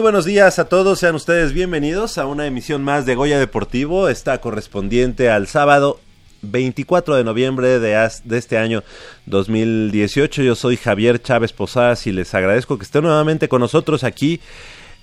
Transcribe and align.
Buenos 0.00 0.24
días 0.24 0.58
a 0.58 0.64
todos, 0.64 0.98
sean 0.98 1.14
ustedes 1.14 1.52
bienvenidos 1.52 2.16
a 2.16 2.24
una 2.24 2.46
emisión 2.46 2.82
más 2.82 3.04
de 3.04 3.14
Goya 3.14 3.38
Deportivo, 3.38 4.08
está 4.08 4.40
correspondiente 4.40 5.28
al 5.28 5.46
sábado 5.46 6.00
24 6.40 7.16
de 7.16 7.22
noviembre 7.22 7.78
de, 7.78 8.08
este 8.30 8.56
año 8.56 8.82
2018. 9.26 10.42
Yo 10.42 10.54
soy 10.54 10.78
Javier 10.78 11.20
Chávez 11.20 11.52
Posadas 11.52 12.06
y 12.06 12.12
les 12.12 12.34
agradezco 12.34 12.78
que 12.78 12.84
estén 12.84 13.02
nuevamente 13.02 13.50
con 13.50 13.60
nosotros 13.60 14.02
aquí 14.02 14.40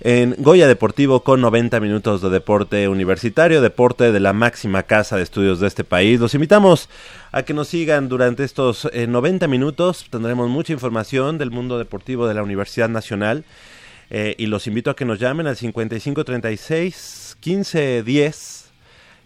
en 0.00 0.34
Goya 0.36 0.66
Deportivo 0.66 1.22
con 1.22 1.40
90 1.42 1.78
minutos 1.78 2.20
de 2.20 2.30
deporte 2.30 2.88
universitario, 2.88 3.62
deporte 3.62 4.10
de 4.10 4.20
la 4.20 4.32
máxima 4.32 4.82
casa 4.82 5.16
de 5.16 5.22
estudios 5.22 5.60
de 5.60 5.68
este 5.68 5.84
país. 5.84 6.18
Los 6.18 6.34
invitamos 6.34 6.88
a 7.30 7.44
que 7.44 7.54
nos 7.54 7.68
sigan 7.68 8.08
durante 8.08 8.42
estos 8.42 8.88
90 8.92 9.44
eh, 9.44 9.48
minutos. 9.48 10.06
Tendremos 10.10 10.48
mucha 10.48 10.72
información 10.72 11.38
del 11.38 11.52
mundo 11.52 11.78
deportivo 11.78 12.26
de 12.26 12.34
la 12.34 12.42
Universidad 12.42 12.88
Nacional. 12.88 13.44
Eh, 14.10 14.34
y 14.38 14.46
los 14.46 14.66
invito 14.66 14.90
a 14.90 14.96
que 14.96 15.04
nos 15.04 15.18
llamen 15.18 15.46
al 15.46 15.56
5536 15.56 17.36
1510. 17.44 18.70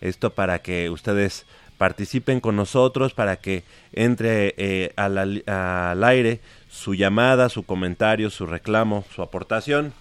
Esto 0.00 0.31
para 0.31 0.60
que 0.60 0.91
ustedes 0.91 1.47
participen 1.78 2.41
con 2.41 2.56
nosotros, 2.56 3.15
para 3.15 3.37
que 3.37 3.65
entre 3.93 4.54
eh, 4.56 4.93
al, 4.97 5.43
al, 5.47 6.04
aire 6.04 6.41
su 6.69 6.94
llamada, 6.94 7.48
su 7.48 7.65
comentario, 7.65 8.31
su 8.31 8.47
reclamo, 8.47 9.04
su 9.15 9.22
aportación. 9.22 9.93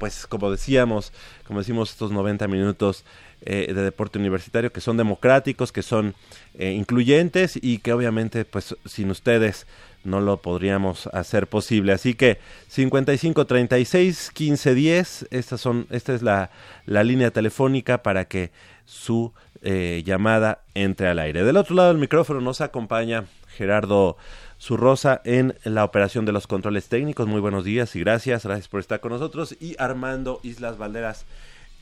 pues 0.00 0.26
como 0.26 0.50
decíamos, 0.50 1.12
como 1.46 1.58
decimos 1.58 1.90
estos 1.90 2.10
90 2.10 2.48
minutos 2.48 3.04
eh, 3.42 3.72
de 3.74 3.82
deporte 3.82 4.18
universitario 4.18 4.72
que 4.72 4.80
son 4.80 4.96
democráticos, 4.96 5.72
que 5.72 5.82
son 5.82 6.14
incluyentes 6.56 7.58
y 7.60 7.78
que 7.78 7.92
obviamente 7.92 8.44
pues 8.44 8.76
sin 8.86 9.10
ustedes 9.10 9.66
no 10.04 10.20
lo 10.20 10.36
podríamos 10.36 11.08
hacer 11.08 11.48
posible. 11.48 11.92
Así 11.92 12.14
que 12.14 12.38
55 12.68 13.46
36 13.46 14.30
15 14.32 14.74
10, 14.74 15.26
estas 15.30 15.60
son, 15.60 15.86
esta 15.90 16.14
es 16.14 16.22
la, 16.22 16.50
la 16.86 17.02
línea 17.02 17.30
telefónica 17.30 18.02
para 18.02 18.26
que 18.26 18.52
su 18.84 19.32
eh, 19.62 20.02
llamada 20.04 20.62
entre 20.74 21.08
al 21.08 21.18
aire. 21.18 21.44
Del 21.44 21.56
otro 21.56 21.74
lado 21.74 21.88
del 21.88 21.98
micrófono 21.98 22.40
nos 22.40 22.60
acompaña 22.60 23.24
Gerardo 23.48 24.16
Zurrosa 24.60 25.20
en 25.24 25.54
la 25.64 25.84
operación 25.84 26.26
de 26.26 26.32
los 26.32 26.46
controles 26.46 26.88
técnicos. 26.88 27.26
Muy 27.26 27.40
buenos 27.40 27.64
días 27.64 27.96
y 27.96 28.00
gracias, 28.00 28.44
gracias 28.44 28.68
por 28.68 28.80
estar 28.80 29.00
con 29.00 29.12
nosotros. 29.12 29.56
Y 29.60 29.74
Armando 29.78 30.40
Islas 30.42 30.76
Valderas 30.76 31.24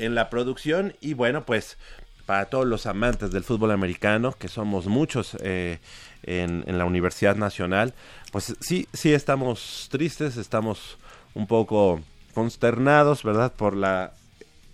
en 0.05 0.15
la 0.15 0.31
producción. 0.31 0.95
Y 1.01 1.15
bueno, 1.15 1.45
pues 1.45 1.79
para 2.27 2.47
todos 2.47 2.67
los 2.67 2.87
amantes 2.87 3.31
del 3.31 3.45
fútbol 3.45 3.71
americano, 3.73 4.33
que 4.39 4.49
somos 4.49 4.87
muchos, 4.87 5.37
eh, 5.41 5.79
en, 6.23 6.79
la 6.79 6.85
Universidad 6.85 7.37
Nacional, 7.37 7.95
pues 8.31 8.55
sí, 8.61 8.89
sí 8.93 9.13
estamos 9.13 9.89
tristes, 9.91 10.37
estamos 10.37 10.99
un 11.35 11.47
poco 11.47 12.01
consternados, 12.35 13.23
¿verdad? 13.23 13.53
Por 13.53 13.77
la 13.77 14.13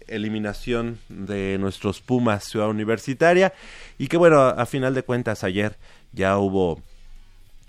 eliminación 0.06 0.98
de 1.08 1.56
nuestros 1.58 2.00
Pumas 2.00 2.44
Ciudad 2.44 2.68
Universitaria 2.68 3.52
y 3.98 4.08
que 4.08 4.16
bueno, 4.16 4.40
a 4.40 4.64
final 4.64 4.94
de 4.94 5.02
cuentas 5.02 5.44
ayer 5.44 5.76
ya 6.12 6.38
hubo 6.38 6.80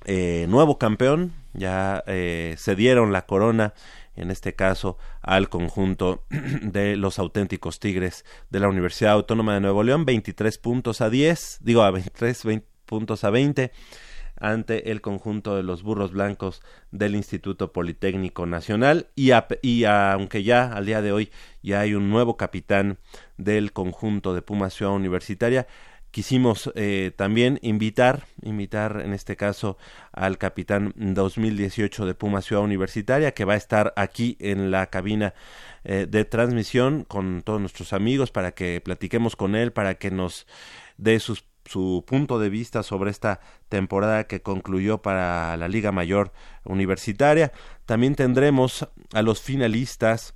eh, 0.06 0.46
nuevo 0.48 0.78
campeón, 0.78 1.34
ya 1.54 2.04
eh, 2.08 2.56
se 2.58 2.76
dieron 2.76 3.12
la 3.12 3.24
corona 3.24 3.74
en 4.20 4.32
este 4.32 4.54
caso 4.54 4.98
al 5.22 5.50
conjunto 5.50 6.26
de 6.62 6.96
los 6.96 7.20
auténticos 7.20 7.80
Tigres 7.80 8.26
de 8.50 8.60
la 8.60 8.68
Universidad 8.68 9.14
Autónoma 9.14 9.54
de 9.54 9.62
Nuevo 9.62 9.84
León, 9.84 10.06
23 10.06 10.58
puntos 10.58 11.02
a 11.02 11.10
10, 11.10 11.60
digo 11.62 11.84
a 11.84 11.92
23, 11.92 12.44
20, 12.44 12.68
puntos 12.86 13.24
a 13.24 13.30
20 13.30 13.72
ante 14.40 14.92
el 14.92 15.02
conjunto 15.02 15.56
de 15.56 15.64
los 15.64 15.84
burros 15.84 16.12
blancos 16.12 16.62
del 16.92 17.16
Instituto 17.16 17.74
Politécnico 17.74 18.46
Nacional. 18.46 19.08
Y, 19.16 19.32
y 19.62 19.84
aunque 19.84 20.44
ya 20.44 20.72
al 20.72 20.86
día 20.86 21.02
de 21.02 21.12
hoy 21.12 21.32
ya 21.62 21.82
hay 21.82 21.94
un 21.94 22.10
nuevo 22.10 22.38
capitán 22.38 22.98
del 23.38 23.74
conjunto 23.74 24.34
de 24.34 24.42
Puma 24.42 24.70
Ciudad 24.70 24.94
Universitaria, 24.94 25.68
quisimos 26.12 26.72
eh, 26.76 27.12
también 27.16 27.60
invitar, 27.62 28.26
invitar 28.42 29.02
en 29.04 29.14
este 29.14 29.36
caso 29.36 29.78
al 30.12 30.38
capitán 30.38 30.94
2018 30.96 32.06
de 32.06 32.16
Puma 32.16 32.42
Ciudad 32.42 32.64
Universitaria 32.64 33.34
que 33.34 33.46
va 33.46 33.54
a 33.54 33.58
estar 33.58 33.94
aquí 33.96 34.36
en 34.40 34.72
la 34.72 34.88
cabina 34.88 35.34
eh, 35.84 36.08
de 36.10 36.26
transmisión 36.26 37.04
con 37.04 37.42
todos 37.44 37.62
nuestros 37.62 37.94
amigos 37.94 38.32
para 38.32 38.54
que 38.54 38.82
platiquemos 38.84 39.36
con 39.36 39.56
él, 39.56 39.72
para 39.72 39.96
que 39.96 40.12
nos 40.12 40.48
dé 40.98 41.20
su 41.20 42.04
punto 42.06 42.40
de 42.40 42.50
vista 42.50 42.84
sobre 42.84 43.12
esta 43.12 43.40
temporada 43.70 44.26
que 44.26 44.42
concluyó 44.42 45.02
para 45.02 45.56
la 45.58 45.68
Liga 45.68 45.92
Mayor 45.92 46.32
Universitaria. 46.66 47.52
También 47.86 48.16
tendremos 48.16 48.88
a 49.14 49.22
los 49.22 49.42
finalistas 49.42 50.34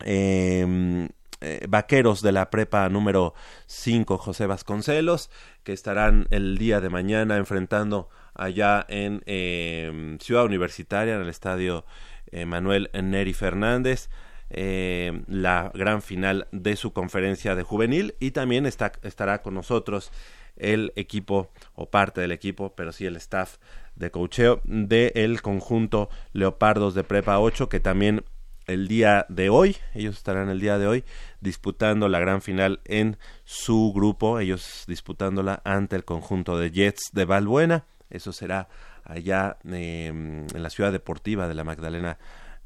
em, 0.00 1.08
eh, 1.42 1.66
vaqueros 1.68 2.22
de 2.22 2.32
la 2.32 2.50
prepa 2.50 2.88
número 2.88 3.34
5, 3.66 4.16
José 4.18 4.46
Vasconcelos, 4.46 5.30
que 5.64 5.72
estarán 5.72 6.26
el 6.30 6.56
día 6.56 6.80
de 6.80 6.88
mañana 6.88 7.36
enfrentando 7.36 8.08
allá 8.34 8.86
en 8.88 9.22
em, 9.26 10.18
Ciudad 10.20 10.44
Universitaria, 10.44 11.16
en 11.16 11.22
el 11.22 11.28
estadio 11.28 11.84
eh, 12.30 12.46
Manuel 12.46 12.90
Neri 12.94 13.34
Fernández 13.34 14.08
eh, 14.54 15.22
la 15.28 15.70
gran 15.72 16.02
final 16.02 16.46
de 16.52 16.76
su 16.76 16.92
conferencia 16.92 17.54
de 17.54 17.62
juvenil 17.62 18.16
y 18.20 18.32
también 18.32 18.66
está, 18.66 18.92
estará 19.02 19.40
con 19.40 19.54
nosotros 19.54 20.12
el 20.56 20.92
equipo 20.94 21.50
o 21.74 21.88
parte 21.88 22.20
del 22.20 22.32
equipo, 22.32 22.74
pero 22.74 22.92
sí 22.92 23.06
el 23.06 23.16
staff 23.16 23.56
de 23.96 24.10
cocheo 24.10 24.60
del 24.64 25.40
conjunto 25.40 26.10
Leopardos 26.34 26.94
de 26.94 27.02
Prepa 27.02 27.38
8 27.38 27.70
que 27.70 27.80
también 27.80 28.24
el 28.66 28.88
día 28.88 29.26
de 29.28 29.48
hoy, 29.48 29.76
ellos 29.94 30.16
estarán 30.16 30.48
el 30.48 30.60
día 30.60 30.78
de 30.78 30.86
hoy 30.86 31.04
disputando 31.40 32.08
la 32.08 32.20
gran 32.20 32.42
final 32.42 32.80
en 32.84 33.16
su 33.44 33.92
grupo, 33.94 34.38
ellos 34.38 34.84
disputándola 34.86 35.60
ante 35.64 35.96
el 35.96 36.04
conjunto 36.04 36.58
de 36.58 36.70
Jets 36.70 37.10
de 37.12 37.24
Valbuena, 37.24 37.84
eso 38.10 38.32
será 38.32 38.68
allá 39.04 39.58
em, 39.64 40.46
en 40.54 40.62
la 40.62 40.70
ciudad 40.70 40.92
deportiva 40.92 41.48
de 41.48 41.54
la 41.54 41.64
Magdalena 41.64 42.18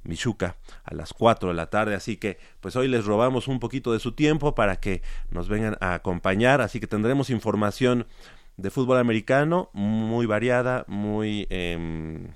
Michuca 0.02 0.56
a 0.84 0.94
las 0.94 1.12
4 1.12 1.48
de 1.48 1.54
la 1.54 1.70
tarde, 1.70 1.94
así 1.94 2.16
que 2.16 2.38
pues 2.60 2.76
hoy 2.76 2.88
les 2.88 3.04
robamos 3.04 3.48
un 3.48 3.58
poquito 3.58 3.92
de 3.92 3.98
su 3.98 4.12
tiempo 4.12 4.54
para 4.54 4.76
que 4.76 5.02
nos 5.30 5.48
vengan 5.48 5.76
a 5.80 5.94
acompañar, 5.94 6.60
así 6.60 6.80
que 6.80 6.86
tendremos 6.86 7.30
información 7.30 8.06
de 8.56 8.70
fútbol 8.70 8.98
americano 8.98 9.70
muy 9.72 10.26
variada, 10.26 10.84
muy 10.88 11.46
eh, 11.50 12.28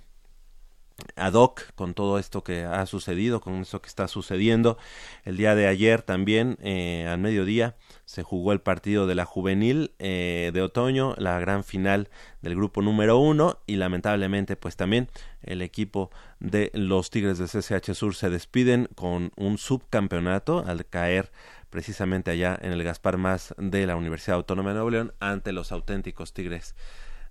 ad 1.16 1.34
hoc 1.34 1.72
con 1.74 1.94
todo 1.94 2.18
esto 2.18 2.42
que 2.42 2.64
ha 2.64 2.84
sucedido, 2.86 3.40
con 3.40 3.54
esto 3.62 3.80
que 3.80 3.88
está 3.88 4.08
sucediendo. 4.08 4.78
El 5.24 5.36
día 5.36 5.54
de 5.54 5.66
ayer 5.66 6.02
también, 6.02 6.58
eh, 6.62 7.06
al 7.08 7.18
mediodía, 7.18 7.76
se 8.04 8.22
jugó 8.22 8.52
el 8.52 8.60
partido 8.60 9.06
de 9.06 9.14
la 9.14 9.24
juvenil 9.24 9.92
eh, 9.98 10.50
de 10.52 10.62
otoño, 10.62 11.14
la 11.16 11.38
gran 11.38 11.64
final 11.64 12.08
del 12.42 12.56
grupo 12.56 12.82
número 12.82 13.18
uno 13.18 13.58
y 13.66 13.76
lamentablemente 13.76 14.56
pues 14.56 14.76
también 14.76 15.08
el 15.42 15.62
equipo 15.62 16.10
de 16.40 16.70
los 16.74 17.10
Tigres 17.10 17.38
de 17.38 17.46
CCH 17.46 17.94
Sur 17.94 18.14
se 18.14 18.30
despiden 18.30 18.88
con 18.94 19.32
un 19.36 19.58
subcampeonato 19.58 20.64
al 20.66 20.86
caer 20.86 21.30
precisamente 21.70 22.30
allá 22.32 22.58
en 22.60 22.72
el 22.72 22.82
Gaspar 22.82 23.16
Más 23.16 23.54
de 23.58 23.86
la 23.86 23.96
Universidad 23.96 24.36
Autónoma 24.36 24.70
de 24.70 24.74
Nuevo 24.74 24.90
León 24.90 25.14
ante 25.20 25.52
los 25.52 25.70
auténticos 25.70 26.32
Tigres 26.32 26.74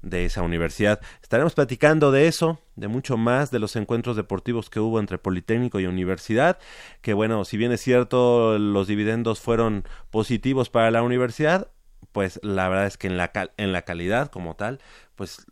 de 0.01 0.25
esa 0.25 0.41
universidad. 0.41 1.01
Estaremos 1.21 1.53
platicando 1.53 2.11
de 2.11 2.27
eso, 2.27 2.59
de 2.75 2.87
mucho 2.87 3.17
más, 3.17 3.51
de 3.51 3.59
los 3.59 3.75
encuentros 3.75 4.15
deportivos 4.15 4.69
que 4.69 4.79
hubo 4.79 4.99
entre 4.99 5.17
Politécnico 5.17 5.79
y 5.79 5.85
Universidad, 5.85 6.57
que 7.01 7.13
bueno, 7.13 7.45
si 7.45 7.57
bien 7.57 7.71
es 7.71 7.81
cierto, 7.81 8.57
los 8.57 8.87
dividendos 8.87 9.39
fueron 9.39 9.83
positivos 10.11 10.69
para 10.69 10.91
la 10.91 11.03
universidad, 11.03 11.69
pues 12.11 12.39
la 12.43 12.69
verdad 12.69 12.87
es 12.87 12.97
que 12.97 13.07
en 13.07 13.17
la, 13.17 13.31
en 13.57 13.71
la 13.71 13.81
calidad 13.83 14.29
como 14.29 14.55
tal, 14.55 14.79
pues 15.15 15.45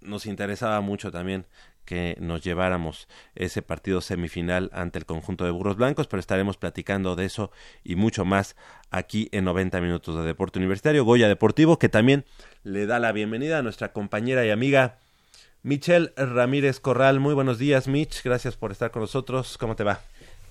nos 0.00 0.26
interesaba 0.26 0.80
mucho 0.80 1.10
también 1.10 1.46
que 1.84 2.16
nos 2.20 2.42
lleváramos 2.42 3.08
ese 3.34 3.62
partido 3.62 4.00
semifinal 4.00 4.70
ante 4.72 4.98
el 4.98 5.06
conjunto 5.06 5.44
de 5.44 5.50
Burros 5.50 5.76
Blancos, 5.76 6.06
pero 6.06 6.20
estaremos 6.20 6.56
platicando 6.56 7.16
de 7.16 7.26
eso 7.26 7.50
y 7.82 7.96
mucho 7.96 8.24
más 8.24 8.56
aquí 8.90 9.28
en 9.32 9.44
90 9.44 9.80
minutos 9.80 10.16
de 10.16 10.22
Deporte 10.22 10.58
Universitario, 10.58 11.04
Goya 11.04 11.28
Deportivo, 11.28 11.78
que 11.78 11.88
también 11.88 12.24
le 12.62 12.86
da 12.86 12.98
la 12.98 13.12
bienvenida 13.12 13.58
a 13.58 13.62
nuestra 13.62 13.92
compañera 13.92 14.44
y 14.46 14.50
amiga 14.50 14.98
Michelle 15.62 16.12
Ramírez 16.16 16.80
Corral. 16.80 17.20
Muy 17.20 17.34
buenos 17.34 17.58
días, 17.58 17.88
Mitch, 17.88 18.22
gracias 18.22 18.56
por 18.56 18.72
estar 18.72 18.90
con 18.90 19.02
nosotros. 19.02 19.58
¿Cómo 19.58 19.76
te 19.76 19.84
va? 19.84 20.00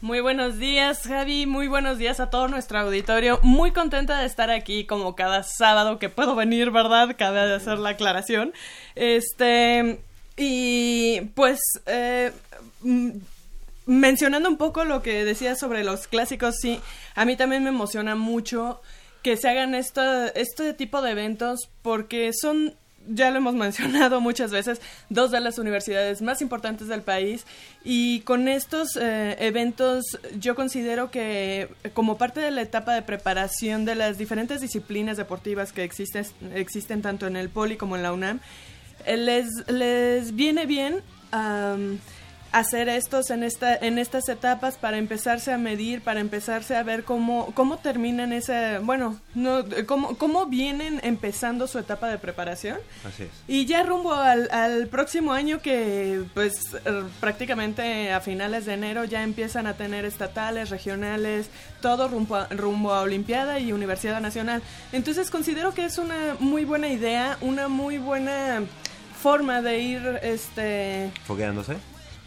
Muy 0.03 0.19
buenos 0.19 0.59
días, 0.59 1.07
Javi. 1.07 1.45
Muy 1.45 1.69
buenos 1.69 1.97
días 1.97 2.19
a 2.19 2.29
todo 2.29 2.49
nuestro 2.49 2.77
auditorio. 2.79 3.39
Muy 3.41 3.71
contenta 3.71 4.19
de 4.19 4.25
estar 4.25 4.49
aquí 4.49 4.85
como 4.85 5.15
cada 5.15 5.43
sábado 5.43 5.97
que 5.97 6.09
puedo 6.09 6.35
venir, 6.35 6.71
¿verdad? 6.71 7.15
Cabe 7.17 7.47
de 7.47 7.55
hacer 7.55 7.77
la 7.77 7.91
aclaración. 7.91 8.51
Este, 8.95 10.01
y 10.37 11.21
pues 11.35 11.59
eh, 11.85 12.31
mm, 12.81 13.11
mencionando 13.85 14.49
un 14.49 14.57
poco 14.57 14.85
lo 14.85 15.01
que 15.01 15.25
decía 15.25 15.55
sobre 15.55 15.83
los 15.83 16.07
clásicos, 16.07 16.55
sí, 16.61 16.79
a 17.15 17.25
mí 17.25 17.35
también 17.35 17.63
me 17.63 17.69
emociona 17.69 18.15
mucho 18.15 18.81
que 19.21 19.37
se 19.37 19.49
hagan 19.49 19.73
este 19.75 20.73
tipo 20.73 21.01
de 21.01 21.11
eventos 21.11 21.69
porque 21.81 22.31
son 22.33 22.75
ya 23.07 23.31
lo 23.31 23.37
hemos 23.37 23.53
mencionado 23.55 24.21
muchas 24.21 24.51
veces, 24.51 24.81
dos 25.09 25.31
de 25.31 25.39
las 25.39 25.57
universidades 25.57 26.21
más 26.21 26.41
importantes 26.41 26.87
del 26.87 27.01
país. 27.01 27.45
Y 27.83 28.21
con 28.21 28.47
estos 28.47 28.97
eh, 28.99 29.35
eventos 29.39 30.19
yo 30.39 30.55
considero 30.55 31.11
que 31.11 31.69
como 31.93 32.17
parte 32.17 32.39
de 32.39 32.51
la 32.51 32.61
etapa 32.61 32.93
de 32.93 33.01
preparación 33.01 33.85
de 33.85 33.95
las 33.95 34.17
diferentes 34.17 34.61
disciplinas 34.61 35.17
deportivas 35.17 35.73
que 35.73 35.83
existen, 35.83 36.25
existen 36.55 37.01
tanto 37.01 37.27
en 37.27 37.35
el 37.35 37.49
Poli 37.49 37.77
como 37.77 37.95
en 37.95 38.03
la 38.03 38.13
UNAM, 38.13 38.39
les, 39.07 39.47
les 39.67 40.35
viene 40.35 40.65
bien 40.65 41.01
hacer 42.53 42.87
estos 42.87 43.31
en 43.31 43.41
esta 43.43 43.75
en 43.75 43.97
estas 43.97 44.29
etapas 44.29 44.77
para 44.77 44.99
empezarse 44.99 45.51
a 45.51 45.57
medir 45.57 46.01
para 46.01 46.19
empezarse 46.19 46.75
a 46.75 46.83
ver 46.83 47.03
cómo 47.03 47.51
cómo 47.55 47.77
terminan 47.77 48.31
ese 48.31 48.77
bueno 48.77 49.19
no 49.33 49.65
cómo, 49.87 50.15
cómo 50.19 50.45
vienen 50.45 50.99
empezando 51.03 51.65
su 51.65 51.79
etapa 51.79 52.09
de 52.09 52.19
preparación 52.19 52.77
Así 53.07 53.23
es. 53.23 53.29
y 53.47 53.65
ya 53.65 53.81
rumbo 53.81 54.13
al, 54.13 54.51
al 54.51 54.87
próximo 54.87 55.33
año 55.33 55.63
que 55.63 56.23
pues 56.35 56.53
er, 56.85 57.05
prácticamente 57.19 58.11
a 58.11 58.21
finales 58.21 58.67
de 58.67 58.73
enero 58.75 59.03
ya 59.03 59.23
empiezan 59.23 59.65
a 59.65 59.73
tener 59.73 60.05
estatales 60.05 60.69
regionales 60.69 61.49
todo 61.81 62.07
rumbo 62.07 62.35
a, 62.35 62.47
rumbo 62.49 62.93
a 62.93 63.01
olimpiada 63.01 63.57
y 63.57 63.73
universidad 63.73 64.21
nacional 64.21 64.61
entonces 64.91 65.31
considero 65.31 65.73
que 65.73 65.85
es 65.85 65.97
una 65.97 66.35
muy 66.39 66.65
buena 66.65 66.87
idea 66.89 67.35
una 67.41 67.67
muy 67.67 67.97
buena 67.97 68.61
forma 69.23 69.61
de 69.61 69.79
ir 69.79 70.19
este 70.21 71.09
fogueándose 71.23 71.77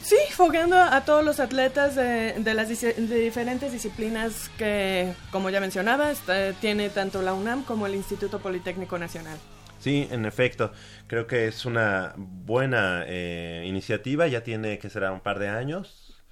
Sí, 0.01 0.17
fogueando 0.31 0.77
a 0.77 1.05
todos 1.05 1.25
los 1.25 1.41
atletas 1.41 1.97
de, 1.97 2.35
de 2.35 2.55
las 2.55 2.69
de 2.69 3.19
diferentes 3.19 3.73
disciplinas 3.73 4.51
que, 4.57 5.13
como 5.33 5.51
ya 5.51 5.59
mencionaba, 5.61 6.13
está, 6.13 6.53
tiene 6.53 6.91
tanto 6.91 7.23
la 7.23 7.35
UNAM 7.35 7.65
como 7.65 7.87
el 7.87 7.95
Instituto 7.97 8.39
Politécnico 8.39 8.99
Nacional. 8.99 9.37
Sí, 9.81 10.07
en 10.13 10.25
efecto, 10.25 10.71
creo 11.09 11.27
que 11.27 11.49
es 11.49 11.67
una 11.67 12.15
buena 12.17 13.03
eh, 13.07 13.65
iniciativa, 13.67 14.29
ya 14.29 14.45
tiene 14.45 14.79
que 14.79 14.91
será 14.91 15.11
un 15.11 15.21
par 15.21 15.41
de 15.41 15.49
años, 15.49 16.23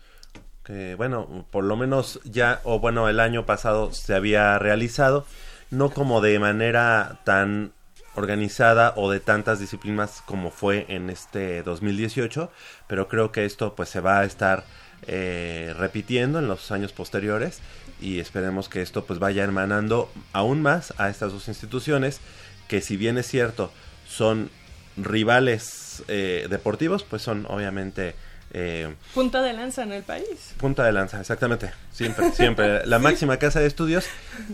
que 0.62 0.94
bueno, 0.94 1.44
por 1.50 1.64
lo 1.64 1.75
menos 1.76 2.20
ya, 2.22 2.61
o 2.62 2.78
bueno, 2.78 3.08
el 3.08 3.19
año 3.19 3.44
pasado 3.44 3.93
se 3.93 4.14
había 4.14 4.56
realizado, 4.61 5.26
no 5.70 5.90
como 5.90 6.20
de 6.20 6.38
manera 6.38 7.19
tan 7.25 7.72
organizada 8.14 8.94
o 8.96 9.11
de 9.11 9.20
tantas 9.20 9.58
disciplinas 9.58 10.22
como 10.25 10.50
fue 10.50 10.87
en 10.88 11.11
este 11.11 11.62
2018, 11.62 12.50
pero 12.87 13.08
creo 13.08 13.32
que 13.32 13.44
esto 13.44 13.75
pues 13.75 13.88
se 13.88 14.00
va 14.00 14.20
a 14.20 14.25
estar 14.25 14.64
eh, 15.06 15.75
repitiendo 15.78 16.38
en 16.38 16.49
los 16.49 16.70
años 16.70 16.93
posteriores 16.93 17.61
y 18.00 18.20
esperemos 18.20 18.69
que 18.69 18.82
esto 18.82 19.05
pues 19.05 19.19
vaya 19.19 19.44
hermanando 19.44 20.11
aún 20.32 20.62
más 20.62 20.94
a 20.99 21.11
estas 21.11 21.32
dos 21.32 21.49
instituciones 21.49 22.20
que 22.69 22.81
si 22.81 22.96
bien 22.96 23.19
es 23.19 23.26
cierto 23.26 23.70
son 24.08 24.50
rivales 24.96 26.02
eh, 26.08 26.46
deportivos 26.49 27.02
pues 27.02 27.23
son 27.23 27.47
obviamente 27.49 28.14
eh, 28.56 28.94
punta 29.12 29.42
de 29.42 29.52
lanza 29.52 29.83
en 29.83 29.92
el 29.92 30.04
país. 30.04 30.54
Punta 30.59 30.85
de 30.85 30.92
lanza, 30.92 31.21
exactamente. 31.21 31.73
Siempre, 31.90 32.30
siempre. 32.30 32.87
La 32.87 32.99
máxima 33.00 33.37
casa 33.37 33.59
de 33.59 33.66
estudios 33.66 34.06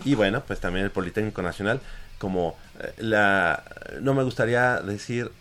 y 0.03 0.15
bueno, 0.15 0.43
pues 0.45 0.59
también 0.59 0.85
el 0.85 0.91
Politécnico 0.91 1.43
Nacional 1.43 1.79
como 2.21 2.55
eh, 2.79 2.93
la... 2.99 3.63
No 3.99 4.13
me 4.13 4.21
gustaría 4.21 4.79
decir 4.79 5.31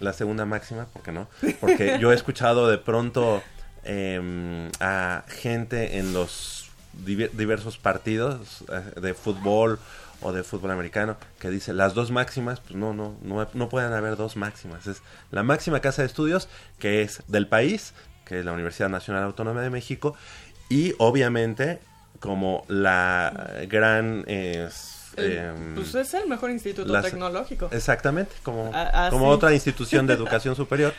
la 0.00 0.12
segunda 0.12 0.44
máxima, 0.44 0.86
porque 0.92 1.10
no? 1.10 1.28
Porque 1.60 1.96
yo 2.00 2.12
he 2.12 2.14
escuchado 2.14 2.68
de 2.68 2.76
pronto 2.76 3.42
eh, 3.84 4.70
a 4.78 5.24
gente 5.28 5.98
en 5.98 6.12
los 6.12 6.70
diversos 7.02 7.78
partidos 7.78 8.64
eh, 8.70 9.00
de 9.00 9.14
fútbol 9.14 9.78
o 10.20 10.32
de 10.32 10.42
fútbol 10.42 10.70
americano 10.70 11.16
que 11.38 11.50
dice 11.50 11.72
las 11.72 11.94
dos 11.94 12.10
máximas, 12.10 12.60
pues 12.60 12.74
no, 12.74 12.92
no, 12.92 13.16
no, 13.22 13.48
no 13.52 13.68
pueden 13.70 13.94
haber 13.94 14.16
dos 14.16 14.36
máximas. 14.36 14.86
Es 14.86 15.00
la 15.30 15.42
máxima 15.42 15.80
casa 15.80 16.02
de 16.02 16.06
estudios 16.06 16.48
que 16.78 17.00
es 17.00 17.22
del 17.28 17.48
país, 17.48 17.94
que 18.26 18.40
es 18.40 18.44
la 18.44 18.52
Universidad 18.52 18.90
Nacional 18.90 19.24
Autónoma 19.24 19.62
de 19.62 19.70
México, 19.70 20.14
y 20.68 20.94
obviamente 20.98 21.80
como 22.20 22.66
la 22.68 23.52
gran... 23.68 24.24
Eh, 24.26 24.68
eh, 25.16 25.52
pues 25.74 25.94
es 25.94 26.14
el 26.14 26.28
mejor 26.28 26.50
instituto 26.50 26.92
las, 26.92 27.04
tecnológico. 27.04 27.68
Exactamente, 27.72 28.34
como, 28.42 28.70
a, 28.74 29.08
como 29.10 29.28
otra 29.28 29.52
institución 29.52 30.06
de 30.06 30.14
educación 30.14 30.56
superior, 30.56 30.92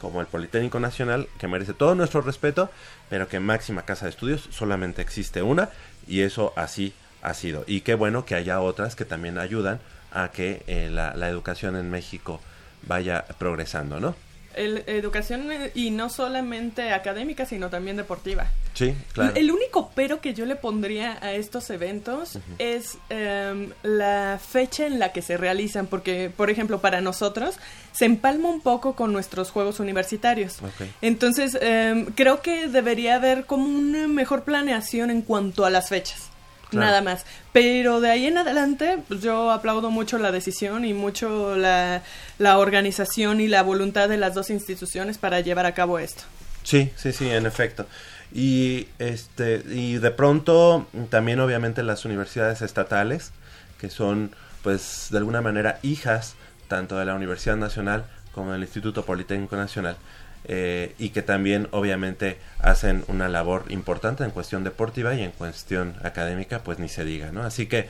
como 0.00 0.20
el 0.20 0.26
Politécnico 0.26 0.80
Nacional, 0.80 1.28
que 1.38 1.48
merece 1.48 1.72
todo 1.72 1.94
nuestro 1.94 2.20
respeto, 2.22 2.70
pero 3.08 3.28
que 3.28 3.40
máxima 3.40 3.82
casa 3.82 4.06
de 4.06 4.10
estudios 4.10 4.48
solamente 4.50 5.02
existe 5.02 5.42
una, 5.42 5.70
y 6.06 6.20
eso 6.20 6.52
así 6.56 6.92
ha 7.22 7.34
sido. 7.34 7.64
Y 7.66 7.82
qué 7.82 7.94
bueno 7.94 8.24
que 8.24 8.34
haya 8.34 8.60
otras 8.60 8.96
que 8.96 9.04
también 9.04 9.38
ayudan 9.38 9.80
a 10.12 10.28
que 10.28 10.62
eh, 10.66 10.88
la, 10.90 11.14
la 11.16 11.28
educación 11.28 11.76
en 11.76 11.90
México 11.90 12.40
vaya 12.86 13.24
progresando, 13.38 14.00
¿no? 14.00 14.14
El, 14.54 14.84
educación 14.86 15.50
eh, 15.52 15.70
y 15.74 15.90
no 15.90 16.08
solamente 16.08 16.92
académica, 16.92 17.46
sino 17.46 17.70
también 17.70 17.96
deportiva. 17.96 18.50
Sí, 18.74 18.94
claro. 19.12 19.32
El 19.34 19.50
único 19.50 19.90
pero 19.94 20.20
que 20.20 20.32
yo 20.32 20.46
le 20.46 20.56
pondría 20.56 21.18
a 21.20 21.32
estos 21.32 21.68
eventos 21.70 22.36
uh 22.36 22.38
-huh. 22.38 22.54
es 22.58 22.98
um, 23.10 23.68
la 23.82 24.40
fecha 24.44 24.86
en 24.86 24.98
la 24.98 25.12
que 25.12 25.20
se 25.20 25.36
realizan, 25.36 25.86
porque, 25.86 26.30
por 26.34 26.48
ejemplo, 26.48 26.80
para 26.80 27.00
nosotros 27.00 27.56
se 27.92 28.06
empalma 28.06 28.48
un 28.48 28.60
poco 28.62 28.94
con 28.94 29.12
nuestros 29.12 29.50
juegos 29.50 29.78
universitarios. 29.78 30.62
Okay. 30.62 30.90
Entonces, 31.02 31.54
um, 31.54 32.06
creo 32.14 32.40
que 32.40 32.68
debería 32.68 33.16
haber 33.16 33.44
como 33.44 33.66
una 33.66 34.08
mejor 34.08 34.44
planeación 34.44 35.10
en 35.10 35.22
cuanto 35.22 35.66
a 35.66 35.70
las 35.70 35.88
fechas. 35.90 36.31
Claro. 36.72 36.86
Nada 36.86 37.02
más. 37.02 37.26
Pero 37.52 38.00
de 38.00 38.10
ahí 38.10 38.26
en 38.26 38.38
adelante, 38.38 38.98
pues 39.06 39.20
yo 39.20 39.50
aplaudo 39.50 39.90
mucho 39.90 40.16
la 40.16 40.32
decisión 40.32 40.86
y 40.86 40.94
mucho 40.94 41.54
la, 41.54 42.02
la, 42.38 42.58
organización 42.58 43.42
y 43.42 43.48
la 43.48 43.62
voluntad 43.62 44.08
de 44.08 44.16
las 44.16 44.32
dos 44.32 44.48
instituciones 44.48 45.18
para 45.18 45.40
llevar 45.40 45.66
a 45.66 45.74
cabo 45.74 45.98
esto. 45.98 46.22
Sí, 46.62 46.90
sí, 46.96 47.12
sí, 47.12 47.28
en 47.28 47.44
efecto. 47.44 47.86
Y 48.32 48.88
este 48.98 49.62
y 49.68 49.98
de 49.98 50.10
pronto 50.12 50.86
también 51.10 51.40
obviamente 51.40 51.82
las 51.82 52.06
universidades 52.06 52.62
estatales 52.62 53.32
que 53.78 53.90
son 53.90 54.34
pues 54.62 55.08
de 55.10 55.18
alguna 55.18 55.42
manera 55.42 55.78
hijas 55.82 56.36
tanto 56.68 56.96
de 56.96 57.04
la 57.04 57.14
Universidad 57.14 57.56
Nacional 57.56 58.06
como 58.32 58.52
del 58.52 58.62
Instituto 58.62 59.04
Politécnico 59.04 59.56
Nacional 59.56 59.96
eh, 60.44 60.94
y 60.98 61.10
que 61.10 61.22
también 61.22 61.68
obviamente 61.70 62.36
hacen 62.58 63.04
una 63.08 63.28
labor 63.28 63.64
importante 63.68 64.24
en 64.24 64.30
cuestión 64.30 64.64
deportiva 64.64 65.14
y 65.14 65.22
en 65.22 65.30
cuestión 65.30 65.94
académica 66.02 66.64
pues 66.64 66.78
ni 66.78 66.88
se 66.88 67.04
diga 67.04 67.30
no 67.30 67.42
así 67.42 67.66
que 67.66 67.88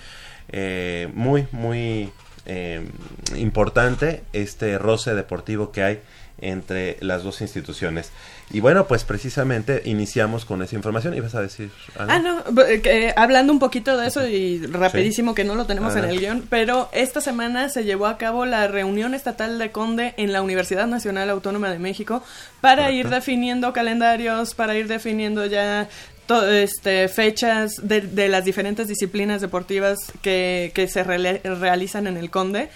eh, 0.50 1.08
muy 1.14 1.46
muy 1.52 2.12
eh, 2.44 2.86
importante 3.36 4.22
este 4.32 4.76
roce 4.76 5.14
deportivo 5.14 5.72
que 5.72 5.82
hay 5.82 6.00
entre 6.42 6.98
las 7.00 7.22
dos 7.22 7.40
instituciones. 7.40 8.10
Y 8.50 8.60
bueno, 8.60 8.86
pues 8.86 9.04
precisamente 9.04 9.80
iniciamos 9.86 10.44
con 10.44 10.60
esa 10.62 10.76
información. 10.76 11.14
¿Ibas 11.14 11.34
a 11.34 11.40
decir 11.40 11.70
algo? 11.96 12.12
Ah, 12.12 12.18
no, 12.18 12.62
eh, 12.68 13.14
hablando 13.16 13.52
un 13.52 13.58
poquito 13.58 13.96
de 13.96 14.08
eso 14.08 14.26
y 14.26 14.58
rapidísimo 14.66 15.30
sí. 15.30 15.36
que 15.36 15.44
no 15.44 15.54
lo 15.54 15.64
tenemos 15.64 15.96
ah, 15.96 16.00
en 16.00 16.04
el 16.06 16.18
guion, 16.18 16.46
pero 16.50 16.90
esta 16.92 17.20
semana 17.20 17.70
se 17.70 17.84
llevó 17.84 18.06
a 18.06 18.18
cabo 18.18 18.44
la 18.44 18.68
reunión 18.68 19.14
estatal 19.14 19.58
de 19.58 19.70
Conde 19.70 20.12
en 20.18 20.32
la 20.32 20.42
Universidad 20.42 20.86
Nacional 20.86 21.30
Autónoma 21.30 21.70
de 21.70 21.78
México 21.78 22.22
para 22.60 22.84
Correcto. 22.84 22.98
ir 22.98 23.08
definiendo 23.08 23.72
calendarios, 23.72 24.54
para 24.54 24.76
ir 24.76 24.88
definiendo 24.88 25.46
ya 25.46 25.88
este, 26.50 27.08
fechas 27.08 27.72
de, 27.82 28.00
de, 28.00 28.28
las 28.28 28.44
diferentes 28.44 28.88
disciplinas 28.88 29.40
deportivas 29.40 29.98
que, 30.22 30.72
que 30.74 30.88
se 30.88 31.04
re 31.04 31.40
realizan 31.44 32.06
en 32.06 32.16
el 32.16 32.30
Conde 32.30 32.70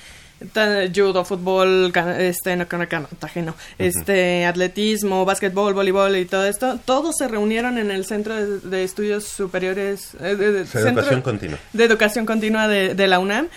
judo, 0.95 1.25
fútbol, 1.25 1.93
este, 2.19 2.57
no, 2.57 2.69
canotaje, 2.69 3.43
no, 3.43 3.55
este, 3.79 4.45
atletismo, 4.45 5.25
básquetbol, 5.25 5.75
voleibol 5.75 6.17
y 6.17 6.27
todo 6.27 6.47
esto, 6.47 6.79
todos 6.85 7.17
se 7.17 7.29
reunieron 7.29 7.79
en 7.79 7.91
el 7.91 8.05
Centro 8.05 8.35
de, 8.35 8.59
de 8.61 8.85
Estudios 8.85 9.25
Superiores 9.25 10.15
eh, 10.21 10.37
de, 10.37 10.61
Educación 10.61 11.23
Continua. 11.23 11.59
De 11.73 11.85
Educación 11.85 12.27
Continua 12.27 12.69
de, 12.69 12.95
de, 12.95 13.09
la 13.09 13.19
UNAM. 13.19 13.49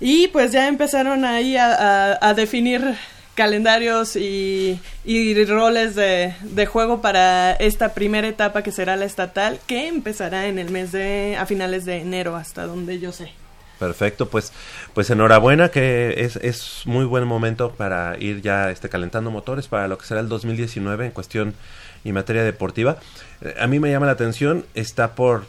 Y 0.00 0.28
pues 0.28 0.52
ya 0.52 0.68
empezaron 0.68 1.24
ahí 1.24 1.56
a, 1.56 1.74
a, 2.12 2.28
a 2.28 2.34
definir 2.34 2.96
calendarios 3.34 4.16
y, 4.16 4.80
y 5.04 5.44
roles 5.44 5.94
de, 5.94 6.34
de, 6.42 6.66
juego 6.66 7.00
para 7.00 7.52
esta 7.52 7.94
primera 7.94 8.26
etapa 8.26 8.62
que 8.62 8.72
será 8.72 8.96
la 8.96 9.04
estatal, 9.04 9.60
que 9.66 9.86
empezará 9.86 10.46
en 10.46 10.58
el 10.58 10.70
mes 10.70 10.90
de, 10.90 11.36
a 11.38 11.46
finales 11.46 11.84
de 11.84 11.98
enero, 11.98 12.34
hasta 12.34 12.66
donde 12.66 12.98
yo 12.98 13.12
sé. 13.12 13.30
Perfecto, 13.78 14.28
pues, 14.28 14.52
pues 14.92 15.08
enhorabuena 15.10 15.70
que 15.70 16.14
es, 16.18 16.36
es 16.36 16.82
muy 16.84 17.04
buen 17.04 17.24
momento 17.24 17.70
para 17.72 18.18
ir 18.18 18.42
ya 18.42 18.70
este, 18.70 18.88
calentando 18.88 19.30
motores 19.30 19.68
para 19.68 19.86
lo 19.86 19.98
que 19.98 20.06
será 20.06 20.20
el 20.20 20.28
2019 20.28 21.06
en 21.06 21.12
cuestión 21.12 21.54
y 22.02 22.12
materia 22.12 22.42
deportiva. 22.42 22.98
Eh, 23.40 23.54
a 23.60 23.68
mí 23.68 23.78
me 23.78 23.90
llama 23.90 24.06
la 24.06 24.12
atención, 24.12 24.64
está 24.74 25.14
por, 25.14 25.46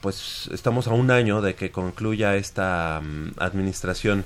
pues 0.00 0.48
estamos 0.52 0.86
a 0.86 0.90
un 0.90 1.10
año 1.10 1.42
de 1.42 1.56
que 1.56 1.72
concluya 1.72 2.36
esta 2.36 3.00
um, 3.02 3.32
administración 3.38 4.24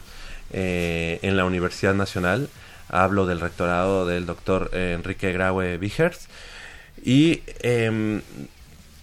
eh, 0.53 1.19
en 1.23 1.37
la 1.39 1.47
Universidad 1.47 1.95
Nacional. 1.95 2.51
Hablo 2.89 3.27
del 3.27 3.41
rectorado 3.41 4.07
del 4.07 4.27
doctor 4.27 4.71
eh, 4.75 4.93
Enrique 4.95 5.33
Graue 5.33 5.79
Vigers. 5.79 6.29
Y 7.03 7.43
eh, 7.61 8.21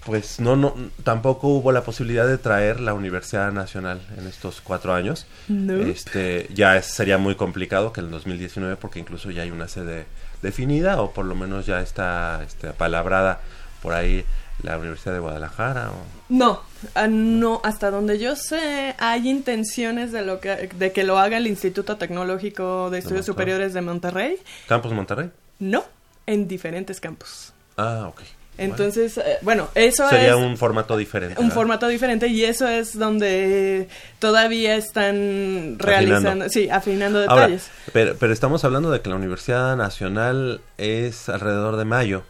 pues 0.05 0.39
no, 0.39 0.55
no, 0.55 0.75
tampoco 1.03 1.47
hubo 1.47 1.71
la 1.71 1.83
posibilidad 1.83 2.27
de 2.27 2.37
traer 2.37 2.79
la 2.79 2.93
Universidad 2.93 3.51
Nacional 3.51 4.01
en 4.17 4.27
estos 4.27 4.61
cuatro 4.61 4.93
años. 4.93 5.25
Este, 5.49 6.49
ya 6.53 6.81
sería 6.81 7.17
muy 7.17 7.35
complicado 7.35 7.93
que 7.93 8.01
en 8.01 8.07
el 8.07 8.11
2019, 8.11 8.75
porque 8.75 8.99
incluso 8.99 9.31
ya 9.31 9.43
hay 9.43 9.51
una 9.51 9.67
sede 9.67 10.05
definida, 10.41 11.01
o 11.01 11.11
por 11.11 11.25
lo 11.25 11.35
menos 11.35 11.65
ya 11.65 11.81
está 11.81 12.43
este, 12.43 12.67
apalabrada 12.67 13.39
por 13.81 13.93
ahí 13.93 14.25
la 14.61 14.77
Universidad 14.77 15.13
de 15.13 15.19
Guadalajara. 15.19 15.91
No, 16.29 16.61
ah, 16.95 17.07
no, 17.07 17.61
hasta 17.63 17.89
donde 17.89 18.19
yo 18.19 18.35
sé, 18.35 18.95
hay 18.99 19.29
intenciones 19.29 20.11
de, 20.11 20.23
lo 20.23 20.39
que, 20.39 20.69
de 20.75 20.91
que 20.91 21.03
lo 21.03 21.17
haga 21.17 21.37
el 21.37 21.47
Instituto 21.47 21.97
Tecnológico 21.97 22.89
de 22.89 22.99
Estudios 22.99 23.25
Superiores 23.25 23.73
de 23.73 23.81
Monterrey. 23.81 24.37
¿Campus 24.67 24.91
Monterrey? 24.91 25.31
No, 25.59 25.83
en 26.25 26.47
diferentes 26.47 26.99
campos. 26.99 27.53
Ah, 27.77 28.05
ok. 28.09 28.21
Entonces, 28.57 29.17
eh, 29.17 29.37
bueno, 29.41 29.69
eso 29.73 30.07
Sería 30.09 30.35
un 30.37 30.57
formato 30.57 30.95
diferente. 30.95 31.41
Un 31.41 31.51
formato 31.51 31.87
diferente 31.87 32.27
y 32.27 32.43
eso 32.43 32.67
es 32.67 32.97
donde 32.97 33.87
todavía 34.19 34.75
están 34.75 35.77
realizando, 35.79 36.49
sí, 36.49 36.69
afinando 36.69 37.19
detalles. 37.19 37.69
pero, 37.91 38.15
pero 38.19 38.31
estamos 38.31 38.63
hablando 38.63 38.91
de 38.91 39.01
que 39.01 39.09
la 39.09 39.15
Universidad 39.15 39.75
Nacional 39.75 40.61
es 40.77 41.29
alrededor 41.29 41.77
de 41.77 41.85
mayo. 41.85 42.23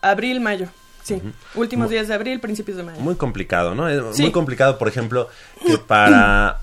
Abril, 0.00 0.40
mayo. 0.40 0.68
Sí, 1.04 1.20
últimos 1.54 1.90
días 1.90 2.08
de 2.08 2.14
abril, 2.14 2.40
principios 2.40 2.78
de 2.78 2.82
mayo. 2.82 2.98
Muy 3.00 3.16
complicado, 3.16 3.74
¿no? 3.74 3.90
Es 3.90 4.18
muy 4.18 4.32
complicado, 4.32 4.78
por 4.78 4.88
ejemplo, 4.88 5.28
que 5.66 5.76
para 5.86 6.60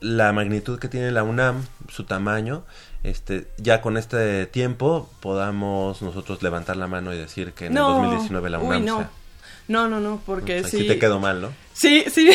la 0.00 0.32
magnitud 0.32 0.78
que 0.78 0.88
tiene 0.88 1.10
la 1.10 1.24
UNAM, 1.24 1.64
su 1.88 2.04
tamaño, 2.04 2.64
este, 3.02 3.46
ya 3.56 3.80
con 3.80 3.96
este 3.96 4.46
tiempo 4.46 5.08
podamos 5.20 6.02
nosotros 6.02 6.42
levantar 6.42 6.76
la 6.76 6.86
mano 6.86 7.14
y 7.14 7.18
decir 7.18 7.52
que 7.52 7.66
en 7.66 7.72
el 7.72 7.82
2019 7.82 8.50
la 8.50 8.58
UNAM 8.58 8.84
no. 8.84 9.20
No, 9.68 9.88
no, 9.88 10.00
no, 10.00 10.20
porque 10.26 10.64
sí. 10.64 10.84
te 10.84 10.98
quedó 10.98 11.20
mal, 11.20 11.40
¿no? 11.40 11.52
Sí, 11.74 12.04
sí. 12.12 12.32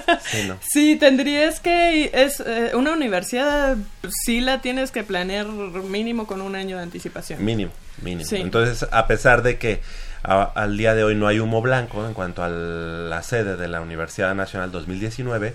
sí, 0.72 0.96
tendrías 0.96 1.60
que. 1.60 2.10
Es 2.12 2.40
eh, 2.40 2.72
una 2.74 2.92
universidad, 2.92 3.76
sí 4.24 4.40
la 4.40 4.60
tienes 4.60 4.90
que 4.90 5.04
planear 5.04 5.46
mínimo 5.46 6.26
con 6.26 6.40
un 6.40 6.56
año 6.56 6.76
de 6.78 6.82
anticipación. 6.82 7.44
Mínimo, 7.44 7.70
mínimo. 8.02 8.28
Entonces, 8.32 8.88
a 8.90 9.06
pesar 9.06 9.42
de 9.44 9.56
que 9.56 9.82
al 10.24 10.76
día 10.76 10.96
de 10.96 11.04
hoy 11.04 11.14
no 11.14 11.28
hay 11.28 11.38
humo 11.38 11.62
blanco 11.62 12.04
en 12.06 12.12
cuanto 12.12 12.42
a 12.42 12.48
la 12.48 13.22
sede 13.22 13.56
de 13.56 13.68
la 13.68 13.80
Universidad 13.80 14.34
Nacional 14.34 14.72
2019 14.72 15.54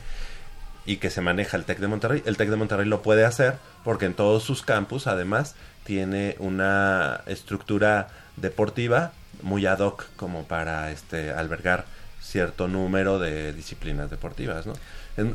y 0.89 0.97
que 0.97 1.11
se 1.11 1.21
maneja 1.21 1.55
el 1.55 1.65
TEC 1.65 1.77
de 1.77 1.87
Monterrey. 1.87 2.23
El 2.25 2.35
TEC 2.35 2.49
de 2.49 2.55
Monterrey 2.55 2.87
lo 2.87 3.03
puede 3.03 3.23
hacer 3.23 3.57
porque 3.83 4.07
en 4.07 4.15
todos 4.15 4.41
sus 4.41 4.63
campus 4.63 5.05
además 5.05 5.53
tiene 5.83 6.35
una 6.39 7.21
estructura 7.27 8.07
deportiva 8.37 9.11
muy 9.43 9.67
ad 9.67 9.81
hoc 9.81 10.07
como 10.15 10.45
para 10.45 10.91
este 10.91 11.29
albergar 11.29 11.85
cierto 12.19 12.67
número 12.67 13.19
de 13.19 13.53
disciplinas 13.53 14.09
deportivas, 14.09 14.65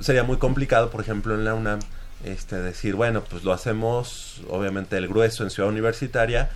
sería 0.01 0.25
muy 0.25 0.39
complicado, 0.39 0.91
por 0.91 1.01
ejemplo, 1.01 1.37
en 1.37 1.45
la 1.45 1.55
UNAM 1.55 1.79
este 2.25 2.57
decir, 2.57 2.97
bueno, 2.97 3.23
pues 3.23 3.45
lo 3.45 3.53
hacemos 3.53 4.43
obviamente 4.49 4.97
el 4.97 5.07
grueso 5.07 5.45
en 5.45 5.51
Ciudad 5.51 5.71
Universitaria 5.71 6.51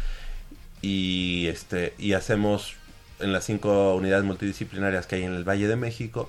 y 0.83 1.47
este 1.47 1.95
y 1.99 2.14
hacemos 2.14 2.75
en 3.21 3.33
las 3.33 3.45
cinco 3.45 3.95
unidades 3.95 4.25
multidisciplinarias 4.25 5.07
que 5.07 5.17
hay 5.17 5.23
en 5.23 5.35
el 5.35 5.49
Valle 5.49 5.69
de 5.69 5.76
México 5.76 6.28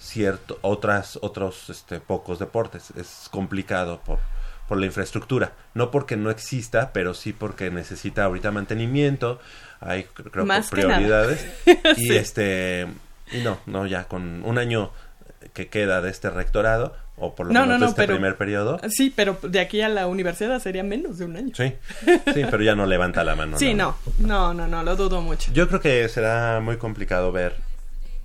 cierto 0.00 0.58
otras 0.62 1.18
otros 1.20 1.68
este 1.68 2.00
pocos 2.00 2.38
deportes 2.38 2.90
es 2.96 3.28
complicado 3.30 4.00
por 4.00 4.18
por 4.66 4.78
la 4.78 4.86
infraestructura 4.86 5.52
no 5.74 5.90
porque 5.90 6.16
no 6.16 6.30
exista 6.30 6.92
pero 6.92 7.12
sí 7.12 7.34
porque 7.34 7.70
necesita 7.70 8.24
ahorita 8.24 8.50
mantenimiento 8.50 9.40
hay 9.78 10.04
creo 10.04 10.46
Más 10.46 10.70
prioridades 10.70 11.46
y 11.98 12.14
este 12.14 12.86
y 13.30 13.42
no 13.42 13.58
no 13.66 13.86
ya 13.86 14.04
con 14.04 14.42
un 14.44 14.56
año 14.56 14.90
que 15.52 15.68
queda 15.68 16.00
de 16.00 16.10
este 16.10 16.30
rectorado 16.30 16.94
o 17.16 17.34
por 17.34 17.46
lo 17.48 17.52
menos 17.52 17.80
de 17.80 17.86
este 17.86 18.06
primer 18.06 18.36
periodo. 18.36 18.80
Sí, 18.88 19.12
pero 19.14 19.38
de 19.42 19.60
aquí 19.60 19.82
a 19.82 19.90
la 19.90 20.06
universidad 20.06 20.58
sería 20.58 20.82
menos 20.82 21.18
de 21.18 21.26
un 21.26 21.36
año. 21.36 21.54
Sí, 21.54 21.74
sí, 22.06 22.42
pero 22.50 22.62
ya 22.62 22.74
no 22.74 22.86
levanta 22.86 23.22
la 23.24 23.36
mano. 23.36 23.58
sí, 23.58 23.74
no, 23.74 23.96
no, 24.18 24.54
no, 24.54 24.66
no, 24.66 24.82
lo 24.82 24.96
dudo 24.96 25.20
mucho. 25.20 25.52
Yo 25.52 25.68
creo 25.68 25.80
que 25.80 26.08
será 26.08 26.60
muy 26.60 26.78
complicado 26.78 27.30
ver 27.30 27.56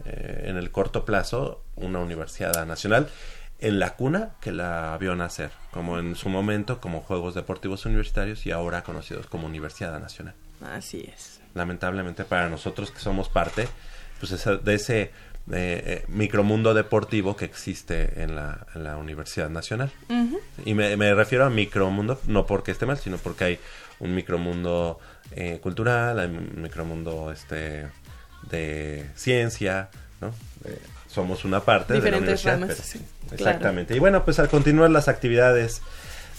eh, 0.06 0.46
en 0.46 0.56
el 0.56 0.72
corto 0.72 1.04
plazo 1.04 1.65
una 1.76 2.00
universidad 2.00 2.66
nacional 2.66 3.10
en 3.60 3.80
la 3.80 3.96
cuna 3.96 4.32
que 4.42 4.52
la 4.52 4.98
vio 5.00 5.16
nacer, 5.16 5.52
como 5.72 5.98
en 6.00 6.16
su 6.16 6.30
momento 6.30 6.82
como 6.82 7.02
Juegos 7.02 7.36
Deportivos 7.36 7.86
Universitarios 7.86 8.46
y 8.46 8.52
ahora 8.52 8.84
conocidos 8.84 9.28
como 9.28 9.48
Universidad 9.48 10.00
Nacional. 10.00 10.34
Así 10.62 11.10
es. 11.14 11.40
Lamentablemente 11.54 12.26
para 12.26 12.50
nosotros 12.50 12.92
que 12.92 13.00
somos 13.00 13.30
parte 13.30 13.68
pues 14.20 14.46
de 14.64 14.74
ese 14.74 15.12
eh, 15.52 16.04
micromundo 16.08 16.74
deportivo 16.74 17.36
que 17.36 17.46
existe 17.46 18.24
en 18.24 18.36
la, 18.36 18.66
en 18.74 18.84
la 18.84 18.98
Universidad 18.98 19.50
Nacional. 19.50 19.92
Y 20.66 20.74
me, 20.74 20.98
me, 20.98 21.14
refiero 21.14 21.46
a 21.46 21.50
micromundo, 21.50 22.20
no 22.28 22.46
porque 22.46 22.72
esté 22.72 22.86
mal, 22.86 22.98
sino 22.98 23.18
porque 23.18 23.44
hay 23.44 23.60
un 24.00 24.16
micromundo 24.16 25.00
eh, 25.32 25.60
cultural, 25.62 26.20
hay 26.20 26.28
un 26.28 26.62
micromundo 26.62 27.32
este, 27.32 27.88
de 28.50 29.10
ciencia, 29.16 29.90
¿no? 30.22 30.34
Somos 31.16 31.46
una 31.46 31.62
parte 31.62 31.94
de 31.94 32.12
la 32.12 32.18
universidad. 32.18 32.62
exactamente. 33.32 33.96
Y 33.96 34.00
bueno, 34.00 34.26
pues 34.26 34.38
al 34.40 34.50
continuar 34.50 34.92
las 34.92 35.08
actividades 35.08 35.82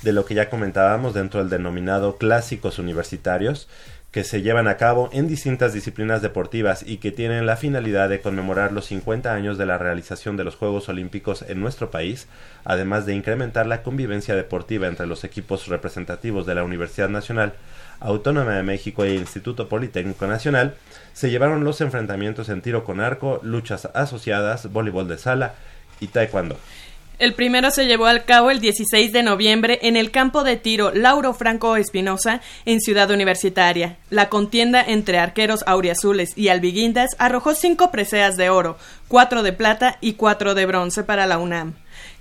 de 0.03 0.13
lo 0.13 0.27
que 0.27 0.35
ya 0.35 0.51
comentábamos 0.51 1.15
dentro 1.15 1.41
del 1.41 1.49
denominado 1.49 2.19
clásicos 2.19 2.79
universitarios, 2.79 3.69
que 4.11 4.23
se 4.23 4.43
llevan 4.43 4.69
a 4.69 4.77
cabo 4.77 5.09
en 5.13 5.29
distintas 5.29 5.73
disciplinas 5.73 6.21
deportivas 6.21 6.83
y 6.87 6.99
que 6.99 7.11
tienen 7.11 7.47
la 7.47 7.57
finalidad 7.57 8.11
de 8.11 8.21
conmemorar 8.21 8.73
los 8.73 8.85
50 8.87 9.33
años 9.33 9.59
de 9.59 9.67
la 9.67 9.79
realización 9.79 10.37
de 10.37 10.45
los 10.45 10.57
Juegos 10.57 10.91
Olímpicos 10.91 11.43
en 11.49 11.61
nuestro 11.61 11.91
país, 11.91 12.29
además 12.65 13.07
de 13.07 13.15
incrementar 13.15 13.67
la 13.67 13.83
convivencia 13.83 14.35
deportiva 14.35 14.89
entre 14.89 15.07
los 15.07 15.25
equipos 15.25 15.69
representativos 15.69 16.47
de 16.47 16.55
la 16.55 16.65
Universidad 16.65 17.09
Nacional 17.09 17.55
Autónoma 18.01 18.55
de 18.55 18.63
México 18.63 19.05
e 19.05 19.15
Instituto 19.15 19.69
Politécnico 19.69 20.27
Nacional, 20.27 20.75
se 21.13 21.31
llevaron 21.31 21.65
los 21.65 21.81
enfrentamientos 21.81 22.49
en 22.49 22.63
tiro 22.63 22.85
con 22.85 23.01
arco, 23.01 23.41
luchas 23.43 23.89
asociadas, 23.95 24.71
voleibol 24.73 25.09
de 25.09 25.19
sala 25.19 25.55
y 26.01 26.09
taekwondo. 26.09 26.57
El 27.19 27.33
primero 27.33 27.71
se 27.71 27.87
llevó 27.87 28.05
al 28.05 28.27
cabo 28.27 28.51
el 28.51 28.61
16 28.61 29.11
de 29.11 29.23
noviembre 29.23 29.79
en 29.81 29.97
el 29.97 30.11
campo 30.11 30.45
de 30.45 30.57
tiro 30.57 30.93
Lauro 30.93 31.33
Franco 31.33 31.77
Espinosa 31.77 32.43
en 32.67 32.83
Ciudad 32.83 33.11
Universitaria. 33.11 33.97
La 34.11 34.29
contienda 34.29 34.85
entre 34.87 35.19
arqueros 35.19 35.65
auriazules 35.67 36.37
y 36.37 36.49
albiguindas 36.49 37.17
arrojó 37.19 37.55
cinco 37.55 37.91
preseas 37.91 38.37
de 38.37 38.51
oro, 38.51 38.77
cuatro 39.09 39.43
de 39.43 39.55
plata 39.55 39.97
y 40.03 40.13
cuatro 40.13 40.55
de 40.55 40.67
bronce 40.67 41.05
para 41.05 41.27
la 41.27 41.39
UNAM. 41.39 41.75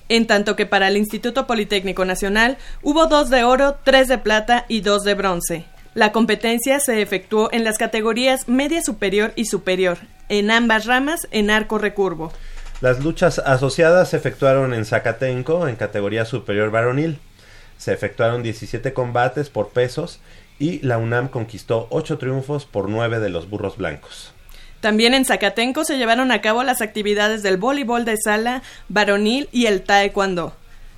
En 0.08 0.28
tanto 0.28 0.56
que 0.56 0.66
para 0.66 0.88
el 0.88 0.98
Instituto 0.98 1.48
Politécnico 1.48 2.06
Nacional 2.06 2.58
hubo 2.84 3.08
dos 3.08 3.30
de 3.30 3.44
oro, 3.44 3.78
tres 3.84 4.08
de 4.08 4.18
plata 4.20 4.66
y 4.68 4.82
dos 4.82 5.04
de 5.04 5.16
bronce. 5.16 5.66
La 5.96 6.12
competencia 6.12 6.80
se 6.80 7.02
efectuó 7.02 7.50
en 7.52 7.64
las 7.64 7.78
categorías 7.78 8.48
media 8.48 8.84
superior 8.84 9.34
y 9.36 9.46
superior, 9.46 9.98
en 10.30 10.52
ambas 10.52 10.86
ramas 10.86 11.28
en 11.32 11.50
arco 11.50 11.78
recurvo. 11.78 12.32
Las 12.82 13.04
luchas 13.04 13.40
asociadas 13.40 14.10
se 14.10 14.18
efectuaron 14.18 14.74
en 14.74 14.86
Zacatenco, 14.86 15.68
en 15.68 15.76
categoría 15.76 16.26
superior 16.26 16.70
varonil. 16.70 17.20
Se 17.78 17.94
efectuaron 17.94 18.44
17 18.44 18.94
combates 18.94 19.50
por 19.50 19.70
pesos 19.70 20.20
y 20.60 20.86
la 20.86 20.98
UNAM 20.98 21.30
conquistó 21.30 21.88
8 21.90 22.18
triunfos 22.20 22.66
por 22.66 22.90
9 22.90 23.20
de 23.20 23.30
los 23.30 23.50
burros 23.50 23.78
blancos. 23.78 24.35
También 24.82 25.14
en 25.14 25.26
Zacatenco 25.26 25.84
se 25.84 25.98
llevaron 25.98 26.32
a 26.32 26.42
cabo 26.42 26.64
las 26.64 26.82
actividades 26.82 27.44
del 27.44 27.58
voleibol 27.58 28.06
de 28.06 28.18
sala 28.18 28.62
varonil 28.90 29.50
y 29.52 29.66
el 29.66 29.82
taekwondo. 29.82 30.56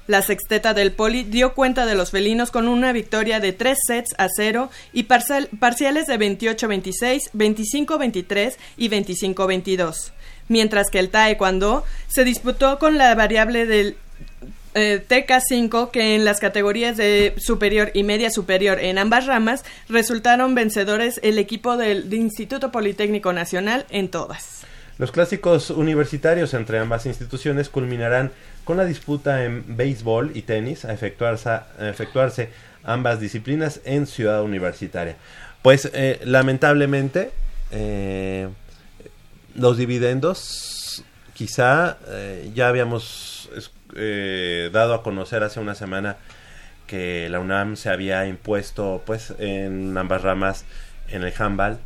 La 0.07 0.21
sexteta 0.21 0.73
del 0.73 0.93
poli 0.93 1.23
dio 1.23 1.53
cuenta 1.53 1.85
de 1.85 1.95
los 1.95 2.11
felinos 2.11 2.49
con 2.49 2.67
una 2.69 2.93
victoria 2.93 3.41
de 3.41 3.51
3 3.51 3.77
sets 3.87 4.15
a 4.17 4.27
0 4.29 4.69
y 4.93 5.03
parciales 5.03 6.07
de 6.07 6.17
28-26, 6.17 7.31
25-23 7.33 8.55
y 8.77 8.89
25-22 8.89 10.11
mientras 10.49 10.89
que 10.89 10.99
el 10.99 11.09
taekwondo 11.09 11.83
se 12.07 12.23
disputó 12.23 12.79
con 12.79 12.97
la 12.97 13.13
variable 13.15 13.65
del 13.65 13.97
eh, 14.77 15.03
TK5 15.07 15.91
que 15.91 16.15
en 16.15 16.23
las 16.23 16.39
categorías 16.39 16.95
de 16.97 17.33
superior 17.37 17.91
y 17.93 18.03
media 18.03 18.29
superior 18.29 18.79
en 18.79 18.97
ambas 18.97 19.25
ramas 19.25 19.65
resultaron 19.89 20.53
vencedores 20.53 21.19
el 21.23 21.39
equipo 21.39 21.77
del, 21.77 22.13
Instituto 22.13 22.71
Politécnico 22.71 23.33
Nacional 23.33 23.85
en 23.89 24.09
todas. 24.09 24.61
Los 24.99 25.11
clásicos 25.11 25.71
universitarios 25.71 26.53
entre 26.53 26.79
ambas 26.79 27.05
instituciones 27.05 27.69
culminarán 27.69 28.31
con 28.63 28.77
la 28.77 28.85
disputa 28.85 29.43
en 29.43 29.75
béisbol 29.75 30.31
y 30.35 30.43
tenis 30.43 30.85
a 30.85 30.93
efectuarse, 30.93 31.59
efectuarse 31.79 32.49
ambas 32.83 33.19
disciplinas 33.19 33.81
en 33.83 34.07
Ciudad 34.07 34.43
Universitaria. 34.43 35.15
Pues 35.61 35.89
eh, 35.93 36.19
lamentablemente 36.23 37.31
eh, 37.71 38.47
los 39.55 39.77
dividendos, 39.77 41.03
quizá 41.33 41.97
eh, 42.07 42.51
ya 42.53 42.69
habíamos 42.69 43.36
eh, 43.97 44.69
dado 44.71 44.93
a 44.93 45.03
conocer 45.03 45.43
hace 45.43 45.59
una 45.59 45.75
semana 45.75 46.17
que 46.87 47.27
la 47.29 47.39
UNAM 47.39 47.75
se 47.75 47.89
había 47.89 48.25
impuesto 48.27 49.01
pues 49.05 49.33
en 49.39 49.97
ambas 49.97 50.21
ramas 50.21 50.63
en 51.09 51.23
el 51.23 51.33
handball 51.37 51.79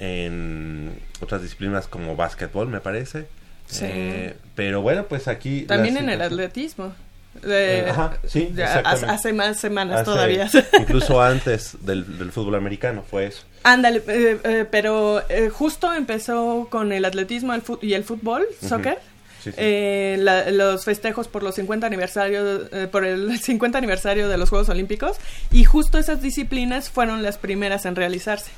en 0.00 0.98
otras 1.20 1.42
disciplinas 1.42 1.86
como 1.86 2.16
básquetbol, 2.16 2.68
me 2.68 2.80
parece. 2.80 3.26
Sí. 3.66 3.84
Eh, 3.88 4.34
pero 4.54 4.82
bueno, 4.82 5.06
pues 5.06 5.28
aquí... 5.28 5.62
También 5.62 5.96
en 5.96 6.08
el 6.10 6.20
atletismo. 6.20 6.92
De- 7.40 7.78
Eh, 7.78 7.88
ajá, 7.90 8.18
sí, 8.26 8.52
ya 8.54 8.80
hace, 8.80 9.32
más 9.32 9.58
semanas 9.58 10.00
Hace- 10.00 10.04
todavía. 10.04 10.50
Incluso 10.78 11.22
antes 11.22 11.78
del, 11.80 12.18
del 12.18 12.30
fútbol 12.32 12.56
americano 12.56 13.02
fue 13.08 13.26
eso. 13.26 13.44
Ándale, 13.62 14.02
eh, 14.08 14.38
eh, 14.44 14.66
pero 14.70 15.22
eh, 15.30 15.48
justo 15.48 15.94
empezó 15.94 16.66
con 16.70 16.92
el 16.92 17.04
atletismo 17.06 17.54
el 17.54 17.62
y 17.80 17.94
el 17.94 18.04
fútbol, 18.04 18.44
Ujú. 18.58 18.68
soccer. 18.68 18.98
Sí, 19.42 19.50
sí. 19.50 19.56
eh, 19.58 20.16
la- 20.20 20.50
los 20.50 20.84
festejos 20.84 21.28
por 21.28 21.42
los 21.42 21.54
50 21.56 21.86
aniversario 21.86 22.68
eh, 22.72 22.86
por 22.90 23.04
el 23.04 23.38
50 23.40 23.78
aniversario 23.78 24.28
de 24.28 24.38
los 24.38 24.50
Juegos 24.50 24.68
Olímpicos 24.68 25.16
y 25.50 25.64
justo 25.64 25.98
esas 25.98 26.22
disciplinas 26.22 26.88
fueron 26.90 27.22
las 27.22 27.38
primeras 27.38 27.84
en 27.86 27.96
realizarse. 27.96 28.50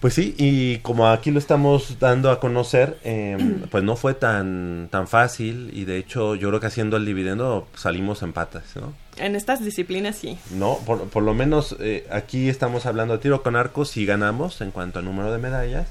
Pues 0.00 0.12
sí, 0.12 0.34
y 0.36 0.78
como 0.78 1.08
aquí 1.08 1.30
lo 1.30 1.38
estamos 1.38 1.98
dando 1.98 2.30
a 2.30 2.38
conocer, 2.38 2.98
eh, 3.04 3.38
pues 3.70 3.82
no 3.82 3.96
fue 3.96 4.12
tan, 4.12 4.88
tan 4.90 5.08
fácil 5.08 5.70
y 5.72 5.86
de 5.86 5.96
hecho 5.96 6.34
yo 6.34 6.48
creo 6.48 6.60
que 6.60 6.66
haciendo 6.66 6.98
el 6.98 7.06
dividendo 7.06 7.66
salimos 7.74 8.22
en 8.22 8.34
patas, 8.34 8.64
¿no? 8.76 8.92
En 9.16 9.34
estas 9.36 9.64
disciplinas 9.64 10.16
sí. 10.16 10.36
No, 10.50 10.78
por, 10.84 11.08
por 11.08 11.22
lo 11.22 11.32
menos 11.32 11.76
eh, 11.80 12.06
aquí 12.10 12.50
estamos 12.50 12.84
hablando 12.84 13.14
de 13.14 13.20
tiro 13.22 13.42
con 13.42 13.56
arco, 13.56 13.84
si 13.86 14.04
ganamos 14.04 14.60
en 14.60 14.72
cuanto 14.72 14.98
al 14.98 15.06
número 15.06 15.32
de 15.32 15.38
medallas. 15.38 15.86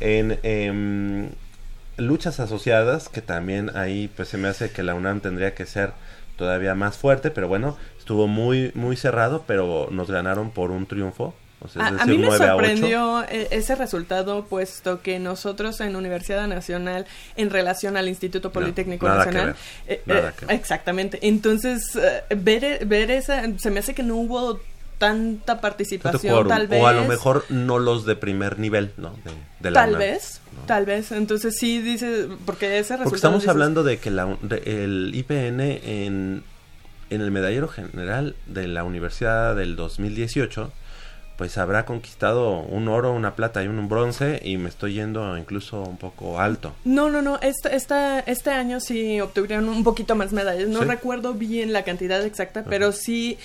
En 0.00 0.38
em, 0.42 1.28
luchas 2.06 2.40
asociadas, 2.40 3.08
que 3.08 3.22
también 3.22 3.76
ahí 3.76 4.10
pues 4.14 4.28
se 4.28 4.38
me 4.38 4.48
hace 4.48 4.70
que 4.70 4.82
la 4.82 4.94
UNAM 4.94 5.20
tendría 5.20 5.54
que 5.54 5.66
ser 5.66 5.92
todavía 6.36 6.74
más 6.74 6.96
fuerte, 6.96 7.30
pero 7.30 7.48
bueno, 7.48 7.76
estuvo 7.98 8.26
muy, 8.26 8.72
muy 8.74 8.96
cerrado, 8.96 9.44
pero 9.46 9.88
nos 9.90 10.10
ganaron 10.10 10.50
por 10.50 10.70
un 10.70 10.86
triunfo. 10.86 11.34
O 11.64 11.68
sea, 11.68 11.86
A, 11.86 12.06
mí 12.06 12.18
me 12.18 12.26
9 12.26 12.44
a 12.44 12.56
8. 12.56 12.64
sorprendió 12.64 13.22
eh, 13.28 13.46
ese 13.52 13.76
resultado, 13.76 14.46
puesto 14.46 15.00
que 15.00 15.20
nosotros 15.20 15.80
en 15.80 15.94
Universidad 15.94 16.48
Nacional, 16.48 17.06
en 17.36 17.50
relación 17.50 17.96
al 17.96 18.08
Instituto 18.08 18.50
Politécnico 18.50 19.06
Nacional, 19.08 19.54
eh, 19.86 20.02
eh, 20.04 20.32
exactamente. 20.48 21.20
Entonces, 21.22 21.94
eh, 21.94 22.24
ver, 22.34 22.84
ver 22.86 23.12
esa, 23.12 23.44
se 23.58 23.70
me 23.70 23.78
hace 23.78 23.94
que 23.94 24.02
no 24.02 24.16
hubo 24.16 24.60
tanta 25.06 25.60
participación, 25.60 26.32
quórum, 26.34 26.48
tal 26.48 26.66
vez. 26.68 26.80
O 26.82 26.86
a 26.86 26.92
lo 26.92 27.04
mejor 27.04 27.44
no 27.48 27.78
los 27.78 28.06
de 28.06 28.14
primer 28.16 28.58
nivel, 28.58 28.92
¿no? 28.96 29.10
De, 29.24 29.32
de 29.60 29.70
la 29.70 29.80
Tal 29.80 29.90
UNAM. 29.90 29.98
vez, 30.00 30.40
tal 30.66 30.86
vez. 30.86 31.10
Entonces 31.12 31.56
sí 31.58 31.80
dice, 31.80 32.28
porque 32.46 32.66
ese 32.78 32.96
resultado. 32.96 33.04
Porque 33.04 33.16
estamos 33.16 33.38
dices, 33.40 33.50
hablando 33.50 33.82
de 33.82 33.98
que 33.98 34.10
la, 34.10 34.36
de- 34.42 34.84
el 34.84 35.12
IPN 35.14 35.60
en, 35.60 36.44
en 37.10 37.20
el 37.20 37.30
medallero 37.30 37.68
general 37.68 38.36
de 38.46 38.68
la 38.68 38.84
Universidad 38.84 39.56
del 39.56 39.74
2018, 39.76 40.72
pues 41.36 41.58
habrá 41.58 41.84
conquistado 41.86 42.60
un 42.60 42.86
oro, 42.88 43.12
una 43.12 43.34
plata 43.34 43.64
y 43.64 43.66
un 43.66 43.88
bronce 43.88 44.40
y 44.44 44.58
me 44.58 44.68
estoy 44.68 44.94
yendo 44.94 45.36
incluso 45.36 45.82
un 45.82 45.96
poco 45.96 46.38
alto. 46.38 46.72
No, 46.84 47.10
no, 47.10 47.22
no. 47.22 47.40
Este, 47.40 47.74
esta, 47.74 48.20
este 48.20 48.50
año 48.50 48.78
sí 48.78 49.20
obtuvieron 49.20 49.68
un 49.68 49.82
poquito 49.82 50.14
más 50.14 50.32
medallas. 50.32 50.68
No 50.68 50.80
¿Sí? 50.80 50.84
recuerdo 50.84 51.34
bien 51.34 51.72
la 51.72 51.82
cantidad 51.82 52.24
exacta, 52.24 52.64
pero 52.64 52.92
sí, 52.92 53.38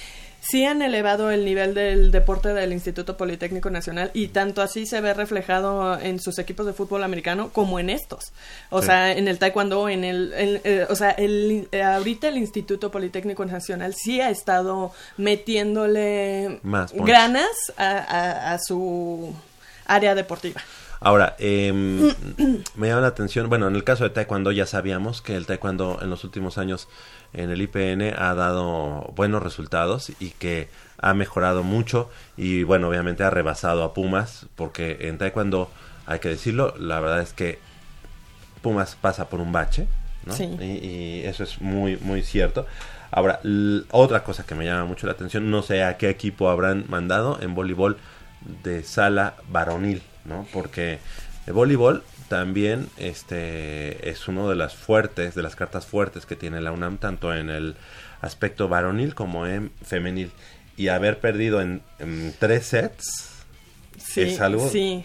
sí 0.50 0.66
han 0.66 0.82
elevado 0.82 1.32
el 1.32 1.44
nivel 1.46 1.74
del 1.74 2.12
deporte 2.12 2.54
del 2.54 2.72
Instituto 2.72 3.18
Politécnico 3.18 3.70
Nacional 3.70 4.12
y 4.14 4.30
tanto 4.30 4.62
así 4.62 4.86
se 4.86 5.02
ve 5.02 5.14
reflejado 5.14 6.00
en 6.00 6.20
sus 6.20 6.40
equipos 6.40 6.66
de 6.66 6.74
fútbol 6.74 7.04
americano 7.04 7.50
como 7.52 7.80
en 7.80 7.90
estos. 7.90 8.32
O 8.70 8.82
Sí. 8.82 8.88
sea, 8.88 9.12
en 9.12 9.28
el 9.28 9.40
taekwondo, 9.40 9.90
en 9.90 10.04
el, 10.04 10.34
en- 10.38 10.62
eh, 10.64 10.86
o 10.90 10.96
sea, 10.96 11.12
el, 11.12 11.68
eh, 11.72 11.84
ahorita 11.84 12.28
el 12.30 12.38
Instituto 12.38 12.92
Politécnico 12.92 13.46
Nacional 13.46 13.94
sí 13.96 14.22
ha 14.22 14.30
estado 14.30 14.92
metiéndole 15.18 16.60
Más 16.64 16.94
granas 16.94 17.48
a, 17.78 17.90
a- 17.98 18.54
a 18.54 18.60
su 18.60 19.34
área 19.86 20.16
deportiva. 20.16 20.62
Ahora, 21.00 21.36
em, 21.40 22.14
me 22.76 22.88
llama 22.88 23.02
la 23.02 23.08
atención, 23.08 23.50
bueno, 23.50 23.68
en 23.68 23.76
el 23.76 23.84
caso 23.84 24.04
de 24.04 24.10
Taekwondo 24.10 24.52
ya 24.52 24.66
sabíamos 24.66 25.22
que 25.22 25.36
el 25.36 25.46
Taekwondo 25.46 26.00
en 26.02 26.10
los 26.10 26.24
últimos 26.24 26.58
años 26.58 26.88
en 27.34 27.50
el 27.50 27.62
IPN 27.62 28.14
ha 28.18 28.34
dado 28.34 29.14
buenos 29.16 29.44
resultados 29.44 30.12
y 30.20 30.32
que 30.32 30.70
ha 31.00 31.14
mejorado 31.14 31.64
mucho 31.64 32.10
y 32.36 32.64
bueno, 32.64 32.90
obviamente 32.90 33.24
ha 33.24 33.30
rebasado 33.30 33.84
a 33.84 33.94
Pumas 33.94 34.48
porque 34.56 34.98
en 35.02 35.18
Taekwondo, 35.18 35.70
hay 36.06 36.20
que 36.20 36.30
decirlo, 36.30 36.74
la 36.80 37.00
verdad 37.00 37.22
es 37.22 37.34
que 37.34 37.60
Pumas 38.62 38.96
pasa 38.96 39.30
por 39.30 39.40
un 39.40 39.52
bache, 39.52 39.88
¿no? 40.26 40.34
Sí. 40.34 40.46
Y, 40.60 40.88
y 40.88 41.22
eso 41.26 41.44
es 41.44 41.62
muy, 41.62 41.98
muy 41.98 42.24
cierto. 42.24 42.66
Ahora, 43.12 43.40
otra 43.92 44.24
cosa 44.24 44.46
que 44.46 44.56
me 44.56 44.66
llama 44.66 44.86
mucho 44.86 45.08
la 45.08 45.14
atención, 45.14 45.50
no 45.50 45.62
sé 45.62 45.84
a 45.84 45.98
qué 45.98 46.10
equipo 46.10 46.50
habrán 46.50 46.86
mandado 46.90 47.40
en 47.42 47.56
voleibol 47.56 47.98
de 48.64 48.84
sala 48.84 49.36
varonil, 49.50 50.02
¿no? 50.28 50.46
Porque 50.54 51.00
el 51.48 51.54
voleibol 51.54 52.04
también 52.30 52.90
este 52.98 54.10
es 54.10 54.28
uno 54.28 54.50
de 54.50 54.56
las 54.56 54.76
fuertes, 54.76 55.34
de 55.34 55.42
las 55.42 55.56
cartas 55.56 55.86
fuertes 55.86 56.26
que 56.26 56.36
tiene 56.36 56.62
la 56.62 56.72
UNAM, 56.72 56.98
tanto 56.98 57.34
en 57.34 57.50
el 57.50 57.76
aspecto 58.22 58.68
varonil 58.68 59.16
como 59.16 59.48
en 59.48 59.72
femenil. 59.84 60.32
Y 60.76 60.90
haber 60.90 61.20
perdido 61.20 61.62
en, 61.62 61.82
en 62.00 62.36
tres 62.38 62.66
sets, 62.68 63.30
Sí, 63.98 64.22
Es 64.22 64.40
algo 64.42 64.70
sí, 64.70 65.04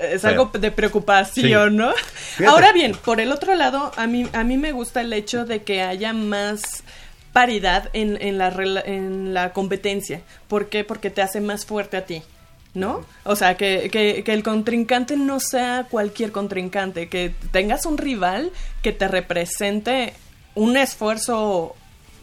es 0.00 0.22
feo. 0.22 0.30
algo 0.30 0.50
de 0.58 0.70
preocupación, 0.70 1.70
Sí. 1.72 1.76
¿no? 1.76 1.92
Fíjate. 1.92 2.46
Ahora 2.46 2.72
bien, 2.72 2.92
por 3.04 3.20
el 3.20 3.32
otro 3.32 3.54
lado, 3.56 3.90
a 3.96 4.06
mí, 4.06 4.26
a 4.32 4.44
mí 4.44 4.56
me 4.56 4.70
gusta 4.72 5.00
el 5.00 5.12
hecho 5.12 5.44
de 5.44 5.62
que 5.62 5.82
haya 5.82 6.12
más 6.12 6.84
paridad 7.32 7.90
en, 7.92 8.16
en, 8.22 8.38
la, 8.38 8.48
en 8.86 9.34
la 9.34 9.52
competencia. 9.52 10.22
¿Por 10.48 10.68
qué? 10.68 10.84
Porque 10.84 11.10
te 11.10 11.22
hace 11.22 11.40
más 11.40 11.66
fuerte 11.66 11.96
a 11.96 12.06
ti. 12.06 12.22
¿No? 12.72 13.04
O 13.24 13.34
sea, 13.34 13.56
que, 13.56 13.90
que, 13.90 14.22
que 14.22 14.32
el 14.32 14.44
contrincante 14.44 15.16
no 15.16 15.40
sea 15.40 15.86
cualquier 15.90 16.30
contrincante, 16.30 17.08
que 17.08 17.34
tengas 17.50 17.84
un 17.84 17.98
rival 17.98 18.52
que 18.82 18.92
te 18.92 19.08
represente 19.08 20.14
un 20.54 20.76
esfuerzo 20.76 21.74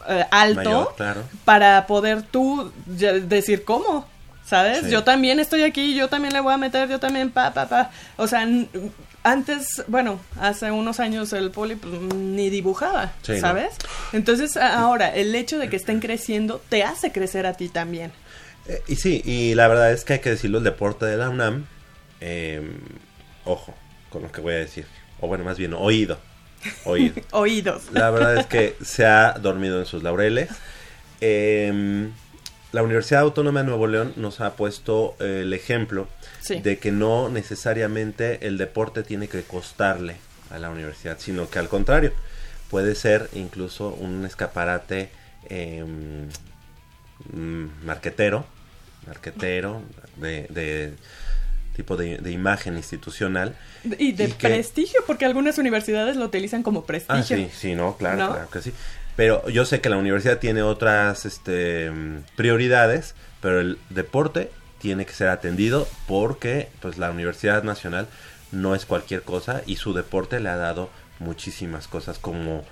eh, 0.08 0.24
alto 0.30 0.62
Mayor, 0.62 0.94
claro. 0.96 1.22
para 1.44 1.86
poder 1.86 2.22
tú 2.22 2.72
decir 2.86 3.64
cómo, 3.64 4.06
¿sabes? 4.44 4.84
Sí. 4.84 4.90
Yo 4.90 5.04
también 5.04 5.38
estoy 5.38 5.62
aquí, 5.62 5.94
yo 5.94 6.08
también 6.08 6.32
le 6.32 6.40
voy 6.40 6.54
a 6.54 6.56
meter, 6.56 6.88
yo 6.88 6.98
también 6.98 7.30
pa, 7.30 7.52
pa, 7.52 7.68
pa. 7.68 7.90
O 8.16 8.26
sea, 8.26 8.46
antes, 9.22 9.82
bueno, 9.88 10.20
hace 10.40 10.70
unos 10.70 11.00
años 11.00 11.32
el 11.32 11.50
poli 11.50 11.76
pues, 11.76 11.92
ni 12.14 12.48
dibujaba, 12.48 13.12
Sí, 13.22 13.32
¿no? 13.32 13.40
¿sabes? 13.40 13.74
Entonces 14.12 14.56
ahora, 14.56 15.14
el 15.14 15.34
hecho 15.34 15.58
de 15.58 15.68
que 15.68 15.76
estén 15.76 16.00
creciendo 16.00 16.62
te 16.68 16.84
hace 16.84 17.12
crecer 17.12 17.44
a 17.46 17.54
ti 17.54 17.68
también. 17.68 18.12
Eh, 18.68 18.82
y 18.86 18.96
sí, 18.96 19.22
y 19.24 19.54
la 19.54 19.66
verdad 19.68 19.92
es 19.92 20.04
que 20.04 20.14
hay 20.14 20.18
que 20.20 20.30
decirlo, 20.30 20.58
el 20.58 20.64
deporte 20.64 21.06
de 21.06 21.16
la 21.16 21.28
UNAM, 21.30 21.66
eh, 22.20 22.62
ojo 23.44 23.74
con 24.10 24.22
lo 24.22 24.32
que 24.32 24.40
voy 24.40 24.54
a 24.54 24.58
decir, 24.58 24.86
o 25.20 25.26
bueno, 25.28 25.44
más 25.44 25.58
bien 25.58 25.74
oído, 25.74 26.18
oído. 26.84 27.14
Oídos. 27.32 27.84
La 27.92 28.10
verdad 28.10 28.36
es 28.36 28.46
que 28.46 28.76
se 28.82 29.04
ha 29.06 29.32
dormido 29.32 29.78
en 29.78 29.86
sus 29.86 30.02
laureles. 30.02 30.48
Eh, 31.20 32.08
la 32.72 32.82
Universidad 32.82 33.22
Autónoma 33.22 33.60
de 33.60 33.66
Nuevo 33.66 33.86
León 33.86 34.12
nos 34.16 34.40
ha 34.40 34.54
puesto 34.54 35.16
eh, 35.20 35.40
el 35.42 35.52
ejemplo 35.54 36.06
Sí. 36.40 36.60
de 36.60 36.78
que 36.78 36.92
no 36.92 37.28
necesariamente 37.30 38.46
el 38.46 38.58
deporte 38.58 39.02
tiene 39.02 39.28
que 39.28 39.42
costarle 39.42 40.16
a 40.50 40.58
la 40.58 40.70
universidad, 40.70 41.16
sino 41.18 41.48
que 41.50 41.58
al 41.58 41.68
contrario, 41.68 42.12
puede 42.70 42.94
ser 42.94 43.28
incluso 43.34 43.88
un 43.88 44.24
escaparate 44.24 45.10
eh, 45.48 45.84
mm, 47.32 47.84
marquetero, 47.86 48.46
marquetero 49.08 49.82
de, 50.16 50.46
de 50.50 50.94
tipo 51.74 51.96
de, 51.96 52.18
de 52.18 52.30
imagen 52.32 52.76
institucional. 52.76 53.56
Y 53.98 54.12
de 54.12 54.24
y 54.24 54.32
que- 54.32 54.48
prestigio, 54.48 55.00
porque 55.06 55.24
algunas 55.24 55.58
universidades 55.58 56.16
lo 56.16 56.24
utilizan 56.26 56.62
como 56.62 56.84
prestigio. 56.84 57.16
Ah, 57.18 57.22
sí, 57.22 57.48
sí, 57.52 57.74
no, 57.74 57.96
claro, 57.96 58.18
¿No? 58.18 58.32
claro 58.32 58.50
que 58.50 58.62
sí. 58.62 58.72
Pero 59.16 59.48
yo 59.48 59.64
sé 59.64 59.80
que 59.80 59.88
la 59.88 59.96
universidad 59.96 60.38
tiene 60.38 60.62
otras 60.62 61.24
este, 61.26 61.90
prioridades, 62.36 63.14
pero 63.40 63.60
el 63.60 63.78
deporte 63.90 64.50
tiene 64.80 65.06
que 65.06 65.12
ser 65.12 65.28
atendido 65.28 65.88
porque 66.06 66.68
pues 66.80 66.98
la 66.98 67.10
Universidad 67.10 67.64
Nacional 67.64 68.06
no 68.52 68.76
es 68.76 68.86
cualquier 68.86 69.22
cosa 69.22 69.62
y 69.66 69.76
su 69.76 69.92
deporte 69.92 70.38
le 70.38 70.48
ha 70.50 70.56
dado 70.56 70.88
muchísimas 71.18 71.88
cosas 71.88 72.18
como 72.20 72.64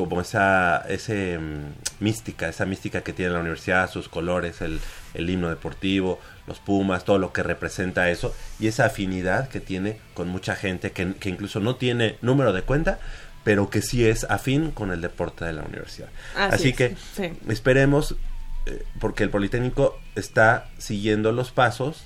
como 0.00 0.22
esa 0.22 0.78
ese 0.88 1.38
mm, 1.38 1.74
mística, 2.02 2.48
esa 2.48 2.64
mística 2.64 3.02
que 3.02 3.12
tiene 3.12 3.32
la 3.32 3.40
universidad, 3.40 3.90
sus 3.90 4.08
colores, 4.08 4.62
el, 4.62 4.80
el 5.12 5.28
himno 5.28 5.50
deportivo, 5.50 6.18
los 6.46 6.58
Pumas, 6.58 7.04
todo 7.04 7.18
lo 7.18 7.34
que 7.34 7.42
representa 7.42 8.08
eso 8.08 8.34
y 8.58 8.66
esa 8.66 8.86
afinidad 8.86 9.50
que 9.50 9.60
tiene 9.60 9.98
con 10.14 10.28
mucha 10.28 10.56
gente 10.56 10.92
que, 10.92 11.12
que 11.14 11.28
incluso 11.28 11.60
no 11.60 11.76
tiene 11.76 12.16
número 12.22 12.54
de 12.54 12.62
cuenta, 12.62 12.98
pero 13.44 13.68
que 13.68 13.82
sí 13.82 14.06
es 14.06 14.24
afín 14.24 14.70
con 14.70 14.90
el 14.90 15.02
deporte 15.02 15.44
de 15.44 15.52
la 15.52 15.64
universidad. 15.64 16.08
Así 16.34 16.54
Así 16.54 16.68
es, 16.70 16.76
que 16.76 16.96
sí. 17.14 17.32
esperemos, 17.48 18.16
eh, 18.64 18.82
porque 19.00 19.22
el 19.22 19.28
Politécnico 19.28 20.00
está 20.14 20.70
siguiendo 20.78 21.30
los 21.32 21.50
pasos 21.50 22.04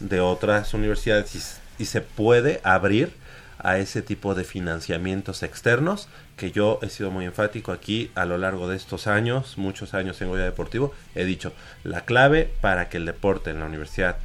de 0.00 0.18
otras 0.18 0.74
universidades 0.74 1.60
y 1.78 1.84
se 1.84 2.00
puede 2.00 2.60
abrir 2.64 3.12
a 3.58 3.78
ese 3.78 4.02
tipo 4.02 4.34
de 4.34 4.44
financiamientos 4.44 5.42
externos 5.42 6.08
que 6.36 6.52
yo 6.52 6.78
he 6.82 6.88
sido 6.88 7.10
muy 7.10 7.24
enfático 7.24 7.72
aquí 7.72 8.10
a 8.14 8.24
lo 8.24 8.38
largo 8.38 8.68
de 8.68 8.76
estos 8.76 9.06
años, 9.06 9.56
muchos 9.56 9.94
años 9.94 10.20
en 10.20 10.28
Goya 10.28 10.44
Deportivo, 10.44 10.92
he 11.14 11.24
dicho, 11.24 11.52
la 11.84 12.02
clave 12.02 12.50
para 12.60 12.88
que 12.88 12.98
el 12.98 13.06
deporte 13.06 13.50
en 13.50 13.60
la 13.60 13.66
universidad 13.66 14.16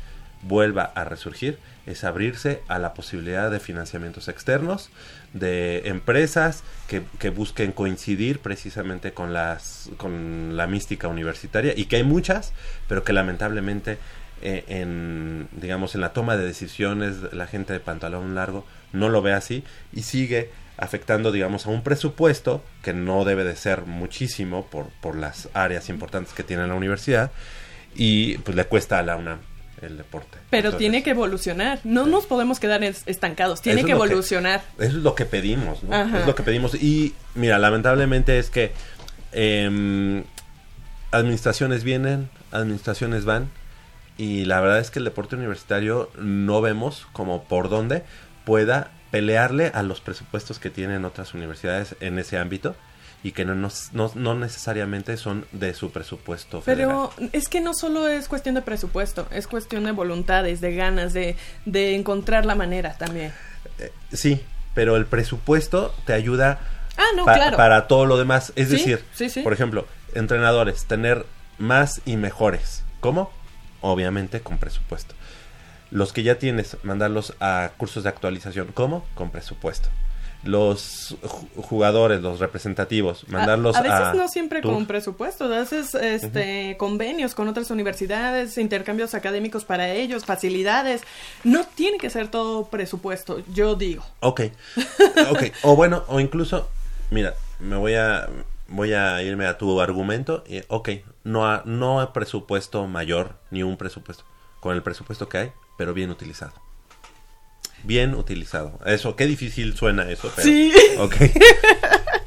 vuelva 0.43 0.91
a 0.95 1.03
resurgir 1.03 1.59
es 1.85 2.03
abrirse 2.03 2.61
a 2.67 2.79
la 2.79 2.93
posibilidad 2.93 3.49
de 3.49 3.59
financiamientos 3.59 4.27
externos, 4.27 4.89
de 5.33 5.87
empresas 5.87 6.63
que, 6.87 7.03
que, 7.19 7.29
busquen 7.29 7.71
coincidir 7.71 8.39
precisamente 8.39 9.13
con, 9.13 9.33
las, 9.33 9.89
con 9.97 10.57
la 10.57 10.67
mística 10.67 11.07
universitaria 11.07 11.73
y 11.75 11.85
que 11.85 11.97
hay 11.97 12.03
muchas, 12.03 12.53
pero 12.87 13.03
que 13.03 13.13
lamentablemente 13.13 13.97
eh, 14.43 14.65
en, 14.67 15.47
digamos, 15.51 15.93
en 15.93 16.01
la 16.01 16.13
toma 16.13 16.35
de 16.35 16.45
decisiones 16.45 17.31
la 17.31 17.45
gente 17.45 17.73
de 17.73 17.79
pantalón 17.79 18.33
largo 18.33 18.65
no 18.93 19.09
lo 19.09 19.21
ve 19.21 19.33
así 19.33 19.63
y 19.93 20.03
sigue 20.03 20.49
afectando, 20.77 21.31
digamos, 21.31 21.67
a 21.67 21.69
un 21.69 21.83
presupuesto 21.83 22.63
que 22.81 22.93
no 22.93 23.23
debe 23.23 23.43
de 23.43 23.55
ser 23.55 23.83
muchísimo 23.85 24.65
por, 24.65 24.87
por 25.01 25.15
las 25.15 25.49
áreas 25.53 25.89
importantes 25.89 26.33
que 26.33 26.43
tiene 26.43 26.67
la 26.67 26.73
universidad 26.73 27.31
y 27.95 28.37
pues 28.39 28.55
le 28.55 28.65
cuesta 28.65 28.97
a 28.97 29.03
la 29.03 29.15
UNAM 29.15 29.39
el 29.81 29.97
deporte. 29.97 30.37
Pero 30.49 30.75
tiene 30.77 31.03
que 31.03 31.11
evolucionar, 31.11 31.79
no 31.83 32.05
nos 32.05 32.25
podemos 32.25 32.59
quedar 32.59 32.83
estancados, 32.83 33.61
tiene 33.61 33.83
que 33.83 33.91
evolucionar. 33.91 34.61
eso 34.77 34.97
es 34.97 35.03
lo 35.03 35.15
que 35.15 35.25
pedimos, 35.25 35.83
¿no? 35.83 36.17
Es 36.17 36.25
lo 36.25 36.35
que 36.35 36.43
pedimos 36.43 36.75
y 36.75 37.13
mira, 37.35 37.57
lamentablemente 37.57 38.37
es 38.39 38.49
que 38.49 38.71
eh, 39.31 40.23
administraciones 41.11 41.83
vienen, 41.83 42.29
administraciones 42.51 43.25
van 43.25 43.49
y 44.17 44.45
la 44.45 44.61
verdad 44.61 44.79
es 44.79 44.91
que 44.91 44.99
el 44.99 45.05
deporte 45.05 45.35
universitario 45.35 46.11
no 46.17 46.61
vemos 46.61 47.07
como 47.13 47.43
por 47.43 47.69
dónde 47.69 48.03
pueda 48.45 48.91
pelearle 49.11 49.71
a 49.73 49.83
los 49.83 50.01
presupuestos 50.01 50.59
que 50.59 50.69
tienen 50.69 51.05
otras 51.05 51.33
universidades 51.33 51.95
en 51.99 52.17
ese 52.17 52.37
ámbito 52.37 52.75
y 53.23 53.33
que 53.33 53.45
no, 53.45 53.53
no, 53.53 54.11
no, 54.15 54.35
necesariamente 54.35 55.15
son 55.17 55.45
de 55.51 55.73
su 55.73 55.91
presupuesto. 55.91 56.63
Pero 56.65 57.13
es 57.33 57.49
que 57.49 57.61
no 57.61 57.73
solo 57.73 58.07
es 58.07 58.27
cuestión 58.27 58.55
de 58.55 58.61
presupuesto, 58.61 59.27
es 59.31 59.47
cuestión 59.47 59.83
de 59.83 59.91
voluntades, 59.91 60.59
de 60.59 60.73
ganas, 60.73 61.13
de, 61.13 61.35
de 61.65 61.95
encontrar 61.95 62.45
la 62.45 62.55
manera 62.55 62.97
también. 62.97 63.31
Eh, 63.77 63.91
sí, 64.11 64.41
pero 64.73 64.95
el 64.95 65.05
presupuesto 65.05 65.93
te 66.05 66.13
ayuda 66.13 66.59
ah, 66.97 67.53
para 67.55 67.87
todo 67.87 68.05
lo 68.05 68.17
demás. 68.17 68.53
Es 68.55 68.69
decir, 68.69 69.03
por 69.43 69.53
ejemplo, 69.53 69.85
entrenadores, 70.15 70.85
tener 70.85 71.25
más 71.59 72.01
y 72.05 72.17
mejores. 72.17 72.83
¿Cómo? 73.01 73.31
Obviamente 73.81 74.41
con 74.41 74.57
presupuesto. 74.57 75.13
Los 75.91 76.13
que 76.13 76.23
ya 76.23 76.39
tienes, 76.39 76.77
mandarlos 76.83 77.35
a 77.39 77.71
cursos 77.77 78.03
de 78.03 78.09
actualización. 78.09 78.69
¿Cómo? 78.73 79.05
Con 79.13 79.29
presupuesto 79.29 79.89
los 80.43 81.15
jugadores, 81.55 82.21
los 82.21 82.39
representativos, 82.39 83.27
mandarlos 83.27 83.75
a... 83.75 83.79
A 83.79 83.81
veces 83.83 84.15
no 84.15 84.27
siempre 84.27 84.61
con 84.61 84.85
presupuesto, 84.87 85.45
a 85.45 85.59
veces 85.59 85.93
este, 85.93 86.75
convenios 86.77 87.35
con 87.35 87.47
otras 87.47 87.69
universidades, 87.69 88.57
intercambios 88.57 89.13
académicos 89.13 89.65
para 89.65 89.89
ellos, 89.91 90.25
facilidades. 90.25 91.03
No 91.43 91.63
tiene 91.63 91.97
que 91.99 92.09
ser 92.09 92.29
todo 92.29 92.65
presupuesto, 92.65 93.43
yo 93.53 93.75
digo. 93.75 94.03
Ok, 94.21 94.41
ok. 95.29 95.43
o 95.61 95.75
bueno, 95.75 96.03
o 96.07 96.19
incluso, 96.19 96.69
mira, 97.11 97.35
me 97.59 97.75
voy 97.75 97.93
a, 97.93 98.27
voy 98.67 98.93
a 98.93 99.21
irme 99.21 99.45
a 99.45 99.57
tu 99.59 99.79
argumento. 99.79 100.43
Y, 100.47 100.61
ok, 100.69 100.89
no, 101.23 101.63
no 101.65 102.01
hay 102.01 102.07
presupuesto 102.13 102.87
mayor, 102.87 103.35
ni 103.51 103.61
un 103.61 103.77
presupuesto. 103.77 104.23
Con 104.59 104.75
el 104.75 104.81
presupuesto 104.81 105.29
que 105.29 105.37
hay, 105.37 105.51
pero 105.81 105.95
bien 105.95 106.11
utilizado 106.11 106.53
bien 107.83 108.13
utilizado. 108.13 108.79
Eso, 108.85 109.15
qué 109.15 109.25
difícil 109.25 109.75
suena 109.75 110.07
eso, 110.07 110.31
pero... 110.35 110.47
Sí. 110.47 110.71
Ok. 110.99 111.15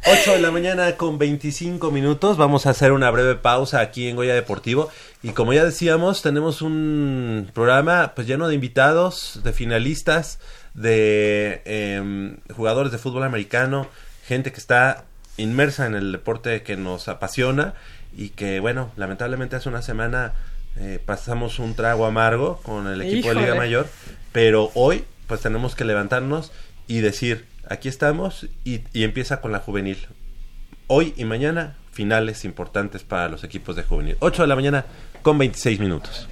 8 0.04 0.32
de 0.32 0.40
la 0.40 0.50
mañana 0.50 0.96
con 0.96 1.16
25 1.16 1.92
minutos. 1.92 2.36
Vamos 2.36 2.66
a 2.66 2.70
hacer 2.70 2.90
una 2.90 3.08
breve 3.12 3.36
pausa 3.36 3.78
aquí 3.78 4.08
en 4.08 4.16
Goya 4.16 4.34
Deportivo. 4.34 4.90
Y 5.22 5.28
como 5.28 5.52
ya 5.52 5.64
decíamos, 5.64 6.22
tenemos 6.22 6.60
un 6.60 7.48
programa 7.54 8.14
pues 8.16 8.26
lleno 8.26 8.48
de 8.48 8.56
invitados, 8.56 9.42
de 9.44 9.52
finalistas, 9.52 10.40
de 10.74 11.62
em, 11.66 12.38
jugadores 12.52 12.90
de 12.90 12.98
fútbol 12.98 13.22
americano, 13.22 13.86
gente 14.26 14.50
que 14.50 14.58
está 14.58 15.04
inmersa 15.36 15.86
en 15.86 15.94
el 15.94 16.10
deporte 16.10 16.64
que 16.64 16.76
nos 16.76 17.06
apasiona 17.06 17.74
y 18.16 18.30
que, 18.30 18.58
bueno, 18.58 18.90
lamentablemente 18.96 19.54
hace 19.54 19.68
una 19.68 19.82
semana 19.82 20.32
eh, 20.76 21.00
pasamos 21.04 21.58
un 21.58 21.74
trago 21.74 22.06
amargo 22.06 22.60
con 22.62 22.86
el 22.88 23.02
equipo 23.02 23.28
de 23.28 23.36
Liga 23.36 23.54
Mayor, 23.54 23.88
pero 24.32 24.70
hoy 24.74 25.04
pues 25.26 25.40
tenemos 25.40 25.74
que 25.74 25.84
levantarnos 25.84 26.52
y 26.86 27.00
decir, 27.00 27.46
aquí 27.68 27.88
estamos 27.88 28.48
y, 28.64 28.80
y, 28.92 29.04
empieza 29.04 29.40
con 29.40 29.52
la 29.52 29.60
juvenil. 29.60 30.06
Hoy 30.86 31.14
y 31.16 31.24
mañana, 31.24 31.76
finales 31.92 32.44
importantes 32.44 33.04
para 33.04 33.28
los 33.28 33.44
equipos 33.44 33.76
de 33.76 33.84
juvenil. 33.84 34.16
8 34.20 34.42
de 34.42 34.48
la 34.48 34.56
mañana 34.56 34.84
con 35.22 35.38
26 35.38 35.80
minutos. 35.80 36.28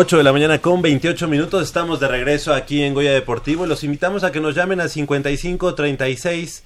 8 0.00 0.18
de 0.18 0.22
la 0.22 0.32
mañana 0.32 0.60
con 0.60 0.80
28 0.80 1.26
minutos. 1.26 1.60
Estamos 1.60 1.98
de 1.98 2.06
regreso 2.06 2.54
aquí 2.54 2.84
en 2.84 2.94
Goya 2.94 3.12
Deportivo 3.12 3.66
los 3.66 3.82
invitamos 3.82 4.22
a 4.22 4.30
que 4.30 4.38
nos 4.38 4.54
llamen 4.54 4.78
a 4.78 4.88
55 4.88 5.74
36 5.74 6.62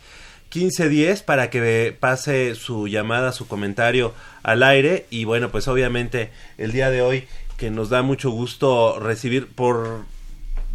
15 0.51 0.89
10 0.91 1.23
para 1.23 1.49
que 1.49 1.97
pase 1.99 2.55
su 2.55 2.89
llamada, 2.89 3.33
su 3.33 3.49
comentario 3.49 4.13
al 4.43 4.63
aire. 4.63 5.07
Y 5.09 5.25
bueno, 5.25 5.51
pues 5.51 5.67
obviamente 5.67 6.31
el 6.59 6.73
día 6.73 6.91
de 6.91 7.01
hoy 7.01 7.27
que 7.57 7.71
nos 7.71 7.89
da 7.89 8.03
mucho 8.03 8.29
gusto 8.29 9.01
recibir 9.01 9.47
por 9.47 10.05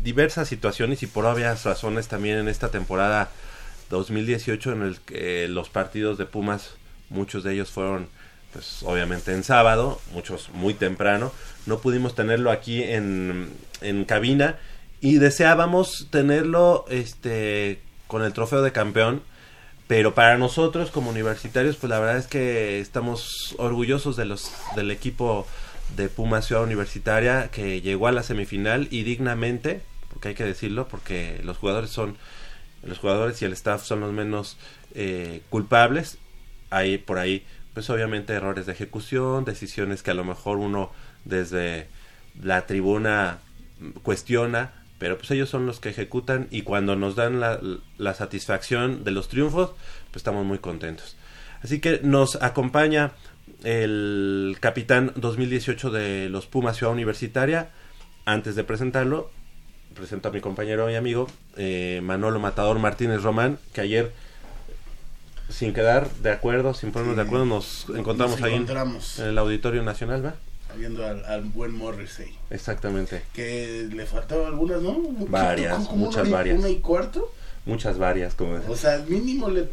diversas 0.03 0.47
situaciones 0.47 1.03
y 1.03 1.05
por 1.05 1.25
obvias 1.25 1.63
razones 1.63 2.07
también 2.07 2.39
en 2.39 2.47
esta 2.47 2.71
temporada 2.71 3.29
2018 3.91 4.71
en 4.71 4.81
el 4.81 4.99
que 5.01 5.47
los 5.47 5.69
partidos 5.69 6.17
de 6.17 6.25
Pumas, 6.25 6.71
muchos 7.11 7.43
de 7.43 7.53
ellos 7.53 7.69
fueron 7.69 8.09
pues 8.51 8.81
obviamente 8.83 9.33
en 9.33 9.43
sábado, 9.43 10.01
muchos 10.13 10.49
muy 10.49 10.73
temprano, 10.73 11.31
no 11.67 11.79
pudimos 11.79 12.15
tenerlo 12.15 12.51
aquí 12.51 12.81
en, 12.81 13.49
en 13.81 14.05
cabina 14.05 14.57
y 14.99 15.17
deseábamos 15.17 16.07
tenerlo 16.09 16.85
este 16.89 17.79
con 18.07 18.23
el 18.23 18.33
trofeo 18.33 18.61
de 18.61 18.71
campeón 18.71 19.21
Pero 19.87 20.13
para 20.13 20.37
nosotros 20.37 20.91
como 20.91 21.09
universitarios, 21.11 21.77
pues 21.77 21.89
la 21.89 21.99
verdad 21.99 22.17
es 22.17 22.27
que 22.27 22.79
estamos 22.81 23.55
orgullosos 23.57 24.17
de 24.17 24.25
los 24.25 24.51
del 24.75 24.91
equipo 24.91 25.47
de 25.95 26.09
Puma 26.09 26.41
Ciudad 26.41 26.63
Universitaria 26.63 27.49
que 27.49 27.79
llegó 27.79 28.07
a 28.07 28.11
la 28.11 28.23
semifinal 28.23 28.89
y 28.91 29.03
dignamente, 29.03 29.81
porque 30.09 30.29
hay 30.29 30.35
que 30.35 30.43
decirlo, 30.43 30.89
porque 30.89 31.39
los 31.43 31.57
jugadores 31.57 31.89
son 31.89 32.17
los 32.83 32.99
jugadores 32.99 33.41
y 33.41 33.45
el 33.45 33.53
staff 33.53 33.83
son 33.83 34.01
los 34.01 34.11
menos 34.11 34.57
eh, 34.93 35.41
culpables. 35.49 36.17
Hay 36.69 36.97
por 36.97 37.17
ahí, 37.17 37.45
pues 37.73 37.89
obviamente 37.89 38.33
errores 38.33 38.65
de 38.65 38.73
ejecución, 38.73 39.45
decisiones 39.45 40.03
que 40.03 40.11
a 40.11 40.15
lo 40.15 40.25
mejor 40.25 40.57
uno 40.57 40.91
desde 41.27 41.87
la 42.41 42.65
tribuna 42.65 43.39
cuestiona, 44.03 44.71
pero 44.99 45.17
pues 45.17 45.29
ellos 45.31 45.49
son 45.49 45.65
los 45.65 45.79
que 45.79 45.89
ejecutan 45.89 46.47
y 46.49 46.63
cuando 46.63 46.95
nos 46.95 47.15
dan 47.15 47.39
la, 47.39 47.59
la 47.97 48.13
satisfacción 48.13 49.03
de 49.03 49.11
los 49.11 49.27
triunfos, 49.27 49.71
pues 50.11 50.17
estamos 50.17 50.45
muy 50.45 50.59
contentos. 50.59 51.15
Así 51.61 51.79
que 51.79 51.99
nos 52.03 52.41
acompaña 52.41 53.11
el 53.63 54.57
capitán 54.59 55.11
2018 55.15 55.89
de 55.89 56.29
los 56.29 56.45
Pumas 56.45 56.77
Ciudad 56.77 56.93
Universitaria. 56.93 57.69
Antes 58.25 58.55
de 58.55 58.63
presentarlo, 58.63 59.31
presento 59.95 60.29
a 60.29 60.31
mi 60.31 60.41
compañero 60.41 60.89
y 60.89 60.95
amigo 60.95 61.27
eh, 61.55 62.01
Manolo 62.03 62.39
Matador 62.39 62.79
Martínez 62.79 63.23
Román, 63.23 63.57
que 63.73 63.81
ayer, 63.81 64.11
sin 65.49 65.73
quedar 65.73 66.09
de 66.21 66.31
acuerdo, 66.31 66.73
sin 66.73 66.91
ponernos 66.91 67.15
de 67.15 67.23
acuerdo, 67.23 67.45
nos 67.45 67.87
encontramos 67.95 68.41
ahí 68.41 68.53
en, 68.55 68.67
el 69.25 69.37
Auditorio 69.37 69.83
Nacional, 69.83 70.25
¿va? 70.25 70.35
Viendo 70.75 71.05
al, 71.05 71.43
buen 71.43 71.75
Morrissey. 71.75 72.37
Exactamente. 72.49 73.23
Que 73.33 73.87
le 73.91 74.05
faltaban 74.05 74.47
algunas, 74.47 74.81
¿no? 74.81 74.99
Varias, 75.27 75.91
muchas 75.91 76.29
varias. 76.29 76.59
Una 76.59 76.69
y 76.69 76.77
cuarto. 76.77 77.31
Muchas 77.65 77.97
varias, 77.97 78.33
como 78.33 78.57
O 78.69 78.75
sea, 78.77 79.03
mínimo 79.07 79.49
le... 79.49 79.67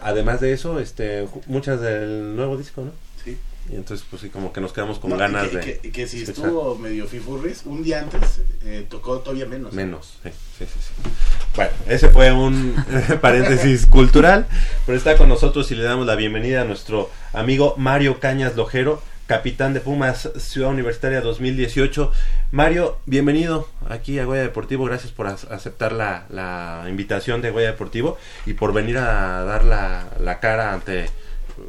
Además 0.00 0.40
de 0.40 0.54
eso, 0.54 0.80
este, 0.80 1.28
muchas 1.46 1.80
del 1.80 2.34
nuevo 2.34 2.56
disco, 2.56 2.82
¿no? 2.82 2.92
Sí. 3.22 3.36
Y 3.70 3.76
entonces, 3.76 4.04
pues 4.10 4.22
sí, 4.22 4.28
como 4.28 4.52
que 4.52 4.60
nos 4.60 4.72
quedamos 4.72 4.98
con 4.98 5.16
ganas 5.16 5.48
que, 5.48 5.56
de. 5.56 5.78
Que, 5.78 5.92
que 5.92 6.06
si 6.06 6.22
estuvo 6.22 6.76
medio 6.76 7.06
fifurris, 7.06 7.62
un 7.64 7.82
día 7.82 8.00
antes 8.00 8.40
eh, 8.64 8.86
tocó 8.88 9.18
todavía 9.20 9.46
menos. 9.46 9.72
Menos, 9.72 10.14
sí, 10.24 10.30
sí, 10.58 10.64
sí, 10.66 11.10
Bueno, 11.54 11.70
ese 11.86 12.08
fue 12.08 12.32
un 12.32 12.74
paréntesis 13.20 13.86
cultural, 13.86 14.46
pero 14.84 14.98
está 14.98 15.16
con 15.16 15.28
nosotros 15.28 15.70
y 15.70 15.76
le 15.76 15.84
damos 15.84 16.06
la 16.06 16.16
bienvenida 16.16 16.62
a 16.62 16.64
nuestro 16.64 17.10
amigo 17.32 17.74
Mario 17.76 18.18
Cañas 18.18 18.56
Lojero, 18.56 19.00
capitán 19.32 19.72
de 19.72 19.80
Pumas 19.80 20.28
Ciudad 20.36 20.68
Universitaria 20.68 21.22
2018. 21.22 22.12
Mario, 22.50 22.98
bienvenido 23.06 23.66
aquí 23.88 24.18
a 24.18 24.26
Goya 24.26 24.42
Deportivo. 24.42 24.84
Gracias 24.84 25.10
por 25.10 25.26
aceptar 25.26 25.92
la, 25.92 26.26
la, 26.28 26.84
invitación 26.90 27.40
de 27.40 27.50
Goya 27.50 27.68
Deportivo 27.68 28.18
y 28.44 28.52
por 28.52 28.74
venir 28.74 28.98
a 28.98 29.42
dar 29.44 29.64
la, 29.64 30.38
cara 30.40 30.74
ante 30.74 31.08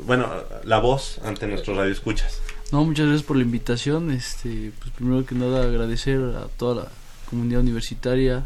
bueno, 0.05 0.29
la 0.65 0.79
voz 0.79 1.21
ante 1.23 1.47
nuestros 1.47 1.77
radioescuchas. 1.77 2.41
No, 2.73 2.83
muchas 2.83 3.05
gracias 3.05 3.25
por 3.25 3.37
la 3.37 3.43
invitación. 3.43 4.11
Este, 4.11 4.73
pues 4.79 4.91
primero 4.91 5.25
que 5.25 5.33
nada 5.33 5.63
agradecer 5.63 6.19
a 6.35 6.49
toda 6.57 6.83
la 6.83 6.91
comunidad 7.29 7.61
universitaria, 7.61 8.45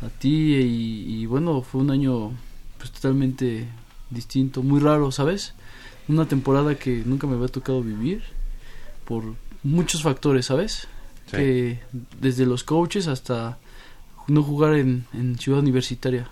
a 0.00 0.08
ti 0.18 0.54
y, 0.54 1.26
bueno, 1.26 1.60
fue 1.60 1.82
un 1.82 1.90
año 1.90 2.32
pues 2.78 2.90
totalmente 2.90 3.68
distinto, 4.08 4.62
muy 4.62 4.80
raro, 4.80 5.12
¿sabes? 5.12 5.52
Una 6.08 6.26
temporada 6.26 6.74
que 6.76 7.02
nunca 7.04 7.26
me 7.26 7.34
había 7.34 7.48
tocado 7.48 7.82
vivir 7.82 8.35
por 9.06 9.24
muchos 9.62 10.02
factores, 10.02 10.46
¿sabes? 10.46 10.88
Que 11.30 11.80
desde 12.20 12.46
los 12.46 12.62
coaches 12.62 13.08
hasta 13.08 13.58
no 14.28 14.42
jugar 14.42 14.74
en, 14.74 15.06
Ciudad 15.38 15.60
Universitaria. 15.60 16.28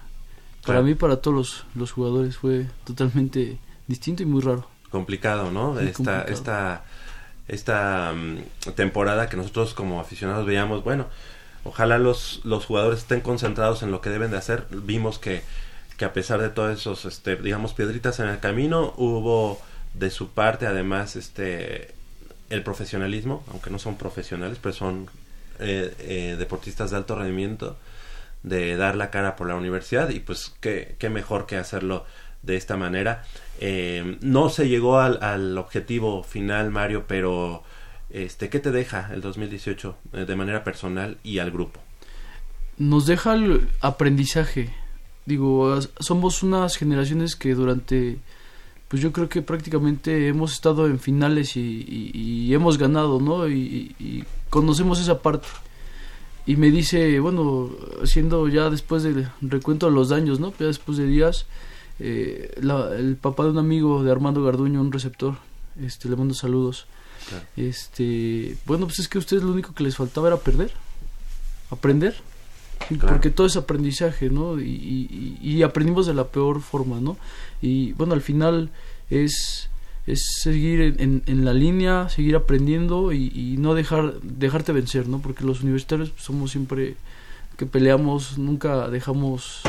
Para 0.67 0.83
mí, 0.83 0.95
para 0.95 1.17
todos 1.17 1.37
los, 1.37 1.65
los 1.75 1.93
jugadores 1.93 2.37
fue 2.37 2.67
totalmente 2.85 3.59
distinto 3.87 4.23
y 4.23 4.27
muy 4.27 4.41
raro. 4.41 4.67
Complicado, 4.91 5.51
¿no? 5.51 5.79
esta, 5.79 6.23
esta, 6.23 6.85
esta 7.49 8.15
mm, 8.15 8.71
temporada 8.75 9.29
que 9.29 9.37
nosotros 9.37 9.75
como 9.75 10.01
aficionados 10.01 10.47
veíamos, 10.47 10.85
bueno, 10.85 11.07
ojalá 11.65 11.99
los, 11.99 12.41
los 12.45 12.65
jugadores 12.65 13.01
estén 13.01 13.21
concentrados 13.21 13.83
en 13.83 13.91
lo 13.91 14.01
que 14.01 14.11
deben 14.11 14.31
de 14.31 14.39
hacer. 14.39 14.67
Vimos 14.71 15.19
que, 15.19 15.43
que 15.99 16.05
a 16.05 16.13
pesar 16.13 16.41
de 16.41 16.49
todos 16.49 16.79
esos, 16.79 17.05
este, 17.05 17.37
digamos, 17.37 17.75
piedritas 17.75 18.21
en 18.21 18.29
el 18.29 18.39
camino, 18.39 18.95
hubo 18.97 19.61
de 19.93 20.11
su 20.11 20.31
parte 20.31 20.67
además 20.67 21.15
este 21.17 21.95
el 22.55 22.63
profesionalismo, 22.63 23.45
aunque 23.51 23.71
no 23.71 23.79
son 23.79 23.97
profesionales, 23.97 24.59
pero 24.61 24.75
son 24.75 25.09
eh, 25.59 25.95
eh, 25.99 26.37
deportistas 26.39 26.91
de 26.91 26.97
alto 26.97 27.17
rendimiento, 27.17 27.77
de 28.43 28.77
dar 28.77 28.97
la 28.97 29.11
cara 29.11 29.37
por 29.37 29.49
la 29.49 29.57
universidad 29.57 30.11
y 30.11 30.21
pues 30.21 30.55
qué, 30.61 30.97
qué 30.99 31.11
mejor 31.11 31.47
que 31.47 31.57
hacerlo 31.57 32.05
de 32.43 32.57
esta 32.57 32.77
manera. 32.77 33.25
Eh, 33.61 34.19
no 34.21 34.49
se 34.51 34.69
llegó 34.69 34.99
al, 34.99 35.23
al, 35.23 35.57
objetivo 35.59 36.23
final, 36.23 36.71
Mario, 36.71 37.05
pero 37.07 37.63
este, 38.11 38.49
¿qué 38.49 38.61
te 38.61 38.71
deja 38.71 39.11
el 39.13 39.21
2018 39.21 39.97
eh, 40.13 40.25
de 40.25 40.37
manera 40.37 40.65
personal 40.65 41.19
y 41.23 41.39
al 41.39 41.51
grupo? 41.51 41.81
Nos 42.79 43.07
deja 43.07 43.35
el 43.35 43.69
aprendizaje. 43.81 44.71
Digo, 45.27 45.79
somos 46.01 46.43
unas 46.43 46.77
generaciones 46.77 47.37
que 47.37 47.55
durante, 47.55 48.19
pues 48.95 49.03
yo 49.03 49.11
creo 49.11 49.29
que 49.29 49.43
prácticamente 49.43 50.29
hemos 50.29 50.53
estado 50.53 50.87
en 50.87 51.01
finales 51.01 51.57
y, 51.57 52.55
hemos 52.55 52.79
ganado, 52.79 53.19
¿no? 53.19 53.49
Y, 53.49 53.93
y, 53.99 54.23
conocemos 54.51 55.01
esa 55.01 55.21
parte. 55.21 55.49
Y 56.47 56.55
me 56.55 56.71
dice, 56.71 57.19
bueno, 57.19 57.71
siendo 58.05 58.47
ya 58.47 58.71
después 58.71 59.03
del 59.03 59.29
recuento 59.41 59.87
de 59.87 59.93
los 59.93 60.11
daños, 60.11 60.39
¿no? 60.39 60.55
Ya 60.61 60.67
después 60.67 60.97
de 60.97 61.09
días, 61.09 61.47
eh, 61.99 62.55
el 62.57 63.17
papá 63.17 63.43
de 63.43 63.51
un 63.51 63.59
amigo 63.59 64.05
de 64.05 64.13
Armando 64.13 64.45
Garduño, 64.45 64.81
un 64.81 64.93
receptor, 64.93 65.39
este, 65.83 66.09
le 66.09 66.15
mando 66.15 66.33
saludos. 66.33 66.87
Este, 67.57 68.57
bueno, 68.65 68.87
pues 68.87 69.01
es 69.01 69.09
que 69.09 69.19
a 69.19 69.23
ustedes 69.23 69.43
lo 69.43 69.51
único 69.51 69.75
que 69.75 69.83
les 69.83 69.97
faltaba 69.97 70.29
era 70.29 70.37
perder, 70.37 70.71
aprender, 71.69 72.15
porque 73.01 73.31
todo 73.31 73.47
es 73.47 73.57
aprendizaje, 73.57 74.31
¿no? 74.31 74.61
Y, 74.61 75.63
aprendimos 75.63 76.07
de 76.07 76.15
la 76.15 76.29
peor 76.29 76.61
forma, 76.61 77.01
¿no? 77.01 77.17
Y 77.63 77.93
bueno, 77.93 78.15
al 78.15 78.21
final 78.21 78.71
es 79.11 79.71
es 80.07 80.21
seguir 80.43 80.81
en, 80.99 81.23
en, 81.25 81.45
la 81.47 81.55
línea, 81.55 82.11
seguir 82.11 82.37
aprendiendo 82.37 83.13
y, 83.13 83.57
no 83.59 83.75
dejar 83.75 84.21
dejarte 84.21 84.73
vencer, 84.73 85.09
¿no? 85.09 85.21
Porque 85.21 85.45
los 85.45 85.63
universitarios 85.63 86.13
somos 86.17 86.51
siempre 86.51 86.97
que 87.57 87.67
peleamos, 87.67 88.37
nunca 88.37 88.89
dejamos 88.91 89.63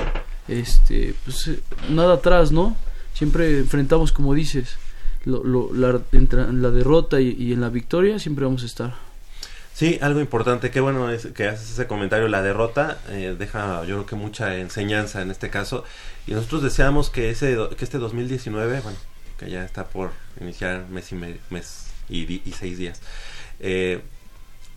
este, 0.47 1.15
pues 1.23 1.51
nada 1.89 2.15
atrás, 2.15 2.51
¿no? 2.51 2.75
Siempre 3.13 3.59
enfrentamos, 3.59 4.11
como 4.11 4.33
dices, 4.33 4.75
lo, 5.23 5.73
la, 5.73 6.01
en 6.11 6.61
la 6.61 6.69
derrota 6.69 7.21
y, 7.21 7.53
en 7.53 7.61
la 7.61 7.69
victoria 7.69 8.19
siempre 8.19 8.45
vamos 8.45 8.63
a 8.63 8.65
estar. 8.65 9.04
Sí, 9.75 9.99
algo 10.01 10.21
importante, 10.21 10.71
qué 10.71 10.79
bueno 10.79 11.09
es 11.11 11.27
que 11.27 11.49
haces 11.49 11.71
ese 11.71 11.85
comentario, 11.85 12.29
la 12.29 12.41
derrota 12.41 12.97
eh, 13.09 13.35
deja 13.37 13.83
yo 13.83 13.95
creo 13.95 14.05
que 14.05 14.15
mucha 14.15 14.55
enseñanza 14.55 15.21
en 15.21 15.31
este 15.31 15.49
caso 15.49 15.83
y 16.25 16.31
nosotros 16.31 16.63
deseamos 16.63 17.09
que 17.09 17.29
ese 17.29 17.57
que 17.77 17.83
este 17.83 17.97
2019, 17.97 18.79
bueno, 18.79 18.97
que 19.37 19.49
ya 19.49 19.65
está 19.65 19.83
por 19.83 20.11
iniciar 20.39 20.87
mes 20.87 21.11
y, 22.07 22.39
seis 22.53 22.77
días, 22.77 23.01
eh, 23.59 24.01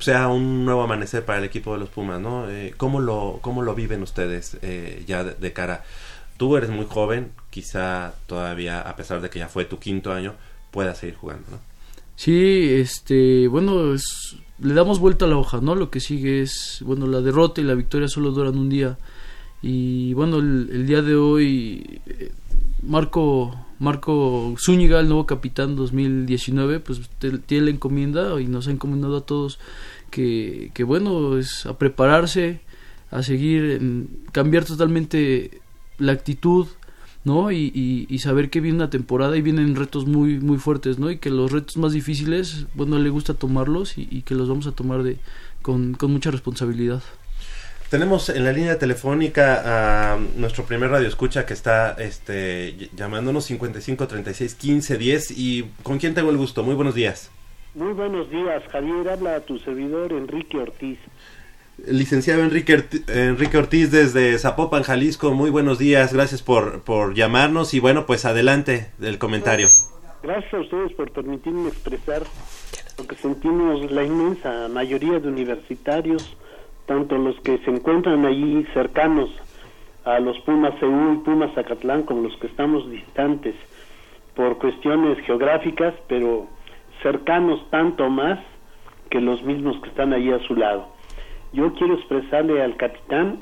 sea 0.01 0.27
un 0.27 0.65
nuevo 0.65 0.83
amanecer 0.83 1.25
para 1.25 1.39
el 1.39 1.45
equipo 1.45 1.73
de 1.75 1.79
los 1.79 1.89
Pumas, 1.89 2.21
¿no? 2.21 2.51
Eh, 2.51 2.75
¿cómo, 2.77 2.99
lo, 2.99 3.39
¿Cómo 3.41 3.63
lo 3.63 3.77
viven 3.77 4.03
ustedes 4.03 4.57
eh, 4.63 5.05
ya 5.07 5.23
de, 5.23 5.53
cara? 5.53 5.85
Tú 6.37 6.57
eres 6.57 6.71
muy 6.71 6.87
joven, 6.87 7.31
quizá 7.51 8.15
todavía, 8.27 8.81
a 8.81 8.97
pesar 8.97 9.21
de 9.21 9.31
que 9.31 9.41
ya 9.41 9.49
fue 9.49 9.65
tu 9.65 9.79
quinto 9.79 10.13
año, 10.13 10.35
puedas 10.73 10.99
seguir 10.99 11.15
jugando, 11.15 11.45
¿no? 11.51 11.61
Sí, 12.17 12.75
este, 12.75 13.47
bueno, 13.47 13.95
le 14.61 14.75
damos 14.75 14.99
vuelta 14.99 15.25
a 15.25 15.29
la 15.29 15.37
hoja, 15.37 15.61
¿no? 15.61 15.75
Lo 15.75 15.91
que 15.91 16.01
sigue 16.01 16.43
es, 16.43 16.83
bueno, 16.85 17.07
la 17.07 17.21
derrota 17.21 17.61
y 17.61 17.65
la 17.65 17.75
victoria 17.75 18.09
solo 18.09 18.31
duran 18.31 18.59
un 18.59 18.69
día. 18.69 18.99
Y 19.63 20.15
bueno, 20.15 20.39
el, 20.39 20.87
día 20.87 21.03
de 21.03 21.17
hoy, 21.17 22.01
eh, 22.07 22.33
Marco, 22.83 23.55
Marco 23.79 24.55
Zúñiga, 24.59 25.01
el 25.01 25.09
nuevo 25.09 25.27
capitán 25.27 25.77
2019, 25.77 26.81
pues 26.81 27.01
tiene 27.47 27.67
la 27.67 27.71
encomienda 27.71 28.41
y 28.41 28.47
nos 28.47 28.69
ha 28.69 28.71
encomendado 28.71 29.17
a 29.17 29.27
todos 29.27 29.59
que, 30.11 30.71
que 30.75 30.85
bueno, 30.85 31.39
es 31.39 31.67
a 31.67 31.77
prepararse, 31.79 32.61
a 33.11 33.23
seguir, 33.23 34.09
cambiar 34.33 34.65
totalmente 34.65 35.61
la 35.99 36.13
actitud, 36.13 36.67
¿no? 37.25 37.51
Y, 37.53 38.07
y, 38.09 38.19
saber 38.19 38.51
que 38.51 38.61
viene 38.61 38.77
una 38.77 38.91
temporada 38.91 39.37
y 39.37 39.43
vienen 39.43 39.77
retos 39.77 40.07
muy, 40.07 40.41
muy 40.41 40.59
fuertes, 40.59 40.99
¿no? 40.99 41.11
Y 41.11 41.19
que 41.19 41.31
los 41.31 41.53
retos 41.53 41.77
más 41.77 41.93
difíciles, 41.93 42.67
bueno, 42.75 42.99
le 42.99 43.11
gusta 43.11 43.35
tomarlos 43.35 43.99
y, 43.99 44.23
que 44.23 44.35
los 44.35 44.49
vamos 44.49 44.67
a 44.67 44.73
tomar 44.73 45.03
de, 45.03 45.19
con, 45.63 45.95
con 45.95 46.13
mucha 46.13 46.31
responsabilidad. 46.31 47.03
Tenemos 47.91 48.29
en 48.29 48.45
la 48.45 48.53
línea 48.53 48.79
telefónica 48.79 50.13
a 50.13 50.19
nuestro 50.37 50.65
primer 50.65 50.91
radio 50.91 51.09
escucha 51.09 51.47
que 51.47 51.55
está 51.55 51.93
este, 51.93 52.91
llamándonos 52.95 53.47
55 53.47 54.07
36 54.07 54.55
15 54.57 54.99
10 54.99 55.31
y 55.31 55.71
con 55.83 55.99
quién 55.99 56.13
tengo 56.13 56.31
el 56.31 56.37
gusto. 56.37 56.63
Muy 56.63 56.75
buenos 56.75 56.95
días. 56.95 57.31
Muy 57.75 57.95
buenos 57.95 58.31
días, 58.31 58.63
Javier. 58.71 59.09
Habla 59.09 59.37
a 59.37 59.41
tu 59.41 59.59
servidor 59.61 60.13
Enrique 60.13 60.59
Ortiz. 60.59 60.99
Licenciado 61.87 62.43
Enrique, 62.43 62.85
Enrique 63.07 63.57
Ortiz 63.57 63.93
desde 63.93 64.37
Zapopan, 64.39 64.83
Jalisco, 64.83 65.33
muy 65.33 65.51
buenos 65.51 65.79
días, 65.79 66.13
gracias 66.13 66.43
por, 66.43 66.83
por 66.83 67.15
llamarnos 67.15 67.73
y 67.73 67.79
bueno, 67.79 68.05
pues 68.05 68.25
adelante 68.25 68.91
del 68.99 69.19
comentario. 69.19 69.69
Gracias 70.23 70.53
a 70.53 70.59
ustedes 70.59 70.93
por 70.95 71.13
permitirme 71.13 71.69
expresar 71.69 72.23
lo 72.99 73.07
que 73.07 73.15
sentimos 73.15 73.93
la 73.93 74.03
inmensa 74.03 74.69
mayoría 74.69 75.21
de 75.21 75.29
universitarios, 75.29 76.37
tanto 76.87 77.17
los 77.17 77.39
que 77.43 77.59
se 77.59 77.71
encuentran 77.71 78.27
allí 78.27 78.67
cercanos 78.75 79.31
a 80.05 80.19
los 80.19 80.37
Pumas 80.41 80.77
Seúl 80.81 81.15
y 81.15 81.25
Pumas 81.25 81.55
Zacatlán, 81.55 82.03
como 82.03 82.23
los 82.23 82.37
que 82.39 82.49
estamos 82.49 82.91
distantes 82.91 83.55
por 84.35 84.59
cuestiones 84.59 85.25
geográficas, 85.25 85.95
pero 86.09 86.49
cercanos 87.03 87.61
tanto 87.71 88.11
más 88.11 88.41
que 89.11 89.21
los 89.21 89.43
mismos 89.45 89.81
que 89.81 89.91
están 89.91 90.13
allí 90.13 90.33
a 90.33 90.41
su 90.41 90.57
lado. 90.57 90.98
Yo 91.53 91.73
quiero 91.73 91.95
expresarle 91.95 92.63
al 92.63 92.77
capitán 92.77 93.39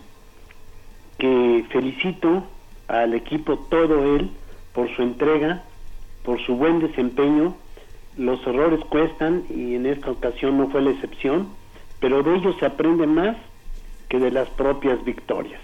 que 1.18 1.64
felicito 1.70 2.44
al 2.86 3.14
equipo 3.14 3.58
todo 3.68 4.16
él 4.16 4.30
por 4.72 4.88
su 4.94 5.02
entrega, 5.02 5.62
por 6.22 6.40
su 6.40 6.54
buen 6.54 6.78
desempeño. 6.78 7.54
Los 8.16 8.46
errores 8.46 8.80
cuestan 8.88 9.44
y 9.50 9.74
en 9.74 9.86
esta 9.86 10.10
ocasión 10.10 10.56
no 10.56 10.68
fue 10.68 10.82
la 10.82 10.90
excepción, 10.90 11.48
pero 11.98 12.22
de 12.22 12.36
ellos 12.36 12.56
se 12.60 12.66
aprende 12.66 13.06
más 13.06 13.36
que 14.08 14.20
de 14.20 14.30
las 14.30 14.48
propias 14.50 15.04
victorias. 15.04 15.60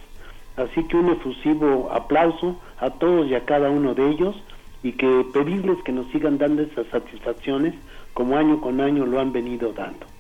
Así 0.57 0.83
que 0.85 0.97
un 0.97 1.11
efusivo 1.11 1.91
aplauso 1.93 2.61
a 2.79 2.91
todos 2.91 3.29
y 3.29 3.35
a 3.35 3.45
cada 3.45 3.71
uno 3.71 3.95
de 3.95 4.11
ellos 4.11 4.35
y 4.83 4.93
que 4.93 5.25
pedirles 5.33 5.81
que 5.85 5.93
nos 5.93 6.09
sigan 6.09 6.39
dando 6.39 6.63
esas 6.63 6.89
satisfacciones 6.89 7.75
como 8.15 8.37
año 8.37 8.61
con 8.61 8.81
año 8.81 9.07
lo 9.07 9.21
han 9.21 9.33
venido 9.33 9.73
dando. 9.73 10.12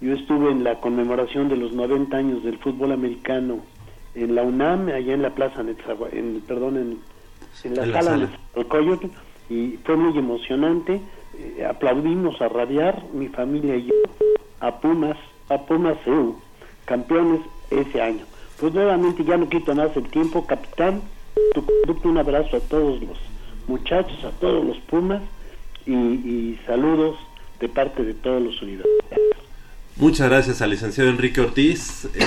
Yo 0.00 0.14
estuve 0.14 0.50
en 0.50 0.62
la 0.64 0.80
conmemoración 0.80 1.48
de 1.48 1.56
los 1.56 1.72
90 1.72 2.16
años 2.16 2.44
del 2.44 2.58
fútbol 2.58 2.92
americano 2.92 3.60
en 4.14 4.34
la 4.34 4.42
UNAM, 4.42 4.88
allá 4.88 5.14
en 5.14 5.22
la 5.22 5.34
plaza, 5.34 5.62
Netzahua- 5.62 6.12
en, 6.12 6.40
perdón, 6.46 6.76
en, 6.76 6.98
en 7.64 7.74
la 7.76 7.82
En 7.84 7.92
la 7.92 8.02
sala 8.02 8.10
sala. 8.26 8.38
Y 9.50 9.78
fue 9.84 9.96
muy 9.96 10.16
emocionante. 10.18 11.00
Eh, 11.38 11.64
aplaudimos 11.68 12.40
a 12.40 12.48
rabiar, 12.48 13.02
mi 13.12 13.28
familia 13.28 13.76
y 13.76 13.86
yo, 13.86 13.94
a 14.60 14.80
Pumas, 14.80 15.16
a 15.48 15.58
Pumas 15.58 15.96
EU, 16.06 16.36
campeones 16.84 17.40
ese 17.70 18.00
año. 18.00 18.24
Pues 18.60 18.74
nuevamente 18.74 19.24
ya 19.24 19.36
no 19.36 19.48
quito 19.48 19.74
más 19.74 19.96
el 19.96 20.08
tiempo, 20.10 20.46
capitán, 20.46 21.00
tu 21.54 21.64
conducto, 21.64 22.08
un 22.08 22.18
abrazo 22.18 22.56
a 22.56 22.60
todos 22.60 23.00
los 23.00 23.18
muchachos, 23.68 24.18
a 24.24 24.30
todos 24.40 24.64
los 24.64 24.78
Pumas 24.80 25.22
y, 25.86 25.92
y 25.94 26.60
saludos 26.66 27.16
de 27.60 27.68
parte 27.68 28.02
de 28.04 28.14
todos 28.14 28.42
los 28.42 28.60
universitarios. 28.62 29.37
Muchas 29.98 30.28
gracias 30.28 30.62
al 30.62 30.70
licenciado 30.70 31.10
Enrique 31.10 31.40
Ortiz. 31.40 32.04
eh, 32.14 32.20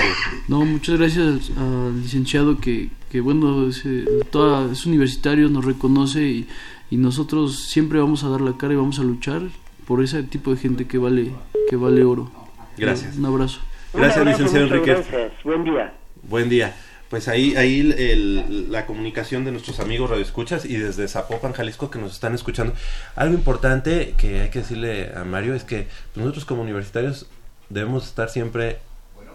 No, 0.48 0.64
muchas 0.64 0.98
gracias 0.98 1.50
al, 1.56 1.58
al 1.58 2.02
licenciado 2.02 2.58
que, 2.58 2.90
que 3.10 3.20
bueno, 3.20 3.66
es, 3.68 3.82
toda- 4.30 4.70
es 4.70 4.84
universitario, 4.84 5.48
nos 5.48 5.64
reconoce 5.64 6.22
y, 6.22 6.48
y 6.90 6.98
nosotros 6.98 7.60
siempre 7.64 7.98
vamos 7.98 8.24
a 8.24 8.28
dar 8.28 8.42
la 8.42 8.56
cara 8.58 8.74
y 8.74 8.76
vamos 8.76 8.98
a 8.98 9.02
luchar 9.02 9.42
por 9.86 10.02
ese 10.02 10.22
tipo 10.22 10.50
de 10.50 10.58
gente 10.58 10.86
que 10.86 10.98
vale, 10.98 11.32
que 11.70 11.76
vale 11.76 12.04
oro. 12.04 12.30
Gracias. 12.76 13.16
Un 13.16 13.24
abrazo. 13.26 13.60
Gracias, 13.94 14.16
Un 14.16 14.22
abrazo, 14.28 14.42
licenciado 14.44 14.66
Enrique. 14.66 14.92
Gracias, 14.92 15.32
buen 15.42 15.64
día. 15.64 15.94
Buen 16.28 16.48
día. 16.50 16.76
Pues 17.08 17.28
ahí, 17.28 17.56
ahí 17.56 17.80
el- 17.80 17.92
el- 17.92 18.72
la 18.72 18.84
comunicación 18.86 19.44
de 19.44 19.52
nuestros 19.52 19.80
amigos 19.80 20.10
radioescuchas 20.10 20.64
y 20.66 20.76
desde 20.76 21.08
Zapopan, 21.08 21.52
Jalisco, 21.52 21.90
que 21.90 21.98
nos 21.98 22.12
están 22.12 22.34
escuchando. 22.34 22.74
Algo 23.16 23.34
importante 23.34 24.14
que 24.18 24.40
hay 24.40 24.50
que 24.50 24.58
decirle 24.60 25.10
a 25.14 25.24
Mario 25.24 25.54
es 25.54 25.64
que 25.64 25.88
pues, 26.14 26.16
nosotros 26.24 26.44
como 26.46 26.62
universitarios 26.62 27.26
debemos 27.72 28.06
estar 28.06 28.28
siempre 28.28 28.78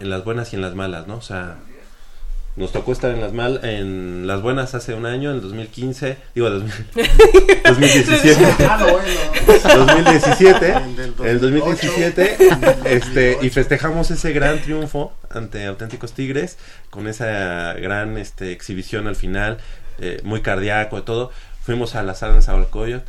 en 0.00 0.10
las 0.10 0.24
buenas 0.24 0.52
y 0.52 0.56
en 0.56 0.62
las 0.62 0.74
malas, 0.74 1.06
¿no? 1.06 1.16
O 1.16 1.22
sea, 1.22 1.56
nos 2.56 2.72
tocó 2.72 2.92
estar 2.92 3.10
en 3.12 3.20
las 3.20 3.32
mal, 3.32 3.60
en 3.64 4.26
las 4.26 4.42
buenas 4.42 4.74
hace 4.74 4.94
un 4.94 5.06
año, 5.06 5.30
en 5.30 5.36
el 5.36 5.42
2015, 5.42 6.16
digo, 6.34 6.50
2000 6.50 6.86
2017. 7.64 8.46
Ah. 9.64 9.74
2017, 9.76 10.72
En 10.72 11.26
el 11.26 11.40
2017, 11.40 12.36
este, 12.84 13.38
y 13.40 13.50
festejamos 13.50 14.10
ese 14.10 14.32
gran 14.32 14.60
triunfo 14.60 15.12
ante 15.30 15.64
auténticos 15.66 16.12
Tigres, 16.12 16.58
con 16.90 17.08
esa 17.08 17.72
gran 17.74 18.18
este, 18.18 18.52
exhibición 18.52 19.06
al 19.08 19.16
final, 19.16 19.58
eh, 19.98 20.20
muy 20.22 20.42
cardíaco 20.42 20.98
y 20.98 21.02
todo. 21.02 21.30
Fuimos 21.62 21.94
a 21.94 22.02
la 22.02 22.14
sala 22.14 22.34
de 22.34 22.42
Zabalcoyot. 22.42 23.04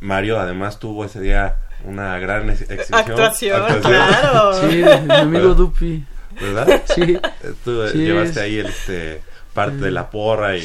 Mario 0.00 0.40
además 0.40 0.78
tuvo 0.78 1.04
ese 1.04 1.20
día 1.20 1.56
una 1.84 2.18
gran 2.18 2.50
ex- 2.50 2.62
exhibición. 2.62 2.94
Actuación, 2.98 3.62
actuación, 3.62 3.82
claro. 3.82 4.52
Sí, 4.70 4.82
mi 5.06 5.14
amigo 5.14 5.54
Dupi. 5.54 6.04
¿Verdad? 6.40 6.82
Sí, 6.94 7.02
Eh, 7.42 7.52
Tú 7.64 7.82
eh, 7.82 7.90
Sí, 7.92 7.98
llevaste 7.98 8.30
es- 8.30 8.36
ahí 8.38 8.58
el, 8.58 8.66
este, 8.66 9.22
parte 9.54 9.76
de 9.76 9.90
la 9.90 10.10
porra 10.10 10.56
y... 10.56 10.62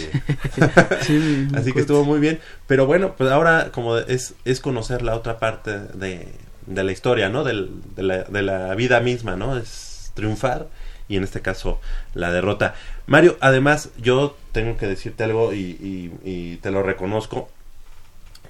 sí. 1.02 1.48
Así 1.56 1.72
que 1.72 1.80
estuvo 1.80 2.04
muy 2.04 2.20
bien. 2.20 2.40
Pero 2.68 2.86
bueno, 2.86 3.16
pues 3.18 3.32
ahora 3.32 3.72
como 3.72 3.98
es, 3.98 4.36
es 4.46 4.60
conocer 4.60 5.02
la 5.02 5.16
otra 5.16 5.40
parte 5.40 5.80
de, 5.80 6.28
de 6.68 6.84
la 6.84 6.92
historia, 6.92 7.30
¿no? 7.30 7.44
Del- 7.44 7.72
de, 7.96 8.04
la, 8.04 8.24
de 8.24 8.42
la 8.44 8.76
vida 8.76 9.00
misma, 9.00 9.36
¿no? 9.36 9.58
Es 9.58 10.12
triunfar 10.14 10.68
y 11.08 11.18
en 11.18 11.24
este 11.24 11.42
caso 11.42 11.80
la 12.14 12.32
derrota. 12.32 12.76
Mario, 13.08 13.38
además 13.42 13.90
yo 13.98 14.38
tengo 14.52 14.78
que 14.78 14.86
decirte 14.88 15.24
algo 15.24 15.54
y, 15.54 15.58
y- 15.60 16.12
y 16.24 16.56
te 16.58 16.70
lo 16.72 16.84
reconozco. 16.84 17.50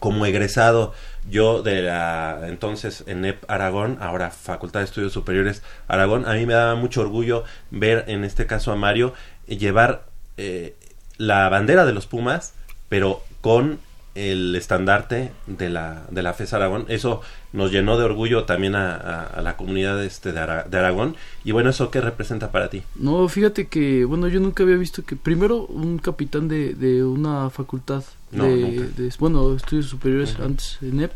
Como 0.04 0.26
egresado 0.26 0.91
yo 1.30 1.64
de 1.64 1.82
la 1.82 2.41
entonces 2.49 3.06
ENEP 3.08 3.49
Aragón, 3.49 3.97
ahora 4.01 4.32
Facultad 4.32 4.82
de 4.82 4.86
Estudios 4.88 5.14
Superiores 5.14 5.64
Aragón, 5.88 6.26
a 6.26 6.34
mí 6.34 6.45
me 6.45 6.54
daba 6.56 6.76
mucho 6.76 6.99
orgullo 6.99 7.45
ver 7.72 8.04
en 8.08 8.26
este 8.26 8.45
caso 8.45 8.74
a 8.74 8.76
Mario 8.76 9.14
eh, 9.47 9.56
llevar 9.56 10.04
eh, 10.36 10.76
la 11.18 11.47
bandera 11.47 11.86
de 11.86 11.93
los 11.93 12.06
Pumas, 12.06 12.54
pero 12.89 13.22
con 13.39 13.80
el 14.16 14.54
estandarte 14.58 15.32
de 15.47 15.70
la, 15.70 16.04
de 16.12 16.22
la 16.22 16.34
FES 16.34 16.51
Aragón. 16.54 16.86
Eso 16.89 17.22
nos 17.54 17.72
llenó 17.72 17.97
de 17.97 18.04
orgullo 18.04 18.43
también 18.43 18.76
a, 18.76 19.39
la 19.41 19.56
comunidad 19.56 20.04
este 20.04 20.34
de, 20.34 20.39
Ara- 20.39 20.66
de 20.70 20.78
Aragón. 20.78 21.16
Y 21.45 21.51
bueno, 21.54 21.70
¿eso 21.70 21.89
qué 21.91 22.01
representa 22.01 22.51
para 22.51 22.70
ti? 22.70 22.84
No, 22.95 23.26
fíjate 23.30 23.68
que, 23.68 24.04
bueno, 24.06 24.28
yo 24.28 24.41
nunca 24.41 24.64
había 24.64 24.76
visto 24.76 25.04
que 25.06 25.16
primero 25.16 25.66
un 25.66 25.97
capitán 25.97 26.49
de, 26.49 26.74
de 26.74 27.04
una 27.06 27.49
facultad 27.49 28.04
No, 28.34 28.46
de, 28.46 28.56
nunca. 28.58 28.84
de- 29.02 29.14
bueno, 29.20 29.56
estudios 29.56 29.86
superiores 29.88 30.38
antes 30.40 30.78
en 30.82 30.98
NEP, 30.98 31.12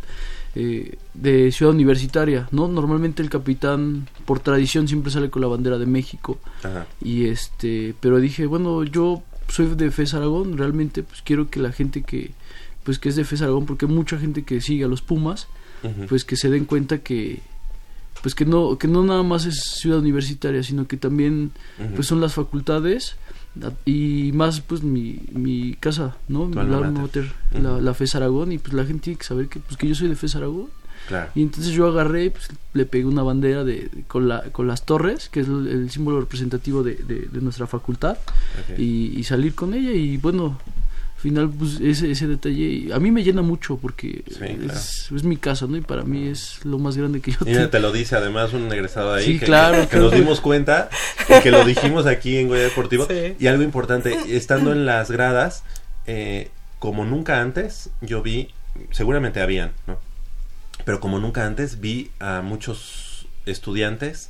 eh, 0.56 0.98
de 1.14 1.52
ciudad 1.52 1.74
universitaria, 1.74 2.48
¿no? 2.52 2.68
Normalmente 2.68 3.22
el 3.22 3.30
capitán 3.30 4.08
por 4.26 4.40
tradición 4.40 4.88
siempre 4.88 5.12
sale 5.12 5.30
con 5.30 5.42
la 5.42 5.48
bandera 5.48 5.78
de 5.78 5.86
México 5.86 6.40
Ajá. 6.64 6.88
y 7.02 7.26
este, 7.26 7.94
pero 8.00 8.20
dije, 8.20 8.46
bueno, 8.48 8.84
yo 8.84 9.22
soy 9.50 9.68
de 9.76 9.92
FES 9.92 10.14
Aragón, 10.16 10.58
realmente 10.58 11.04
pues 11.04 11.22
quiero 11.22 11.50
que 11.50 11.60
la 11.60 11.72
gente 11.72 12.02
que 12.04 12.32
pues 12.84 13.00
que 13.00 13.10
es 13.10 13.16
de 13.16 13.24
FES 13.24 13.42
Aragón 13.44 13.66
porque 13.66 13.86
hay 13.86 13.92
mucha 13.92 14.18
gente 14.18 14.44
que 14.44 14.60
sigue 14.62 14.86
a 14.86 14.88
los 14.88 15.02
Pumas, 15.02 15.48
pues 16.10 16.26
que 16.26 16.36
se 16.36 16.50
den 16.50 16.66
cuenta 16.66 16.98
que 17.00 17.42
pues 18.24 18.34
que 18.34 18.46
no 18.46 18.78
que 18.80 18.88
no 18.88 19.04
nada 19.04 19.22
más 19.24 19.46
es 19.46 19.56
ciudad 19.80 20.00
universitaria 20.00 20.64
sino 20.64 20.88
que 20.88 20.98
también 20.98 21.52
pues 21.96 22.08
son 22.08 22.20
las 22.20 22.34
facultades 22.34 23.16
y 23.86 24.32
más 24.34 24.62
pues 24.62 24.84
mi, 24.84 25.20
mi 25.32 25.76
casa 25.80 26.16
no 26.28 26.46
mi 26.48 26.54
alma 26.76 27.02
la, 27.62 27.80
la 27.82 27.94
FES 27.94 28.16
Aragón 28.16 28.52
y 28.52 28.58
pues 28.58 28.74
la 28.74 28.86
gente 28.86 29.04
tiene 29.06 29.18
que 29.20 29.26
saber 29.26 29.48
que 29.48 29.60
pues 29.60 29.78
que 29.78 29.88
yo 29.88 29.96
soy 29.96 30.08
de 30.10 30.16
FES 30.16 30.36
Aragón. 30.36 30.68
Claro. 31.08 31.32
y 31.36 31.42
entonces 31.44 31.72
yo 31.72 31.88
agarré 31.88 32.32
pues 32.32 32.50
le 32.74 32.86
pegué 32.86 33.06
una 33.06 33.24
bandera 33.24 33.64
de 33.64 33.90
con 34.08 34.28
la 34.28 34.42
con 34.52 34.68
las 34.68 34.84
torres 34.84 35.30
que 35.30 35.40
es 35.40 35.48
el, 35.48 35.68
el 35.68 35.90
símbolo 35.90 36.20
representativo 36.20 36.84
de, 36.84 36.96
de- 36.96 37.30
de 37.32 37.42
nuestra 37.42 37.66
facultad 37.66 38.18
y, 38.78 39.18
y 39.18 39.24
salir 39.24 39.56
con 39.56 39.74
ella 39.74 39.92
y 39.92 40.18
bueno 40.18 40.58
al 41.18 41.22
final 41.22 41.50
pues 41.50 41.80
ese, 41.82 42.12
ese 42.12 42.28
detalle 42.28 42.64
y 42.64 42.92
a 42.92 43.00
mí 43.00 43.10
me 43.10 43.24
llena 43.24 43.42
mucho 43.42 43.78
porque 43.78 44.24
Sí, 44.30 44.46
es, 44.72 45.12
es 45.12 45.24
mi 45.24 45.36
casa 45.36 45.66
no 45.66 45.76
y 45.76 45.82
para 45.82 46.04
mí 46.04 46.28
es 46.28 46.64
lo 46.64 46.78
más 46.78 46.96
grande 46.96 47.22
que 47.22 47.32
yo 47.32 47.40
Y 47.42 47.54
tengo 47.54 47.70
te 47.70 47.80
lo 47.80 47.92
dice 47.92 48.16
además 48.16 48.54
un 48.54 48.72
egresado 48.72 49.16
de 49.16 49.22
ahí 49.22 49.26
Sí, 49.26 49.40
que, 49.40 49.48
claro, 49.48 49.82
que, 49.82 49.88
claro. 49.88 50.06
nos 50.06 50.14
dimos 50.14 50.42
cuenta 50.42 50.90
y 51.28 51.42
que 51.42 51.50
lo 51.50 51.66
dijimos 51.66 52.06
aquí 52.06 52.38
en 52.38 52.48
Goya 52.48 52.62
Deportivo. 52.64 53.08
Sí. 53.10 53.36
Y 53.40 53.48
algo 53.48 53.64
importante, 53.64 54.16
estando 54.38 54.72
en 54.72 54.86
las 54.86 55.10
gradas, 55.10 55.64
eh, 56.06 56.52
como 56.80 57.04
nunca 57.04 57.42
antes, 57.42 57.90
yo 58.02 58.22
vi, 58.22 58.50
seguramente 58.92 59.42
habían, 59.42 59.72
¿no? 59.88 60.00
Pero 60.86 61.00
como 61.00 61.20
nunca 61.20 61.46
antes, 61.48 61.82
vi 61.82 62.12
a 62.20 62.42
muchos 62.42 63.28
estudiantes 63.48 64.30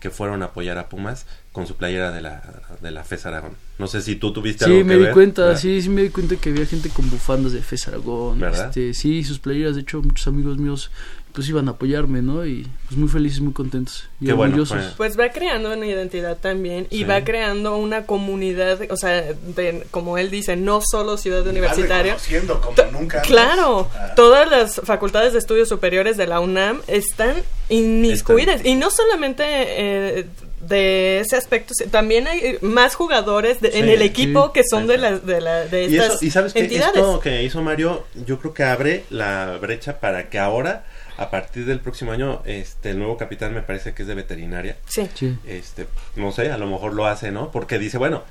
que 0.00 0.10
fueron 0.10 0.42
a 0.42 0.46
apoyar 0.46 0.78
a 0.78 0.88
Pumas 0.88 1.26
con 1.52 1.66
su 1.66 1.74
playera 1.76 2.10
de 2.12 2.22
la, 2.22 2.42
de 2.80 2.90
la 2.90 3.04
FES 3.04 3.26
Aragón. 3.26 3.52
No 3.78 3.86
sé 3.86 4.00
si 4.00 4.16
tú 4.16 4.32
tuviste 4.32 4.64
algo 4.64 4.76
Sí, 4.76 4.80
que 4.82 4.88
me 4.88 4.96
di 4.96 5.02
ver. 5.04 5.12
cuenta, 5.12 5.42
¿verdad? 5.42 5.60
sí, 5.60 5.82
sí 5.82 5.88
me 5.90 6.02
di 6.02 6.08
cuenta 6.08 6.36
que 6.36 6.48
había 6.50 6.64
gente 6.64 6.88
con 6.88 7.10
bufandas 7.10 7.52
de 7.52 7.60
FES 7.60 7.88
Aragón, 7.88 8.38
¿Verdad? 8.40 8.66
este, 8.68 8.94
sí, 8.94 9.22
sus 9.22 9.38
playeras, 9.38 9.74
de 9.74 9.82
hecho 9.82 10.00
muchos 10.02 10.26
amigos 10.26 10.56
míos 10.58 10.90
pues 11.34 11.48
iban 11.48 11.66
a 11.68 11.70
apoyarme, 11.72 12.20
¿no? 12.20 12.44
Y 12.44 12.66
pues 12.86 12.98
muy 12.98 13.08
felices, 13.08 13.40
muy 13.40 13.54
contentos 13.54 14.04
y 14.20 14.26
Qué 14.26 14.32
orgullosos. 14.34 14.78
fue- 14.78 15.08
Pues 15.08 15.18
va 15.18 15.30
creando 15.30 15.72
una 15.72 15.86
identidad 15.86 16.36
también 16.36 16.86
y 16.90 16.98
Sí. 16.98 17.04
va 17.04 17.24
creando 17.24 17.74
una 17.78 18.04
comunidad, 18.04 18.78
o 18.90 18.96
sea, 18.98 19.22
de, 19.32 19.86
como 19.90 20.18
él 20.18 20.30
dice, 20.30 20.56
no 20.56 20.80
solo 20.82 21.16
ciudad 21.16 21.46
universitaria. 21.46 22.16
Como 22.46 22.90
nunca 23.00 23.18
antes. 23.18 23.30
Claro, 23.32 23.88
Ah, 23.94 24.12
todas 24.14 24.50
las 24.50 24.80
facultades 24.84 25.32
de 25.32 25.38
estudios 25.38 25.70
superiores 25.70 26.18
de 26.18 26.26
la 26.26 26.38
UNAM 26.40 26.80
están 26.86 27.36
inmiscuidas 27.70 28.62
y 28.64 28.74
no 28.74 28.90
solamente 28.90 29.42
eh, 29.46 30.26
de 30.62 31.20
ese 31.20 31.36
aspecto, 31.36 31.74
también 31.90 32.26
hay 32.28 32.58
más 32.62 32.94
jugadores 32.94 33.60
de- 33.60 33.78
en 33.80 33.88
el 33.88 34.00
equipo 34.00 34.46
sí, 34.46 34.50
que 34.54 34.62
son 34.64 34.86
de, 34.86 34.96
las 34.98 35.26
de, 35.26 35.40
la, 35.40 35.64
de 35.66 35.84
Y, 35.88 35.96
estas 35.96 36.14
eso, 36.16 36.24
y 36.24 36.30
sabes 36.30 36.52
que 36.52 36.64
esto 36.64 37.20
que 37.20 37.42
hizo 37.42 37.60
Mario, 37.62 38.06
yo 38.26 38.38
creo 38.38 38.54
que 38.54 38.62
abre 38.62 39.04
la 39.10 39.58
brecha 39.60 39.98
para 39.98 40.30
que 40.30 40.38
ahora, 40.38 40.84
a 41.16 41.30
partir 41.30 41.66
del 41.66 41.80
próximo 41.80 42.12
año, 42.12 42.42
este 42.44 42.90
el 42.90 42.98
nuevo 42.98 43.16
capitán 43.16 43.52
me 43.52 43.62
parece 43.62 43.92
que 43.92 44.02
es 44.02 44.08
de 44.08 44.14
veterinaria. 44.14 44.76
Sí. 44.86 45.08
Sí. 45.14 45.36
Este, 45.46 45.86
no 46.16 46.30
sé, 46.32 46.50
a 46.52 46.58
lo 46.58 46.66
mejor 46.68 46.94
lo 46.94 47.06
hace, 47.06 47.32
¿no? 47.32 47.50
Porque 47.50 47.78
dice, 47.80 47.98
bueno, 47.98 48.22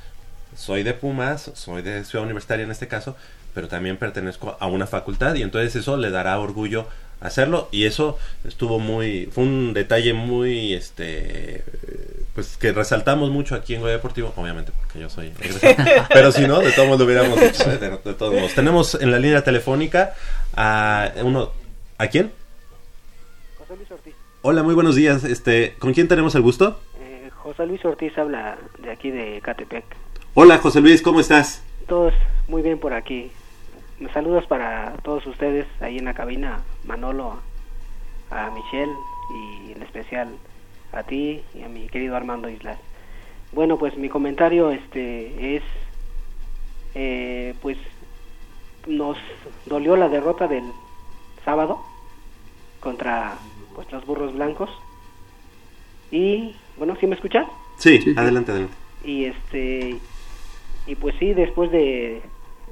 soy 0.55 0.83
de 0.83 0.93
Pumas, 0.93 1.51
soy 1.53 1.81
de 1.81 2.03
Ciudad 2.05 2.23
Universitaria 2.23 2.63
en 2.63 2.71
este 2.71 2.87
caso, 2.87 3.15
pero 3.53 3.67
también 3.67 3.97
pertenezco 3.97 4.55
a 4.59 4.67
una 4.67 4.87
facultad 4.87 5.35
y 5.35 5.41
entonces 5.41 5.75
eso 5.75 5.97
le 5.97 6.09
dará 6.11 6.39
orgullo 6.39 6.87
hacerlo 7.19 7.69
y 7.71 7.85
eso 7.85 8.17
estuvo 8.45 8.79
muy 8.79 9.29
fue 9.31 9.43
un 9.43 9.73
detalle 9.73 10.13
muy 10.13 10.73
este 10.73 11.63
pues 12.33 12.57
que 12.57 12.71
resaltamos 12.71 13.29
mucho 13.29 13.55
aquí 13.55 13.75
en 13.75 13.81
Goya 13.81 13.93
Deportivo 13.93 14.33
obviamente 14.37 14.71
porque 14.77 14.99
yo 14.99 15.09
soy 15.09 15.33
pero 16.09 16.31
si 16.31 16.47
no 16.47 16.59
de 16.59 16.71
todos 16.71 16.87
modos 16.87 17.01
lo 17.01 17.05
hubiéramos 17.05 17.41
hecho 17.41 17.69
¿eh? 17.69 17.77
de, 17.77 17.89
de 17.89 18.13
todos 18.13 18.33
modos 18.33 18.53
tenemos 18.53 18.95
en 18.95 19.11
la 19.11 19.19
línea 19.19 19.43
telefónica 19.43 20.13
a 20.55 21.11
uno 21.23 21.51
¿a 21.97 22.07
quién? 22.07 22.31
José 23.57 23.75
Luis 23.75 23.91
Ortiz. 23.91 24.15
Hola 24.41 24.63
muy 24.63 24.73
buenos 24.73 24.95
días 24.95 25.23
este 25.23 25.75
¿con 25.77 25.93
quién 25.93 26.07
tenemos 26.07 26.33
el 26.35 26.41
gusto? 26.41 26.79
Eh, 27.01 27.29
José 27.35 27.65
Luis 27.65 27.83
Ortiz 27.83 28.17
habla 28.17 28.57
de 28.79 28.91
aquí 28.91 29.11
de 29.11 29.41
Catepec. 29.41 29.83
Hola 30.33 30.57
José 30.57 30.79
Luis 30.81 31.01
¿cómo 31.01 31.19
estás? 31.19 31.63
Todos 31.87 32.13
muy 32.47 32.61
bien 32.61 32.79
por 32.79 32.93
aquí. 32.93 33.31
Saludos 34.13 34.45
para 34.47 34.93
todos 35.03 35.25
ustedes 35.27 35.67
ahí 35.79 35.97
en 35.99 36.05
la 36.05 36.13
cabina, 36.13 36.61
Manolo, 36.85 37.39
a 38.31 38.49
Michelle 38.49 38.91
y 39.35 39.73
en 39.73 39.83
especial 39.83 40.29
a 40.93 41.03
ti 41.03 41.41
y 41.53 41.63
a 41.63 41.69
mi 41.69 41.87
querido 41.87 42.15
Armando 42.15 42.49
Islas. 42.49 42.77
Bueno, 43.51 43.77
pues 43.77 43.97
mi 43.97 44.09
comentario 44.09 44.71
este 44.71 45.57
es 45.57 45.63
eh, 46.95 47.53
pues 47.61 47.77
nos 48.87 49.17
dolió 49.65 49.95
la 49.95 50.09
derrota 50.09 50.47
del 50.47 50.63
sábado 51.45 51.83
contra 52.79 53.37
pues 53.75 53.91
los 53.91 54.05
burros 54.05 54.33
blancos 54.33 54.69
y 56.11 56.55
bueno, 56.77 56.95
¿sí 56.99 57.07
me 57.07 57.15
escuchas? 57.15 57.47
Sí, 57.77 57.99
Sí. 58.01 58.13
adelante 58.17 58.51
adelante 58.51 58.75
y 59.03 59.25
este 59.25 59.97
y 60.87 60.95
pues 60.95 61.15
sí 61.19 61.33
después 61.33 61.71
de 61.71 62.21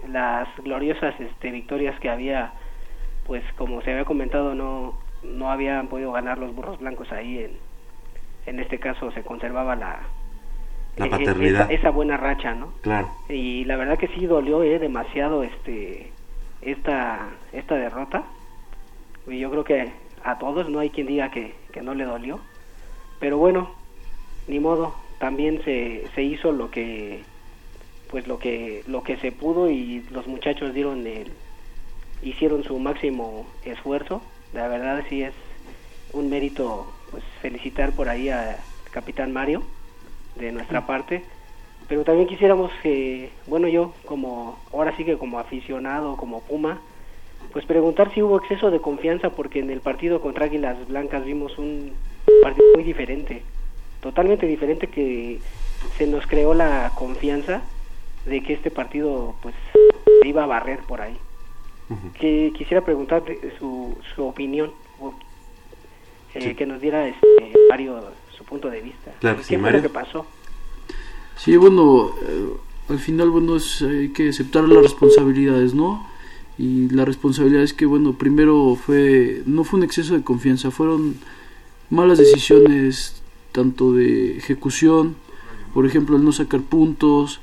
las 0.08 0.48
gloriosas 0.64 1.20
este 1.20 1.52
victorias 1.52 2.00
que 2.00 2.10
había 2.10 2.54
pues 3.26 3.44
como 3.58 3.82
se 3.82 3.92
había 3.92 4.06
comentado 4.06 4.56
no 4.56 4.94
no 5.24 5.52
habían 5.52 5.88
podido 5.88 6.12
ganar 6.12 6.38
los 6.38 6.54
burros 6.56 6.80
blancos 6.80 7.12
ahí 7.12 7.40
en 7.40 7.52
en 8.46 8.60
este 8.60 8.80
caso 8.80 9.12
se 9.12 9.22
conservaba 9.24 9.76
la 9.76 10.00
La 10.98 11.06
e- 11.06 11.08
e- 11.08 11.12
paternidad. 11.12 11.62
esa, 11.72 11.74
esa 11.74 11.90
buena 11.92 12.18
racha 12.18 12.54
no 12.54 12.74
claro. 12.82 13.10
Y 13.30 13.64
la 13.66 13.76
verdad 13.76 13.98
que 13.98 14.08
sí 14.10 14.26
dolió 14.26 14.64
eh, 14.64 14.80
demasiado 14.80 15.44
este 15.44 16.12
esta 16.62 17.30
esta 17.54 17.76
derrota. 17.76 18.24
Y 19.28 19.40
yo 19.40 19.50
creo 19.52 19.64
que 19.64 19.92
a 20.24 20.38
todos 20.40 20.70
no 20.70 20.80
hay 20.80 20.90
quien 20.90 21.08
diga 21.08 21.30
que, 21.32 21.54
que 21.72 21.82
no 21.82 21.94
le 21.94 22.06
dolió. 22.06 22.40
Pero 23.20 23.38
bueno 23.38 23.72
ni 24.48 24.60
modo 24.60 24.96
también 25.20 25.62
se, 25.64 26.08
se 26.16 26.24
hizo 26.24 26.52
lo 26.52 26.72
que 26.72 27.22
pues 28.10 28.28
lo 28.28 28.40
que 28.40 28.84
lo 28.88 29.04
que 29.04 29.18
se 29.18 29.32
pudo 29.32 29.70
y 29.70 30.04
los 30.12 30.26
muchachos 30.26 30.74
dieron 30.74 31.06
el 31.06 31.32
hicieron 32.24 32.64
su 32.64 32.80
máximo 32.80 33.46
esfuerzo. 33.64 34.22
La 34.54 34.68
verdad 34.68 35.04
sí 35.10 35.22
es 35.22 35.34
un 36.14 36.30
mérito 36.30 36.92
pues 37.12 37.24
felicitar 37.42 37.94
por 37.94 38.10
ahí 38.10 38.30
a 38.30 38.58
capitán 38.92 39.32
Mario 39.32 39.64
de 40.36 40.52
nuestra 40.52 40.86
parte. 40.86 41.24
Pero 41.88 42.04
también 42.04 42.28
quisiéramos 42.28 42.72
que 42.84 43.32
bueno 43.48 43.68
yo 43.68 43.94
como 44.06 44.60
ahora 44.72 44.96
sí 44.96 45.04
que 45.04 45.18
como 45.18 45.40
aficionado 45.40 46.18
como 46.18 46.42
Puma 46.42 46.80
pues 47.52 47.66
preguntar 47.66 48.14
si 48.14 48.22
hubo 48.22 48.38
exceso 48.38 48.70
de 48.70 48.80
confianza 48.80 49.32
porque 49.32 49.60
en 49.60 49.70
el 49.70 49.82
partido 49.82 50.22
contra 50.22 50.46
Águilas 50.46 50.88
Blancas 50.88 51.26
vimos 51.26 51.58
un 51.58 51.94
partido 52.44 52.68
muy 52.76 52.84
diferente 52.84 53.42
totalmente 54.02 54.46
diferente 54.46 54.88
que 54.88 55.40
se 55.98 56.08
nos 56.08 56.26
creó 56.28 56.54
la 56.54 56.92
confianza 56.96 57.62
de 58.26 58.42
que 58.42 58.54
este 58.54 58.72
partido 58.72 59.36
pues 59.42 59.56
se 60.22 60.28
iba 60.28 60.44
a 60.44 60.48
barrer 60.48 60.80
por 60.80 61.02
ahí. 61.02 61.18
Que 62.20 62.54
quisiera 62.56 62.86
preguntarle 62.86 63.40
su, 63.58 63.98
su 64.14 64.24
opinión 64.24 64.72
eh, 66.36 66.42
Sí. 66.50 66.56
que 66.56 66.66
nos 66.66 66.82
diera 66.82 67.08
este 67.08 67.54
Mario 67.70 68.02
su 68.38 68.44
punto 68.44 68.70
de 68.70 68.82
vista 68.82 69.12
Claro 69.20 69.38
que 69.38 69.42
¿Qué 69.42 69.48
sí, 69.48 69.54
fue 69.56 69.62
Mario. 69.64 69.78
lo 69.82 69.84
que 69.84 69.94
pasó? 69.94 70.26
Sí, 71.38 71.56
bueno, 71.58 72.12
eh, 72.24 72.46
al 72.90 73.00
final, 73.00 73.30
bueno, 73.30 73.56
es, 73.56 73.82
hay 73.82 74.10
que 74.10 74.30
aceptar 74.30 74.68
las 74.68 74.84
responsabilidades, 74.84 75.74
¿no? 75.74 76.06
Y 76.58 76.90
la 76.90 77.06
responsabilidad 77.06 77.64
es 77.64 77.74
que, 77.74 77.86
bueno, 77.86 78.14
primero 78.14 78.76
fue, 78.76 79.44
no 79.46 79.64
fue 79.64 79.78
un 79.80 79.86
exceso 79.86 80.14
de 80.16 80.24
confianza, 80.24 80.72
fueron 80.72 81.16
malas 81.90 82.18
decisiones, 82.18 83.22
tanto 83.54 83.94
de 83.94 84.38
ejecución, 84.38 85.16
por 85.74 85.86
ejemplo, 85.86 86.18
el 86.18 86.26
no 86.26 86.32
sacar 86.34 86.62
puntos, 86.62 87.40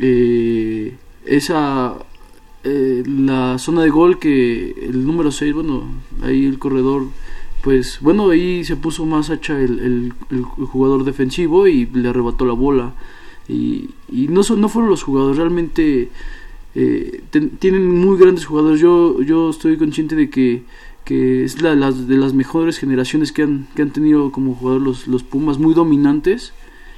eh, 0.00 0.96
esa, 1.24 1.94
eh, 2.64 3.04
la 3.06 3.58
zona 3.58 3.82
de 3.82 3.90
gol 3.90 4.18
que 4.18 4.70
el 4.82 5.06
número 5.06 5.30
6, 5.30 5.54
bueno, 5.54 5.84
ahí 6.22 6.46
el 6.46 6.58
corredor 6.58 7.04
pues 7.66 7.98
bueno, 8.00 8.30
ahí 8.30 8.62
se 8.62 8.76
puso 8.76 9.04
más 9.06 9.28
hacha 9.28 9.58
el, 9.60 9.80
el- 9.80 10.12
el 10.30 10.42
jugador 10.44 11.02
defensivo 11.02 11.66
y 11.66 11.86
le 11.86 12.08
arrebató 12.08 12.46
la 12.46 12.52
bola. 12.52 12.94
Y, 13.48 13.90
y 14.08 14.28
no, 14.28 14.44
son, 14.44 14.60
no 14.60 14.68
fueron 14.68 14.88
los 14.88 15.02
jugadores, 15.02 15.36
realmente 15.36 16.10
eh, 16.76 17.22
ten- 17.30 17.50
tienen 17.58 17.84
muy 17.92 18.16
grandes 18.18 18.44
jugadores. 18.46 18.78
Yo, 18.80 19.20
yo 19.20 19.50
estoy 19.50 19.76
consciente 19.78 20.14
de 20.14 20.30
que, 20.30 20.62
que 21.04 21.42
es 21.42 21.60
la, 21.60 21.74
de 21.74 22.16
las 22.16 22.34
mejores 22.34 22.78
generaciones 22.78 23.32
que 23.32 23.42
han, 23.42 23.66
que 23.74 23.82
han 23.82 23.90
tenido 23.90 24.30
como 24.30 24.54
jugadores 24.54 24.86
los, 24.86 25.08
los 25.08 25.22
Pumas, 25.24 25.58
muy 25.58 25.74
dominantes. 25.74 26.52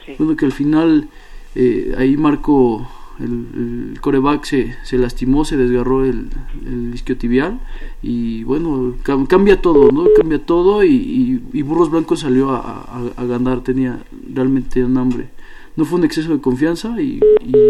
Sí. 0.04 0.12
Bueno, 0.18 0.36
que 0.36 0.44
al 0.44 0.52
final 0.52 1.08
eh, 1.54 1.94
ahí 1.96 2.16
Marco, 2.18 2.86
el, 3.20 3.92
el 3.92 4.00
coreback, 4.00 4.44
se, 4.44 4.76
se 4.84 4.98
lastimó, 4.98 5.44
se 5.44 5.56
desgarró 5.56 6.04
el, 6.04 6.28
el 6.66 6.94
isquiotibial 6.94 7.60
y 8.02 8.44
bueno, 8.44 8.94
cam- 9.04 9.26
cambia 9.26 9.60
todo, 9.60 9.90
¿no? 9.90 10.04
Cambia 10.16 10.44
todo 10.44 10.84
y, 10.84 10.94
y- 10.94 11.42
y 11.52 11.62
Burros 11.62 11.90
Blancos 11.90 12.20
salió 12.20 12.50
a, 12.50 12.58
a- 12.60 13.10
a 13.16 13.24
ganar, 13.24 13.62
tenía 13.62 14.00
realmente 14.32 14.84
un 14.84 14.96
hambre. 14.98 15.28
No 15.76 15.84
fue 15.84 15.98
un 15.98 16.04
exceso 16.04 16.32
de 16.32 16.40
confianza 16.40 17.00
y, 17.00 17.20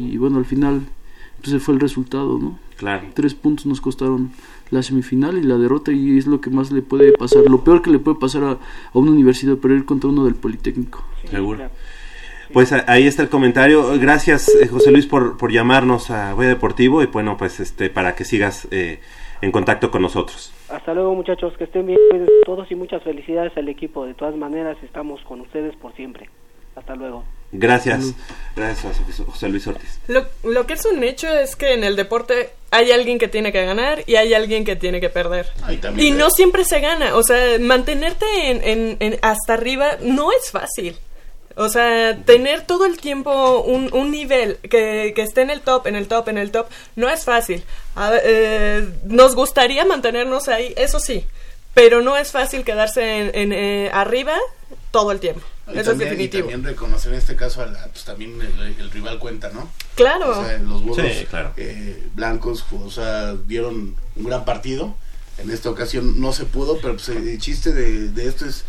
y, 0.02 0.16
bueno, 0.16 0.38
al 0.38 0.44
final 0.46 0.82
pues 1.40 1.48
ese 1.48 1.60
fue 1.60 1.74
el 1.74 1.80
resultado, 1.80 2.38
¿no? 2.38 2.58
claro 2.76 3.06
Tres 3.14 3.34
puntos 3.34 3.66
nos 3.66 3.80
costaron 3.80 4.30
la 4.70 4.82
semifinal 4.82 5.38
y 5.38 5.42
la 5.42 5.56
derrota 5.56 5.92
y 5.92 6.18
es 6.18 6.26
lo 6.26 6.40
que 6.40 6.50
más 6.50 6.72
le 6.72 6.82
puede 6.82 7.12
pasar, 7.12 7.44
lo 7.48 7.62
peor 7.64 7.80
que 7.80 7.90
le 7.90 7.98
puede 8.00 8.18
pasar 8.18 8.42
a, 8.44 8.50
a 8.52 8.58
una 8.98 9.12
universidad, 9.12 9.56
perder 9.56 9.84
contra 9.84 10.10
uno 10.10 10.24
del 10.24 10.34
Politécnico. 10.34 11.02
Sí, 11.22 11.28
Seguro. 11.28 11.58
claro. 11.58 11.72
Pues 12.52 12.72
ahí 12.72 13.06
está 13.06 13.22
el 13.22 13.28
comentario. 13.28 13.98
Gracias, 13.98 14.48
eh, 14.60 14.66
José 14.68 14.90
Luis, 14.90 15.06
por, 15.06 15.36
por 15.36 15.52
llamarnos 15.52 16.10
a 16.10 16.32
Goya 16.32 16.48
Deportivo 16.48 17.02
y 17.02 17.06
bueno, 17.06 17.36
pues 17.36 17.60
este 17.60 17.90
para 17.90 18.14
que 18.14 18.24
sigas 18.24 18.66
eh, 18.70 19.00
en 19.42 19.52
contacto 19.52 19.90
con 19.90 20.02
nosotros. 20.02 20.52
Hasta 20.68 20.92
luego 20.94 21.14
muchachos, 21.14 21.54
que 21.56 21.64
estén 21.64 21.86
bien 21.86 21.98
todos 22.44 22.70
y 22.70 22.74
muchas 22.74 23.02
felicidades 23.02 23.56
al 23.56 23.68
equipo. 23.68 24.04
De 24.06 24.14
todas 24.14 24.34
maneras 24.36 24.76
estamos 24.82 25.20
con 25.22 25.40
ustedes 25.40 25.74
por 25.76 25.94
siempre. 25.94 26.28
Hasta 26.76 26.94
luego. 26.94 27.24
Gracias. 27.50 28.14
Gracias, 28.54 29.00
José- 29.06 29.24
José 29.24 29.48
Luis 29.48 29.66
Ortiz. 29.66 29.98
Lo, 30.06 30.22
lo 30.44 30.66
que 30.66 30.74
es 30.74 30.84
un 30.84 31.02
hecho 31.02 31.26
es 31.28 31.56
que 31.56 31.72
en 31.72 31.82
el 31.82 31.96
deporte 31.96 32.50
hay 32.70 32.92
alguien 32.92 33.18
que 33.18 33.26
tiene 33.26 33.52
que 33.52 33.64
ganar 33.64 34.04
y 34.06 34.16
hay 34.16 34.34
alguien 34.34 34.64
que 34.64 34.76
tiene 34.76 35.00
que 35.00 35.08
perder. 35.08 35.46
Y 35.96 36.10
no 36.12 36.30
siempre 36.30 36.64
se 36.64 36.80
gana. 36.80 37.16
O 37.16 37.22
sea, 37.22 37.58
mantenerte 37.58 38.26
en, 38.50 38.62
en- 38.62 38.96
en- 39.00 39.18
hasta 39.22 39.54
arriba 39.54 39.92
no 40.02 40.30
es 40.30 40.50
fácil. 40.50 40.96
O 41.60 41.68
sea, 41.68 42.16
tener 42.24 42.62
todo 42.66 42.86
el 42.86 42.98
tiempo 42.98 43.60
un, 43.62 43.92
un 43.92 44.12
nivel 44.12 44.58
que, 44.58 45.12
que 45.16 45.22
esté 45.22 45.42
en 45.42 45.50
el 45.50 45.60
top, 45.60 45.88
en 45.88 45.96
el 45.96 46.06
top, 46.06 46.28
en 46.28 46.38
el 46.38 46.52
top, 46.52 46.68
no 46.94 47.10
es 47.10 47.24
fácil. 47.24 47.64
A 47.96 48.12
eh, 48.22 48.88
nos 49.04 49.34
gustaría 49.34 49.84
mantenernos 49.84 50.46
ahí, 50.46 50.72
eso 50.76 51.00
sí. 51.00 51.26
Pero 51.74 52.00
no 52.00 52.16
es 52.16 52.30
fácil 52.30 52.62
quedarse 52.64 53.18
en, 53.18 53.30
en, 53.34 53.52
eh, 53.52 53.90
arriba 53.92 54.36
todo 54.92 55.10
el 55.10 55.18
tiempo. 55.18 55.42
Y 55.66 55.78
Eso 55.78 55.90
también, 55.90 56.08
es 56.12 56.16
definitivo. 56.16 56.48
Y 56.48 56.52
también 56.52 56.74
reconocer 56.74 57.12
en 57.12 57.18
este 57.18 57.34
caso, 57.34 57.60
a 57.62 57.66
la, 57.66 57.86
pues 57.88 58.04
también 58.04 58.40
el, 58.40 58.80
el 58.80 58.90
rival 58.92 59.18
cuenta, 59.18 59.50
¿no? 59.50 59.68
Claro. 59.96 60.40
O 60.40 60.44
sea, 60.44 60.58
los 60.58 60.82
burros 60.82 61.06
Sí, 61.12 61.26
claro. 61.26 61.52
eh, 61.56 62.04
blancos, 62.14 62.64
o 62.72 62.90
sea, 62.90 63.34
dieron 63.34 63.96
un 64.14 64.24
gran 64.24 64.44
partido. 64.44 64.94
En 65.38 65.50
esta 65.50 65.70
ocasión 65.70 66.20
no 66.20 66.32
se 66.32 66.44
pudo, 66.44 66.78
pero 66.80 66.94
pues, 66.94 67.08
el 67.10 67.38
chiste 67.38 67.72
de, 67.72 68.08
de 68.10 68.28
esto 68.28 68.44
es 68.46 68.64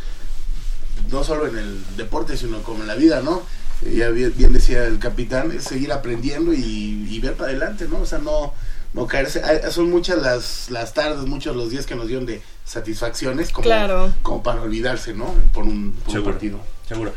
no 1.12 1.24
solo 1.24 1.47
en 1.47 1.58
el 1.58 1.84
deporte, 1.97 2.38
sino 2.38 2.62
como 2.64 2.82
en 2.82 2.88
la 2.88 2.95
vida, 2.95 3.22
¿no? 3.22 3.41
Ya 3.82 4.10
bien, 4.10 4.34
bien 4.36 4.52
decía 4.54 4.86
el 4.86 5.00
capitán, 5.00 5.52
es 5.52 5.64
seguir 5.64 5.91
aprendiendo 5.93 6.54
y, 6.54 7.08
y 7.10 7.20
ver 7.20 7.34
para 7.36 7.50
adelante, 7.52 7.88
¿no? 7.89 8.00
O 8.02 8.06
sea, 8.06 8.20
no, 8.20 8.54
no 8.93 9.08
caerse. 9.08 9.41
Ah, 9.43 9.72
Son 9.72 9.89
muchas 9.89 10.18
las, 10.22 10.70
las 10.70 10.93
tardes, 10.93 11.26
muchos 11.26 11.56
los 11.56 11.70
días 11.70 11.86
que 11.86 11.95
nos 11.95 12.08
dieron 12.08 12.26
de 12.26 12.41
satisfacciones, 12.66 13.52
como, 13.52 13.64
Claro. 13.64 14.14
como 14.22 14.43
para 14.43 14.62
olvidarse, 14.62 15.14
¿no? 15.14 15.34
Por 15.54 15.64
un, 15.64 15.93
por 15.93 16.08
un 16.10 16.14
Seguro. 16.14 16.32
partido. 16.32 16.60
Seguro. 16.88 17.14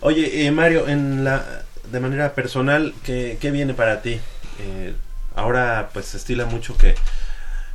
Oye, 0.00 0.46
eh, 0.46 0.50
Mario, 0.50 0.88
en 0.88 1.22
la, 1.24 1.44
de 1.92 2.00
manera 2.00 2.34
personal, 2.34 2.94
¿qué, 3.04 3.36
qué 3.40 3.50
viene 3.50 3.74
para 3.74 4.00
ti? 4.02 4.18
Eh, 4.60 4.94
ahora 5.34 5.90
pues 5.92 6.06
se 6.06 6.16
estila 6.16 6.46
mucho 6.46 6.76
que 6.78 6.94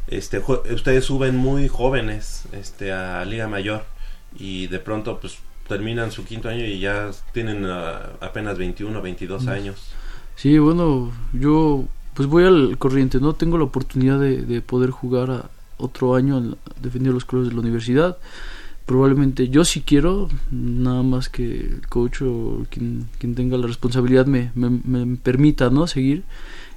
este 0.07 0.39
ustedes 0.39 1.05
suben 1.05 1.36
muy 1.36 1.68
jóvenes 1.68 2.43
este 2.53 2.91
a 2.91 3.24
Liga 3.24 3.47
Mayor 3.47 3.86
y 4.36 4.66
de 4.68 4.80
pronto 4.80 5.20
pues 5.20 5.36
terminan 5.68 6.12
su 6.12 6.26
quinto 6.26 6.49
año 6.49 6.66
y 6.66 6.80
ya 6.80 7.12
tienen 7.34 7.66
uh, 7.66 8.18
apenas 8.20 8.57
21, 8.57 9.01
22 9.01 9.47
años. 9.47 9.91
Sí, 10.36 10.57
bueno, 10.57 11.12
yo 11.34 11.86
pues 12.14 12.28
voy 12.28 12.43
al 12.43 12.78
corriente, 12.78 13.20
¿no? 13.20 13.34
Tengo 13.34 13.57
la 13.57 13.66
oportunidad 13.66 14.20
de, 14.20 14.41
de 14.41 14.62
poder 14.62 14.89
jugar 14.89 15.32
a 15.32 15.49
otro 15.78 16.16
año, 16.16 16.38
a 16.38 16.82
defender 16.82 17.14
los 17.14 17.26
colores 17.26 17.49
de 17.49 17.55
la 17.55 17.62
universidad. 17.62 18.18
Probablemente 18.86 19.49
yo 19.49 19.64
sí 19.64 19.82
quiero, 19.82 20.28
nada 20.49 21.03
más 21.03 21.30
que 21.30 21.45
el 21.45 21.88
coach 21.88 22.24
o 22.24 22.66
quien, 22.70 23.07
quien 23.20 23.36
tenga 23.36 23.57
la 23.57 23.68
responsabilidad 23.68 24.26
me, 24.26 24.51
me, 24.55 24.70
me 24.70 25.16
permita, 25.18 25.70
¿no? 25.70 25.88
Seguir 25.88 26.24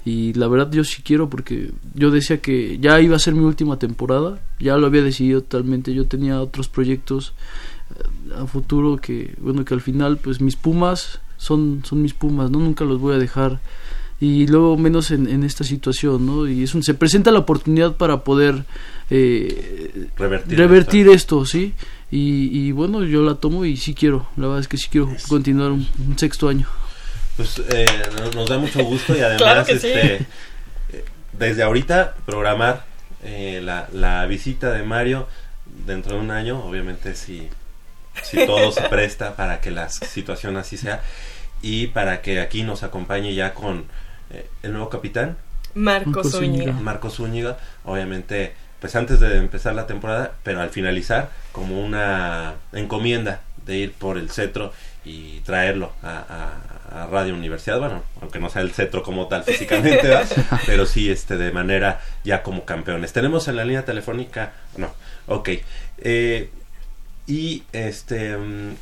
y 0.05 0.35
la 0.35 0.49
verdad 0.49 0.71
yo 0.71 0.85
sí 0.85 1.03
quiero 1.03 1.31
porque 1.31 1.71
yo 1.95 2.11
decía 2.11 2.41
que 2.41 2.79
ya 2.79 3.01
iba 3.01 3.17
a 3.17 3.19
ser 3.19 3.35
mi 3.35 3.45
última 3.45 3.79
temporada, 3.79 4.39
ya 4.61 4.77
lo 4.77 4.87
había 4.87 5.03
decidido 5.03 5.41
totalmente, 5.41 5.95
yo 5.95 6.07
tenía 6.07 6.41
otros 6.43 6.69
proyectos 6.69 7.33
a 8.37 8.47
futuro 8.47 8.97
que 8.97 9.35
bueno 9.39 9.65
que 9.65 9.75
al 9.75 9.81
final 9.81 10.17
pues 10.19 10.41
mis 10.41 10.57
Pumas 10.57 11.21
son 11.37 11.83
son 11.85 12.03
mis 12.03 12.15
Pumas, 12.15 12.51
no 12.51 12.59
nunca 12.59 12.85
los 12.85 12.99
voy 13.01 13.15
a 13.15 13.19
dejar 13.19 13.61
y 14.21 14.47
luego 14.47 14.77
menos 14.79 15.11
en, 15.11 15.29
en 15.29 15.43
esta 15.45 15.65
situación, 15.65 16.25
¿no? 16.25 16.49
Y 16.49 16.63
es 16.63 16.75
un, 16.75 16.83
se 16.83 16.95
presenta 16.95 17.31
la 17.31 17.41
oportunidad 17.41 17.97
para 17.97 18.23
poder 18.25 18.65
eh, 19.11 20.09
Revertir 20.17 20.59
revertir 20.59 21.09
esto, 21.09 21.45
¿sí? 21.45 21.75
Y, 22.11 22.49
y 22.59 22.73
bueno, 22.73 23.05
yo 23.05 23.23
la 23.23 23.35
tomo 23.35 23.65
y 23.65 23.77
sí 23.77 23.93
quiero, 23.95 24.29
la 24.37 24.47
verdad 24.47 24.61
es 24.61 24.69
que 24.69 24.79
sí 24.79 24.87
quiero 24.91 25.11
continuar 25.29 25.73
un, 25.73 25.87
un 26.07 26.17
sexto 26.19 26.49
año. 26.49 26.67
Pues 27.37 27.61
eh, 27.71 27.85
nos- 28.35 28.49
da 28.49 28.57
mucho 28.59 28.83
gusto 28.85 29.15
y 29.17 29.21
además 29.21 29.43
Claro 29.43 29.65
que 29.67 29.79
sí. 29.79 29.89
este, 29.89 30.27
desde 31.37 31.63
ahorita 31.65 32.15
programar 32.25 32.87
eh, 33.25 33.61
la, 33.63 33.89
la 33.93 34.25
visita 34.27 34.71
de 34.71 34.85
Mario 34.85 35.27
dentro 35.87 36.15
de 36.15 36.21
un 36.23 36.31
año, 36.31 36.65
obviamente 36.65 37.15
si, 37.17 37.49
si 38.23 38.45
todo 38.47 38.71
se 38.73 38.83
presta 38.83 39.37
para 39.37 39.61
que 39.61 39.71
la 39.71 39.89
situación 39.89 40.57
así 40.57 40.77
sea 40.77 41.03
y 41.63 41.89
para 41.89 42.21
que 42.23 42.41
aquí 42.41 42.63
nos 42.63 42.83
acompañe 42.83 43.35
ya 43.35 43.55
con 43.55 43.85
eh, 44.31 44.47
el 44.63 44.73
nuevo 44.73 44.89
capitán, 44.89 45.37
Marco 45.75 46.11
Marco 46.11 46.25
Zúñiga. 46.29 46.65
Zúñiga. 46.65 46.73
Marco 46.81 47.11
Zúñiga, 47.11 47.57
obviamente 47.85 48.55
pues 48.81 48.95
antes 48.97 49.19
de 49.19 49.39
empezar 49.39 49.75
la 49.75 49.87
temporada, 49.87 50.33
pero 50.43 50.61
al 50.61 50.69
finalizar 50.69 51.31
como 51.53 51.81
una 51.81 52.55
encomienda 52.75 53.41
de 53.65 53.77
ir 53.79 53.93
por 53.93 54.19
el 54.19 54.31
cetro 54.31 54.73
y 55.07 55.41
traerlo 55.41 55.93
a, 56.03 56.19
a- 56.19 57.03
a 57.03 57.07
Radio 57.07 57.35
Universidad, 57.35 57.79
bueno, 57.81 58.03
aunque 58.21 58.39
no 58.39 58.51
sea 58.51 58.61
el 58.63 58.73
cetro 58.73 59.03
como 59.03 59.27
tal 59.27 59.43
físicamente, 59.43 60.07
pero 60.67 60.85
sí 60.87 61.11
este 61.11 61.37
de 61.39 61.51
manera 61.51 62.01
ya 62.25 62.43
como 62.43 62.65
campeones. 62.67 63.13
Tenemos 63.15 63.49
en 63.49 63.57
la 63.57 63.65
línea 63.65 63.85
telefónica, 63.87 64.53
no, 64.77 64.93
ok, 65.27 65.49
eh, 65.99 66.51
y 67.27 67.63
este 67.73 68.37
mm, 68.37 68.75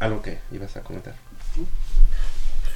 algo 0.00 0.22
que 0.22 0.38
ibas 0.52 0.76
a 0.76 0.80
comentar. 0.82 1.14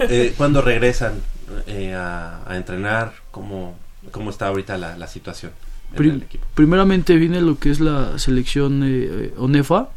Eh, 0.01 0.35
¿Cuándo 0.37 0.61
regresan 0.63 1.21
eh, 1.67 1.95
a, 1.95 2.43
a 2.47 2.57
entrenar? 2.57 3.15
¿Cómo, 3.31 3.77
¿Cómo 4.11 4.31
está 4.31 4.49
ahorita 4.49 4.77
la, 4.79 4.97
la 4.97 5.07
situación 5.07 5.53
en 5.93 5.97
Pri- 5.97 6.11
el 6.11 6.23
equipo? 6.23 6.45
primeramente 6.55 7.17
viene 7.17 7.41
lo 7.41 7.59
que 7.59 7.71
es 7.71 7.81
la 7.81 8.19
selección 8.19 8.83
eh, 8.83 8.89
eh, 9.11 9.35
ONEFA. 9.39 9.89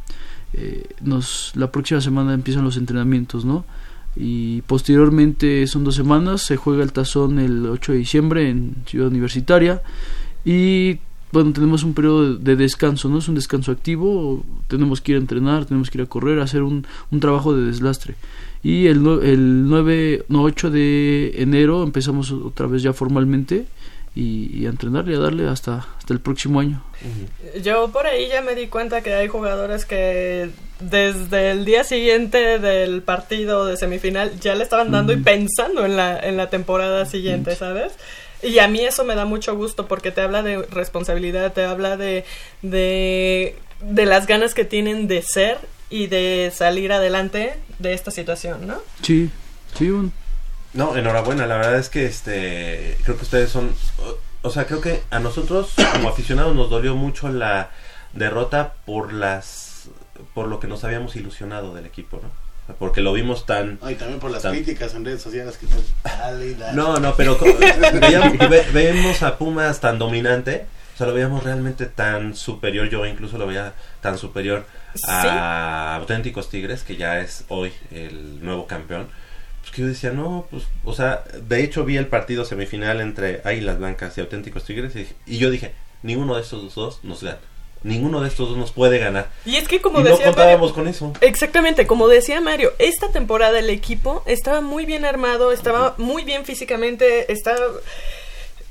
Eh, 0.54 0.88
nos, 1.02 1.52
la 1.56 1.72
próxima 1.72 2.02
semana 2.02 2.34
empiezan 2.34 2.64
los 2.64 2.78
entrenamientos, 2.78 3.46
¿no? 3.46 3.66
Y 4.16 4.62
posteriormente 4.64 5.68
son 5.68 5.84
dos 5.84 5.96
semanas, 5.96 6.42
se 6.42 6.58
juega 6.58 6.84
el 6.84 6.92
tazón 6.92 7.38
el 7.40 7.66
8 7.68 7.92
de 7.92 7.98
diciembre 8.00 8.50
en 8.50 8.76
Ciudad 8.88 9.08
Universitaria. 9.10 9.82
Y 10.44 11.00
bueno, 11.32 11.54
tenemos 11.54 11.84
un 11.84 11.94
periodo 11.94 12.34
de, 12.34 12.44
de 12.44 12.56
descanso, 12.56 13.10
¿no? 13.10 13.20
Es 13.20 13.28
un 13.28 13.36
descanso 13.36 13.72
activo, 13.72 14.44
tenemos 14.68 15.02
que 15.02 15.12
ir 15.12 15.18
a 15.18 15.22
entrenar, 15.22 15.66
tenemos 15.66 15.90
que 15.90 16.00
ir 16.00 16.04
a 16.04 16.08
correr, 16.08 16.40
a 16.40 16.44
hacer 16.44 16.64
un, 16.64 16.86
un 17.12 17.20
trabajo 17.20 17.56
de 17.56 17.66
deslastre. 17.66 18.16
Y 18.64 18.88
el, 18.88 19.06
el 19.24 19.70
9, 19.70 20.26
no, 20.28 20.44
8 20.44 20.72
de 20.72 21.34
enero 21.42 21.84
empezamos 21.84 22.32
otra 22.32 22.68
vez 22.68 22.82
ya 22.82 22.94
formalmente 22.94 23.66
y, 24.16 24.50
y 24.54 24.66
a 24.66 24.70
entrenar 24.70 25.08
y 25.08 25.14
a 25.14 25.20
darle 25.20 25.48
hasta, 25.48 25.88
hasta 25.98 26.14
el 26.14 26.20
próximo 26.20 26.60
año. 26.60 26.84
Yo 27.64 27.90
por 27.90 28.06
ahí 28.06 28.28
ya 28.28 28.42
me 28.42 28.56
di 28.56 28.68
cuenta 28.68 29.02
que 29.02 29.14
hay 29.14 29.28
jugadores 29.28 29.86
que 29.86 30.50
desde 30.80 31.52
el 31.52 31.64
día 31.64 31.84
siguiente 31.84 32.60
del 32.60 33.02
partido 33.02 33.66
de 33.66 33.78
semifinal 33.78 34.40
ya 34.40 34.56
le 34.56 34.64
estaban 34.64 34.92
dando 34.92 35.14
y 35.14 35.18
pensando 35.18 35.86
en 35.86 35.96
la, 35.96 36.20
en 36.20 36.38
la 36.38 36.50
temporada 36.50 37.06
siguiente, 37.06 37.56
¿sabes? 37.56 37.94
Y 38.42 38.60
a 38.60 38.68
mí 38.68 38.82
eso 38.82 39.04
me 39.04 39.16
da 39.16 39.26
mucho 39.26 39.56
gusto 39.56 39.88
porque 39.88 40.12
te 40.12 40.22
habla 40.22 40.44
de 40.44 40.62
responsabilidad, 40.64 41.54
te 41.54 41.66
habla 41.66 41.98
de, 41.98 42.26
de, 42.62 43.58
de 43.82 44.06
las 44.06 44.28
ganas 44.28 44.54
que 44.54 44.66
tienen 44.66 45.08
de 45.08 45.22
ser 45.22 45.60
y 45.90 46.08
de 46.08 46.52
salir 46.54 46.92
adelante 46.92 47.56
de 47.80 47.94
esta 47.94 48.12
situación, 48.12 48.68
¿no? 48.68 48.78
Sí, 49.02 49.30
sí. 49.78 49.90
No, 50.74 50.96
enhorabuena, 50.96 51.48
la 51.48 51.58
verdad 51.58 51.80
es 51.80 51.90
que 51.90 52.06
este 52.06 52.98
creo 53.04 53.18
que 53.18 53.24
ustedes 53.24 53.50
son 53.50 53.74
o, 53.98 54.18
o 54.42 54.50
sea, 54.52 54.66
creo 54.66 54.82
que 54.82 55.02
a 55.10 55.20
nosotros 55.20 55.74
como 55.94 56.10
aficionados 56.10 56.56
nos 56.56 56.70
dolió 56.70 56.96
mucho 56.96 57.28
la 57.30 57.72
derrota 58.14 58.74
por 58.86 59.12
las 59.12 59.90
por 60.34 60.48
lo 60.48 60.60
que 60.60 60.68
nos 60.68 60.84
habíamos 60.84 61.16
ilusionado 61.16 61.74
del 61.74 61.86
equipo, 61.86 62.20
¿no? 62.22 62.30
Porque 62.78 63.02
lo 63.02 63.14
vimos 63.14 63.46
tan 63.46 63.80
Ay, 63.82 63.96
también 63.96 64.20
por 64.20 64.30
las 64.32 64.44
Tan- 64.44 64.52
críticas 64.54 64.94
en 64.94 65.04
redes 65.06 65.22
sociales 65.22 65.58
que 65.58 65.66
dale 66.04 66.48
y 66.48 66.54
dale. 66.54 66.76
No, 66.76 66.98
no, 67.00 67.16
pero 67.16 67.38
veíamos, 68.02 68.38
ve- 68.38 68.66
veíamos 68.74 69.24
a 69.24 69.38
Pumas 69.38 69.80
tan 69.80 69.98
dominante, 69.98 70.66
o 70.94 70.98
sea, 70.98 71.08
lo 71.08 71.14
veíamos 71.14 71.44
realmente 71.44 71.86
tan 71.88 72.36
superior, 72.36 72.88
yo 72.90 73.06
incluso 73.06 73.38
lo 73.38 73.48
veía 73.48 73.74
tan 74.02 74.18
superior 74.18 74.66
a 75.08 75.96
Auténticos 75.96 76.50
Tigres, 76.50 76.84
que 76.84 76.96
ya 76.98 77.20
es 77.20 77.46
hoy 77.48 77.72
el 77.92 78.44
nuevo 78.44 78.68
campeón. 78.68 79.08
Pues 79.62 79.72
que 79.74 79.82
yo 79.82 79.88
decía, 79.88 80.12
no, 80.12 80.48
pues, 80.50 80.64
o 80.84 80.94
sea, 80.94 81.24
de 81.48 81.64
hecho 81.64 81.86
vi 81.86 81.98
el 81.98 82.08
partido 82.08 82.46
semifinal 82.46 83.02
entre 83.02 83.42
Águilas 83.44 83.78
Blancas 83.78 84.18
y 84.18 84.22
Auténticos 84.22 84.64
Tigres 84.64 84.94
y 85.26 85.38
yo 85.38 85.50
dije, 85.52 85.74
ninguno 86.04 86.36
de 86.36 86.42
estos 86.42 86.76
dos 86.76 87.00
nos 87.04 87.24
gana. 87.24 87.40
Ninguno 87.84 88.20
de 88.22 88.28
estos 88.28 88.50
dos 88.50 88.58
nos 88.58 88.72
puede 88.72 88.98
ganar. 89.00 89.30
Y 89.46 89.56
es 89.56 89.68
que 89.68 89.80
como 89.82 90.00
y 90.02 90.04
no 90.04 90.10
decía 90.10 90.26
contábamos 90.26 90.72
Mario- 90.72 90.76
con 90.76 90.88
eso. 90.88 91.14
Exactamente, 91.22 91.88
como 91.88 92.08
decía 92.10 92.42
Mario, 92.42 92.74
esta 92.78 93.08
temporada 93.10 93.58
el 93.60 93.70
equipo 93.70 94.22
estaba 94.26 94.60
muy 94.62 94.86
bien 94.86 95.06
armado, 95.06 95.52
estaba 95.52 95.96
muy 95.98 96.24
bien 96.24 96.44
físicamente, 96.46 97.32
estaba... 97.32 97.60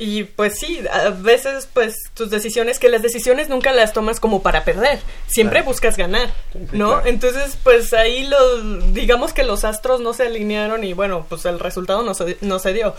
Y 0.01 0.23
pues 0.23 0.57
sí, 0.61 0.81
a 0.93 1.09
veces 1.11 1.69
pues 1.73 1.97
tus 2.15 2.31
decisiones, 2.31 2.79
que 2.79 2.89
las 2.89 3.03
decisiones 3.03 3.49
nunca 3.49 3.73
las 3.73 3.93
tomas 3.93 4.21
como 4.21 4.43
para 4.43 4.63
perder, 4.63 5.01
siempre 5.27 5.59
Claro. 5.59 5.71
buscas 5.73 5.97
ganar, 5.97 6.29
sí, 6.53 6.59
¿no? 6.71 6.93
claro. 6.95 7.07
Entonces 7.07 7.59
pues 7.65 7.93
ahí 7.93 8.25
los, 8.29 8.95
digamos 8.95 9.33
que 9.33 9.43
los 9.43 9.65
astros 9.65 10.01
no 10.01 10.13
se 10.13 10.25
alinearon 10.27 10.85
y 10.85 10.93
bueno, 10.93 11.27
pues 11.29 11.45
el 11.47 11.59
resultado 11.59 12.03
no 12.03 12.15
se, 12.15 12.37
no 12.43 12.61
se 12.61 12.73
dio. 12.75 12.95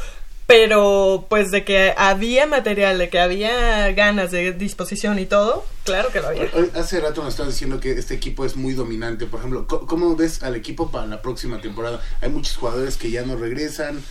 Pero 0.50 1.28
pues 1.30 1.52
de 1.52 1.64
que 1.64 1.93
había 1.95 2.47
material, 2.47 2.97
de 2.97 3.08
que 3.10 3.20
había 3.20 3.91
ganas 3.91 4.32
de 4.32 4.52
disposición 4.52 5.20
y 5.20 5.28
todo, 5.28 5.64
claro 5.84 6.10
que 6.12 6.22
lo 6.22 6.30
había. 6.30 6.50
Hace 6.74 7.00
rato 7.00 7.22
nos 7.22 7.34
estabas 7.34 7.54
diciendo 7.54 7.80
que 7.80 7.91
este 7.91 8.16
equipo 8.16 8.43
es 8.43 8.56
muy 8.56 8.74
dominante. 8.74 9.28
Por 9.28 9.41
ejemplo, 9.41 9.68
¿cómo 9.68 10.16
ves 10.16 10.41
al 10.41 10.56
equipo 10.56 10.89
para 10.89 11.06
la 11.06 11.22
próxima 11.22 11.62
temporada? 11.62 12.02
Hay 12.20 12.32
muchos 12.32 12.58
jugadores 12.58 12.97
que 12.97 13.12
ya 13.12 13.22
no 13.22 13.36
regresan. 13.36 14.02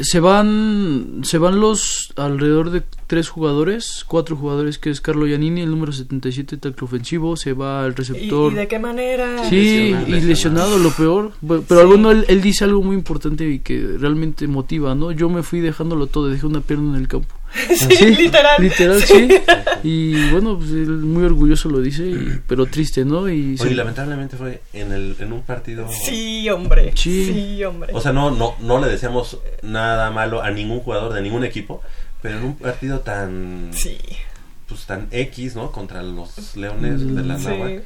Se 0.00 0.18
van, 0.18 1.20
se 1.24 1.38
van 1.38 1.60
los 1.60 2.12
alrededor 2.16 2.70
de 2.70 2.82
tres 3.06 3.28
jugadores, 3.28 4.04
cuatro 4.08 4.34
jugadores 4.34 4.78
que 4.78 4.90
es 4.90 5.00
Carlo 5.00 5.26
Giannini, 5.26 5.60
el 5.60 5.70
número 5.70 5.92
77, 5.92 6.56
tackle 6.56 6.84
ofensivo, 6.86 7.36
se 7.36 7.52
va 7.52 7.84
el 7.86 7.92
¿Y, 7.92 7.94
receptor. 7.94 8.52
y 8.52 8.56
de 8.56 8.66
qué 8.68 8.78
manera? 8.78 9.44
Sí, 9.48 9.90
Lesionado. 9.92 10.08
y 10.16 10.20
lesionado, 10.22 10.78
lo 10.78 10.90
peor. 10.90 11.32
Pero 11.46 11.62
Sí. 11.68 11.74
alguno 11.78 12.10
él, 12.10 12.24
él 12.28 12.40
dice 12.40 12.64
algo 12.64 12.82
muy 12.82 12.96
importante 12.96 13.46
y 13.48 13.58
que 13.60 13.96
realmente 13.98 14.48
motiva, 14.48 14.94
¿no? 14.94 15.12
Yo 15.12 15.28
me 15.28 15.42
fui 15.42 15.60
dejándolo 15.60 16.06
todo, 16.06 16.28
dejé 16.28 16.46
una 16.46 16.60
pierna 16.60 16.96
en 16.96 17.02
el 17.02 17.08
campo. 17.08 17.34
Sí, 17.76 18.06
literal. 18.06 18.56
Literal, 18.60 19.02
sí. 19.02 19.28
Y 19.84 20.30
bueno, 20.30 20.56
pues 20.58 20.70
él 20.70 20.88
muy 20.88 21.24
orgulloso 21.24 21.68
lo 21.68 21.80
dice, 21.80 22.04
y- 22.04 22.40
pero 22.46 22.66
triste, 22.66 23.04
¿no? 23.04 23.28
Y 23.28 23.56
Oye, 23.60 23.74
lamentablemente 23.74 24.36
fue 24.36 24.62
en, 24.72 24.92
el, 24.92 25.14
en 25.18 25.32
un 25.32 25.42
partido... 25.42 25.86
Sí, 25.90 26.48
hombre. 26.48 26.92
Sí. 26.94 27.32
Sí, 27.32 27.64
hombre. 27.64 27.92
O 27.94 28.00
sea, 28.00 28.12
no, 28.12 28.30
no, 28.30 28.54
no 28.60 28.80
le 28.80 28.88
deseamos 28.88 29.38
nada 29.62 30.10
malo 30.10 30.42
a 30.42 30.50
ningún 30.50 30.80
jugador 30.80 31.12
de 31.12 31.20
ningún 31.22 31.44
equipo, 31.44 31.82
pero 32.22 32.38
en 32.38 32.44
un 32.44 32.56
partido 32.56 33.00
tan, 33.00 33.70
sí. 33.72 33.98
pues 34.66 34.86
tan 34.86 35.08
X, 35.10 35.54
¿no? 35.54 35.70
Contra 35.70 36.02
los 36.02 36.56
Leones 36.56 37.00
de 37.14 37.22
la 37.22 37.38
Sí. 37.38 37.80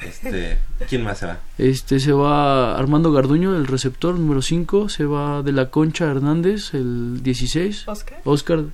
Este, 0.00 0.58
¿quién 0.88 1.02
más 1.02 1.18
se 1.18 1.26
va? 1.26 1.38
Este 1.56 1.98
se 2.00 2.12
va 2.12 2.76
Armando 2.76 3.12
Garduño, 3.12 3.56
el 3.56 3.66
receptor 3.66 4.18
número 4.18 4.42
5, 4.42 4.88
se 4.88 5.04
va 5.06 5.42
de 5.42 5.52
la 5.52 5.70
Concha 5.70 6.06
Hernández, 6.10 6.74
el 6.74 7.22
16. 7.22 7.88
Oscar. 7.88 8.20
Oscar, 8.24 8.64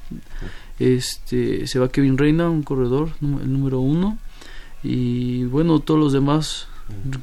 este, 0.78 1.66
se 1.66 1.78
va 1.78 1.88
Kevin 1.90 2.18
Reina, 2.18 2.48
un 2.50 2.62
corredor, 2.62 3.10
el 3.20 3.52
número 3.52 3.80
1. 3.80 4.18
Y 4.82 5.44
bueno, 5.44 5.80
todos 5.80 6.00
los 6.00 6.12
demás 6.12 6.66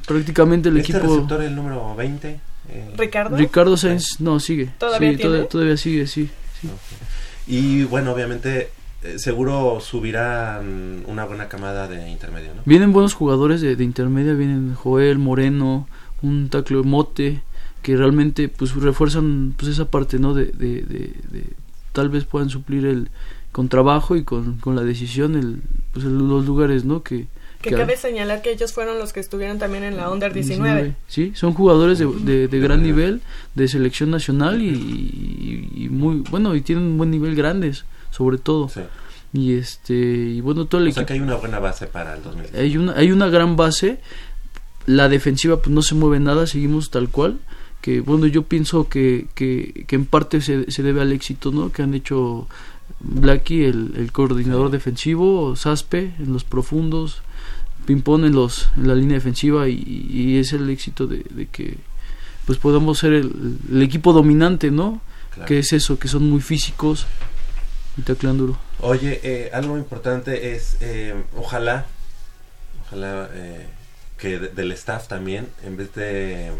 Prácticamente 0.06 0.70
el 0.70 0.78
¿Este 0.78 0.92
equipo... 0.92 1.12
receptor, 1.12 1.42
el 1.42 1.54
número 1.54 1.94
20? 1.94 2.40
eh, 2.70 2.90
Ricardo. 2.96 3.36
Ricardo 3.36 3.76
Sainz, 3.76 4.18
no, 4.20 4.40
sigue. 4.40 4.70
¿Todavía 4.78 5.10
Sí, 5.10 5.16
tiene? 5.18 5.42
todavía 5.44 5.76
sigue, 5.76 6.06
sí. 6.06 6.30
sí. 6.60 6.68
Y 7.46 7.82
bueno, 7.84 8.12
obviamente, 8.12 8.70
eh, 9.02 9.18
seguro 9.18 9.78
subirán 9.80 11.04
una 11.06 11.24
buena 11.24 11.48
camada 11.48 11.86
de 11.88 12.08
intermedio, 12.10 12.54
¿no? 12.54 12.62
Vienen 12.64 12.92
buenos 12.92 13.14
jugadores 13.14 13.60
de, 13.60 13.76
de 13.76 13.84
intermedia, 13.84 14.34
vienen 14.34 14.74
Joel, 14.74 15.18
Moreno, 15.18 15.86
un 16.22 16.48
taclo 16.48 16.82
Mote, 16.84 17.42
que 17.82 17.96
realmente 17.96 18.48
pues 18.48 18.74
refuerzan 18.74 19.54
pues 19.56 19.70
esa 19.72 19.90
parte, 19.90 20.18
¿no? 20.18 20.34
De, 20.34 20.46
de, 20.46 20.82
de- 20.82 21.14
de- 21.30 21.44
tal 21.92 22.08
vez 22.08 22.24
puedan 22.24 22.50
suplir 22.50 22.84
el 22.86 23.08
con 23.52 23.68
trabajo 23.68 24.14
y 24.16 24.24
con, 24.24 24.58
con 24.58 24.76
la 24.76 24.82
decisión 24.82 25.34
el, 25.36 25.62
pues 25.92 26.04
el- 26.04 26.18
los 26.18 26.44
lugares, 26.44 26.84
¿no? 26.84 27.02
Que, 27.02 27.26
Que 27.62 27.70
que- 27.70 27.76
cabe 27.76 27.96
señalar 27.96 28.42
que 28.42 28.50
ellos 28.52 28.72
fueron 28.72 28.98
los 28.98 29.12
que 29.12 29.20
estuvieron 29.20 29.58
también 29.58 29.84
en 29.84 29.96
la 29.96 30.10
Under 30.10 30.32
19. 30.34 30.94
Sí, 31.06 31.32
son 31.34 31.54
jugadores 31.54 31.98
de, 31.98 32.06
de, 32.06 32.48
de 32.48 32.58
gran 32.60 32.82
nivel, 32.82 33.20
de 33.54 33.68
selección 33.68 34.10
nacional 34.10 34.60
y, 34.60 34.68
y- 34.68 35.84
y 35.84 35.88
muy 35.88 36.16
bueno 36.30 36.54
y 36.56 36.60
tienen 36.62 36.84
un 36.84 36.98
buen 36.98 37.10
nivel 37.10 37.34
grandes, 37.34 37.84
sobre 38.18 38.36
todo. 38.38 38.68
Sí. 38.68 38.80
Y 39.32 39.54
este 39.54 39.94
y 39.94 40.40
bueno 40.40 40.64
todo 40.66 40.80
el 40.82 40.88
O 40.88 40.92
sea 40.92 41.02
equipo 41.02 41.06
que 41.06 41.12
hay 41.14 41.20
una 41.20 41.36
buena 41.36 41.58
base 41.60 41.86
para 41.86 42.14
el 42.16 42.22
2010. 42.22 42.54
hay 42.54 42.76
una 42.76 42.92
hay 42.94 43.12
una 43.12 43.28
gran 43.28 43.56
base 43.56 44.00
la 44.86 45.08
defensiva 45.08 45.60
pues 45.60 45.68
no 45.74 45.82
se 45.82 45.94
mueve 45.94 46.18
nada 46.18 46.46
seguimos 46.46 46.90
tal 46.90 47.10
cual 47.10 47.38
que 47.82 48.00
bueno 48.00 48.26
yo 48.26 48.44
pienso 48.44 48.88
que, 48.88 49.26
que, 49.34 49.84
que 49.86 49.96
en 49.96 50.06
parte 50.06 50.40
se, 50.40 50.70
se 50.70 50.82
debe 50.82 51.02
al 51.02 51.12
éxito 51.12 51.52
no 51.52 51.70
que 51.70 51.82
han 51.82 51.92
hecho 51.92 52.48
Blacky 53.00 53.64
el, 53.64 53.92
el 53.96 54.12
coordinador 54.12 54.70
defensivo 54.70 55.54
Saspe 55.56 56.14
en 56.18 56.32
los 56.32 56.44
profundos 56.44 57.20
Pimpón 57.84 58.24
en 58.24 58.32
los 58.34 58.70
en 58.78 58.88
la 58.88 58.94
línea 58.94 59.16
defensiva 59.18 59.68
y, 59.68 59.74
y 60.10 60.38
es 60.38 60.54
el 60.54 60.70
éxito 60.70 61.06
de, 61.06 61.22
de 61.30 61.46
que 61.48 61.76
pues 62.46 62.56
podamos 62.58 62.98
ser 62.98 63.12
el, 63.12 63.58
el 63.70 63.82
equipo 63.82 64.14
dominante 64.14 64.70
no 64.70 65.02
Claro. 65.34 65.46
que 65.46 65.58
es 65.58 65.72
eso 65.74 65.98
que 66.00 66.08
son 66.08 66.28
muy 66.28 66.40
físicos 66.40 67.06
Oye, 68.80 69.20
eh, 69.22 69.50
algo 69.52 69.76
importante 69.78 70.54
es, 70.54 70.76
eh, 70.80 71.14
ojalá, 71.36 71.86
ojalá 72.86 73.28
eh, 73.32 73.66
que 74.18 74.38
de- 74.38 74.48
del 74.48 74.72
staff 74.72 75.08
también, 75.08 75.48
en 75.64 75.76
vez 75.76 75.94
de, 75.94 76.52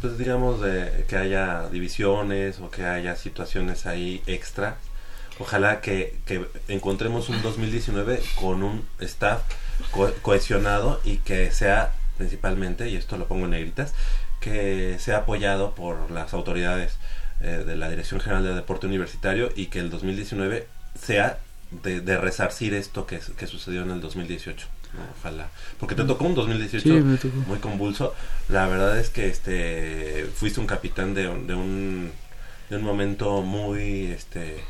pues 0.00 0.16
digamos, 0.18 0.60
de 0.60 1.04
que 1.08 1.16
haya 1.16 1.68
divisiones 1.70 2.60
o 2.60 2.70
que 2.70 2.84
haya 2.84 3.16
situaciones 3.16 3.86
ahí 3.86 4.22
extra, 4.26 4.76
ojalá 5.40 5.80
que, 5.80 6.16
encontremos 6.68 7.28
un 7.28 7.42
2019 7.42 8.20
con 8.36 8.62
un 8.62 8.86
staff 9.00 9.42
co- 9.90 10.12
cohesionado 10.22 11.00
y 11.04 11.18
que 11.18 11.50
sea 11.50 11.92
principalmente, 12.16 12.88
y 12.88 12.96
esto 12.96 13.16
lo 13.16 13.26
pongo 13.26 13.44
en 13.46 13.52
negritas, 13.52 13.92
que 14.40 14.96
sea 15.00 15.18
apoyado 15.18 15.74
por 15.74 16.10
las 16.10 16.32
autoridades 16.32 16.96
eh, 17.40 17.64
de 17.66 17.76
la 17.76 17.88
Dirección 17.88 18.20
General 18.20 18.42
de 18.44 18.54
Deporte 18.54 18.86
Universitario 18.86 19.50
y 19.54 19.66
que 19.66 19.78
el 19.80 19.90
2019 19.90 20.66
sea 21.00 21.38
de, 21.82 22.00
de 22.00 22.18
resarcir 22.18 22.74
esto 22.74 23.06
que, 23.06 23.20
que 23.36 23.46
sucedió 23.46 23.82
en 23.82 23.90
el 23.90 24.00
2018. 24.00 24.66
¿no? 24.94 25.00
Ojalá. 25.20 25.50
Porque 25.78 25.94
te 25.94 26.04
tocó 26.04 26.24
un 26.24 26.34
2018 26.34 26.82
Sí, 26.82 26.90
me 26.90 27.16
tocó. 27.18 27.36
muy 27.46 27.58
convulso. 27.58 28.14
La 28.48 28.66
verdad 28.66 28.98
es 28.98 29.10
que 29.10 29.28
este 29.28 30.26
fuiste 30.34 30.60
un 30.60 30.66
capitán 30.66 31.14
de, 31.14 31.28
un- 31.28 31.46
de 31.46 31.54
un 31.54 32.10
de 32.70 32.76
un 32.76 32.82
momento 32.82 33.40
muy 33.42 34.06
este 34.06 34.62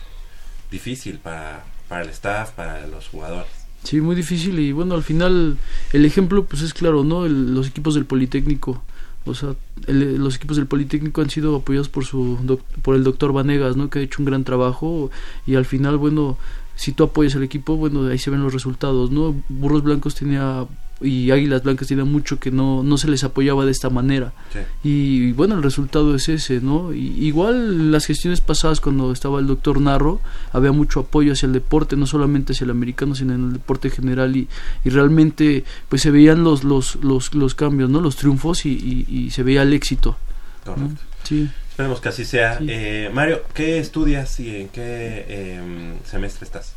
difícil 0.71 1.19
para, 1.19 1.65
para 1.89 2.03
el 2.03 2.11
staff, 2.11 2.51
para 2.53 2.87
los 2.87 3.09
jugadores. 3.09 3.51
Sí, 3.85 4.01
muy 4.01 4.17
difícil 4.17 4.59
y 4.59 4.73
bueno, 4.73 4.95
al 4.95 5.03
final 5.05 5.57
el 5.93 6.05
ejemplo 6.05 6.45
pues 6.45 6.63
es 6.63 6.75
claro, 6.75 7.05
¿no? 7.05 7.27
El- 7.27 7.55
los 7.55 7.69
equipos 7.69 7.95
del 7.95 8.07
Politécnico, 8.07 8.83
o 9.29 9.35
sea, 9.35 9.55
el- 9.87 10.17
los 10.17 10.37
equipos 10.37 10.57
del 10.57 10.67
Politécnico 10.67 11.21
han 11.21 11.31
sido 11.31 11.57
apoyados 11.57 11.89
por 11.89 12.05
su 12.05 12.39
doc- 12.43 12.63
por 12.83 12.95
el 12.97 13.05
doctor 13.05 13.33
Vanegas, 13.33 13.77
¿no? 13.77 13.91
Que 13.91 13.99
ha 14.01 14.03
hecho 14.03 14.21
un 14.21 14.27
gran 14.27 14.45
trabajo 14.45 15.11
y 15.47 15.55
al 15.57 15.65
final, 15.65 15.97
bueno, 15.99 16.37
si 16.77 16.93
tú 16.93 17.05
apoyas 17.05 17.35
al 17.37 17.43
equipo, 17.43 17.77
bueno, 17.77 18.07
ahí 18.07 18.19
se 18.19 18.31
ven 18.31 18.43
los 18.43 18.53
resultados, 18.53 19.11
¿no? 19.11 19.35
Burros 19.49 19.83
Blancos 19.83 20.15
tenía 20.15 20.67
y 21.01 21.31
Águilas 21.31 21.63
Blancas 21.63 21.89
tenía 21.89 22.05
mucho 22.05 22.41
que 22.41 22.51
no 22.51 22.83
no 22.83 22.99
se 22.99 23.09
les 23.09 23.23
apoyaba 23.25 23.65
de 23.65 23.71
esta 23.71 23.89
manera. 23.91 24.33
Sí. 24.53 24.59
Y 24.83 25.33
bueno, 25.33 25.55
el 25.57 25.63
resultado 25.63 26.15
es 26.15 26.29
ese, 26.29 26.61
¿no? 26.61 26.93
Y, 26.93 27.25
igual 27.25 27.93
las 27.93 28.07
gestiones 28.07 28.41
pasadas 28.41 28.81
cuando 28.81 29.13
estaba 29.13 29.39
el 29.41 29.47
doctor 29.47 29.81
Narro, 29.81 30.21
había 30.53 30.73
mucho 30.73 31.01
apoyo 31.01 31.33
hacia 31.33 31.47
el 31.47 31.53
deporte, 31.53 31.97
no 31.97 32.07
solamente 32.07 32.53
hacia 32.53 32.65
el 32.65 32.71
americano, 32.71 33.15
sino 33.15 33.35
en 33.35 33.45
el 33.47 33.53
deporte 33.55 33.91
general 33.91 34.37
y, 34.37 34.49
y 34.85 34.91
realmente 34.91 35.65
pues 35.89 36.03
se 36.03 36.11
veían 36.11 36.43
los, 36.43 36.65
los, 36.65 36.97
los, 37.03 37.35
los 37.35 37.55
cambios, 37.55 37.91
¿no? 37.91 38.01
Los 38.01 38.17
triunfos 38.17 38.67
y, 38.67 39.07
y- 39.09 39.31
se 39.31 39.43
veía 39.43 39.63
el 39.63 39.73
éxito. 39.73 40.17
¿no? 40.67 40.75
Correcto. 40.75 41.01
Sí. 41.25 41.49
Esperemos 41.71 42.01
que 42.01 42.09
así 42.09 42.25
sea. 42.25 42.59
Sí. 42.59 42.67
Eh, 42.69 43.11
Mario, 43.13 43.43
¿qué 43.55 43.79
estudias 43.79 44.41
y 44.41 44.57
en 44.57 44.69
qué 44.69 45.27
em, 45.29 45.95
semestre 46.05 46.45
estás? 46.45 46.75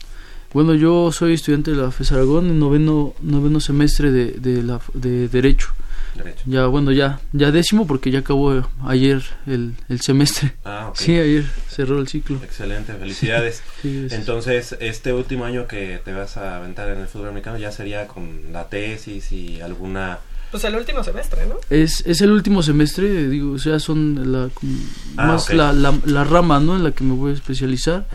Bueno, 0.53 0.75
yo 0.75 1.11
soy 1.13 1.33
estudiante 1.33 1.71
de 1.71 1.77
la 1.77 1.91
FES 1.91 2.11
Aragón, 2.11 2.49
en 2.49 2.59
noveno, 2.59 3.13
noveno 3.21 3.61
semestre 3.61 4.11
de, 4.11 4.31
de, 4.31 4.61
la, 4.63 4.81
de 4.93 5.29
Derecho. 5.29 5.69
Derecho. 6.15 6.43
Ya, 6.45 6.65
bueno, 6.65 6.91
ya, 6.91 7.21
ya 7.31 7.51
décimo 7.51 7.87
porque 7.87 8.11
ya 8.11 8.19
acabó 8.19 8.67
ayer 8.85 9.23
el, 9.47 9.75
el 9.87 10.01
semestre. 10.01 10.53
Ah, 10.65 10.87
ok. 10.89 10.95
Sí, 10.99 11.17
ayer 11.17 11.45
cerró 11.69 11.99
el 11.99 12.07
ciclo. 12.09 12.39
Excelente, 12.43 12.93
felicidades. 12.93 13.63
Sí, 13.81 14.07
Entonces, 14.11 14.75
este 14.79 15.13
último 15.13 15.45
año 15.45 15.67
que 15.67 15.99
te 16.03 16.13
vas 16.13 16.35
a 16.37 16.57
aventar 16.57 16.89
en 16.89 16.99
el 16.99 17.07
fútbol 17.07 17.29
americano 17.29 17.57
ya 17.57 17.71
sería 17.71 18.07
con 18.07 18.51
la 18.51 18.67
tesis 18.67 19.31
y 19.31 19.61
alguna... 19.61 20.19
Pues 20.51 20.63
el 20.65 20.75
último 20.75 21.01
semestre, 21.03 21.45
¿no? 21.45 21.55
Es, 21.69 22.03
es 22.05 22.19
el 22.21 22.29
último 22.31 22.61
semestre, 22.61 23.29
digo, 23.29 23.53
o 23.53 23.57
sea, 23.59 23.79
son 23.79 24.31
la, 24.33 24.49
como 24.53 24.73
Ah, 25.17 25.27
más 25.27 25.53
la, 25.53 25.71
la, 25.71 25.97
la 26.05 26.23
rama, 26.25 26.59
¿no? 26.59 26.75
En 26.75 26.83
la 26.83 26.91
que 26.91 27.03
me 27.05 27.13
voy 27.13 27.31
a 27.31 27.35
especializar. 27.35 28.05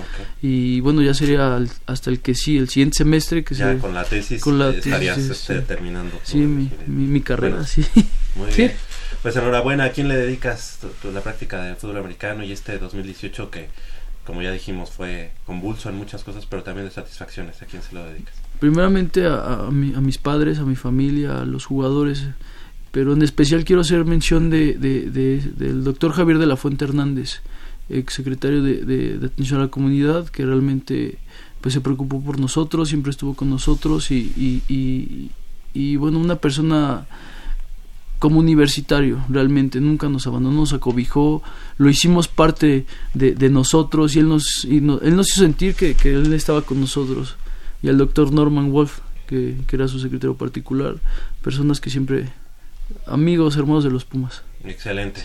Y 0.43 0.80
bueno, 0.80 1.01
ya 1.03 1.14
sería 1.14 1.57
al- 1.57 1.70
hasta 1.87 2.11
el 2.11 2.20
que 2.20 2.34
sí, 2.34 2.59
el 2.59 2.68
siguiente 2.68 2.99
semestre 2.99 3.43
que 3.43 3.55
Ya 3.55 3.72
se... 3.72 3.78
con 3.78 3.95
la 3.95 4.05
tesis 4.05 4.43
con 4.43 4.59
la 4.59 4.68
estarías 4.70 5.16
tesis, 5.16 5.30
este, 5.30 5.61
sí. 5.61 5.64
terminando. 5.66 6.18
Sí, 6.24 6.37
mi, 6.39 6.70
mi, 6.87 7.07
mi 7.07 7.20
carrera, 7.22 7.57
Bueno, 7.57 7.66
sí. 7.68 7.84
Muy 8.34 8.53
Sí. 8.53 8.57
bien. 8.62 8.72
Pues 9.22 9.34
enhorabuena, 9.34 9.84
¿a 9.84 9.91
quién 9.93 10.09
le 10.09 10.16
dedicas 10.16 10.78
tu- 10.80 10.89
tu- 10.89 11.11
la 11.12 11.22
práctica 11.22 11.62
del 11.62 11.76
fútbol 11.76 11.97
americano 11.97 12.45
y 12.45 12.53
este 12.53 12.78
2018 12.78 13.51
que, 13.51 13.68
como 14.26 14.43
ya 14.43 14.53
dijimos, 14.53 14.91
fue 14.91 15.32
convulso 15.47 15.89
en 15.89 15.97
muchas 15.97 16.22
cosas, 16.22 16.45
pero 16.47 16.62
también 16.62 16.87
de 16.87 16.93
satisfacciones? 16.93 17.61
¿A 17.62 17.66
quién 17.66 17.82
se 17.82 17.95
lo 17.95 18.05
dedicas? 18.05 18.34
Primeramente 18.61 19.27
a, 19.27 19.67
a, 19.67 19.71
mi- 19.71 19.95
a 19.95 20.01
mis 20.01 20.19
padres, 20.19 20.59
a 20.59 20.65
mi 20.65 20.77
familia, 20.77 21.43
a 21.43 21.45
los 21.45 21.65
jugadores, 21.67 22.25
pero 22.91 23.13
en 23.13 23.23
especial 23.23 23.65
quiero 23.65 23.83
hacer 23.83 24.05
mención 24.05 24.49
de, 24.51 24.75
de- 24.75 25.11
de- 25.11 25.41
del 25.57 25.85
doctor 25.85 26.13
Javier 26.13 26.39
de 26.39 26.47
la 26.47 26.57
Fuente 26.57 26.85
Hernández, 26.85 27.41
ex 27.91 28.15
secretario 28.15 28.63
de, 28.63 28.85
de- 28.85 29.27
atención 29.27 29.61
a 29.61 29.65
la 29.65 29.71
comunidad, 29.71 30.29
que 30.29 30.45
realmente 30.47 31.19
pues 31.61 31.75
se 31.75 31.81
preocupó 31.81 32.23
por 32.23 32.39
nosotros, 32.41 32.89
siempre 32.89 33.11
estuvo 33.11 33.35
con 33.35 33.51
nosotros 33.51 34.11
y, 34.11 34.33
y, 34.37 34.63
y- 34.73 35.31
y, 35.75 35.97
bueno, 35.97 36.19
una 36.19 36.37
persona 36.37 37.07
como 38.19 38.39
universitario, 38.41 39.23
realmente 39.29 39.79
nunca 39.79 40.09
nos 40.09 40.27
abandonó, 40.27 40.61
nos 40.61 40.73
acobijó, 40.73 41.43
lo 41.77 41.91
hicimos 41.91 42.29
parte 42.29 42.87
de, 43.13 43.35
de 43.35 43.51
nosotros 43.51 44.17
y 44.17 44.21
él 44.21 44.29
nos, 44.29 44.65
y 44.65 44.81
no- 44.81 45.01
él 45.01 45.17
nos 45.17 45.29
hizo 45.29 45.43
sentir 45.43 45.75
que, 45.75 45.93
que 45.95 46.15
él 46.15 46.33
estaba 46.33 46.63
con 46.63 46.81
nosotros. 46.81 47.37
Y 47.83 47.89
al 47.89 47.99
doctor 47.99 48.33
Norman 48.33 48.72
Wolf, 48.72 49.01
que, 49.27 49.57
que 49.66 49.77
era 49.77 49.89
su 49.89 49.99
secretario 49.99 50.37
particular, 50.37 50.97
personas 51.43 51.81
que 51.81 51.91
siempre, 51.91 52.29
amigos, 53.07 53.57
hermanos 53.57 53.85
de 53.85 53.91
los 53.91 54.05
Pumas. 54.05 54.43
Excelente. 54.64 55.22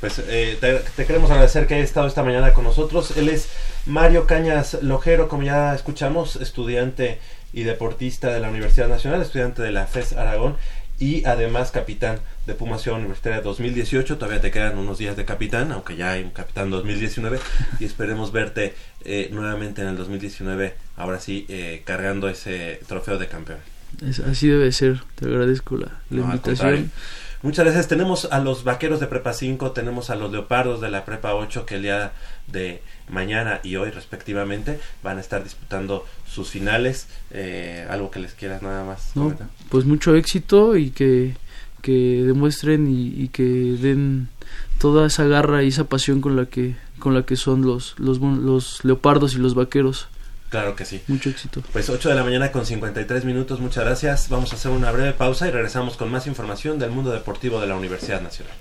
Pues 0.00 0.18
eh, 0.28 0.56
te, 0.58 0.74
te 0.96 1.04
queremos 1.04 1.30
agradecer 1.30 1.66
que 1.66 1.74
haya 1.74 1.84
estado 1.84 2.06
esta 2.06 2.22
mañana 2.22 2.54
con 2.54 2.64
nosotros. 2.64 3.16
Él 3.16 3.28
es 3.28 3.48
Mario 3.84 4.26
Cañas 4.26 4.78
Lojero, 4.82 5.28
como 5.28 5.42
ya 5.42 5.74
escuchamos, 5.74 6.36
estudiante 6.36 7.18
y 7.52 7.64
deportista 7.64 8.32
de 8.32 8.40
la 8.40 8.48
Universidad 8.48 8.88
Nacional, 8.88 9.20
estudiante 9.20 9.60
de 9.60 9.72
la 9.72 9.86
FES 9.86 10.14
Aragón 10.14 10.56
y 10.98 11.24
además 11.24 11.70
capitán 11.70 12.20
de 12.50 12.56
Pumas 12.56 12.82
Ciudad 12.82 12.98
Universitaria 12.98 13.40
2018. 13.40 14.16
Todavía 14.18 14.40
te 14.40 14.50
quedan 14.50 14.76
unos 14.78 14.98
días 14.98 15.16
de 15.16 15.24
capitán, 15.24 15.70
aunque 15.72 15.96
ya 15.96 16.10
hay 16.12 16.22
un 16.24 16.30
capitán 16.30 16.68
2019 16.70 17.38
y 17.78 17.84
esperemos 17.84 18.32
verte 18.32 18.74
eh, 19.04 19.28
nuevamente 19.32 19.82
en 19.82 19.88
el 19.88 19.96
2019, 19.96 20.74
ahora 20.96 21.20
sí, 21.20 21.46
eh, 21.48 21.82
cargando 21.84 22.28
ese 22.28 22.80
trofeo 22.88 23.18
de 23.18 23.28
campeón. 23.28 23.58
Es- 24.06 24.20
así 24.20 24.48
debe 24.48 24.70
ser, 24.72 25.02
te 25.14 25.26
agradezco 25.26 25.76
la, 25.76 25.86
la 25.86 26.00
No, 26.10 26.24
invitación. 26.24 26.90
Muchas 27.42 27.64
gracias. 27.64 27.88
Tenemos 27.88 28.28
a 28.30 28.38
los 28.40 28.64
vaqueros 28.64 29.00
de 29.00 29.06
Prepa 29.06 29.32
5, 29.32 29.72
tenemos 29.72 30.10
a 30.10 30.14
los 30.14 30.30
leopardos 30.30 30.82
de 30.82 30.90
la 30.90 31.06
Prepa 31.06 31.34
8 31.34 31.64
que 31.64 31.76
el 31.76 31.82
día 31.82 32.12
de 32.48 32.82
mañana 33.08 33.60
y 33.62 33.76
hoy 33.76 33.90
respectivamente 33.90 34.78
van 35.02 35.16
a 35.16 35.22
estar 35.22 35.42
disputando 35.42 36.04
sus 36.30 36.50
finales. 36.50 37.06
Eh, 37.30 37.86
algo 37.88 38.10
que 38.10 38.18
les 38.20 38.34
quieras 38.34 38.60
nada 38.60 38.84
más. 38.84 39.12
¿no? 39.14 39.34
Pues 39.70 39.86
mucho 39.86 40.14
éxito 40.16 40.76
y 40.76 40.90
que, 40.90 41.34
que 41.80 42.22
demuestren 42.24 42.86
y, 42.88 43.08
y 43.08 43.28
que 43.28 43.42
den 43.42 44.28
toda 44.78 45.06
esa 45.06 45.24
garra 45.24 45.62
y 45.62 45.68
esa 45.68 45.84
pasión 45.84 46.20
con 46.20 46.36
la 46.36 46.46
que 46.46 46.76
con 46.98 47.14
la 47.14 47.24
que 47.24 47.36
son 47.36 47.62
los 47.62 47.98
los, 47.98 48.20
los 48.20 48.84
leopardos 48.84 49.34
y 49.34 49.38
los 49.38 49.54
vaqueros 49.54 50.08
Claro 50.50 50.74
que 50.74 50.84
sí. 50.84 51.00
Mucho 51.06 51.30
éxito. 51.30 51.62
Pues 51.72 51.88
8 51.88 52.08
de 52.08 52.14
la 52.16 52.24
mañana 52.24 52.50
con 52.50 52.66
53 52.66 53.24
minutos, 53.24 53.60
muchas 53.60 53.84
gracias. 53.84 54.28
Vamos 54.28 54.52
a 54.52 54.56
hacer 54.56 54.72
una 54.72 54.90
breve 54.90 55.12
pausa 55.12 55.46
y 55.46 55.52
regresamos 55.52 55.96
con 55.96 56.10
más 56.10 56.26
información 56.26 56.80
del 56.80 56.90
mundo 56.90 57.12
deportivo 57.12 57.60
de 57.60 57.68
la 57.68 57.76
Universidad 57.76 58.20
Nacional. 58.20 58.52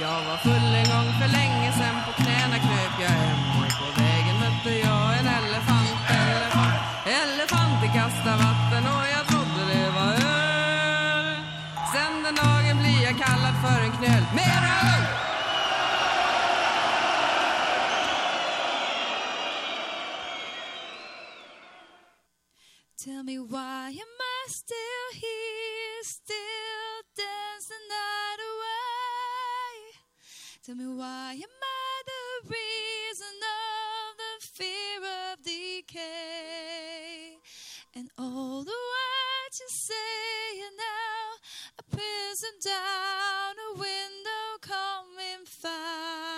Jag 0.00 0.20
var 0.28 0.36
full 0.36 0.74
en 0.80 0.88
gång 0.94 1.08
för 1.20 1.28
länge 1.38 1.72
sen 1.78 1.96
På 2.06 2.12
knäna 2.22 2.56
kröp 2.66 2.94
jag 3.00 3.08
hem. 3.08 3.40
Och 3.58 3.72
På 3.80 3.88
vägen 4.00 4.36
mötte 4.42 4.72
jag 4.86 5.18
en 5.18 5.26
elefant, 5.26 6.00
elefant 6.08 6.76
Elefanten 7.20 7.90
kastade 7.98 8.36
vatten. 8.36 8.82
Och 8.94 9.04
jag 9.14 9.24
trodde 9.30 9.60
det 9.72 9.90
var 9.98 10.12
öl. 10.12 11.36
Sen 11.92 12.22
den 12.24 12.34
dagen 12.34 12.78
blir 12.82 13.02
jag 13.02 13.18
kallad 13.24 13.54
för 13.64 13.80
en 13.86 13.92
knöl. 13.92 14.24
Mer 14.34 14.62
öl! 14.82 15.05
Tell 30.66 30.74
me 30.74 30.88
why 30.88 31.34
am 31.34 31.42
I 31.62 32.02
the 32.06 32.48
reason 32.48 33.36
of 33.38 34.16
the 34.18 34.46
fear 34.48 34.98
of 35.30 35.40
decay? 35.44 37.38
And 37.94 38.10
all 38.18 38.64
the 38.64 38.72
words 38.72 39.60
you 39.60 39.68
say 39.68 40.60
are 40.66 40.76
now 40.76 41.38
a 41.78 41.82
prison 41.84 42.58
down 42.64 43.54
a 43.70 43.78
window. 43.78 44.58
Come 44.60 45.16
and 45.36 45.46
find 45.46 46.35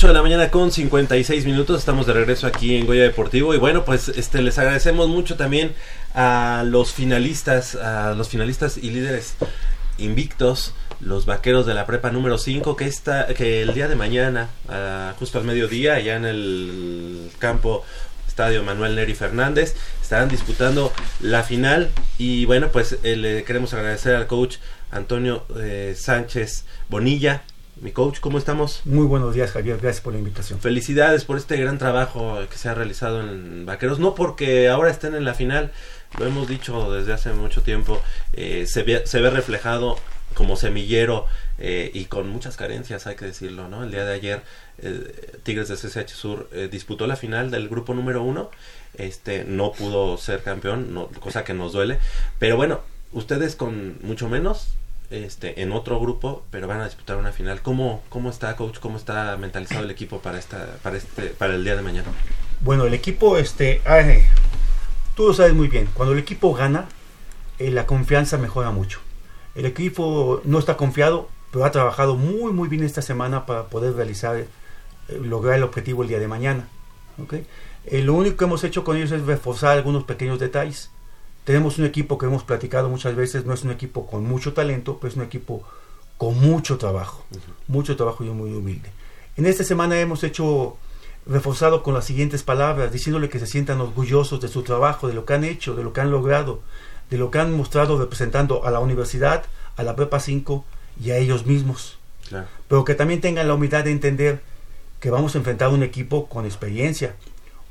8 0.00 0.08
de 0.08 0.14
la 0.14 0.22
mañana 0.22 0.50
con 0.50 0.72
56 0.72 1.44
minutos, 1.44 1.78
estamos 1.78 2.06
de 2.06 2.14
regreso 2.14 2.46
aquí 2.46 2.74
en 2.74 2.86
Goya 2.86 3.02
Deportivo 3.02 3.54
y 3.54 3.58
bueno, 3.58 3.84
pues 3.84 4.08
este 4.08 4.40
les 4.40 4.58
agradecemos 4.58 5.10
mucho 5.10 5.36
también 5.36 5.74
a 6.14 6.64
los 6.66 6.94
finalistas, 6.94 7.74
a 7.74 8.14
los 8.14 8.30
finalistas 8.30 8.78
y 8.78 8.92
líderes 8.92 9.34
invictos, 9.98 10.74
los 11.00 11.26
vaqueros 11.26 11.66
de 11.66 11.74
la 11.74 11.84
prepa 11.84 12.10
número 12.10 12.38
5 12.38 12.76
que 12.76 12.86
está 12.86 13.26
que 13.26 13.60
el 13.60 13.74
día 13.74 13.88
de 13.88 13.94
mañana, 13.94 14.48
ah, 14.70 15.12
justo 15.18 15.38
al 15.38 15.44
mediodía, 15.44 15.96
allá 15.96 16.16
en 16.16 16.24
el 16.24 17.30
campo 17.38 17.84
Estadio 18.26 18.62
Manuel 18.62 18.96
Neri 18.96 19.14
Fernández, 19.14 19.76
estarán 20.00 20.30
disputando 20.30 20.94
la 21.20 21.42
final 21.42 21.90
y 22.16 22.46
bueno, 22.46 22.68
pues 22.72 22.96
eh, 23.02 23.16
le 23.16 23.44
queremos 23.44 23.74
agradecer 23.74 24.16
al 24.16 24.26
coach 24.26 24.56
Antonio 24.90 25.44
eh, 25.58 25.94
Sánchez 25.94 26.64
Bonilla. 26.88 27.42
Mi 27.80 27.92
coach, 27.92 28.20
¿cómo 28.20 28.36
estamos? 28.36 28.82
Muy 28.84 29.06
buenos 29.06 29.34
días, 29.34 29.52
Javier. 29.52 29.78
Gracias 29.80 30.02
por 30.02 30.12
la 30.12 30.18
invitación. 30.18 30.60
Felicidades 30.60 31.24
por 31.24 31.38
este 31.38 31.56
gran 31.56 31.78
trabajo 31.78 32.38
que 32.50 32.58
se 32.58 32.68
ha 32.68 32.74
realizado 32.74 33.20
en 33.20 33.64
Vaqueros. 33.64 33.98
No 33.98 34.14
porque 34.14 34.68
ahora 34.68 34.90
estén 34.90 35.14
en 35.14 35.24
la 35.24 35.32
final, 35.32 35.72
lo 36.18 36.26
hemos 36.26 36.46
dicho 36.46 36.92
desde 36.92 37.14
hace 37.14 37.32
mucho 37.32 37.62
tiempo, 37.62 37.98
eh, 38.34 38.66
se, 38.66 38.82
ve, 38.82 39.06
se 39.06 39.22
ve 39.22 39.30
reflejado 39.30 39.96
como 40.34 40.56
semillero 40.56 41.26
eh, 41.58 41.90
y 41.94 42.04
con 42.04 42.28
muchas 42.28 42.56
carencias, 42.56 43.06
hay 43.06 43.16
que 43.16 43.24
decirlo, 43.24 43.68
¿no? 43.68 43.82
El 43.82 43.90
día 43.90 44.04
de 44.04 44.14
ayer, 44.14 44.42
eh, 44.78 45.38
Tigres 45.42 45.68
de 45.68 45.76
CCH 45.76 46.10
Sur 46.10 46.48
eh, 46.52 46.68
disputó 46.70 47.06
la 47.06 47.16
final 47.16 47.50
del 47.50 47.68
grupo 47.68 47.94
número 47.94 48.22
uno, 48.22 48.50
este, 48.94 49.44
no 49.44 49.72
pudo 49.72 50.16
ser 50.18 50.42
campeón, 50.42 50.94
no, 50.94 51.06
cosa 51.08 51.44
que 51.44 51.54
nos 51.54 51.72
duele, 51.72 51.98
pero 52.38 52.56
bueno, 52.56 52.80
ustedes 53.12 53.56
con 53.56 53.98
mucho 54.02 54.28
menos, 54.28 54.74
este, 55.10 55.62
en 55.62 55.72
otro 55.72 56.00
grupo, 56.00 56.44
pero 56.50 56.66
van 56.66 56.80
a 56.80 56.84
disputar 56.84 57.16
una 57.16 57.32
final. 57.32 57.62
¿Cómo, 57.62 58.02
cómo 58.08 58.30
está, 58.30 58.56
coach? 58.56 58.78
¿Cómo 58.78 58.96
está 58.96 59.36
mentalizado 59.36 59.84
el 59.84 59.90
equipo 59.90 60.20
para 60.20 60.38
esta, 60.38 60.78
para 60.82 60.96
este, 60.96 61.26
para 61.26 61.54
el 61.54 61.64
día 61.64 61.76
de 61.76 61.82
mañana? 61.82 62.08
Bueno, 62.60 62.84
el 62.84 62.94
equipo, 62.94 63.36
este, 63.38 63.82
eh, 63.86 64.24
tú 65.14 65.28
lo 65.28 65.34
sabes 65.34 65.54
muy 65.54 65.68
bien. 65.68 65.88
Cuando 65.94 66.12
el 66.14 66.20
equipo 66.20 66.54
gana, 66.54 66.86
eh, 67.58 67.70
la 67.70 67.86
confianza 67.86 68.38
mejora 68.38 68.70
mucho. 68.70 69.00
El 69.54 69.66
equipo 69.66 70.40
no 70.44 70.58
está 70.58 70.76
confiado, 70.76 71.28
pero 71.50 71.64
ha 71.64 71.70
trabajado 71.70 72.16
muy, 72.16 72.52
muy 72.52 72.68
bien 72.68 72.84
esta 72.84 73.02
semana 73.02 73.46
para 73.46 73.66
poder 73.66 73.94
realizar, 73.94 74.36
eh, 74.36 74.48
lograr 75.20 75.56
el 75.56 75.62
objetivo 75.62 76.02
el 76.02 76.08
día 76.08 76.18
de 76.18 76.28
mañana. 76.28 76.68
¿ok? 77.22 77.34
Eh, 77.86 78.02
lo 78.02 78.14
único 78.14 78.36
que 78.36 78.44
hemos 78.44 78.64
hecho 78.64 78.84
con 78.84 78.96
ellos 78.96 79.10
es 79.12 79.22
reforzar 79.22 79.76
algunos 79.76 80.04
pequeños 80.04 80.38
detalles. 80.38 80.90
Tenemos 81.50 81.78
un 81.78 81.84
equipo 81.84 82.16
que 82.16 82.26
hemos 82.26 82.44
platicado 82.44 82.88
muchas 82.88 83.16
veces, 83.16 83.44
no 83.44 83.52
es 83.52 83.64
un 83.64 83.72
equipo 83.72 84.06
con 84.06 84.22
mucho 84.22 84.52
talento, 84.52 84.98
pero 85.00 85.10
es 85.10 85.16
un 85.16 85.24
equipo 85.24 85.64
con 86.16 86.38
mucho 86.38 86.78
trabajo, 86.78 87.24
mucho 87.66 87.96
trabajo 87.96 88.22
y 88.22 88.28
muy 88.28 88.54
humilde. 88.54 88.88
En 89.36 89.46
esta 89.46 89.64
semana 89.64 89.98
hemos 89.98 90.22
hecho 90.22 90.76
reforzado 91.26 91.82
con 91.82 91.92
las 91.92 92.04
siguientes 92.04 92.44
palabras, 92.44 92.92
diciéndole 92.92 93.28
que 93.28 93.40
se 93.40 93.48
sientan 93.48 93.80
orgullosos 93.80 94.40
de 94.40 94.46
su 94.46 94.62
trabajo, 94.62 95.08
de 95.08 95.14
lo 95.14 95.24
que 95.24 95.34
han 95.34 95.42
hecho, 95.42 95.74
de 95.74 95.82
lo 95.82 95.92
que 95.92 96.00
han 96.00 96.12
logrado, 96.12 96.60
de 97.10 97.18
lo 97.18 97.32
que 97.32 97.40
han 97.40 97.52
mostrado 97.52 97.98
representando 97.98 98.64
a 98.64 98.70
la 98.70 98.78
universidad, 98.78 99.42
a 99.76 99.82
la 99.82 99.96
Prepa 99.96 100.20
5 100.20 100.64
y 101.02 101.10
a 101.10 101.16
ellos 101.16 101.46
mismos. 101.46 101.98
Claro. 102.28 102.46
Pero 102.68 102.84
que 102.84 102.94
también 102.94 103.20
tengan 103.20 103.48
la 103.48 103.54
humildad 103.54 103.82
de 103.82 103.90
entender 103.90 104.40
que 105.00 105.10
vamos 105.10 105.34
a 105.34 105.38
enfrentar 105.38 105.70
un 105.70 105.82
equipo 105.82 106.28
con 106.28 106.44
experiencia, 106.44 107.16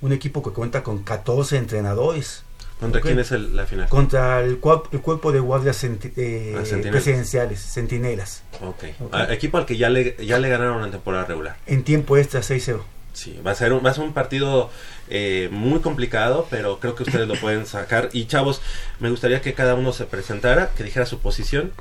un 0.01 0.11
equipo 0.11 0.43
que 0.43 0.49
cuenta 0.49 0.83
con 0.83 1.01
14 1.01 1.55
entrenadores, 1.55 2.43
¿Contra 2.79 3.01
quién 3.01 3.19
es 3.19 3.31
el- 3.31 3.55
la 3.55 3.65
final? 3.65 3.89
contra 3.89 4.39
el, 4.41 4.59
el 4.91 5.01
cuerpo 5.01 5.31
de 5.31 5.39
guardias 5.39 5.83
eh, 5.83 6.55
Ah, 6.57 6.63
presidenciales, 6.91 7.59
centinelas, 7.61 8.43
Ok. 8.61 8.83
Ok. 9.01 9.09
Ah, 9.13 9.27
equipo 9.31 9.57
al 9.57 9.65
que 9.65 9.75
ya 9.77 9.89
le, 9.89 10.15
ya 10.25 10.39
le 10.39 10.49
ganaron 10.49 10.83
en 10.85 10.91
temporada 10.91 11.25
regular. 11.25 11.57
en 11.67 11.83
tiempo 11.83 12.17
extra 12.17 12.41
6-0. 12.41 12.81
Sí, 13.11 13.39
va 13.45 13.51
a 13.51 13.55
ser 13.55 13.73
un, 13.73 13.85
va 13.85 13.89
a 13.89 13.93
ser 13.93 14.03
un 14.05 14.13
partido 14.13 14.69
eh, 15.09 15.49
muy 15.51 15.79
complicado, 15.81 16.47
pero 16.49 16.79
creo 16.79 16.95
que 16.95 17.03
ustedes 17.03 17.27
lo 17.27 17.33
pueden 17.41 17.65
sacar. 17.65 18.09
Y 18.13 18.25
chavos, 18.27 18.61
me 18.99 19.09
gustaría 19.09 19.41
que 19.41 19.53
cada 19.53 19.75
uno 19.75 19.91
se 19.91 20.05
presentara, 20.05 20.69
que 20.77 20.83
dijera 20.85 21.05
su 21.05 21.19
posición, 21.19 21.73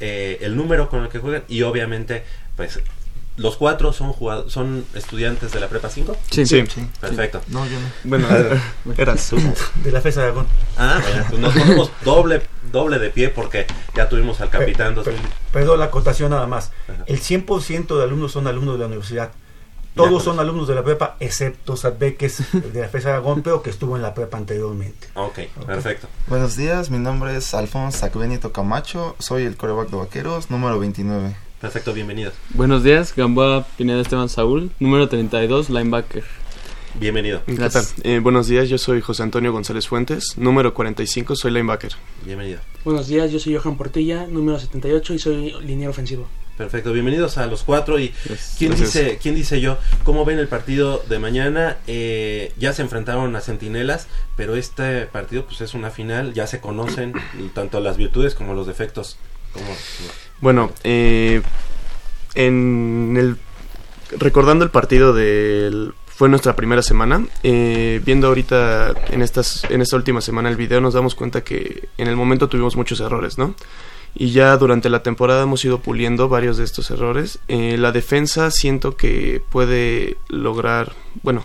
eh, 0.00 0.38
el 0.40 0.56
número 0.56 0.88
con 0.88 1.02
el 1.02 1.08
que 1.10 1.18
juegan 1.18 1.42
y 1.48 1.62
obviamente, 1.62 2.22
pues, 2.56 2.80
los 3.38 3.56
cuatro 3.56 3.92
son 3.92 4.12
jugado- 4.12 4.50
son 4.50 4.84
estudiantes 4.94 5.52
de 5.52 5.60
la 5.60 5.68
prepa 5.68 5.88
5. 5.88 6.16
Sí, 6.30 6.44
Sí. 6.44 6.62
Perfecto. 7.00 7.40
No, 7.48 7.64
yo 7.66 7.78
no. 7.80 7.86
Bueno, 8.04 8.26
eras. 8.98 9.30
De 9.82 9.90
la 9.92 10.00
FES 10.00 10.18
Aragón. 10.18 10.46
Ah, 10.76 11.00
bueno, 11.02 11.24
pues 11.30 11.40
nos 11.40 11.54
ponemos 11.54 11.90
doble, 12.04 12.42
doble 12.70 12.98
de 12.98 13.10
pie 13.10 13.28
porque 13.30 13.66
ya 13.94 14.08
tuvimos 14.08 14.40
al 14.40 14.50
capitán. 14.50 14.94
Pe- 14.94 15.02
pe- 15.02 15.10
2000. 15.12 15.30
Perdón, 15.52 15.78
la 15.78 15.86
acotación 15.86 16.30
nada 16.30 16.46
más. 16.46 16.72
Ajá. 16.88 17.04
El 17.06 17.20
100% 17.20 17.96
de 17.96 18.02
alumnos 18.04 18.32
son 18.32 18.46
alumnos 18.46 18.74
de 18.74 18.80
la 18.80 18.86
universidad. 18.86 19.30
Todos 19.94 20.10
pues. 20.10 20.24
son 20.24 20.38
alumnos 20.38 20.68
de 20.68 20.76
la 20.76 20.84
prepa, 20.84 21.16
excepto 21.18 21.76
Sadbe, 21.76 22.14
que 22.14 22.26
es 22.26 22.38
de 22.52 22.80
la 22.82 22.88
FES 22.88 23.06
Aragón, 23.06 23.42
pero 23.42 23.62
que 23.62 23.70
estuvo 23.70 23.96
en 23.96 24.02
la 24.02 24.14
prepa 24.14 24.36
anteriormente. 24.36 25.08
Ok, 25.14 25.40
perfecto. 25.66 26.06
Buenos 26.28 26.54
días, 26.56 26.90
mi 26.90 26.98
nombre 26.98 27.36
es 27.36 27.52
Alfonso 27.52 27.98
Sacbenito 27.98 28.52
Camacho, 28.52 29.16
soy 29.18 29.42
el 29.42 29.56
coreback 29.56 29.88
de 29.90 29.96
Vaqueros, 29.96 30.50
número 30.50 30.78
29. 30.78 31.34
Perfecto, 31.60 31.92
bienvenidos. 31.92 32.34
Buenos 32.50 32.84
días, 32.84 33.14
Gamboa 33.16 33.66
Pineda 33.76 34.00
Esteban 34.00 34.28
Saúl, 34.28 34.70
número 34.78 35.08
32, 35.08 35.70
linebacker. 35.70 36.22
Bienvenido. 36.94 37.42
¿Qué 37.46 37.54
Gracias. 37.54 37.94
tal? 37.94 38.06
Eh, 38.10 38.18
buenos 38.20 38.46
días, 38.46 38.68
yo 38.68 38.78
soy 38.78 39.00
José 39.00 39.24
Antonio 39.24 39.52
González 39.52 39.88
Fuentes, 39.88 40.38
número 40.38 40.72
45, 40.72 41.34
soy 41.34 41.50
linebacker. 41.50 41.92
Bienvenido. 42.24 42.60
Buenos 42.84 43.08
días, 43.08 43.32
yo 43.32 43.40
soy 43.40 43.56
Johan 43.56 43.76
Portilla, 43.76 44.26
número 44.28 44.58
78 44.60 45.14
y 45.14 45.18
soy 45.18 45.54
liniero 45.62 45.90
ofensivo. 45.90 46.28
Perfecto, 46.56 46.92
bienvenidos 46.92 47.38
a 47.38 47.46
los 47.46 47.62
cuatro 47.62 47.98
y 48.00 48.08
¿quién 48.58 48.70
Gracias. 48.72 48.92
dice, 48.94 49.18
quién 49.20 49.34
dice 49.34 49.60
yo? 49.60 49.78
¿Cómo 50.04 50.24
ven 50.24 50.38
el 50.40 50.48
partido 50.48 51.02
de 51.08 51.18
mañana? 51.20 51.76
Eh, 51.86 52.52
ya 52.56 52.72
se 52.72 52.82
enfrentaron 52.82 53.34
a 53.36 53.40
Centinelas, 53.40 54.06
pero 54.36 54.54
este 54.56 55.06
partido 55.06 55.44
pues 55.44 55.60
es 55.60 55.74
una 55.74 55.90
final, 55.90 56.34
ya 56.34 56.46
se 56.48 56.60
conocen 56.60 57.14
tanto 57.54 57.78
las 57.80 57.96
virtudes 57.96 58.34
como 58.34 58.54
los 58.54 58.66
defectos. 58.66 59.18
¿Cómo? 59.52 59.66
Bueno, 60.40 60.70
eh, 60.84 61.42
en 62.34 63.16
el 63.18 63.36
recordando 64.16 64.64
el 64.64 64.70
partido 64.70 65.12
del 65.12 65.94
fue 66.06 66.28
nuestra 66.28 66.56
primera 66.56 66.82
semana, 66.82 67.26
eh, 67.42 68.00
viendo 68.04 68.28
ahorita 68.28 68.92
en 69.10 69.22
estas 69.22 69.64
en 69.70 69.82
esta 69.82 69.96
última 69.96 70.20
semana 70.20 70.48
el 70.48 70.56
video 70.56 70.80
nos 70.80 70.94
damos 70.94 71.14
cuenta 71.14 71.42
que 71.42 71.88
en 71.96 72.08
el 72.08 72.16
momento 72.16 72.48
tuvimos 72.48 72.76
muchos 72.76 73.00
errores, 73.00 73.38
¿no? 73.38 73.54
Y 74.14 74.30
ya 74.30 74.56
durante 74.56 74.88
la 74.88 75.02
temporada 75.02 75.42
hemos 75.42 75.64
ido 75.64 75.78
puliendo 75.80 76.28
varios 76.28 76.56
de 76.56 76.64
estos 76.64 76.90
errores. 76.90 77.38
Eh, 77.46 77.76
la 77.78 77.92
defensa 77.92 78.50
siento 78.50 78.96
que 78.96 79.42
puede 79.50 80.16
lograr, 80.28 80.92
bueno, 81.22 81.44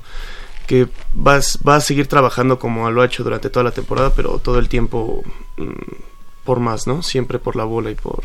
que 0.66 0.88
va, 1.16 1.40
va 1.68 1.76
a 1.76 1.82
seguir 1.82 2.08
trabajando 2.08 2.58
como 2.58 2.90
lo 2.90 3.02
ha 3.02 3.06
hecho 3.06 3.24
durante 3.24 3.50
toda 3.50 3.64
la 3.64 3.72
temporada, 3.72 4.14
pero 4.16 4.40
todo 4.40 4.60
el 4.60 4.70
tiempo 4.70 5.24
mm, 5.58 5.72
por 6.46 6.60
más, 6.60 6.88
¿no? 6.88 7.04
Siempre 7.04 7.38
por 7.38 7.56
la 7.56 7.64
bola 7.64 7.92
y 7.92 7.96
por, 7.96 8.24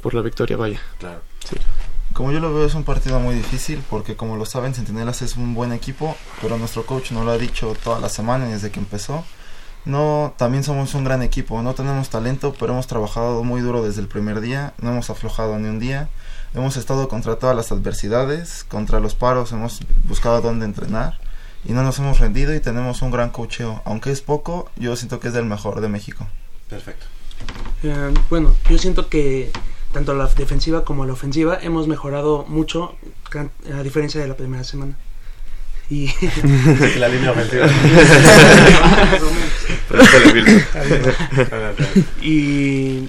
por 0.00 0.14
la 0.14 0.22
victoria, 0.22 0.56
vaya. 0.56 0.80
Claro. 0.98 1.20
Como 2.12 2.32
yo 2.32 2.40
lo 2.40 2.52
veo 2.52 2.66
es 2.66 2.74
un 2.74 2.84
partido 2.84 3.20
muy 3.20 3.34
difícil 3.36 3.82
porque 3.88 4.16
como 4.16 4.36
lo 4.36 4.44
saben 4.44 4.74
Centinelas 4.74 5.22
es 5.22 5.36
un 5.36 5.54
buen 5.54 5.72
equipo, 5.72 6.16
pero 6.42 6.58
nuestro 6.58 6.84
coach 6.84 7.12
nos 7.12 7.24
lo 7.24 7.30
ha 7.30 7.38
dicho 7.38 7.76
toda 7.82 8.00
la 8.00 8.08
semana 8.08 8.46
desde 8.46 8.70
que 8.70 8.80
empezó. 8.80 9.24
No, 9.84 10.34
también 10.36 10.62
somos 10.62 10.94
un 10.94 11.04
gran 11.04 11.22
equipo, 11.22 11.62
no 11.62 11.74
tenemos 11.74 12.10
talento, 12.10 12.54
pero 12.58 12.72
hemos 12.72 12.86
trabajado 12.86 13.44
muy 13.44 13.60
duro 13.60 13.82
desde 13.82 14.02
el 14.02 14.08
primer 14.08 14.40
día, 14.40 14.74
no 14.82 14.90
hemos 14.90 15.08
aflojado 15.08 15.58
ni 15.58 15.68
un 15.68 15.78
día. 15.78 16.08
Hemos 16.52 16.76
estado 16.76 17.08
contra 17.08 17.36
todas 17.36 17.54
las 17.54 17.70
adversidades, 17.70 18.64
contra 18.64 18.98
los 18.98 19.14
paros, 19.14 19.52
hemos 19.52 19.80
buscado 20.04 20.40
dónde 20.40 20.66
entrenar 20.66 21.18
y 21.64 21.72
no 21.72 21.82
nos 21.82 21.98
hemos 21.98 22.18
rendido 22.18 22.54
y 22.54 22.60
tenemos 22.60 23.02
un 23.02 23.10
gran 23.10 23.30
coacheo. 23.30 23.82
Aunque 23.84 24.10
es 24.10 24.20
poco, 24.20 24.70
yo 24.76 24.96
siento 24.96 25.20
que 25.20 25.28
es 25.28 25.34
del 25.34 25.44
mejor 25.44 25.80
de 25.80 25.88
México. 25.88 26.26
Perfecto. 26.68 27.06
Eh, 27.82 28.12
bueno, 28.28 28.54
yo 28.68 28.78
siento 28.78 29.08
que 29.08 29.50
tanto 29.92 30.14
la 30.14 30.26
defensiva 30.26 30.84
como 30.84 31.04
la 31.04 31.12
ofensiva 31.12 31.58
hemos 31.60 31.88
mejorado 31.88 32.44
mucho 32.48 32.96
a 33.74 33.82
diferencia 33.82 34.20
de 34.20 34.28
la 34.28 34.36
primera 34.36 34.64
semana. 34.64 34.96
Y 35.88 36.06
La 36.98 37.08
línea 37.08 37.32
ofensiva. 37.32 37.66
y 42.22 43.08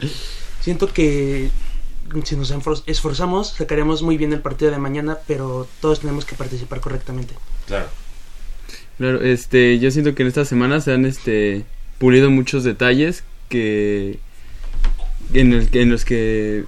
siento 0.62 0.92
que 0.92 1.52
si 2.24 2.36
nos 2.36 2.52
esforzamos 2.88 3.50
sacaremos 3.50 4.02
muy 4.02 4.18
bien 4.18 4.34
el 4.34 4.42
partido 4.42 4.72
de 4.72 4.80
mañana, 4.80 5.20
pero 5.28 5.68
todos 5.80 6.00
tenemos 6.00 6.26
que 6.26 6.36
participar 6.36 6.82
correctamente. 6.82 7.36
Claro. 7.68 7.88
Claro, 8.98 9.22
este, 9.22 9.80
yo 9.80 9.92
siento 9.92 10.16
que 10.16 10.24
en 10.24 10.28
esta 10.28 10.46
semana 10.46 10.82
se 10.82 10.94
han 10.94 11.06
este 11.06 11.66
pulido 12.00 12.32
muchos 12.32 12.64
detalles 12.64 13.24
que 13.50 14.20
en, 15.34 15.54
el, 15.54 15.70
en 15.74 15.90
los 15.92 16.06
que 16.06 16.66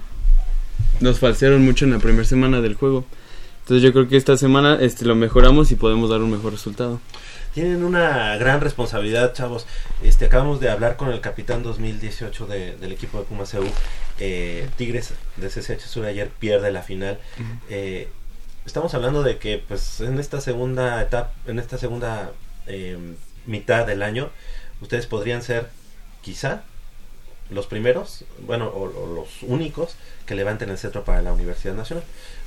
nos 1.00 1.18
falsearon 1.18 1.64
mucho 1.64 1.84
en 1.84 1.92
la 1.92 1.98
primera 1.98 2.24
semana 2.24 2.60
del 2.60 2.74
juego. 2.74 3.04
Entonces 3.62 3.82
yo 3.82 3.92
creo 3.92 4.08
que 4.08 4.16
esta 4.16 4.36
semana 4.36 4.78
este 4.80 5.04
lo 5.06 5.14
mejoramos 5.14 5.70
y 5.70 5.76
podemos 5.76 6.10
dar 6.10 6.20
un 6.20 6.30
mejor 6.30 6.52
resultado. 6.52 7.00
Tienen 7.54 7.84
una 7.84 8.36
gran 8.36 8.60
responsabilidad, 8.60 9.32
chavos. 9.32 9.66
Este, 10.02 10.24
acabamos 10.26 10.58
de 10.60 10.70
hablar 10.70 10.96
con 10.96 11.10
el 11.10 11.20
capitán 11.20 11.62
2018 11.62 12.46
de- 12.46 12.76
del 12.76 12.92
equipo 12.92 13.18
de 13.18 13.24
Pumas 13.24 13.54
EU. 13.54 13.64
Eh, 14.18 14.68
Tigres 14.76 15.12
de 15.36 15.48
CCH 15.48 15.80
Sur 15.86 16.04
ayer 16.04 16.28
pierde 16.30 16.72
la 16.72 16.82
final. 16.82 17.18
Eh, 17.70 18.08
estamos 18.66 18.92
hablando 18.94 19.22
de 19.22 19.38
que, 19.38 19.62
pues, 19.66 20.00
en 20.00 20.18
esta 20.18 20.40
segunda 20.40 21.00
etapa, 21.00 21.32
en 21.46 21.58
esta 21.60 21.78
segunda 21.78 22.32
eh, 22.66 22.98
mitad 23.46 23.86
del 23.86 24.02
año, 24.02 24.30
ustedes 24.80 25.06
podrían 25.06 25.42
ser, 25.42 25.68
quizá, 26.22 26.64
los 27.50 27.66
primeros, 27.66 28.24
bueno, 28.46 28.68
o, 28.68 28.84
o 28.84 29.14
los 29.14 29.42
únicos 29.42 29.96
que 30.26 30.34
levanten 30.34 30.70
el 30.70 30.78
cetro 30.78 31.04
para 31.04 31.22
la 31.22 31.32
Universidad 31.32 31.74
Nacional. 31.74 32.04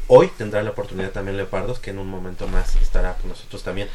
Hoy 0.08 0.30
tendrá 0.38 0.64
la 0.64 0.72
oportunidad 0.72 1.12
también 1.12 1.38
Leopardos, 1.38 1.80
que 1.80 1.92
en 1.92 2.00
un 2.00 2.10
momento 2.10 2.48
más 2.48 2.76
estará 2.78 3.16
con 3.16 3.30
nosotros 3.30 3.64
también. 3.64 3.90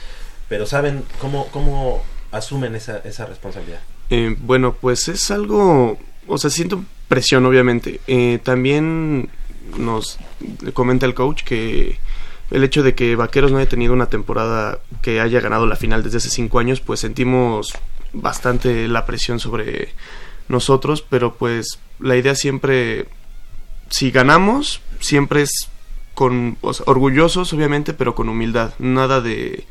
Pero 0.48 0.66
¿saben 0.66 1.04
cómo, 1.18 1.48
cómo 1.48 2.02
asumen 2.30 2.74
esa, 2.74 2.98
esa 2.98 3.26
responsabilidad? 3.26 3.80
Eh, 4.10 4.36
bueno, 4.38 4.74
pues 4.78 5.08
es 5.08 5.30
algo, 5.30 5.98
o 6.26 6.38
sea, 6.38 6.50
siento 6.50 6.84
presión 7.08 7.46
obviamente. 7.46 8.00
Eh, 8.06 8.38
también 8.42 9.30
nos 9.78 10.18
comenta 10.74 11.06
el 11.06 11.14
coach 11.14 11.44
que 11.44 11.98
el 12.50 12.64
hecho 12.64 12.82
de 12.82 12.94
que 12.94 13.16
Vaqueros 13.16 13.50
no 13.50 13.58
haya 13.58 13.68
tenido 13.68 13.94
una 13.94 14.10
temporada 14.10 14.80
que 15.00 15.20
haya 15.20 15.40
ganado 15.40 15.66
la 15.66 15.76
final 15.76 16.02
desde 16.02 16.18
hace 16.18 16.28
cinco 16.28 16.58
años, 16.58 16.80
pues 16.80 17.00
sentimos 17.00 17.72
bastante 18.12 18.88
la 18.88 19.06
presión 19.06 19.40
sobre 19.40 19.88
nosotros, 20.52 21.04
pero 21.08 21.34
pues 21.34 21.80
la 21.98 22.16
idea 22.16 22.34
siempre, 22.34 23.08
si 23.90 24.10
ganamos, 24.12 24.80
siempre 25.00 25.42
es 25.42 25.68
con 26.14 26.58
orgullosos 26.60 27.52
obviamente, 27.52 27.94
pero 27.94 28.14
con 28.14 28.28
humildad, 28.28 28.74
nada 28.78 29.20
de 29.20 29.66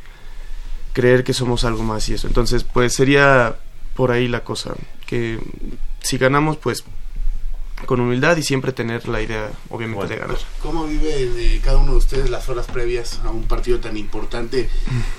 creer 0.94 1.24
que 1.24 1.34
somos 1.34 1.64
algo 1.64 1.84
más 1.84 2.10
y 2.10 2.16
eso. 2.16 2.28
Entonces, 2.28 2.64
pues 2.64 2.94
sería 2.94 3.56
por 3.96 4.12
ahí 4.12 4.28
la 4.28 4.44
cosa, 4.44 4.74
que 5.06 5.40
si 6.02 6.18
ganamos, 6.18 6.58
pues 6.58 6.84
con 7.86 8.00
humildad 8.00 8.38
y 8.38 8.44
siempre 8.44 8.72
tener 8.72 9.08
la 9.08 9.22
idea, 9.22 9.50
obviamente, 9.70 10.08
de 10.08 10.16
ganar. 10.18 10.38
¿Cómo 10.62 10.86
vive 10.86 11.24
eh, 11.56 11.62
cada 11.64 11.78
uno 11.78 11.92
de 11.94 11.98
ustedes 11.98 12.30
las 12.30 12.48
horas 12.50 12.68
previas 12.68 13.20
a 13.26 13.30
un 13.32 13.44
partido 13.44 13.80
tan 13.80 13.98
importante? 13.98 14.70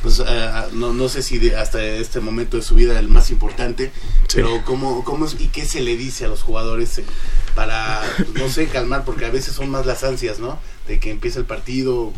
Pues 0.03 0.23
eh, 0.27 0.51
no, 0.73 0.93
no 0.93 1.09
sé 1.09 1.23
si 1.23 1.39
de- 1.39 1.57
hasta 1.57 1.83
este 1.85 2.21
momento 2.21 2.57
de 2.57 2.63
su 2.63 2.75
vida 2.75 2.99
el 2.99 3.09
más 3.09 3.31
importante, 3.31 3.91
Sí. 4.29 4.37
pero 4.37 4.65
¿cómo, 4.65 5.05
cómo 5.05 5.27
es, 5.27 5.37
y 5.41 5.49
qué 5.49 5.65
se 5.65 5.81
le 5.81 5.97
dice 5.97 6.25
a 6.25 6.29
los 6.29 6.43
jugadores 6.43 6.99
eh, 6.99 7.05
para, 7.55 8.01
no 8.35 8.49
sé, 8.49 8.67
calmar? 8.69 9.05
Porque 9.05 9.27
a 9.27 9.31
veces 9.31 9.55
son 9.55 9.69
más 9.71 9.85
las 9.87 10.05
ansias, 10.05 10.39
¿no? 10.39 10.59
De 10.87 10.99
que 11.01 11.11
empiece 11.11 11.39
el 11.39 11.45
partido. 11.45 12.13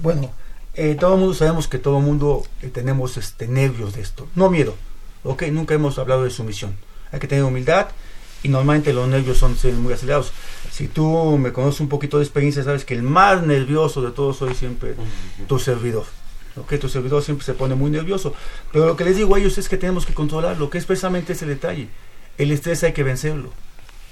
Bueno, 0.00 0.32
eh, 0.74 0.96
todo 0.98 1.14
el 1.14 1.20
mundo 1.20 1.34
sabemos 1.34 1.68
que 1.68 1.78
todo 1.78 1.98
el 1.98 2.04
mundo 2.04 2.44
eh, 2.62 2.68
tenemos 2.68 3.16
este, 3.16 3.48
nervios 3.48 3.94
de 3.94 4.02
esto. 4.02 4.28
No 4.34 4.50
miedo, 4.50 4.74
¿ok? 5.24 5.44
Nunca 5.50 5.74
hemos 5.74 5.98
hablado 5.98 6.24
de 6.24 6.30
sumisión. 6.30 6.76
Hay 7.12 7.20
que 7.20 7.26
tener 7.28 7.44
humildad 7.44 7.88
y 8.46 8.48
normalmente 8.48 8.92
los 8.92 9.08
nervios 9.08 9.38
son 9.38 9.56
muy 9.82 9.92
acelerados. 9.92 10.30
Si 10.70 10.86
tú 10.86 11.36
me 11.36 11.52
conoces 11.52 11.80
un 11.80 11.88
poquito 11.88 12.18
de 12.18 12.22
experiencia, 12.22 12.62
sabes 12.62 12.84
que 12.84 12.94
el 12.94 13.02
más 13.02 13.42
nervioso 13.42 14.02
de 14.02 14.12
todos 14.12 14.36
soy 14.36 14.54
siempre 14.54 14.94
tu 15.48 15.58
servidor. 15.58 16.04
¿ok? 16.56 16.78
Tu 16.78 16.88
servidor 16.88 17.24
siempre 17.24 17.44
se 17.44 17.54
pone 17.54 17.74
muy 17.74 17.90
nervioso. 17.90 18.34
Pero 18.70 18.86
lo 18.86 18.96
que 18.96 19.04
les 19.04 19.16
digo 19.16 19.34
a 19.34 19.40
ellos 19.40 19.58
es 19.58 19.68
que 19.68 19.76
tenemos 19.76 20.06
que 20.06 20.14
controlar 20.14 20.58
lo 20.58 20.70
que 20.70 20.78
es 20.78 20.84
precisamente 20.86 21.32
ese 21.32 21.44
detalle. 21.44 21.88
El 22.38 22.52
estrés 22.52 22.84
hay 22.84 22.92
que 22.92 23.02
vencerlo. 23.02 23.50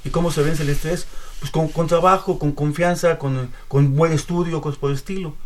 ¿Y 0.04 0.10
cómo 0.10 0.32
se 0.32 0.42
vence 0.42 0.64
el 0.64 0.70
estrés? 0.70 1.06
Pues 1.38 1.52
con, 1.52 1.68
con 1.68 1.86
trabajo, 1.86 2.40
con 2.40 2.50
confianza, 2.50 3.18
con, 3.18 3.50
con 3.68 3.94
buen 3.94 4.12
estudio, 4.12 4.60
cosas 4.60 4.80
por 4.80 4.90
el 4.90 4.96
estilo. 4.96 5.36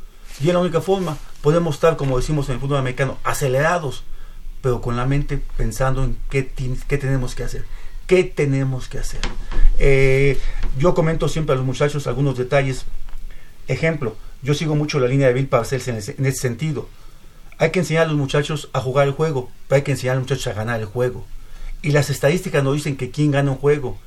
Y 0.40 0.48
es 0.48 0.54
la 0.54 0.60
única 0.60 0.80
forma. 0.80 1.18
Podemos 1.42 1.74
estar, 1.74 1.98
como 1.98 2.16
decimos 2.16 2.48
en 2.48 2.54
el 2.54 2.60
fútbol 2.60 2.78
americano, 2.78 3.18
acelerados, 3.22 4.04
pero 4.62 4.80
con 4.80 4.96
la 4.96 5.04
mente 5.04 5.42
pensando 5.58 6.04
en 6.04 6.16
qué, 6.30 6.50
qué 6.88 6.96
tenemos 6.96 7.34
que 7.34 7.44
hacer. 7.44 7.66
¿Qué 8.08 8.24
tenemos 8.24 8.88
que 8.88 8.98
hacer? 8.98 9.20
Eh, 9.78 10.40
yo 10.78 10.94
comento 10.94 11.28
siempre 11.28 11.52
a 11.52 11.56
los 11.56 11.66
muchachos 11.66 12.06
algunos 12.06 12.38
detalles. 12.38 12.86
Ejemplo, 13.68 14.16
yo 14.40 14.54
sigo 14.54 14.74
mucho 14.74 14.98
la 14.98 15.08
línea 15.08 15.26
de 15.26 15.34
Bill 15.34 15.46
Parcells 15.46 15.88
en 15.88 15.96
ese, 15.96 16.14
en 16.16 16.24
ese 16.24 16.40
sentido. 16.40 16.88
Hay 17.58 17.70
que 17.70 17.80
enseñar 17.80 18.04
a 18.04 18.08
los 18.08 18.16
muchachos 18.16 18.70
a 18.72 18.80
jugar 18.80 19.08
el 19.08 19.12
juego, 19.12 19.50
pero 19.68 19.76
hay 19.76 19.82
que 19.82 19.90
enseñar 19.90 20.12
a 20.12 20.14
los 20.16 20.22
muchachos 20.22 20.46
a 20.46 20.54
ganar 20.54 20.80
el 20.80 20.86
juego. 20.86 21.26
Y 21.82 21.90
las 21.90 22.08
estadísticas 22.08 22.64
nos 22.64 22.76
dicen 22.76 22.96
que 22.96 23.10
quien 23.10 23.30
gana 23.30 23.50
un 23.50 23.58
juego, 23.58 23.98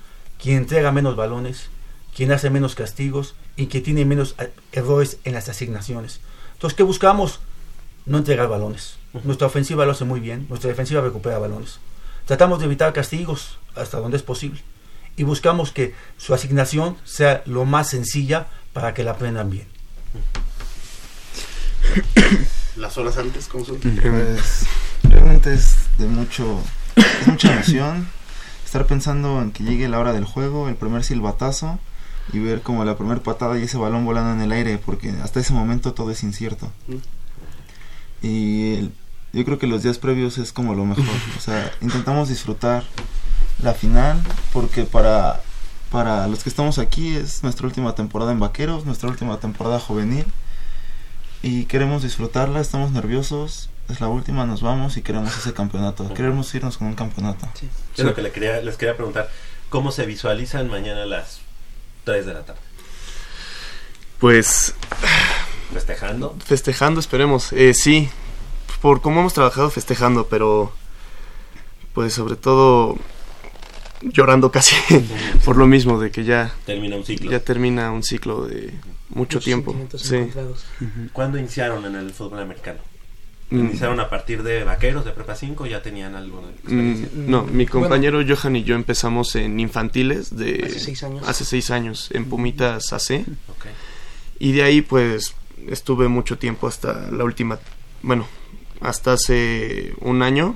quien 0.41 0.58
entrega 0.58 0.91
menos 0.91 1.16
balones, 1.16 1.70
quien 2.16 2.32
hace 2.32 2.49
menos 2.49 2.74
castigos 2.74 3.36
y 3.56 3.68
que 3.68 3.82
tiene 3.82 4.04
menos 4.04 4.34
eh, 4.39 4.52
errores 4.72 5.20
en 5.26 5.36
las 5.36 5.47
asignaciones. 5.47 6.22
Entonces, 6.54 6.76
¿qué 6.76 6.82
buscamos? 6.82 7.39
No 8.08 8.18
entregar 8.18 8.49
balones. 8.49 8.95
Nuestra 9.24 9.45
ofensiva 9.45 9.86
lo 9.86 9.91
hace 9.91 10.06
muy 10.06 10.20
bien, 10.20 10.47
nuestra 10.49 10.70
defensiva 10.70 11.02
recupera 11.02 11.38
balones. 11.38 11.78
Tratamos 12.26 12.59
de 12.59 12.65
evitar 12.65 12.93
castigos 12.93 13.57
hasta 13.76 13.97
donde 13.99 14.17
es 14.17 14.24
posible 14.24 14.61
y 15.17 15.24
buscamos 15.24 15.72
que 15.72 15.93
su 16.17 16.34
asignación 16.34 16.97
sea 17.03 17.41
lo 17.45 17.65
más 17.65 17.89
sencilla 17.89 18.47
para 18.74 18.93
que 18.93 19.03
la 19.03 19.11
aprendan 19.11 19.49
bien. 19.49 19.67
Las 22.78 22.97
horas 22.97 23.17
antes, 23.17 23.47
¿cómo 23.47 23.65
son? 23.65 23.78
Pues 23.80 24.65
realmente 25.03 25.53
es 25.53 25.76
de 25.97 26.07
mucho, 26.07 26.61
es 26.95 27.28
mucha 27.28 27.53
emoción 27.53 28.07
estar 28.65 28.86
pensando 28.86 29.41
en 29.41 29.51
que 29.51 29.63
llegue 29.63 29.89
la 29.89 29.99
hora 29.99 30.13
del 30.13 30.24
juego, 30.26 30.69
el 30.69 30.76
primer 30.76 31.03
silbatazo 31.03 31.80
y 32.32 32.39
ver 32.39 32.61
como 32.61 32.86
la 32.86 32.97
primera 32.97 33.22
patada 33.22 33.59
y 33.59 33.63
ese 33.63 33.78
balón 33.78 34.05
volando 34.05 34.32
en 34.32 34.41
el 34.41 34.51
aire, 34.53 34.78
porque 34.78 35.09
hasta 35.22 35.41
ese 35.41 35.51
momento 35.53 35.93
todo 35.93 36.11
es 36.11 36.24
incierto. 36.24 36.72
Y 38.22 38.76
el- 38.76 38.93
yo 39.34 39.45
creo 39.45 39.59
que 39.59 39.67
los 39.67 39.84
días 39.84 39.97
previos 39.97 40.38
es 40.38 40.51
como 40.51 40.73
lo 40.75 40.86
mejor. 40.86 41.05
O 41.38 41.41
sea, 41.41 41.71
intentamos 41.82 42.29
disfrutar 42.29 42.84
la 43.61 43.73
final 43.73 44.21
porque 44.53 44.84
para, 44.84 45.41
para 45.89 46.27
los 46.27 46.43
que 46.43 46.49
estamos 46.49 46.79
aquí 46.79 47.15
es 47.15 47.43
nuestra 47.43 47.67
última 47.67 47.95
temporada 47.95 48.32
en 48.32 48.39
Vaqueros, 48.39 48.86
nuestra 48.86 49.09
última 49.09 49.39
temporada 49.39 49.79
juvenil. 49.79 50.25
Y 51.43 51.65
queremos 51.65 52.03
disfrutarla, 52.03 52.59
estamos 52.59 52.91
nerviosos. 52.91 53.69
Es 53.89 53.99
la 53.99 54.07
última, 54.07 54.45
nos 54.45 54.61
vamos 54.61 54.95
y 54.97 55.01
queremos 55.01 55.36
ese 55.38 55.53
campeonato. 55.53 56.13
Queremos 56.13 56.53
irnos 56.53 56.77
con 56.77 56.88
un 56.88 56.93
campeonato. 56.95 57.47
Es 57.97 58.03
lo 58.05 58.13
que 58.13 58.21
le 58.21 58.32
quería, 58.32 58.61
les 58.61 58.77
quería 58.77 58.95
preguntar. 58.95 59.29
¿Cómo 59.69 59.91
se 59.91 60.05
visualizan 60.05 60.69
mañana 60.69 61.03
a 61.03 61.05
las 61.05 61.39
3 62.03 62.25
de 62.25 62.34
la 62.34 62.41
tarde? 62.41 62.59
Pues 64.19 64.75
¿Festejando? 65.73 66.36
festejando, 66.45 66.99
esperemos. 66.99 67.51
Eh, 67.53 67.73
sí, 67.73 68.09
por 68.82 69.01
cómo 69.01 69.19
hemos 69.21 69.34
trabajado 69.34 69.69
festejando, 69.69 70.27
pero 70.27 70.71
pues 71.93 72.13
sobre 72.13 72.36
todo 72.36 72.97
llorando 74.01 74.51
casi 74.51 74.75
por 75.45 75.57
lo 75.57 75.67
mismo 75.67 75.99
de 75.99 76.09
que 76.11 76.23
ya 76.23 76.53
Termina 76.65 76.95
un 76.95 77.05
ciclo. 77.05 77.29
ya 77.32 77.39
termina 77.39 77.91
un 77.91 78.01
ciclo 78.03 78.45
de 78.45 78.67
mucho 79.09 79.38
Muchos 79.39 79.43
tiempo. 79.43 79.75
Sí. 79.97 80.29
¿Cuándo 81.13 81.38
iniciaron 81.38 81.86
en 81.86 81.95
el 81.95 82.11
fútbol 82.11 82.39
americano? 82.39 82.79
Mm. 83.49 83.59
¿Iniciaron 83.59 83.99
a 83.99 84.09
partir 84.09 84.41
de 84.43 84.63
vaqueros 84.63 85.03
de 85.03 85.11
prepa 85.11 85.36
5 85.36 85.65
o 85.65 85.67
ya 85.67 85.82
tenían 85.82 86.15
algo 86.15 86.38
de 86.39 86.47
Mm, 86.47 86.55
experiencia? 86.55 87.09
no, 87.13 87.43
mi 87.43 87.65
compañero 87.67 88.21
Johan 88.25 88.55
y 88.55 88.63
yo 88.63 88.75
empezamos 88.75 89.36
en 89.36 89.59
infantiles 89.59 90.36
de 90.38 90.63
Hace 90.65 90.79
seis 90.79 91.03
años. 91.03 91.27
hace 91.27 91.43
seis 91.45 91.69
años, 91.69 92.09
en 92.13 92.25
Pumitas 92.29 92.93
AC. 92.93 93.25
Ok. 93.49 93.65
Y 94.39 94.53
de 94.53 94.63
ahí 94.63 94.82
pues 94.82 95.36
estuve 95.67 96.07
mucho 96.07 96.38
tiempo 96.38 96.67
hasta 96.67 97.11
la 97.11 97.25
última, 97.25 97.59
bueno, 98.01 98.25
hasta 98.82 99.13
hace 99.13 99.93
un 99.99 100.21
año. 100.21 100.55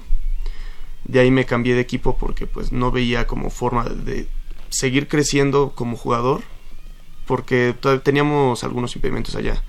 De 1.05 1.19
ahí 1.19 1.31
me 1.31 1.45
cambié 1.45 1.75
de 1.75 1.81
equipo 1.81 2.17
porque 2.17 2.47
pues 2.47 2.71
no 2.71 2.91
veía 2.91 3.27
como 3.27 3.49
forma 3.49 3.85
de 3.85 4.27
seguir 4.69 5.07
creciendo 5.07 5.71
como 5.75 5.95
jugador 5.95 6.41
porque 7.25 7.75
teníamos 8.03 8.63
algunos 8.63 8.95
impedimentos 8.95 9.35
allá. 9.35 9.61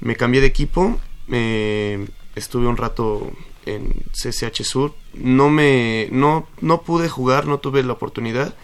Me 0.00 0.16
cambié 0.16 0.40
de 0.40 0.46
equipo, 0.46 0.98
eh, 1.30 2.06
estuve 2.34 2.66
un 2.66 2.76
rato 2.76 3.30
en 3.66 4.04
CCH 4.12 4.62
Sur, 4.62 4.94
no 5.14 5.48
me 5.48 6.08
no 6.10 6.46
no 6.60 6.82
pude 6.82 7.08
jugar, 7.08 7.46
no 7.46 7.58
tuve 7.58 7.82
la 7.82 7.94
oportunidad 7.94 8.54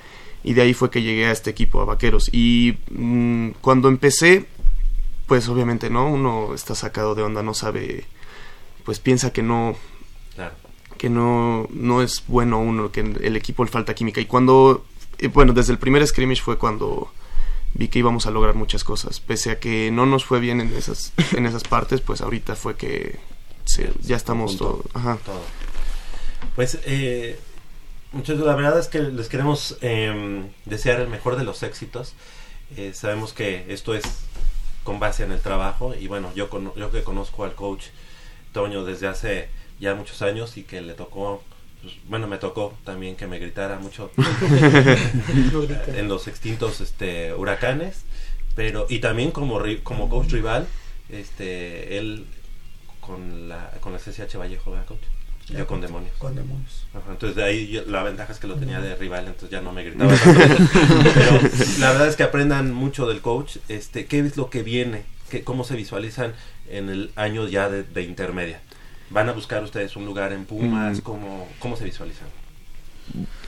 y 0.44 0.54
de 0.54 0.62
ahí 0.62 0.74
fue 0.74 0.90
que 0.90 1.02
llegué 1.02 1.26
a 1.26 1.32
este 1.32 1.50
equipo 1.50 1.80
a 1.80 1.84
Vaqueros 1.84 2.28
y 2.32 2.78
mm, 2.90 3.50
cuando 3.60 3.88
empecé 3.88 4.46
pues 5.26 5.48
obviamente 5.48 5.88
no 5.88 6.10
uno 6.10 6.54
está 6.54 6.74
sacado 6.74 7.14
de 7.14 7.22
onda, 7.22 7.42
no 7.42 7.54
sabe 7.54 8.04
pues 8.90 8.98
piensa 8.98 9.32
que 9.32 9.44
no 9.44 9.76
Claro. 10.34 10.52
que 10.98 11.08
no, 11.08 11.68
no 11.70 12.02
es 12.02 12.24
bueno 12.26 12.58
uno, 12.58 12.90
que 12.90 13.02
el 13.02 13.36
equipo 13.36 13.62
le 13.64 13.70
falta 13.70 13.94
química. 13.94 14.20
Y 14.20 14.24
cuando, 14.26 14.84
eh, 15.18 15.28
bueno, 15.28 15.52
desde 15.52 15.72
el 15.72 15.78
primer 15.78 16.04
scrimmage 16.04 16.42
fue 16.42 16.58
cuando 16.58 17.12
vi 17.72 17.86
que 17.86 18.00
íbamos 18.00 18.26
a 18.26 18.32
lograr 18.32 18.56
muchas 18.56 18.82
cosas. 18.82 19.20
Pese 19.20 19.52
a 19.52 19.60
que 19.60 19.92
no 19.92 20.06
nos 20.06 20.24
fue 20.24 20.40
bien 20.40 20.60
en 20.60 20.74
esas, 20.74 21.12
en 21.36 21.46
esas 21.46 21.62
partes, 21.62 22.00
pues 22.00 22.20
ahorita 22.20 22.56
fue 22.56 22.74
que 22.74 23.20
ya 24.02 24.16
estamos 24.16 24.56
todo. 24.56 24.82
Ajá. 24.92 25.18
todo. 25.24 25.40
Pues, 26.56 26.80
eh, 26.84 27.38
muchachos, 28.10 28.44
la 28.44 28.56
verdad 28.56 28.80
es 28.80 28.88
que 28.88 28.98
les 28.98 29.28
queremos 29.28 29.76
eh, 29.82 30.50
desear 30.64 30.98
el 31.00 31.06
mejor 31.08 31.36
de 31.36 31.44
los 31.44 31.62
éxitos. 31.62 32.14
Eh, 32.76 32.90
sabemos 32.92 33.32
que 33.34 33.66
esto 33.68 33.94
es 33.94 34.02
con 34.82 34.98
base 34.98 35.22
en 35.22 35.30
el 35.30 35.40
trabajo 35.40 35.94
y 35.94 36.08
bueno, 36.08 36.32
yo, 36.34 36.50
cono- 36.50 36.74
yo 36.74 36.90
que 36.90 37.04
conozco 37.04 37.44
al 37.44 37.54
coach 37.54 37.84
Toño 38.52 38.84
desde 38.84 39.06
hace 39.08 39.48
ya 39.78 39.94
muchos 39.94 40.22
años 40.22 40.56
y 40.56 40.62
que 40.64 40.80
le 40.80 40.94
tocó, 40.94 41.42
pues, 41.82 41.94
bueno, 42.08 42.26
me 42.26 42.38
tocó 42.38 42.76
también 42.84 43.16
que 43.16 43.26
me 43.26 43.38
gritara 43.38 43.78
mucho 43.78 44.10
en 45.96 46.08
los 46.08 46.28
extintos 46.28 46.80
este, 46.80 47.32
huracanes, 47.34 48.02
pero 48.54 48.86
y 48.88 48.98
también 48.98 49.30
como 49.30 49.58
ri- 49.60 49.82
como 49.82 50.08
coach 50.08 50.30
rival, 50.32 50.66
este, 51.08 51.98
él 51.98 52.26
con 53.00 53.48
la 53.48 53.70
con 53.80 53.92
la 53.92 53.98
CCH 53.98 54.36
Vallejo, 54.36 54.70
¿verdad, 54.72 54.86
coach? 54.86 54.98
Yo 55.48 55.66
con 55.66 55.80
demonios. 55.80 56.12
Con 56.18 56.36
demonios. 56.36 56.86
Ajá, 56.94 57.10
entonces 57.10 57.34
de 57.34 57.42
ahí 57.42 57.68
yo- 57.68 57.84
la 57.86 58.04
ventaja 58.04 58.32
es 58.32 58.38
que 58.38 58.46
lo 58.46 58.54
tenía 58.54 58.80
de 58.80 58.94
rival, 58.94 59.26
entonces 59.26 59.50
ya 59.50 59.60
no 59.60 59.72
me 59.72 59.82
gritaba 59.82 60.14
tanto. 60.14 60.40
Pero 61.14 61.40
la 61.80 61.90
verdad 61.92 62.06
es 62.06 62.16
que 62.16 62.22
aprendan 62.22 62.72
mucho 62.72 63.06
del 63.08 63.20
coach, 63.20 63.56
este, 63.68 64.06
qué 64.06 64.20
es 64.20 64.36
lo 64.36 64.48
que 64.48 64.62
viene, 64.62 65.02
qué, 65.28 65.42
cómo 65.42 65.64
se 65.64 65.74
visualizan 65.74 66.34
en 66.70 66.88
el 66.88 67.10
año 67.16 67.48
ya 67.48 67.68
de, 67.68 67.82
de 67.82 68.02
intermedia. 68.02 68.60
¿Van 69.10 69.28
a 69.28 69.32
buscar 69.32 69.62
ustedes 69.62 69.96
un 69.96 70.06
lugar 70.06 70.32
en 70.32 70.44
Pumas? 70.44 70.98
Mm. 70.98 71.00
¿Cómo, 71.02 71.48
¿Cómo 71.58 71.76
se 71.76 71.84
visualizan? 71.84 72.28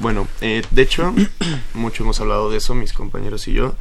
Bueno, 0.00 0.26
eh, 0.40 0.62
de 0.70 0.82
hecho, 0.82 1.14
mucho 1.74 2.02
hemos 2.02 2.20
hablado 2.20 2.50
de 2.50 2.58
eso, 2.58 2.74
mis 2.74 2.92
compañeros 2.92 3.46
y 3.48 3.52
yo. 3.52 3.74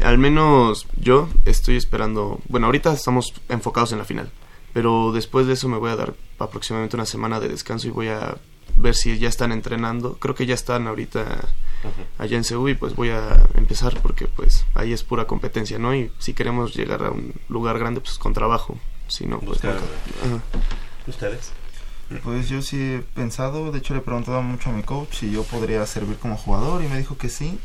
Al 0.00 0.18
menos 0.18 0.86
yo 1.00 1.28
estoy 1.44 1.76
esperando, 1.76 2.40
bueno, 2.48 2.66
ahorita 2.66 2.92
estamos 2.92 3.34
enfocados 3.48 3.92
en 3.92 3.98
la 3.98 4.04
final, 4.04 4.30
pero 4.72 5.10
después 5.12 5.46
de 5.46 5.54
eso 5.54 5.68
me 5.68 5.78
voy 5.78 5.90
a 5.90 5.96
dar 5.96 6.14
aproximadamente 6.38 6.96
una 6.96 7.06
semana 7.06 7.40
de 7.40 7.48
descanso 7.48 7.88
y 7.88 7.90
voy 7.90 8.08
a 8.08 8.36
ver 8.76 8.94
si 8.94 9.18
ya 9.18 9.28
están 9.28 9.52
entrenando. 9.52 10.14
Creo 10.18 10.34
que 10.34 10.46
ya 10.46 10.54
están 10.54 10.86
ahorita 10.86 11.24
allá 12.18 12.36
en 12.36 12.44
Seúl 12.44 12.70
y 12.70 12.74
pues 12.74 12.94
voy 12.96 13.10
a 13.10 13.46
empezar 13.54 14.00
porque 14.00 14.26
pues 14.26 14.64
ahí 14.74 14.92
es 14.92 15.02
pura 15.04 15.26
competencia, 15.26 15.78
¿no? 15.78 15.94
Y 15.94 16.10
si 16.18 16.34
queremos 16.34 16.74
llegar 16.74 17.04
a 17.04 17.10
un 17.10 17.34
lugar 17.48 17.78
grande, 17.78 18.00
pues 18.00 18.18
con 18.18 18.32
trabajo. 18.32 18.76
Si 19.08 19.24
no, 19.26 19.38
pues 19.38 19.60
Buscar- 19.62 19.78
nunca. 20.28 20.44
¿Ustedes? 21.06 21.52
Pues 22.22 22.48
yo 22.48 22.62
sí 22.62 22.76
he 22.80 22.98
pensado, 23.14 23.72
de 23.72 23.78
hecho 23.78 23.94
le 23.94 24.00
he 24.00 24.02
preguntado 24.02 24.40
mucho 24.42 24.70
a 24.70 24.72
mi 24.72 24.82
coach 24.82 25.14
si 25.14 25.30
yo 25.30 25.42
podría 25.42 25.84
servir 25.86 26.16
como 26.18 26.36
jugador 26.36 26.82
y 26.84 26.88
me 26.88 26.98
dijo 26.98 27.16
que 27.16 27.28
sí. 27.28 27.58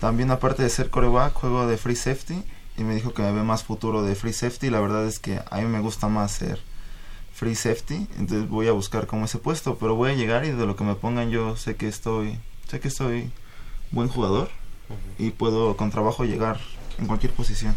También 0.00 0.30
aparte 0.30 0.62
de 0.62 0.68
ser 0.70 0.90
coreback, 0.90 1.32
juego 1.34 1.66
de 1.66 1.76
free 1.76 1.96
safety 1.96 2.42
y 2.76 2.84
me 2.84 2.94
dijo 2.94 3.12
que 3.12 3.22
me 3.22 3.32
ve 3.32 3.42
más 3.42 3.64
futuro 3.64 4.02
de 4.02 4.14
free 4.14 4.32
safety. 4.32 4.70
La 4.70 4.78
verdad 4.80 5.04
es 5.06 5.18
que 5.18 5.40
a 5.50 5.56
mí 5.58 5.64
me 5.66 5.80
gusta 5.80 6.06
más 6.08 6.30
ser 6.32 6.60
free 7.38 7.54
safety, 7.54 8.08
entonces 8.18 8.48
voy 8.48 8.66
a 8.66 8.72
buscar 8.72 9.06
como 9.06 9.26
ese 9.26 9.38
puesto, 9.38 9.78
pero 9.78 9.94
voy 9.94 10.10
a 10.10 10.14
llegar 10.14 10.44
y 10.44 10.50
de 10.50 10.66
lo 10.66 10.74
que 10.74 10.82
me 10.82 10.96
pongan 10.96 11.30
yo 11.30 11.56
sé 11.56 11.76
que 11.76 11.86
estoy, 11.86 12.36
sé 12.68 12.80
que 12.80 12.88
estoy 12.88 13.30
buen 13.92 14.08
jugador 14.08 14.50
y 15.20 15.30
puedo 15.30 15.76
con 15.76 15.92
trabajo 15.92 16.24
llegar 16.24 16.58
en 16.98 17.06
cualquier 17.06 17.32
posición. 17.32 17.76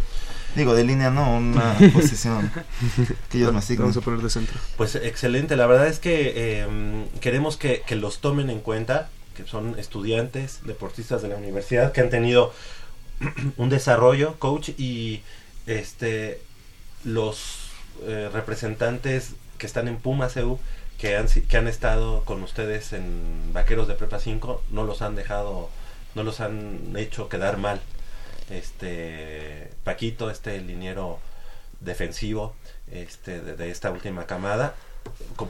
Digo, 0.55 0.73
de 0.73 0.83
línea 0.83 1.11
no, 1.11 1.37
una 1.37 1.77
posición 1.93 2.51
que 3.29 3.37
ellos 3.37 3.53
me 3.53 3.59
asignen. 3.59 3.83
Vamos 3.83 3.97
a 3.97 4.01
poner 4.01 4.21
de 4.21 4.31
centro. 4.31 4.59
Pues 4.77 4.95
excelente, 4.95 5.55
la 5.55 5.67
verdad 5.67 5.85
es 5.87 5.99
que 5.99 6.33
eh, 6.35 7.05
queremos 7.19 7.55
que, 7.55 7.83
que 7.85 7.95
los 7.95 8.19
tomen 8.19 8.49
en 8.49 8.61
cuenta, 8.61 9.09
que 9.37 9.45
son 9.45 9.77
estudiantes, 9.77 10.61
deportistas 10.65 11.21
de 11.21 11.27
la 11.27 11.35
universidad, 11.35 11.91
que 11.91 12.01
han 12.01 12.09
tenido 12.09 12.51
un 13.57 13.69
desarrollo, 13.69 14.39
coach, 14.39 14.69
y 14.79 15.21
este 15.67 16.41
los 17.03 17.61
eh, 18.03 18.29
representantes 18.33 19.35
que 19.61 19.67
están 19.67 19.87
en 19.87 19.97
Pumas 19.97 20.35
EU, 20.37 20.57
que 20.97 21.15
han, 21.15 21.27
que 21.27 21.55
han 21.55 21.67
estado 21.67 22.25
con 22.25 22.41
ustedes 22.41 22.93
en 22.93 23.53
Vaqueros 23.53 23.87
de 23.87 23.93
Prepa 23.93 24.19
5, 24.19 24.63
no 24.71 24.83
los 24.85 25.03
han 25.03 25.13
dejado, 25.13 25.69
no 26.15 26.23
los 26.23 26.39
han 26.39 26.95
hecho 26.97 27.29
quedar 27.29 27.57
mal. 27.57 27.79
Este 28.49 29.69
Paquito, 29.83 30.31
este 30.31 30.59
liniero 30.59 31.19
defensivo 31.79 32.55
este, 32.91 33.39
de, 33.39 33.55
de 33.55 33.69
esta 33.69 33.91
última 33.91 34.25
camada, 34.25 34.73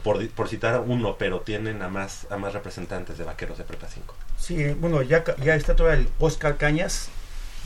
por, 0.02 0.28
por 0.28 0.48
citar 0.48 0.78
uno, 0.86 1.16
pero 1.16 1.40
tienen 1.40 1.80
a 1.80 1.88
más, 1.88 2.26
a 2.30 2.36
más 2.36 2.52
representantes 2.52 3.16
de 3.16 3.24
Vaqueros 3.24 3.56
de 3.56 3.64
Prepa 3.64 3.88
5. 3.88 4.14
Sí, 4.38 4.74
bueno, 4.74 5.00
ya, 5.00 5.24
ya 5.42 5.54
está 5.54 5.74
todavía 5.74 6.00
el 6.00 6.08
Oscar 6.18 6.58
Cañas, 6.58 7.08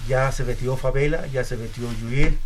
ya 0.07 0.31
se 0.31 0.45
metió 0.45 0.77
Favela, 0.77 1.27
ya 1.27 1.43
se 1.43 1.57
metió 1.57 1.93
Yuil, 2.01 2.39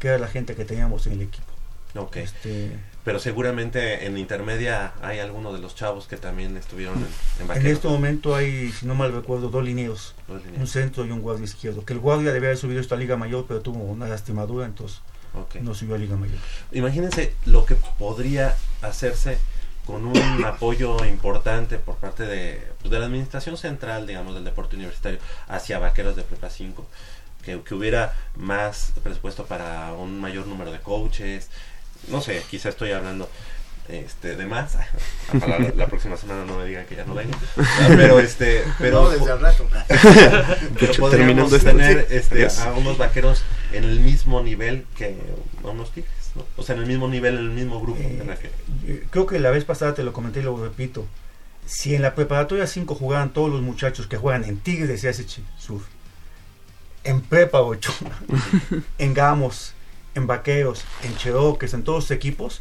que 0.00 0.08
era 0.08 0.16
la 0.16 0.28
gente 0.28 0.54
que 0.54 0.64
teníamos 0.64 1.06
en 1.06 1.12
el 1.12 1.22
equipo. 1.22 1.52
Ok. 1.94 2.16
Este, 2.16 2.78
Pero 3.04 3.18
seguramente 3.18 4.06
en 4.06 4.16
intermedia 4.16 4.92
hay 5.02 5.18
alguno 5.18 5.52
de 5.52 5.58
los 5.58 5.74
chavos 5.74 6.06
que 6.06 6.16
también 6.16 6.56
estuvieron 6.56 6.98
en, 7.40 7.50
en 7.50 7.56
en 7.56 7.66
este 7.66 7.88
momento 7.88 8.34
hay, 8.36 8.70
si 8.70 8.86
no 8.86 8.94
mal 8.94 9.12
recuerdo, 9.12 9.48
dos 9.48 9.64
lineos, 9.64 10.14
Dos 10.28 10.40
lineos. 10.44 10.60
un 10.60 10.66
centro 10.68 11.04
y 11.04 11.10
un 11.10 11.20
guardia 11.20 11.44
izquierdo. 11.44 11.84
Que 11.84 11.94
el 11.94 11.98
guardia 11.98 12.32
debía 12.32 12.50
haber 12.50 12.58
subido 12.58 12.80
esta 12.80 12.94
Liga 12.94 13.16
Mayor, 13.16 13.44
pero 13.48 13.60
tuvo 13.60 13.78
una 13.82 14.06
lastimadura, 14.06 14.66
entonces 14.66 15.00
no 15.62 15.74
subió 15.74 15.96
a 15.96 15.98
Liga 15.98 16.14
Mayor. 16.16 16.36
Imagínense 16.72 17.34
lo 17.46 17.64
que 17.66 17.74
podría 17.74 18.54
hacerse 18.82 19.38
con 19.84 20.04
un 20.06 20.16
apoyo 20.44 21.04
importante 21.04 21.78
por 21.78 21.96
parte 21.96 22.24
de, 22.24 22.62
pues, 22.80 22.90
de 22.92 23.00
la 23.00 23.06
administración 23.06 23.56
central, 23.56 24.06
digamos, 24.06 24.34
del 24.34 24.44
deporte 24.44 24.76
universitario 24.76 25.18
hacia 25.48 25.80
Vaqueros 25.80 26.14
de 26.14 26.22
Prepa 26.22 26.50
5. 26.50 26.86
Que, 27.44 27.60
que 27.62 27.74
hubiera 27.74 28.14
más 28.36 28.92
presupuesto 29.02 29.46
para 29.46 29.92
un 29.94 30.20
mayor 30.20 30.46
número 30.46 30.70
de 30.70 30.78
coaches. 30.78 31.48
No 32.08 32.20
sé, 32.20 32.42
quizá 32.50 32.68
estoy 32.68 32.92
hablando 32.92 33.28
este, 33.88 34.36
de 34.36 34.46
más. 34.46 34.76
Ojalá 35.34 35.58
la, 35.58 35.70
la 35.74 35.86
próxima 35.88 36.16
semana 36.16 36.44
no 36.44 36.58
me 36.58 36.64
digan 36.66 36.86
que 36.86 36.96
ya 36.96 37.04
no 37.04 37.14
vengo. 37.14 37.36
Pero 37.88 38.18
este, 38.20 38.62
pero 38.78 39.02
No, 39.04 39.10
desde 39.10 39.30
al 39.32 39.40
rato. 39.40 39.66
pero 39.88 40.92
hecho, 40.92 41.00
podríamos 41.00 41.10
terminando 41.10 41.56
esto, 41.56 41.68
tener 41.70 42.06
sí. 42.08 42.14
este, 42.16 42.46
a 42.62 42.72
unos 42.72 42.98
vaqueros 42.98 43.42
en 43.72 43.84
el 43.84 44.00
mismo 44.00 44.42
nivel 44.42 44.86
que 44.96 45.16
a 45.64 45.68
unos 45.68 45.90
tigres, 45.92 46.12
¿no? 46.34 46.44
O 46.56 46.62
sea, 46.62 46.74
en 46.76 46.82
el 46.82 46.86
mismo 46.88 47.08
nivel, 47.08 47.34
en 47.38 47.44
el 47.44 47.50
mismo 47.50 47.80
grupo. 47.80 48.00
en 48.00 48.26
la 48.26 48.36
que- 48.36 48.50
Eh, 48.86 49.06
Creo 49.10 49.26
que 49.26 49.38
la 49.38 49.50
vez 49.50 49.64
pasada 49.64 49.94
te 49.94 50.02
lo 50.04 50.12
comenté 50.12 50.40
y 50.40 50.42
lo 50.44 50.56
repito. 50.56 51.06
Si 51.66 51.94
en 51.94 52.02
la 52.02 52.14
preparatoria 52.14 52.66
5 52.66 52.94
jugaran 52.96 53.32
todos 53.32 53.48
los 53.50 53.62
muchachos 53.62 54.06
que 54.08 54.16
juegan 54.16 54.44
en 54.44 54.58
Tigres 54.58 54.88
de 54.88 54.96
CSH 55.10 55.40
Sur, 55.58 55.80
en 57.04 57.20
Prepa 57.20 57.60
8, 57.60 57.92
en 58.98 59.14
Gamos, 59.14 59.72
en 60.14 60.26
Vaqueros, 60.26 60.84
en 61.02 61.16
Cheroques, 61.16 61.74
en 61.74 61.84
todos 61.84 62.04
los 62.04 62.10
equipos, 62.10 62.60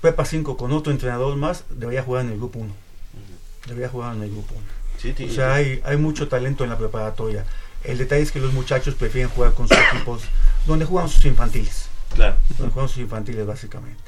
Prepa 0.00 0.24
5 0.24 0.56
con 0.56 0.72
otro 0.72 0.92
entrenador 0.92 1.34
más 1.36 1.64
debería 1.70 2.02
jugar 2.02 2.24
en 2.26 2.32
el 2.32 2.36
grupo 2.38 2.58
1. 2.58 2.72
Debería 3.66 3.88
jugar 3.88 4.14
en 4.14 4.22
el 4.22 4.30
grupo 4.30 4.54
1. 4.54 4.62
Sí, 4.98 5.14
sí, 5.16 5.28
O 5.30 5.32
sea, 5.32 5.54
hay, 5.54 5.80
hay 5.84 5.96
mucho 5.96 6.28
talento 6.28 6.64
en 6.64 6.70
la 6.70 6.78
preparatoria. 6.78 7.44
El 7.82 7.98
detalle 7.98 8.22
es 8.22 8.30
que 8.32 8.40
los 8.40 8.52
muchachos 8.52 8.94
prefieren 8.94 9.30
jugar 9.30 9.54
con 9.54 9.66
sus 9.68 9.76
equipos 9.78 10.22
donde 10.66 10.84
juegan 10.84 11.08
sus 11.08 11.24
infantiles. 11.24 11.86
Claro. 12.14 12.36
Donde 12.58 12.72
juegan 12.72 12.88
sus 12.88 12.98
infantiles, 12.98 13.46
básicamente. 13.46 14.02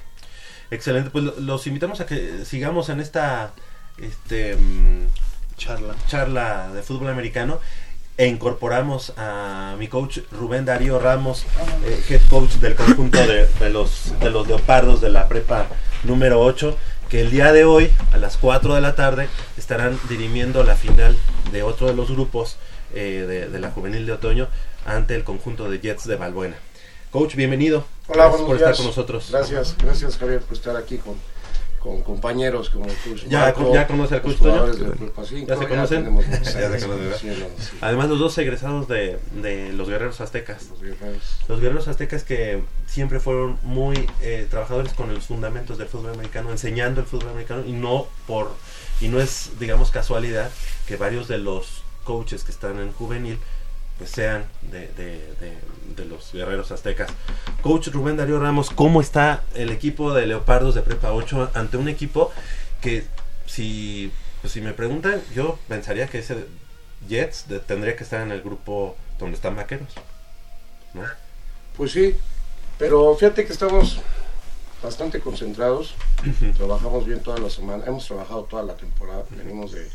Excelente, 0.70 1.10
pues 1.10 1.24
lo- 1.24 1.40
los 1.40 1.66
invitamos 1.66 2.00
a 2.00 2.06
que 2.06 2.44
sigamos 2.44 2.88
en 2.88 3.00
esta 3.00 3.52
este, 3.98 4.56
mm, 4.56 5.06
charla. 5.56 5.94
charla 6.08 6.72
de 6.74 6.82
fútbol 6.82 7.08
americano 7.08 7.58
e 8.18 8.26
incorporamos 8.26 9.12
a 9.16 9.76
mi 9.78 9.88
coach 9.88 10.18
Rubén 10.32 10.64
Darío 10.64 10.98
Ramos, 10.98 11.44
eh, 11.84 12.02
head 12.08 12.22
coach 12.30 12.52
del 12.54 12.74
conjunto 12.74 13.18
de, 13.26 13.46
de 13.46 13.70
los, 13.70 14.18
de 14.20 14.30
los 14.30 14.46
leopardos 14.48 15.00
de 15.00 15.10
la 15.10 15.28
prepa 15.28 15.66
número 16.04 16.40
8, 16.40 16.76
que 17.10 17.20
el 17.20 17.30
día 17.30 17.52
de 17.52 17.64
hoy 17.64 17.90
a 18.12 18.16
las 18.16 18.36
4 18.38 18.74
de 18.74 18.80
la 18.80 18.94
tarde 18.94 19.28
estarán 19.58 19.98
dirimiendo 20.08 20.64
la 20.64 20.76
final 20.76 21.16
de 21.52 21.62
otro 21.62 21.86
de 21.88 21.94
los 21.94 22.10
grupos 22.10 22.56
eh, 22.94 23.24
de, 23.28 23.48
de 23.48 23.58
la 23.58 23.70
juvenil 23.70 24.06
de 24.06 24.12
otoño 24.12 24.48
ante 24.86 25.14
el 25.14 25.24
conjunto 25.24 25.68
de 25.68 25.78
Jets 25.80 26.06
de 26.06 26.16
Balbuena. 26.16 26.56
Coach, 27.10 27.34
bienvenido. 27.34 27.84
Hola, 28.08 28.24
Gracias 28.24 28.30
buenos 28.30 28.46
por 28.46 28.56
días. 28.56 28.70
estar 28.70 28.76
con 28.76 28.86
nosotros. 28.86 29.28
Gracias, 29.30 29.76
gracias 29.78 30.16
Javier 30.18 30.40
por 30.40 30.56
estar 30.56 30.76
aquí 30.76 30.98
con, 30.98 31.14
con 31.86 32.02
compañeros 32.02 32.68
como 32.70 32.86
el 32.86 32.94
Cruz. 32.96 33.26
Ya, 33.28 33.40
Marco, 33.42 33.72
ya 33.72 33.86
conoce 33.86 34.16
al 34.16 34.22
Cruz 34.22 34.38
Toño. 34.38 34.66
Ya 35.46 35.56
se 35.56 35.68
conocen. 35.68 36.10
muchos 36.10 36.42
Ya 36.42 36.78
se. 36.78 37.46
Además, 37.80 38.08
los 38.08 38.18
dos 38.18 38.36
egresados 38.38 38.88
de, 38.88 39.20
de 39.40 39.72
los 39.72 39.88
guerreros 39.88 40.20
aztecas. 40.20 40.68
Los 40.70 40.80
guerreros. 40.82 41.38
Los 41.46 41.60
guerreros 41.60 41.86
aztecas 41.86 42.24
que 42.24 42.62
siempre 42.86 43.20
fueron 43.20 43.58
muy 43.62 44.08
eh, 44.20 44.48
trabajadores 44.50 44.94
con 44.94 45.14
los 45.14 45.26
fundamentos 45.26 45.78
del 45.78 45.86
fútbol 45.86 46.14
americano, 46.14 46.50
enseñando 46.50 47.00
el 47.00 47.06
fútbol 47.06 47.30
americano 47.30 47.62
y 47.64 47.72
no 47.72 48.08
por 48.26 48.50
y 49.00 49.08
no 49.08 49.20
es 49.20 49.50
digamos 49.60 49.90
casualidad 49.90 50.50
que 50.88 50.96
varios 50.96 51.28
de 51.28 51.38
los 51.38 51.82
coaches 52.04 52.44
que 52.44 52.50
están 52.50 52.78
en 52.80 52.92
juvenil 52.92 53.38
pues 53.98 54.10
sean 54.10 54.44
de, 54.62 54.88
de- 54.88 55.34
de- 55.40 55.58
de 55.96 56.04
los 56.04 56.32
guerreros 56.32 56.70
aztecas. 56.72 57.08
Coach 57.62 57.88
Rubén 57.88 58.16
Darío 58.16 58.38
Ramos, 58.38 58.70
¿cómo 58.70 59.00
está 59.00 59.42
el 59.54 59.70
equipo 59.70 60.12
de 60.12 60.26
Leopardos 60.26 60.74
de 60.74 60.82
Prepa 60.82 61.12
8 61.12 61.50
ante 61.54 61.76
un 61.78 61.88
equipo 61.88 62.30
que 62.82 63.04
si, 63.46 64.12
pues, 64.42 64.52
si 64.52 64.60
me 64.60 64.72
preguntan, 64.74 65.22
yo 65.34 65.58
pensaría 65.68 66.08
que 66.08 66.18
ese 66.18 66.46
Jets 67.08 67.46
tendría 67.66 67.96
que 67.96 68.04
estar 68.04 68.20
en 68.20 68.32
el 68.32 68.42
grupo 68.42 68.96
donde 69.18 69.36
están 69.36 69.56
vaqueros? 69.56 69.88
¿no? 70.92 71.02
Pues 71.76 71.92
sí, 71.92 72.16
pero 72.78 73.14
fíjate 73.14 73.46
que 73.46 73.52
estamos 73.52 74.00
bastante 74.82 75.20
concentrados, 75.20 75.94
trabajamos 76.56 77.06
bien 77.06 77.20
toda 77.22 77.38
la 77.38 77.48
semana, 77.50 77.84
hemos 77.86 78.06
trabajado 78.06 78.44
toda 78.44 78.62
la 78.62 78.76
temporada, 78.76 79.24
venimos 79.30 79.72
de, 79.72 79.88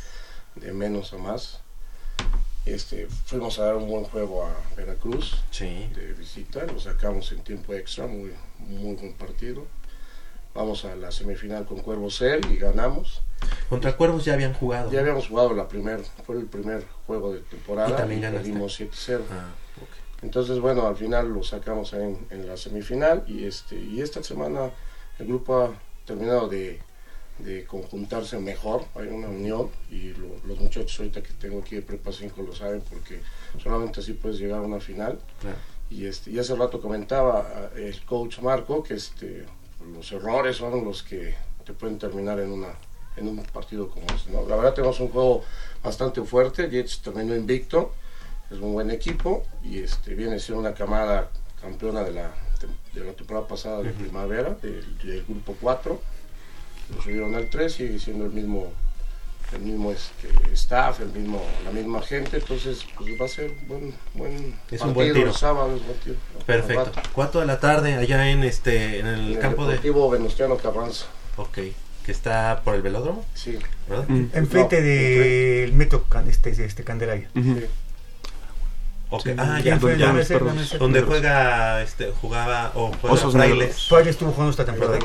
de 0.55 0.73
menos 0.73 1.13
a 1.13 1.17
más. 1.17 1.59
Este, 2.65 3.07
fuimos 3.25 3.57
a 3.59 3.65
dar 3.65 3.75
un 3.75 3.87
buen 3.87 4.03
juego 4.03 4.45
a 4.45 4.53
Veracruz 4.75 5.41
de 5.95 6.13
visita, 6.13 6.63
lo 6.65 6.79
sacamos 6.79 7.31
en 7.31 7.39
tiempo 7.43 7.73
extra, 7.73 8.05
muy, 8.05 8.33
muy 8.59 8.95
buen 8.95 9.13
partido. 9.13 9.65
Vamos 10.53 10.85
a 10.85 10.95
la 10.95 11.11
semifinal 11.11 11.65
con 11.65 11.79
Cuervo 11.79 12.11
Cel 12.11 12.41
y 12.51 12.57
ganamos. 12.57 13.21
Contra 13.69 13.95
Cuervos 13.95 14.25
ya 14.25 14.33
habían 14.33 14.53
jugado. 14.53 14.91
Ya 14.91 14.99
habíamos 14.99 15.27
jugado 15.27 15.53
la 15.53 15.67
primer, 15.67 16.01
fue 16.25 16.37
el 16.37 16.45
primer 16.45 16.85
juego 17.07 17.33
de 17.33 17.39
temporada 17.39 17.89
Y 17.89 17.93
también 17.93 18.21
ganaste. 18.21 18.49
perdimos 18.49 18.79
7-0. 18.79 19.21
Ah, 19.31 19.49
Entonces, 20.21 20.59
bueno, 20.59 20.85
al 20.85 20.97
final 20.97 21.33
lo 21.33 21.41
sacamos 21.43 21.93
en, 21.93 22.27
en 22.29 22.47
la 22.47 22.57
semifinal 22.57 23.23
y 23.27 23.45
este 23.45 23.75
y 23.79 24.01
esta 24.01 24.21
semana 24.23 24.69
el 25.17 25.27
grupo 25.27 25.57
ha 25.61 25.71
terminado 26.05 26.47
de, 26.49 26.79
de 27.41 27.65
conjuntarse 27.65 28.37
mejor, 28.39 28.85
hay 28.95 29.07
una 29.07 29.27
unión 29.27 29.69
y 29.89 30.09
lo- 30.13 30.37
los 30.47 30.59
muchachos 30.59 30.97
ahorita 30.99 31.21
que 31.23 31.33
tengo 31.33 31.59
aquí 31.59 31.75
de 31.75 31.81
Prepa 31.81 32.11
5 32.11 32.41
lo 32.41 32.55
saben 32.55 32.81
porque 32.89 33.19
solamente 33.61 33.99
así 33.99 34.13
puedes 34.13 34.39
llegar 34.39 34.59
a 34.59 34.61
una 34.61 34.79
final. 34.79 35.19
Claro. 35.41 35.57
Y, 35.89 36.05
este, 36.05 36.31
y 36.31 36.39
hace 36.39 36.55
rato 36.55 36.79
comentaba 36.81 37.39
ah, 37.53 37.69
el 37.77 37.99
coach 38.05 38.39
Marco 38.39 38.81
que 38.83 38.93
este, 38.93 39.45
los 39.93 40.11
errores 40.11 40.55
son 40.57 40.85
los 40.85 41.03
que 41.03 41.35
te 41.65 41.73
pueden 41.73 41.97
terminar 41.97 42.39
en 42.39 42.51
una 42.51 42.69
en 43.17 43.27
un 43.27 43.43
partido 43.43 43.89
como 43.89 44.05
este. 44.15 44.31
¿no? 44.31 44.47
La 44.47 44.55
verdad 44.55 44.73
tenemos 44.73 44.97
un 45.01 45.09
juego 45.09 45.43
bastante 45.83 46.21
fuerte, 46.21 46.69
Jets 46.69 47.01
terminó 47.01 47.35
invicto, 47.35 47.93
es 48.49 48.57
un 48.59 48.71
buen 48.71 48.89
equipo 48.89 49.43
y 49.61 49.79
este, 49.79 50.15
viene 50.15 50.39
ser 50.39 50.55
una 50.55 50.73
camada 50.73 51.29
campeona 51.59 52.03
de 52.05 52.11
la, 52.13 52.31
de 52.93 53.03
la 53.03 53.11
temporada 53.11 53.45
pasada 53.47 53.81
de 53.83 53.89
primavera, 53.91 54.51
del, 54.61 54.97
del 54.99 55.25
grupo 55.25 55.57
4, 55.59 55.99
lo 56.95 57.01
subieron 57.01 57.35
al 57.35 57.49
3, 57.49 57.71
sigue 57.73 57.99
siendo 57.99 58.25
el 58.25 58.31
mismo 58.31 58.71
el 59.53 59.63
mismo 59.63 59.91
este, 59.91 60.29
staff, 60.53 61.01
el 61.01 61.09
mismo, 61.09 61.43
la 61.65 61.71
misma 61.71 62.01
gente, 62.01 62.37
entonces 62.37 62.85
pues 62.97 63.19
va 63.19 63.25
a 63.25 63.27
ser 63.27 63.51
buen, 63.67 63.93
buen 64.13 64.55
Es 64.71 64.79
partido 64.79 64.87
un 64.87 64.93
buen 64.93 65.13
tiro. 65.13 65.27
el 65.27 65.33
sábado, 65.35 65.75
es 65.75 65.85
buen 65.85 65.97
tiro. 65.99 66.15
Perfecto. 66.45 66.79
Al 66.79 66.85
rato. 66.95 67.09
4 67.11 67.41
de 67.41 67.47
la 67.47 67.59
tarde 67.59 67.95
allá 67.95 68.29
en 68.29 68.45
este 68.45 68.99
en 68.99 69.07
el 69.07 69.19
En 69.19 69.31
el 69.33 69.39
campo 69.39 69.63
de 69.65 69.71
Deportivo 69.73 70.09
Venustiano 70.09 70.55
Carranza. 70.55 71.07
Ok, 71.35 71.57
que 72.05 72.11
está 72.13 72.61
por 72.63 72.75
el 72.75 72.81
velódromo. 72.81 73.25
Sí. 73.33 73.59
¿Verdad? 73.89 74.05
Enfrente 74.33 74.79
No, 74.79 74.87
del 74.87 75.73
metro 75.73 76.05
can- 76.07 76.29
este, 76.29 76.51
este 76.51 76.85
Candelaria. 76.85 77.29
Sí, 77.33 77.65
ah, 79.37 79.57
sí, 79.57 79.63
ya, 79.63 79.79
fue- 79.79 79.97
ya. 79.97 80.13
Donde 80.79 81.01
juega 81.01 81.81
este 81.81 82.11
jugaba 82.21 82.71
o 82.75 82.91
juega 83.01 83.13
Osos 83.15 83.33
Frailes. 83.33 83.87
Estuvo 84.07 84.31
jugando 84.31 84.51
esta 84.51 84.65
temporada. 84.65 84.97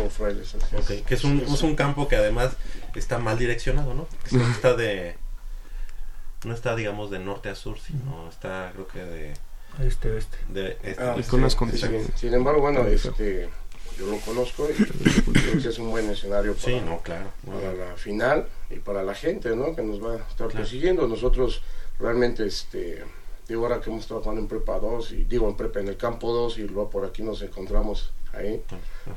Que 1.06 1.14
es 1.14 1.24
un, 1.24 1.40
es 1.40 1.62
un 1.62 1.74
campo 1.76 2.06
que 2.08 2.16
además 2.16 2.52
está 2.94 3.18
mal 3.18 3.38
direccionado, 3.38 3.94
¿no? 3.94 4.06
Que 4.28 4.36
está 4.36 4.74
de 4.74 5.16
no 6.44 6.54
está 6.54 6.76
digamos 6.76 7.10
de 7.10 7.18
norte 7.18 7.48
a 7.48 7.54
sur, 7.54 7.78
sino 7.78 8.28
está 8.28 8.70
creo 8.72 8.86
que 8.86 8.98
de 9.00 9.34
Este, 9.86 10.10
oeste. 10.10 10.36
de 10.48 10.78
este, 10.82 11.02
Ah, 11.02 11.14
de- 11.16 11.22
sí, 11.22 11.78
sí. 11.78 12.06
Sin 12.14 12.34
embargo, 12.34 12.60
bueno, 12.60 12.86
este, 12.86 13.48
yo 13.98 14.06
lo 14.06 14.18
conozco 14.20 14.68
y 14.70 14.74
creo 15.32 15.60
que 15.62 15.68
es 15.68 15.78
un 15.78 15.90
buen 15.90 16.08
escenario 16.10 16.54
para, 16.54 16.64
Sí, 16.66 16.80
no, 16.84 17.00
claro. 17.00 17.30
para 17.44 17.72
la 17.72 17.96
final 17.96 18.46
y 18.70 18.76
para 18.76 19.02
la 19.02 19.14
gente, 19.14 19.54
¿no? 19.56 19.74
Que 19.74 19.82
nos 19.82 20.02
va 20.02 20.12
a 20.12 20.16
estar 20.16 20.36
Claro. 20.36 20.52
persiguiendo. 20.52 21.08
Nosotros 21.08 21.62
realmente, 21.98 22.46
este, 22.46 23.02
digo, 23.48 23.62
ahora 23.66 23.80
que 23.80 23.90
hemos 23.90 24.06
jugando 24.06 24.40
en 24.40 24.48
Prepa 24.48 24.78
2 24.78 25.12
y 25.12 25.24
digo 25.24 25.48
en 25.48 25.56
Prepa 25.56 25.80
en 25.80 25.88
el 25.88 25.96
campo 25.96 26.32
2 26.32 26.58
y 26.58 26.62
luego 26.68 26.90
por 26.90 27.04
aquí 27.04 27.22
nos 27.22 27.42
encontramos 27.42 28.12
ahí, 28.32 28.62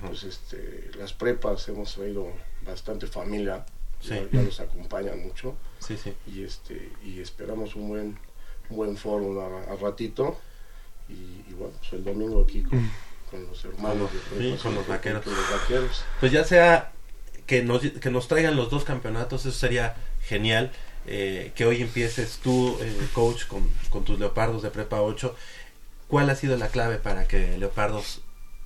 pues 0.05 0.23
este, 0.23 0.91
las 0.97 1.13
prepas 1.13 1.67
hemos 1.67 1.93
traído 1.93 2.27
bastante 2.65 3.07
familia, 3.07 3.65
Sí. 4.01 4.09
ya, 4.11 4.23
ya 4.31 4.41
nos 4.43 4.59
acompañan 4.61 5.19
mucho 5.21 5.57
Sí, 5.79 5.97
sí. 5.97 6.13
y 6.25 6.43
este 6.43 6.89
y 7.03 7.19
esperamos 7.19 7.75
un 7.75 7.89
buen 7.89 8.17
un 8.69 8.77
buen 8.77 8.95
foro 8.95 9.41
a, 9.41 9.73
a 9.73 9.75
ratito 9.75 10.37
y, 11.09 11.13
y 11.49 11.53
bueno 11.57 11.73
pues 11.79 11.91
el 11.93 12.05
domingo 12.05 12.41
aquí 12.41 12.63
con, 12.63 12.79
Mm. 12.79 12.91
con 13.29 13.45
los 13.47 13.65
hermanos 13.65 14.09
de 14.13 14.19
Prepa 14.19 14.63
con 14.63 14.75
los 14.75 14.87
vaqueros. 14.87 15.25
los 15.25 15.51
vaqueros 15.61 16.03
Pues 16.21 16.31
ya 16.31 16.45
sea 16.45 16.93
que 17.45 17.61
nos, 17.63 17.81
que 17.81 18.09
nos 18.09 18.27
traigan 18.29 18.55
los 18.55 18.69
dos 18.69 18.85
campeonatos, 18.85 19.45
eso 19.45 19.57
sería 19.57 19.97
genial. 20.21 20.71
Eh, 21.11 21.51
que 21.55 21.65
hoy 21.65 21.81
empieces 21.81 22.39
tú, 22.43 22.77
eh, 22.81 22.95
coach, 23.13 23.47
con, 23.47 23.67
con 23.89 24.03
tus 24.05 24.19
leopardos 24.19 24.61
de 24.61 24.69
Prepa 24.69 25.01
8. 25.01 25.35
¿Cuál 26.07 26.29
ha 26.29 26.35
sido 26.35 26.55
la 26.57 26.67
clave 26.69 26.97
para 26.97 27.27
que 27.27 27.57
Leopardos 27.57 28.21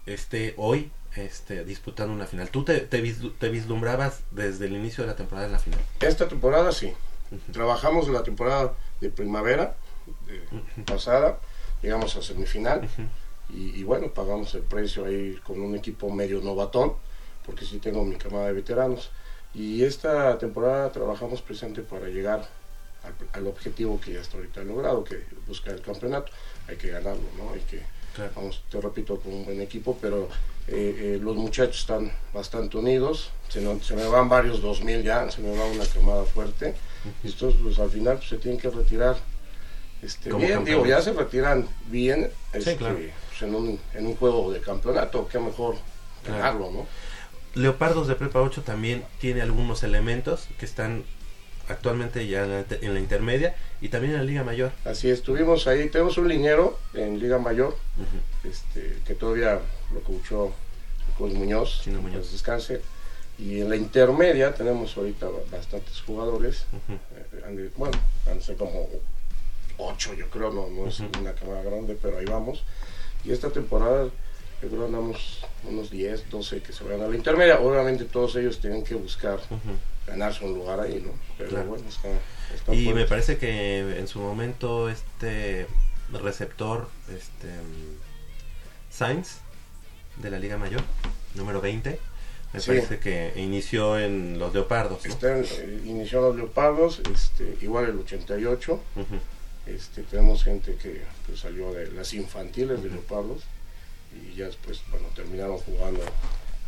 esté 0.06 0.54
hoy 0.58 0.92
este, 1.16 1.64
disputando 1.66 2.14
una 2.14 2.26
final? 2.26 2.50
¿Tú 2.50 2.64
te, 2.64 2.80
te, 2.82 3.02
vislu- 3.04 3.34
te 3.40 3.50
vislumbrabas 3.50 4.20
desde 4.32 4.66
el 4.66 4.74
inicio 4.74 5.04
de 5.04 5.10
la 5.10 5.16
temporada 5.16 5.48
en 5.48 5.54
la 5.54 5.60
final? 5.60 5.80
esta 6.02 6.28
temporada 6.28 6.72
sí 6.72 6.94
trabajamos 7.52 8.08
la 8.10 8.24
temporada 8.24 8.74
de 9.02 9.10
primavera 9.10 9.76
de- 10.28 10.84
pasada 10.84 11.40
llegamos 11.82 12.16
a 12.16 12.22
semifinal 12.22 12.88
y, 13.50 13.80
y 13.80 13.84
bueno 13.84 14.14
pagamos 14.14 14.54
el 14.56 14.62
precio 14.64 15.06
ahí 15.06 15.40
con 15.44 15.60
un 15.62 15.76
equipo 15.76 16.10
medio 16.12 16.42
novatón 16.42 16.94
porque 17.46 17.66
sí 17.66 17.80
tengo 17.80 18.04
mi 18.06 18.16
camada 18.18 18.48
de 18.48 18.54
veteranos 18.54 19.12
Y 19.54 19.84
esta 19.84 20.38
temporada 20.38 20.92
trabajamos 20.92 21.42
presente 21.42 21.82
para 21.82 22.08
llegar 22.08 22.48
al, 23.04 23.14
al 23.34 23.48
objetivo 23.48 24.00
que 24.02 24.14
ya 24.14 24.22
hasta 24.22 24.38
ahorita 24.38 24.62
he 24.62 24.66
logrado, 24.66 25.04
que 25.04 25.16
es 25.16 25.46
buscar 25.48 25.74
el 25.76 25.82
campeonato. 25.82 26.32
Hay 26.68 26.76
que 26.78 26.90
ganarlo, 26.90 27.24
¿no? 27.38 27.52
Hay 27.54 27.60
que, 27.62 27.82
vamos, 28.36 28.64
te 28.72 28.80
repito, 28.82 29.20
con 29.20 29.34
un 29.34 29.46
buen 29.46 29.62
equipo, 29.62 29.98
pero 30.02 30.28
eh, 30.68 31.16
eh, 31.16 31.20
los 31.22 31.36
muchachos 31.36 31.82
están 31.82 32.12
bastante 32.34 32.78
unidos. 32.78 33.30
Se, 33.50 33.62
no- 33.62 33.80
se 33.84 33.96
me 33.96 34.08
van 34.08 34.28
varios 34.30 34.62
2000 34.62 35.04
ya, 35.04 35.30
se 35.30 35.42
me 35.42 35.56
va 35.56 35.66
una 35.66 35.86
quemada 35.86 36.24
fuerte. 36.24 36.74
Y 37.24 37.28
estos, 37.28 37.56
pues 37.62 37.78
al 37.80 37.90
final, 37.92 38.18
pues, 38.18 38.30
se 38.30 38.38
tienen 38.38 38.60
que 38.60 38.70
retirar 38.70 39.18
este, 40.02 40.32
bien. 40.34 40.64
Digo, 40.66 40.86
ya 40.86 41.02
se 41.02 41.14
retiran 41.14 41.68
bien 41.88 42.32
este, 42.54 42.76
claro. 42.78 42.96
pues, 43.30 43.42
en, 43.42 43.54
un, 43.54 43.80
en 43.94 44.08
un 44.08 44.16
juego 44.16 44.52
de 44.52 44.62
campeonato. 44.62 45.28
Qué 45.28 45.38
mejor 45.38 45.76
ganarlo, 46.26 46.72
¿no? 46.72 46.88
Leopardos 47.56 48.08
de 48.08 48.16
Prepa 48.16 48.42
8 48.42 48.64
también 48.64 49.04
tiene 49.20 49.42
algunos 49.42 49.84
elementos 49.84 50.48
que 50.60 50.66
están 50.66 51.04
actualmente 51.70 52.28
ya 52.28 52.44
en 52.44 52.50
la, 52.52 52.66
en 52.82 52.94
la 52.94 53.00
intermedia 53.00 53.56
y 53.80 53.90
también 53.90 54.14
en 54.14 54.20
la 54.20 54.24
Liga 54.26 54.44
Mayor. 54.44 54.72
Así 54.86 55.10
estuvimos 55.10 55.68
ahí. 55.68 55.90
Tenemos 55.90 56.18
un 56.18 56.28
liniero 56.28 56.80
en 56.94 57.20
Liga 57.20 57.38
Mayor 57.38 57.78
este, 58.44 58.98
que 59.06 59.14
todavía 59.16 59.60
lo 59.94 60.02
coachó 60.02 60.54
coach 61.18 61.34
Muñoz, 61.34 61.82
Chino 61.84 62.02
Muñoz. 62.02 62.32
descanse. 62.32 62.82
Y 63.40 63.62
en 63.62 63.70
la 63.70 63.76
intermedia 63.76 64.54
tenemos 64.54 64.96
ahorita 64.98 65.28
ba- 65.28 65.40
bastantes 65.52 66.02
jugadores. 66.02 66.66
Eh, 67.48 67.70
bueno, 67.78 67.98
han 68.30 68.42
ser 68.42 68.58
como 68.58 68.88
ocho, 69.78 70.14
yo 70.14 70.30
creo, 70.30 70.52
no, 70.52 70.70
no 70.70 70.88
es 70.88 71.00
una 71.00 71.34
cámara 71.34 71.64
grande, 71.64 71.98
pero 72.02 72.18
ahí 72.18 72.26
vamos. 72.26 72.64
Y 73.24 73.32
esta 73.32 73.50
temporada, 73.50 74.10
yo 74.64 74.70
creo 74.70 74.86
andamos 74.86 75.46
unos 75.70 75.92
10, 75.92 76.30
12 76.30 76.62
que 76.62 76.72
se 76.74 76.84
vayan 76.86 77.02
a 77.02 77.08
la 77.10 77.16
intermedia. 77.16 77.60
Obviamente 77.60 78.06
todos 78.06 78.36
ellos 78.38 78.60
tienen 78.60 78.84
que 78.84 78.96
buscar 78.96 79.40
ganarse 80.08 80.46
un 80.46 80.54
lugar 80.54 80.80
ahí, 80.80 81.02
¿no? 81.06 81.12
Pero 81.38 81.50
Claro. 81.50 81.68
bueno, 81.68 81.86
está, 81.90 82.08
está 82.54 82.74
Y 82.74 82.84
fuerte. 82.86 82.94
me 83.02 83.06
parece 83.08 83.38
que 83.38 83.98
en 84.00 84.08
su 84.08 84.20
momento 84.20 84.90
este 84.90 85.68
receptor, 86.12 86.88
este 87.10 87.50
Sainz 88.90 89.38
de 90.22 90.30
la 90.30 90.40
Liga 90.40 90.58
Mayor, 90.58 90.82
número 91.36 91.60
20, 91.62 92.00
me 92.54 92.60
Sí. 92.60 92.68
parece 92.68 93.00
que 93.00 93.34
inició 93.36 93.98
en 93.98 94.38
los 94.40 94.54
Leopardos. 94.54 95.04
¿no? 95.06 95.12
Está 95.12 95.38
en- 95.38 95.44
eh, 95.46 95.82
inició 95.86 96.22
los 96.22 96.36
Leopardos, 96.36 97.02
este, 97.12 97.58
igual 97.62 97.86
el 97.86 97.98
88. 98.00 98.80
Ujú. 98.96 99.16
este, 99.66 100.04
tenemos 100.04 100.44
gente 100.44 100.76
que 100.76 101.02
pues, 101.26 101.40
salió 101.40 101.72
de 101.72 101.90
las 101.94 102.14
infantiles 102.14 102.84
de 102.84 102.90
Leopardos 102.90 103.44
y 104.16 104.36
ya 104.36 104.46
después, 104.46 104.82
bueno, 104.92 105.08
terminaron 105.16 105.58
jugando 105.58 106.02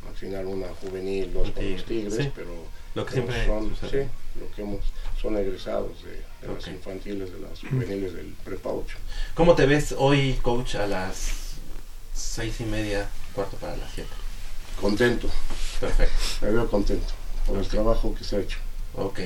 al 0.07 0.15
final 0.15 0.45
una 0.45 0.67
juvenil, 0.81 1.33
dos 1.33 1.51
con 1.51 1.71
los 1.71 1.85
Tigres, 1.85 2.15
sí. 2.15 2.31
pero 2.35 2.51
Lo 2.93 3.05
que 3.05 3.13
siempre 3.13 3.45
son, 3.45 3.75
sí, 3.89 3.97
lo 4.39 4.51
que 4.55 4.61
hemos, 4.61 4.81
son 5.21 5.37
egresados 5.37 6.03
de, 6.03 6.47
de 6.47 6.53
las 6.53 6.67
infantiles, 6.67 7.31
de 7.33 7.39
las 7.39 7.59
juveniles 7.59 8.13
del 8.13 8.27
Prepa 8.43 8.69
8. 8.69 8.97
¿Cómo 9.33 9.55
te 9.55 9.65
ves 9.65 9.95
hoy, 9.97 10.39
coach, 10.41 10.75
a 10.75 10.85
las 10.87 11.55
seis 12.13 12.59
y 12.61 12.65
media, 12.65 13.09
cuarto 13.33 13.57
para 13.57 13.75
las 13.77 13.91
siete? 13.93 14.11
Contento. 14.79 15.29
Perfecto. 15.79 16.15
Me 16.41 16.51
veo 16.51 16.69
contento 16.69 17.13
por 17.45 17.57
el 17.57 17.67
trabajo 17.67 18.13
que 18.13 18.23
se 18.23 18.35
ha 18.35 18.39
hecho. 18.39 18.59
Ok. 18.97 19.19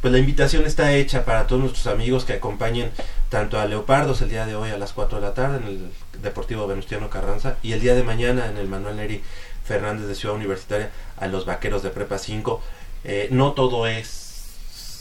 Pues 0.00 0.12
la 0.12 0.18
invitación 0.18 0.66
está 0.66 0.92
hecha 0.92 1.24
para 1.24 1.46
todos 1.46 1.62
nuestros 1.62 1.86
amigos 1.86 2.24
que 2.24 2.34
acompañen 2.34 2.90
tanto 3.30 3.58
a 3.58 3.66
Leopardos 3.66 4.20
el 4.20 4.28
día 4.28 4.44
de 4.46 4.54
hoy 4.54 4.70
a 4.70 4.76
las 4.76 4.92
4 4.92 5.18
de 5.18 5.26
la 5.26 5.34
tarde 5.34 5.58
en 5.58 5.64
el 5.64 5.90
Deportivo 6.22 6.66
Venustiano 6.66 7.08
Carranza 7.08 7.56
y 7.62 7.72
el 7.72 7.80
día 7.80 7.94
de 7.94 8.02
mañana 8.02 8.46
en 8.48 8.58
el 8.58 8.68
Manuel 8.68 8.96
Neri 8.96 9.22
Fernández 9.64 10.06
de 10.06 10.14
Ciudad 10.14 10.36
Universitaria 10.36 10.90
a 11.16 11.26
los 11.26 11.46
Vaqueros 11.46 11.82
de 11.82 11.90
Prepa 11.90 12.18
5. 12.18 12.62
Eh, 13.04 13.28
no 13.30 13.52
todo 13.52 13.86
es 13.86 14.44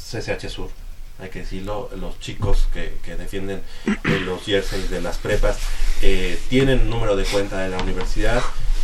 CCH 0.09 0.47
Sur, 0.49 0.69
hay 1.19 1.29
que 1.29 1.39
decirlo, 1.39 1.89
los 1.97 2.19
chicos 2.19 2.67
que, 2.73 2.93
que 3.03 3.15
defienden 3.15 3.61
los 4.25 4.43
jerseys 4.43 4.89
de 4.89 5.01
las 5.01 5.17
prepas 5.17 5.57
eh, 6.01 6.39
tienen 6.49 6.89
número 6.89 7.15
de 7.15 7.23
cuenta 7.25 7.59
de 7.59 7.69
la 7.69 7.77
universidad 7.77 8.41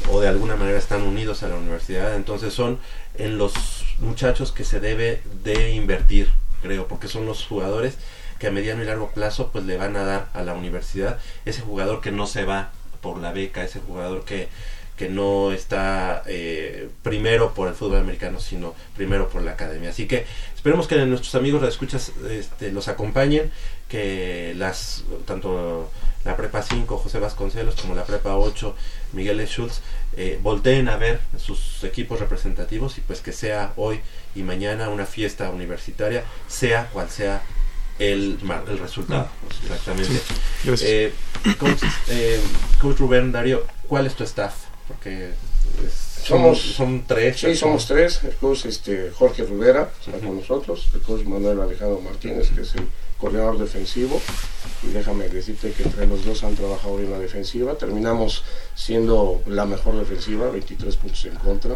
o 0.10 0.22
de 0.22 0.28
alguna 0.28 0.56
manera 0.56 0.78
están 0.78 1.02
unidos 1.02 1.44
a 1.44 1.50
la 1.50 1.56
universidad, 1.56 2.16
entonces 2.16 2.54
son 2.54 2.80
en 3.16 3.38
los 3.38 3.54
muchachos 4.02 4.52
que 4.52 4.64
se 4.64 4.80
debe 4.80 5.22
de 5.44 5.72
invertir, 5.72 6.30
creo, 6.62 6.88
porque 6.88 7.08
son 7.08 7.26
los 7.26 7.46
jugadores 7.46 7.98
que 8.40 8.48
a 8.48 8.52
mediano 8.52 8.82
y 8.82 8.86
largo 8.86 9.12
plazo 9.12 9.50
pues 9.52 9.66
le 9.66 9.78
van 9.78 9.98
a 9.98 10.04
dar 10.04 10.30
a 10.34 10.44
la 10.44 10.54
universidad 10.54 11.20
ese 11.46 11.62
jugador 11.62 12.02
que 12.02 12.12
no 12.12 12.26
se 12.26 12.46
va 12.46 12.72
por 13.02 13.18
la 13.18 13.32
beca, 13.32 13.64
ese 13.64 13.80
jugador 13.80 14.24
que, 14.24 14.48
que 14.98 15.10
no 15.10 15.52
está 15.52 16.24
eh, 16.26 16.90
primero 17.04 17.54
por 17.54 17.68
el 17.68 17.76
fútbol 17.76 18.00
americano, 18.00 18.40
sino 18.40 18.74
primero 18.96 19.30
por 19.30 19.42
la 19.42 19.52
academia. 19.52 19.90
Así 19.90 20.08
que 20.08 20.26
esperemos 20.56 20.88
que 20.88 20.98
nuestros 21.06 21.36
amigos 21.36 21.62
de 21.62 21.68
escuchas 21.68 22.12
este, 22.30 22.72
los 22.72 22.88
acompañen, 22.88 23.52
que 23.88 24.54
las 24.56 25.04
tanto 25.26 25.90
la 26.26 26.36
prepa 26.36 26.62
5 26.62 26.98
José 26.98 27.20
Vasconcelos 27.20 27.76
como 27.76 27.96
la 27.96 28.04
prepa 28.04 28.36
8 28.36 28.76
Miguel 29.14 29.46
Schultz 29.48 29.82
eh, 30.22 30.38
volteen 30.44 30.90
a 30.90 30.98
ver 30.98 31.22
sus 31.38 31.84
equipos 31.86 32.20
representativos 32.20 32.98
y 32.98 33.02
pues 33.02 33.22
que 33.22 33.32
sea 33.32 33.72
hoy 33.78 34.02
y 34.36 34.44
mañana 34.44 34.90
una 34.90 35.06
fiesta 35.06 35.50
universitaria, 35.50 36.24
sea 36.48 36.88
cual 36.91 37.10
sea 37.10 37.41
el, 38.00 38.38
mar- 38.44 38.66
el 38.68 38.80
resultado. 38.80 39.30
Exactamente. 39.64 40.20
Sí. 40.64 40.86
Eh, 40.86 41.14
coach, 41.58 41.84
eh, 42.10 42.40
coach 42.82 42.98
Rubén 43.00 43.32
Darío, 43.32 43.66
¿cuál 43.88 44.06
es 44.08 44.14
tu 44.16 44.24
staff? 44.26 44.54
Porque 44.90 45.30
es- 45.86 46.26
Somos, 46.26 46.60
son 46.62 47.06
tres. 47.08 47.40
Sí, 47.40 47.56
somos 47.56 47.88
tres. 47.88 48.22
El 48.26 48.36
coach 48.36 48.66
este, 48.66 49.12
Jorge 49.12 49.44
Rivera 49.46 49.90
está 50.06 50.20
con 50.20 50.36
nosotros. 50.36 50.90
El 50.94 51.02
coach 51.02 51.24
Manuel 51.26 51.62
Alejandro 51.62 52.02
Martínez, 52.02 52.50
que 52.54 52.62
es 52.62 52.76
el 52.76 52.88
coordinador 53.20 53.58
defensivo. 53.58 54.22
Y 54.82 54.88
déjame 54.88 55.28
decirte 55.28 55.72
que 55.74 55.84
entre 55.84 56.08
los 56.08 56.24
dos 56.26 56.44
han 56.44 56.56
trabajado 56.56 56.98
bien 56.98 57.12
la 57.12 57.20
defensiva. 57.20 57.76
Terminamos 57.78 58.44
siendo 58.76 59.41
la 59.46 59.66
mejor 59.66 59.98
defensiva, 60.00 60.50
23 60.50 60.96
puntos 60.96 61.26
en 61.26 61.36
contra 61.36 61.76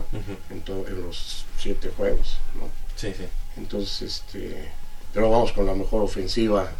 en, 0.49 0.61
to- 0.61 0.85
en 0.87 1.01
los 1.01 1.45
siete 1.57 1.91
juegos. 1.95 2.37
¿no? 2.57 2.69
Sí, 2.95 3.13
sí. 3.17 3.25
Entonces, 3.57 4.01
este, 4.01 4.69
pero 5.13 5.29
vamos 5.29 5.51
con 5.51 5.65
la 5.65 5.73
mejor 5.73 6.01
ofensiva 6.01 6.71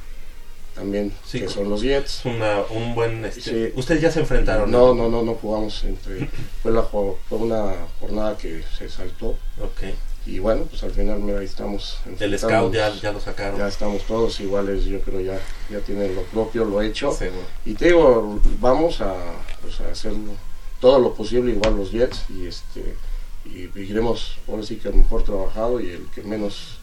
también, 0.76 1.14
Sí, 1.24 1.40
que 1.42 1.50
son 1.50 1.70
los 1.70 1.82
Jets. 1.82 2.26
Una, 2.26 2.62
un 2.70 2.96
buen. 2.96 3.24
Este, 3.26 3.42
Sí. 3.42 3.74
Ustedes 3.76 4.02
ya 4.02 4.12
se 4.12 4.22
enfrentaron. 4.22 4.72
No, 4.72 4.94
no, 4.96 5.08
no, 5.10 5.22
no 5.22 5.36
jugamos 5.36 5.84
entre. 5.84 6.28
Fue, 6.64 6.72
la, 6.72 6.82
fue 6.84 7.38
una 7.38 7.76
jornada 8.00 8.36
que 8.38 8.64
se 8.78 8.90
saltó. 8.90 9.38
Ok. 9.62 9.84
Y 10.26 10.40
bueno, 10.40 10.64
pues 10.64 10.82
al 10.84 10.92
final, 10.92 11.20
mira, 11.20 11.40
ahí 11.40 11.46
estamos. 11.46 11.98
El 12.06 12.14
enfrentándonos. 12.14 12.72
scout 12.72 12.74
ya, 12.74 12.94
ya 13.02 13.12
lo 13.12 13.20
sacaron. 13.20 13.60
Ya 13.60 13.68
estamos 13.68 14.04
todos 14.04 14.40
iguales, 14.40 14.86
yo 14.86 15.02
creo 15.02 15.20
ya, 15.20 15.38
ya 15.70 15.80
tienen 15.80 16.16
lo 16.16 16.22
propio, 16.24 16.64
lo 16.64 16.82
hecho. 16.82 17.18
Y 17.66 17.74
te 17.74 17.88
digo, 17.88 18.40
vamos 18.60 19.02
a, 19.02 19.14
pues, 19.62 19.82
a 19.82 19.92
hacer 19.92 20.14
todo 20.80 21.00
lo 21.00 21.14
posible, 21.14 21.52
igual 21.52 21.76
los 21.76 21.92
Jets, 21.92 22.24
y 22.30 22.46
este 22.48 22.96
y 23.46 23.70
iremos, 23.78 24.38
ahora 24.48 24.64
sí 24.64 24.78
que 24.78 24.88
el 24.88 24.96
mejor 24.96 25.24
trabajado 25.26 25.82
y 25.82 25.90
el 25.90 26.06
que 26.16 26.24
menos 26.24 26.78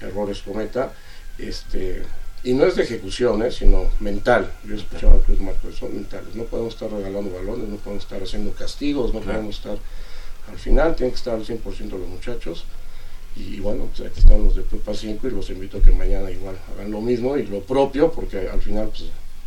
errores 0.00 0.42
cometa. 0.42 0.92
Este, 1.38 2.02
y 2.42 2.54
no 2.54 2.64
es 2.66 2.74
de 2.74 2.82
ejecución, 2.82 3.42
¿eh? 3.44 3.52
sino 3.52 3.84
mental. 4.00 4.50
Yo 4.64 4.74
escuchaba 4.74 5.16
a 5.16 5.20
Cruz 5.20 5.38
Marco, 5.40 5.70
son 5.70 5.94
mentales. 5.94 6.34
No 6.34 6.44
podemos 6.44 6.74
estar 6.74 6.90
regalando 6.90 7.32
balones, 7.32 7.68
no 7.68 7.76
podemos 7.76 8.02
estar 8.02 8.20
haciendo 8.20 8.50
castigos, 8.52 9.14
no 9.14 9.20
Claro. 9.20 9.34
podemos 9.38 9.56
estar 9.56 9.78
al 10.50 10.58
final, 10.58 10.96
tienen 10.96 11.12
que 11.12 11.18
estar 11.18 11.34
al 11.34 11.44
100% 11.44 11.90
los 11.90 12.08
muchachos. 12.08 12.64
Y 13.36 13.60
bueno, 13.60 13.88
pues 13.94 14.08
aquí 14.10 14.20
están 14.20 14.44
los 14.44 14.56
de 14.56 14.62
Prepa 14.62 14.94
5 14.94 15.28
y 15.28 15.30
los 15.30 15.48
invito 15.50 15.78
a 15.78 15.82
que 15.82 15.92
mañana 15.92 16.30
igual 16.30 16.56
hagan 16.72 16.90
lo 16.90 17.00
mismo 17.00 17.36
y 17.36 17.46
lo 17.46 17.60
propio, 17.60 18.10
porque 18.10 18.48
al 18.48 18.60
final 18.60 18.88
pues, 18.88 19.04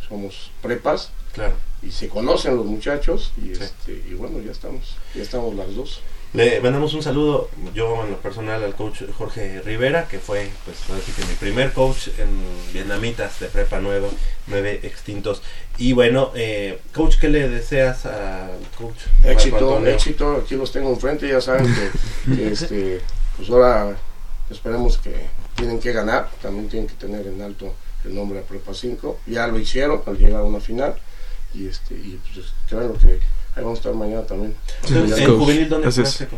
somos 0.08 0.50
prepas 0.62 1.10
Claro. 1.32 1.54
y 1.82 1.90
se 1.90 2.08
conocen 2.08 2.56
los 2.56 2.66
muchachos 2.66 3.32
y, 3.42 3.52
este, 3.52 4.02
y 4.08 4.14
bueno, 4.14 4.40
ya 4.40 4.52
estamos, 4.52 4.96
ya 5.14 5.22
estamos 5.22 5.54
las 5.54 5.74
dos. 5.74 6.00
Le 6.32 6.60
mandamos 6.60 6.92
un 6.94 7.02
saludo, 7.02 7.48
yo 7.74 8.02
en 8.02 8.10
lo 8.10 8.16
personal, 8.16 8.64
al 8.64 8.74
coach 8.74 9.02
Jorge 9.16 9.62
Rivera, 9.62 10.08
que 10.08 10.18
fue, 10.18 10.50
pues, 10.64 10.78
ahora 10.88 11.00
sí 11.06 11.12
que 11.12 11.24
mi 11.26 11.34
primer 11.34 11.72
coach 11.72 12.08
en 12.18 12.28
Vietnamitas 12.72 13.38
de 13.38 13.46
Prepa 13.46 13.78
9, 13.80 14.08
9 14.48 14.80
extintos. 14.82 15.42
Y 15.78 15.92
bueno, 15.92 16.32
eh, 16.34 16.80
coach, 16.92 17.18
¿qué 17.20 17.28
le 17.28 17.48
deseas 17.48 18.04
al 18.06 18.58
coach? 18.76 18.96
Éxito, 19.22 19.86
éxito, 19.86 20.42
aquí 20.44 20.56
los 20.56 20.72
tengo 20.72 20.90
enfrente, 20.90 21.28
ya 21.28 21.40
saben 21.40 21.72
que, 21.72 22.34
que, 22.34 22.48
este, 22.52 23.00
pues 23.36 23.50
ahora 23.50 23.96
esperemos 24.50 24.98
que 24.98 25.28
tienen 25.56 25.80
que 25.80 25.92
ganar, 25.92 26.30
también 26.42 26.68
tienen 26.68 26.88
que 26.88 26.94
tener 26.94 27.26
en 27.26 27.40
alto 27.42 27.74
el 28.04 28.14
nombre 28.14 28.40
de 28.40 28.44
Prepa 28.44 28.74
5, 28.74 29.20
ya 29.26 29.46
lo 29.46 29.58
hicieron 29.58 30.02
al 30.06 30.18
llegar 30.18 30.40
a 30.40 30.44
una 30.44 30.60
final 30.60 30.94
y 31.54 31.66
este 31.68 31.94
y 31.94 32.20
pues 32.34 32.52
claro 32.68 32.94
que 32.94 33.20
ahí 33.56 33.62
vamos 33.62 33.78
a 33.78 33.80
estar 33.80 33.94
mañana 33.94 34.22
también. 34.26 34.54
Entonces, 34.86 35.18
¿En 35.18 35.38
juvenil 35.38 35.68
dónde 35.68 35.90
jugaste? 35.90 36.28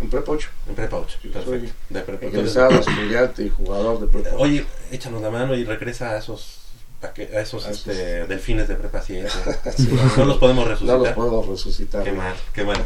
En 0.00 0.08
Prepa 0.08 0.32
8. 0.32 0.48
En 0.68 0.74
Prepa 0.74 0.96
8, 0.96 1.18
Soy 1.20 1.30
perfecto. 1.30 1.72
De 1.90 2.00
prepa. 2.00 2.26
egresado, 2.26 2.70
estudiante 2.70 3.42
y 3.42 3.50
jugador 3.50 4.00
de 4.00 4.06
Prepa 4.06 4.30
8. 4.32 4.38
Oye, 4.38 4.66
échanos 4.90 5.20
la 5.20 5.30
mano 5.30 5.54
y 5.54 5.64
regresa 5.64 6.10
a 6.10 6.18
esos 6.18 6.59
a, 7.02 7.12
que- 7.12 7.34
a 7.36 7.40
esos 7.40 7.66
este, 7.66 8.26
delfines 8.26 8.68
de 8.68 8.74
prepa 8.74 9.00
siete. 9.02 9.28
Sí. 9.76 9.88
no 10.16 10.24
los 10.24 10.38
podemos 10.38 10.66
resucitar. 10.68 10.98
No 10.98 11.04
los 11.04 11.12
podemos 11.14 11.46
resucitar. 11.48 12.04
Qué 12.04 12.12
mal, 12.12 12.34
qué 12.52 12.64
mal. 12.64 12.84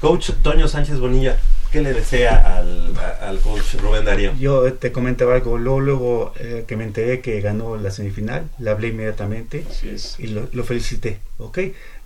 Coach 0.00 0.30
Toño 0.42 0.68
Sánchez 0.68 0.98
Bonilla, 0.98 1.36
¿qué 1.70 1.80
le 1.82 1.92
desea 1.92 2.56
al, 2.58 2.94
a- 2.96 3.28
al 3.28 3.38
coach 3.40 3.74
Rubén 3.80 4.04
Darío? 4.04 4.32
Yo 4.38 4.72
te 4.74 4.90
comentaba 4.92 5.34
algo, 5.34 5.58
luego, 5.58 5.80
luego 5.80 6.32
eh, 6.38 6.64
que 6.66 6.76
me 6.76 6.84
enteré 6.84 7.20
que 7.20 7.40
ganó 7.40 7.76
la 7.76 7.90
semifinal, 7.90 8.48
le 8.58 8.70
hablé 8.70 8.88
inmediatamente 8.88 9.64
y 10.18 10.26
lo, 10.28 10.48
lo 10.52 10.64
felicité, 10.64 11.18
¿ok? 11.38 11.58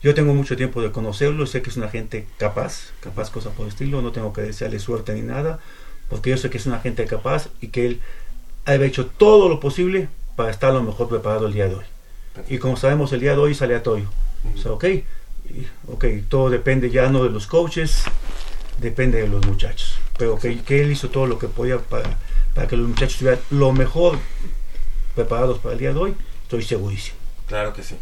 Yo 0.03 0.15
tengo 0.15 0.35
mucho 0.35 0.57
tiempo 0.57 0.83
de 0.83 0.91
conocerlo, 0.93 1.47
sé 1.47 1.63
que 1.63 1.71
es 1.71 1.77
una 1.77 1.89
gente 1.89 2.27
capaz, 2.39 2.91
capaz 3.01 3.31
cosa 3.31 3.51
por 3.51 3.67
el 3.67 3.73
estilo, 3.73 4.03
no 4.03 4.13
tengo 4.13 4.33
que 4.33 4.43
desearle 4.43 4.79
suerte 4.79 5.15
ni 5.15 5.23
nada, 5.23 5.59
porque 6.09 6.31
yo 6.31 6.37
sé 6.37 6.51
que 6.51 6.59
es 6.59 6.67
una 6.67 6.81
gente 6.81 7.05
capaz 7.07 7.49
y 7.61 7.69
que 7.69 7.87
él 7.87 8.01
ha 8.67 8.75
hecho 8.75 9.07
todo 9.07 9.49
lo 9.49 9.59
posible 9.61 10.09
para 10.37 10.51
estar 10.51 10.73
lo 10.73 10.83
mejor 10.83 11.09
preparado 11.09 11.47
el 11.47 11.53
día 11.53 11.69
de 11.69 11.77
hoy. 11.77 11.85
Y 12.49 12.59
como 12.59 12.77
sabemos, 12.77 13.13
el 13.13 13.21
día 13.21 13.33
de 13.33 13.39
hoy 13.39 13.55
sale 13.55 13.75
a 13.75 13.83
Toyo, 13.83 14.09
o 14.55 14.59
sea, 14.59 14.73
¿ok? 14.73 14.85
Y, 14.85 15.67
ok, 15.89 16.05
todo 16.29 16.51
depende 16.51 16.91
ya 16.91 17.09
no 17.09 17.25
de 17.25 17.31
los 17.31 17.47
coaches, 17.47 18.05
depende 18.79 19.21
de 19.21 19.29
los 19.29 19.45
muchachos. 19.47 19.99
Pero 20.19 20.39
que, 20.39 20.61
que 20.63 20.83
él 20.83 20.93
hizo 20.93 21.09
todo 21.09 21.27
lo 21.27 21.39
que 21.39 21.49
podía 21.49 21.79
para, 21.79 22.19
para 22.55 22.69
que 22.69 22.77
los 22.77 22.89
muchachos 22.89 23.15
estuvieran 23.15 23.41
lo 23.51 23.73
mejor 23.73 24.19
preparados 25.15 25.59
para 25.59 25.73
el 25.73 25.79
día 25.79 25.93
de 25.93 25.99
hoy, 25.99 26.15
estoy 26.43 26.63
segurísimo. 26.63 27.17
Claro 27.49 27.73
que 27.73 27.83
sí. 27.83 27.97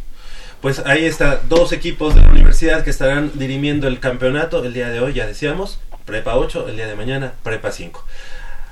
Pues 0.60 0.80
ahí 0.86 1.04
está, 1.04 1.42
dos 1.48 1.72
equipos 1.72 2.14
de 2.14 2.22
la 2.22 2.30
universidad 2.30 2.82
que 2.82 2.90
estarán 2.90 3.32
dirimiendo 3.34 3.86
el 3.86 4.00
campeonato 4.00 4.64
el 4.64 4.72
día 4.72 4.88
de 4.88 4.98
hoy, 4.98 5.12
ya 5.12 5.26
decíamos, 5.26 5.78
Prepa 6.06 6.36
8, 6.36 6.68
el 6.68 6.76
día 6.76 6.86
de 6.86 6.96
mañana, 6.96 7.34
Prepa 7.42 7.70
5. 7.70 8.04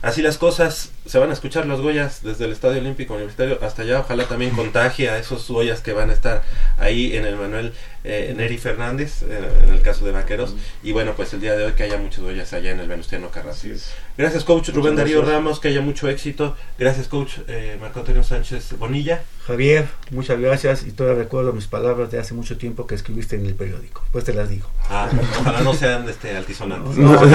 Así 0.03 0.20
las 0.20 0.37
cosas, 0.37 0.91
se 1.07 1.19
van 1.19 1.31
a 1.31 1.33
escuchar 1.33 1.65
los 1.66 1.81
Goyas 1.81 2.24
desde 2.24 2.47
el 2.47 2.53
Estadio 2.53 2.81
Olímpico 2.81 3.15
Universitario 3.15 3.61
hasta 3.62 3.83
allá, 3.83 4.01
ojalá 4.01 4.24
también 4.24 4.51
contagie 4.51 5.09
a 5.09 5.19
esos 5.19 5.49
Goyas 5.49 5.81
que 5.81 5.93
van 5.93 6.11
a 6.11 6.12
estar 6.12 6.43
ahí 6.77 7.16
en 7.16 7.24
el 7.24 7.37
Manuel 7.37 7.73
eh, 8.05 8.35
Neri 8.37 8.59
Fernández, 8.59 9.23
eh, 9.23 9.49
en 9.62 9.70
el 9.70 9.83
caso 9.83 10.05
de 10.05 10.12
Vaqueros, 10.12 10.55
y 10.83 10.93
bueno, 10.93 11.15
pues 11.15 11.33
el 11.35 11.41
día 11.41 11.55
de 11.55 11.65
hoy 11.65 11.73
que 11.73 11.85
haya 11.85 11.99
muchos 11.99 12.24
Goyas 12.24 12.53
allá 12.53 12.70
en 12.70 12.81
el 12.81 12.89
Venustiano 12.89 13.31
Carranza. 13.31 13.69
Gracias 14.16 14.45
coach 14.45 14.69
Muchas 14.69 14.74
Rubén 14.74 14.97
Darío. 14.97 15.23
Ramos, 15.23 15.61
que 15.61 15.69
haya 15.69 15.81
mucho 15.81 16.09
éxito, 16.09 16.57
gracias 16.79 17.09
coach 17.09 17.39
eh, 17.49 17.77
Marco 17.81 18.01
Antonio 18.01 18.23
Sánchez 18.23 18.77
Bonilla. 18.79 19.23
Javier, 19.47 19.89
muchas 20.11 20.39
gracias 20.39 20.85
y 20.87 20.93
todavía 20.93 21.24
recuerdo 21.24 21.53
mis 21.53 21.66
palabras 21.66 22.11
de 22.12 22.19
hace 22.20 22.33
mucho 22.33 22.57
tiempo 22.57 22.87
que 22.87 22.95
escribiste 22.95 23.37
en 23.37 23.47
el 23.47 23.55
periódico. 23.55 24.05
Pues 24.12 24.24
te 24.24 24.33
las 24.33 24.49
digo. 24.49 24.70
Ah, 24.89 25.09
ojalá 25.41 25.61
no 25.62 25.74
sean 25.74 26.09
este, 26.09 26.37
altisonantes. 26.37 26.97
No, 26.97 27.12
no, 27.12 27.27
no, 27.27 27.29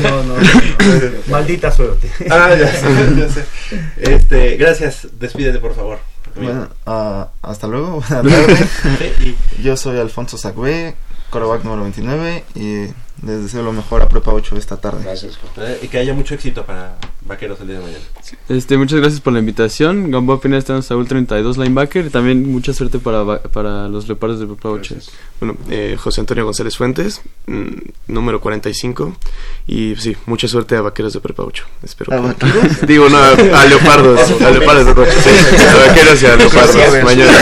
no, 0.00 0.22
no, 0.22 0.36
no. 0.36 0.42
Maldita 1.28 1.72
suerte. 1.72 2.10
Ah, 2.30 2.54
ya 2.54 2.70
sé, 2.70 2.86
ya 3.16 3.28
sé. 3.28 3.44
Este, 3.96 4.56
gracias, 4.56 5.08
despídete 5.18 5.58
por 5.58 5.74
favor. 5.74 6.11
Bueno, 6.36 6.68
ah, 6.86 7.28
hasta 7.42 7.66
luego, 7.66 8.02
buenas 8.08 8.22
tardes. 8.82 9.34
Yo 9.62 9.76
soy 9.76 9.98
Alfonso 9.98 10.38
Sacbé, 10.38 10.94
coreback 11.30 11.64
número 11.64 11.82
29 11.82 12.44
y 12.54 12.86
les 13.26 13.42
deseo 13.42 13.62
lo 13.62 13.72
mejor 13.72 14.02
a 14.02 14.08
Prepa 14.08 14.32
8 14.32 14.56
esta 14.56 14.76
tarde. 14.76 15.02
Gracias. 15.04 15.38
Y 15.82 15.88
que 15.88 15.98
haya 15.98 16.14
mucho 16.14 16.34
éxito 16.34 16.64
para 16.64 16.96
Vaqueros 17.32 17.60
el 17.60 17.66
día 17.68 17.76
de 17.78 17.82
mañana. 17.82 18.04
Este, 18.48 18.76
muchas 18.76 19.00
gracias 19.00 19.20
por 19.20 19.32
la 19.32 19.38
invitación. 19.38 20.10
Gamboa 20.10 20.40
Pina 20.40 20.58
está 20.58 20.74
en 20.76 20.82
Saúl 20.82 21.06
32 21.08 21.56
linebacker. 21.58 22.10
También 22.10 22.50
mucha 22.50 22.72
suerte 22.72 22.98
para, 22.98 23.22
va- 23.22 23.42
para 23.42 23.88
los 23.88 24.06
reparos 24.08 24.38
de 24.40 24.46
Prepa 24.46 24.68
8. 24.70 24.96
Bueno, 25.40 25.56
eh, 25.70 25.96
José 25.98 26.20
Antonio 26.20 26.44
González 26.44 26.76
Fuentes, 26.76 27.20
mm, 27.46 27.68
número 28.08 28.40
45. 28.40 29.16
Y 29.66 29.94
sí, 29.96 30.16
mucha 30.26 30.46
suerte 30.48 30.76
a 30.76 30.82
Vaqueros 30.82 31.12
de 31.12 31.20
Prepa 31.20 31.42
8. 31.42 31.64
Espero 31.82 32.12
¿A 32.12 32.16
que- 32.34 32.46
Vaqueros? 32.46 32.80
Digo, 32.86 33.08
no, 33.08 33.16
a, 33.18 33.30
a 33.30 33.66
Leopardos. 33.66 34.20
a 34.40 34.50
Leopardos 34.50 34.86
de 34.86 34.94
Prepa 34.94 35.10
8. 35.10 35.20
Sí, 35.22 35.66
a 35.66 35.74
Vaqueros 35.88 36.22
y 36.22 36.26
a 36.26 36.36
Leopardos. 36.36 37.04
Mañana. 37.04 37.32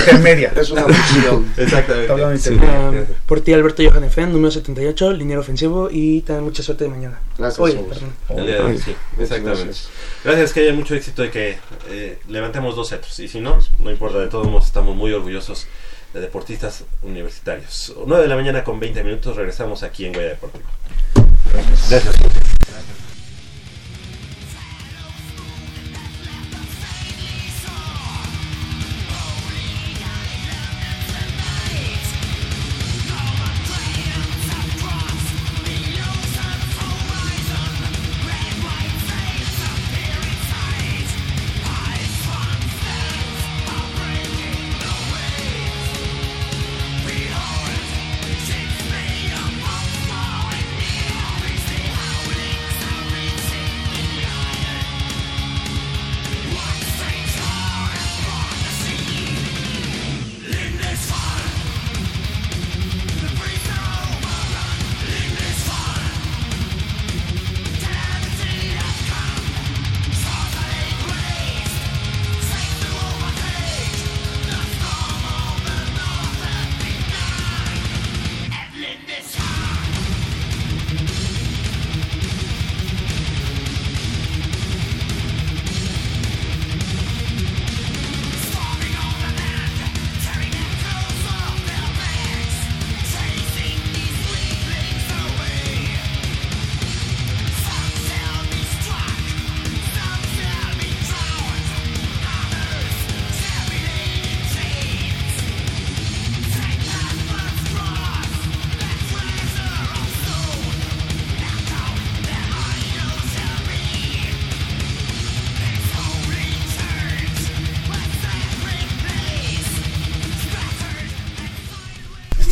intermedia. 0.00 0.52
Es 0.56 0.70
una 0.70 0.82
fusión. 0.82 1.46
Exactamente. 1.56 2.38
Sí. 2.38 2.56
Ah, 2.62 2.90
por 3.26 3.40
ti, 3.40 3.52
Alberto 3.52 3.82
Johan 3.88 4.04
Efen, 4.04 4.32
número 4.32 4.50
78, 4.50 5.12
liniero 5.12 5.40
ofensivo. 5.40 5.88
Y 5.90 6.20
también 6.22 6.44
mucha 6.44 6.62
suerte 6.62 6.84
de 6.84 6.90
mañana. 6.90 7.18
Gracias, 7.38 7.58
Oye, 7.60 7.74
perdón. 7.88 8.10
El 8.30 8.46
día 8.46 8.54
de 8.56 8.60
hoy, 8.60 8.78
sí, 8.78 8.94
exactamente. 9.22 9.64
gracias. 9.64 9.90
Gracias, 10.24 10.52
que 10.52 10.60
haya 10.60 10.72
mucho 10.72 10.94
éxito 10.94 11.24
y 11.24 11.30
que 11.30 11.58
eh, 11.88 12.18
levantemos 12.28 12.76
dos 12.76 12.88
cetros. 12.88 13.18
Y 13.20 13.28
si 13.28 13.40
no, 13.40 13.58
no 13.78 13.90
importa, 13.90 14.18
de 14.18 14.28
todos 14.28 14.46
modos 14.46 14.66
estamos 14.66 14.96
muy 14.96 15.12
orgullosos 15.12 15.66
de 16.12 16.20
deportistas 16.20 16.84
universitarios. 17.02 17.94
9 18.04 18.22
de 18.22 18.28
la 18.28 18.36
mañana 18.36 18.64
con 18.64 18.80
20 18.80 19.04
minutos, 19.04 19.36
regresamos 19.36 19.82
aquí 19.82 20.06
en 20.06 20.12
Goya 20.12 20.28
Deportivo. 20.28 20.64
Gracias. 21.88 22.16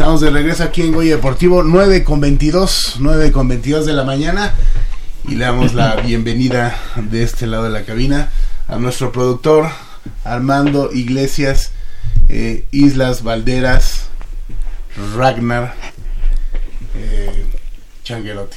Estamos 0.08 0.22
de 0.22 0.30
regreso 0.30 0.62
aquí 0.62 0.80
en 0.80 0.92
Goya 0.92 1.16
Deportivo, 1.16 1.62
9 1.62 2.02
con 2.02 2.18
22, 2.18 2.96
9 2.98 3.30
con 3.30 3.46
22 3.46 3.84
de 3.84 3.92
la 3.92 4.04
mañana. 4.04 4.54
Y 5.24 5.34
le 5.34 5.44
damos 5.44 5.74
la 5.74 5.96
bienvenida 6.00 6.74
de 6.96 7.22
este 7.22 7.46
lado 7.46 7.64
de 7.64 7.68
la 7.68 7.84
cabina 7.84 8.30
a 8.68 8.76
nuestro 8.78 9.12
productor 9.12 9.68
Armando 10.24 10.90
Iglesias, 10.94 11.72
eh, 12.30 12.64
Islas 12.70 13.22
Valderas, 13.22 14.08
Ragnar, 15.14 15.74
eh, 16.96 17.44
Changuerotti. 18.02 18.56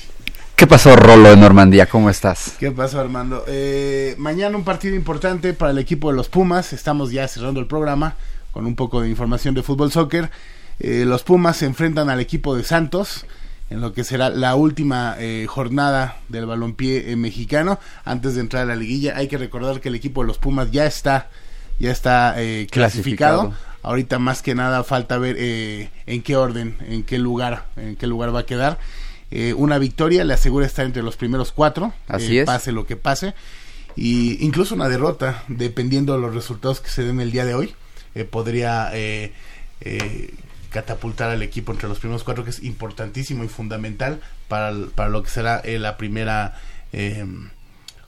¿Qué 0.56 0.68
pasó, 0.68 0.95
Rolo 0.95 1.32
de 1.32 1.36
Normandía? 1.36 1.86
¿Cómo 1.86 2.10
estás? 2.10 2.53
¿Qué 2.61 2.72
pasó, 2.72 3.02
Armando? 3.02 3.44
Eh, 3.49 4.15
mañana 4.18 4.56
un 4.56 4.64
partido 4.64 4.95
importante 4.95 5.52
para 5.52 5.72
el 5.72 5.80
equipo 5.80 6.11
de 6.11 6.15
los 6.15 6.30
Pumas. 6.30 6.72
Estamos 6.72 7.11
ya 7.11 7.28
cerrando 7.28 7.60
el 7.60 7.68
programa 7.68 8.15
con 8.53 8.65
un 8.65 8.78
poco 8.78 9.02
de 9.02 9.10
información 9.10 9.53
de 9.53 9.64
fútbol 9.64 9.91
soccer. 9.91 10.32
Eh, 10.84 11.06
los 11.06 11.24
Pumas 11.24 11.58
se 11.58 11.66
enfrentan 11.66 12.10
al 12.10 12.20
equipo 12.20 12.56
de 12.56 12.64
Santos 12.64 13.26
en 13.70 13.80
lo 13.82 13.94
que 13.94 14.03
será 14.03 14.30
la 14.30 14.56
última 14.56 15.16
eh, 15.20 15.45
jornada 15.48 16.18
del 16.28 16.45
balompié 16.45 17.12
eh, 17.12 17.16
mexicano 17.16 17.80
antes 18.03 18.36
de 18.36 18.41
entrar 18.41 18.64
a 18.64 18.66
la 18.66 18.76
liguilla. 18.76 19.16
Hay 19.16 19.28
que 19.28 19.38
recordar 19.38 19.80
que 19.80 19.90
el 19.90 19.95
equipo 19.95 20.22
de 20.22 20.28
los 20.28 20.38
Pumas 20.40 20.72
ya 20.72 20.86
está 20.86 21.30
ya 21.80 21.91
está 21.91 22.36
eh, 22.41 22.68
clasificado. 22.70 23.40
Clasificado. 23.49 23.72
Ahorita 23.84 24.20
más 24.20 24.44
que 24.44 24.53
nada 24.53 24.84
falta 24.84 25.18
ver 25.18 25.36
eh, 25.40 25.90
en 26.06 26.22
qué 26.22 26.36
orden, 26.36 26.78
en 26.88 27.03
qué 27.03 27.18
lugar, 27.18 27.66
en 27.76 27.95
qué 27.95 28.06
lugar 28.08 28.34
va 28.34 28.41
a 28.41 28.45
quedar. 28.45 28.78
Eh, 29.32 29.53
una 29.53 29.80
victoria 29.80 30.24
le 30.24 30.34
asegura 30.34 30.66
estar 30.66 30.86
entre 30.86 31.02
los 31.02 31.16
primeros 31.18 31.52
cuatro, 31.52 31.94
Así 32.08 32.38
es. 32.38 32.45
pase 32.45 32.72
lo 32.72 32.86
que 32.86 32.95
pase. 32.95 33.34
y 33.95 34.45
incluso 34.45 34.76
una 34.76 34.88
derrota, 34.88 35.44
dependiendo 35.48 36.14
de 36.14 36.20
los 36.20 36.36
resultados 36.36 36.80
que 36.80 36.90
se 36.90 37.03
den 37.03 37.20
el 37.20 37.32
día 37.32 37.45
de 37.45 37.56
hoy, 37.56 37.74
podría 38.30 38.91
eh, 38.94 39.34
eh, 39.82 40.34
catapultar 40.72 41.30
al 41.30 41.41
equipo 41.43 41.72
entre 41.72 41.88
los 41.88 41.99
primeros 41.99 42.23
cuatro, 42.23 42.43
que 42.43 42.49
es 42.49 42.64
importantísimo 42.64 43.43
y 43.43 43.48
fundamental 43.48 44.19
para, 44.48 44.73
para 44.95 45.10
lo 45.10 45.22
que 45.22 45.30
será 45.30 45.61
eh, 45.64 45.77
la 45.80 45.98
primera, 45.98 46.56
eh, 46.93 47.26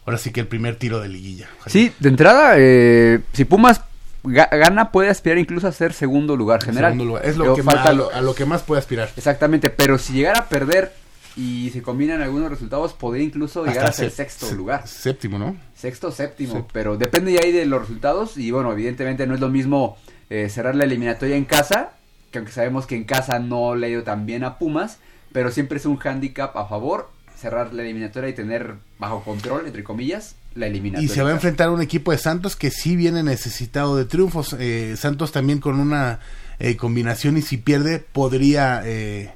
ahora 0.06 0.18
sí 0.18 0.31
que 0.31 0.40
el 0.40 0.48
primer 0.48 0.77
tiro 0.77 0.99
de 0.99 1.10
liguilla. 1.10 1.48
Sí, 1.68 1.91
de 1.99 2.10
entrada, 2.10 2.53
eh, 2.57 3.19
si 3.34 3.45
Pumas 3.45 3.81
ga- 4.23 4.49
gana, 4.57 4.91
puede 4.91 5.10
aspirar 5.10 5.38
incluso 5.38 5.68
a 5.68 5.72
ser 5.72 5.94
segundo 5.94 6.35
lugar 6.35 6.64
general. 6.64 6.91
Segundo 6.94 7.06
lugar. 7.06 7.26
Es 7.26 7.38
lo 7.38 7.53
que 7.56 7.64
falta 7.64 7.81
más, 7.81 7.90
a, 7.90 7.94
lo, 7.94 8.14
a 8.14 8.22
lo 8.22 8.34
que 8.34 8.45
más 8.45 8.64
puede 8.64 8.80
aspirar. 8.80 9.10
Exactamente, 9.15 9.69
pero 9.69 9.98
si 9.98 10.14
llegara 10.14 10.40
a 10.40 10.49
perder 10.49 10.94
y 11.35 11.72
se 11.72 11.81
combinan 11.81 12.22
algunos 12.22 12.49
resultados, 12.49 12.94
podría 12.94 13.23
incluso 13.23 13.65
llegar 13.65 13.88
a 13.88 13.91
ser 13.91 14.11
sexto 14.11 14.52
lugar. 14.53 14.88
Séptimo, 14.88 15.40
¿no? 15.40 15.56
Sexto, 15.76 16.11
séptimo, 16.11 16.68
pero 16.72 16.95
depende 16.95 17.34
ya 17.34 17.40
ahí 17.44 17.52
de 17.52 17.65
los 17.65 17.81
resultados 17.81 18.38
y 18.38 18.52
bueno, 18.52 18.72
evidentemente 18.72 19.26
no 19.27 19.34
es 19.34 19.40
lo 19.41 19.49
mismo 19.49 19.98
eh, 20.30 20.48
cerrar 20.49 20.76
la 20.76 20.84
eliminatoria 20.85 21.35
en 21.35 21.45
casa, 21.45 21.94
que 22.34 22.39
aunque 22.39 22.51
sabemos 22.51 22.88
que 22.88 22.95
en 22.95 23.05
casa 23.05 23.39
no 23.39 23.76
le 23.76 23.88
ha 23.88 23.89
ido 23.91 24.03
tan 24.03 24.26
bien 24.26 24.43
a 24.43 24.57
Pumas, 24.57 24.97
pero 25.31 25.51
siempre 25.51 25.77
es 25.77 25.85
un 25.85 25.97
hándicap 25.97 26.57
a 26.57 26.68
favor 26.68 27.10
cerrar 27.38 27.73
la 27.73 27.84
eliminatoria 27.84 28.30
y 28.30 28.34
tener 28.34 28.76
bajo 28.97 29.23
control, 29.23 29.68
entre 29.68 29.84
comillas, 29.84 30.35
la 30.55 30.68
eliminatoria. 30.68 31.05
Y 31.05 31.14
se 31.14 31.22
va 31.22 31.30
a 31.30 31.34
enfrentar 31.34 31.68
a 31.68 31.72
un 31.72 31.81
equipo 31.81 32.11
de 32.11 32.18
Santos 32.18 32.55
que 32.55 32.72
sí 32.72 32.95
viene 32.95 33.22
necesitado 33.22 33.95
de 33.95 34.05
triunfos. 34.05 34.55
Eh, 34.60 34.95
Santos 34.97 35.31
también 35.31 35.60
con 35.60 35.80
una 35.80 36.19
eh, 36.60 36.76
combinación 36.76 37.38
y 37.38 37.41
si 37.41 37.57
pierde 37.57 37.99
podría 37.99 38.81
eh, 38.84 39.34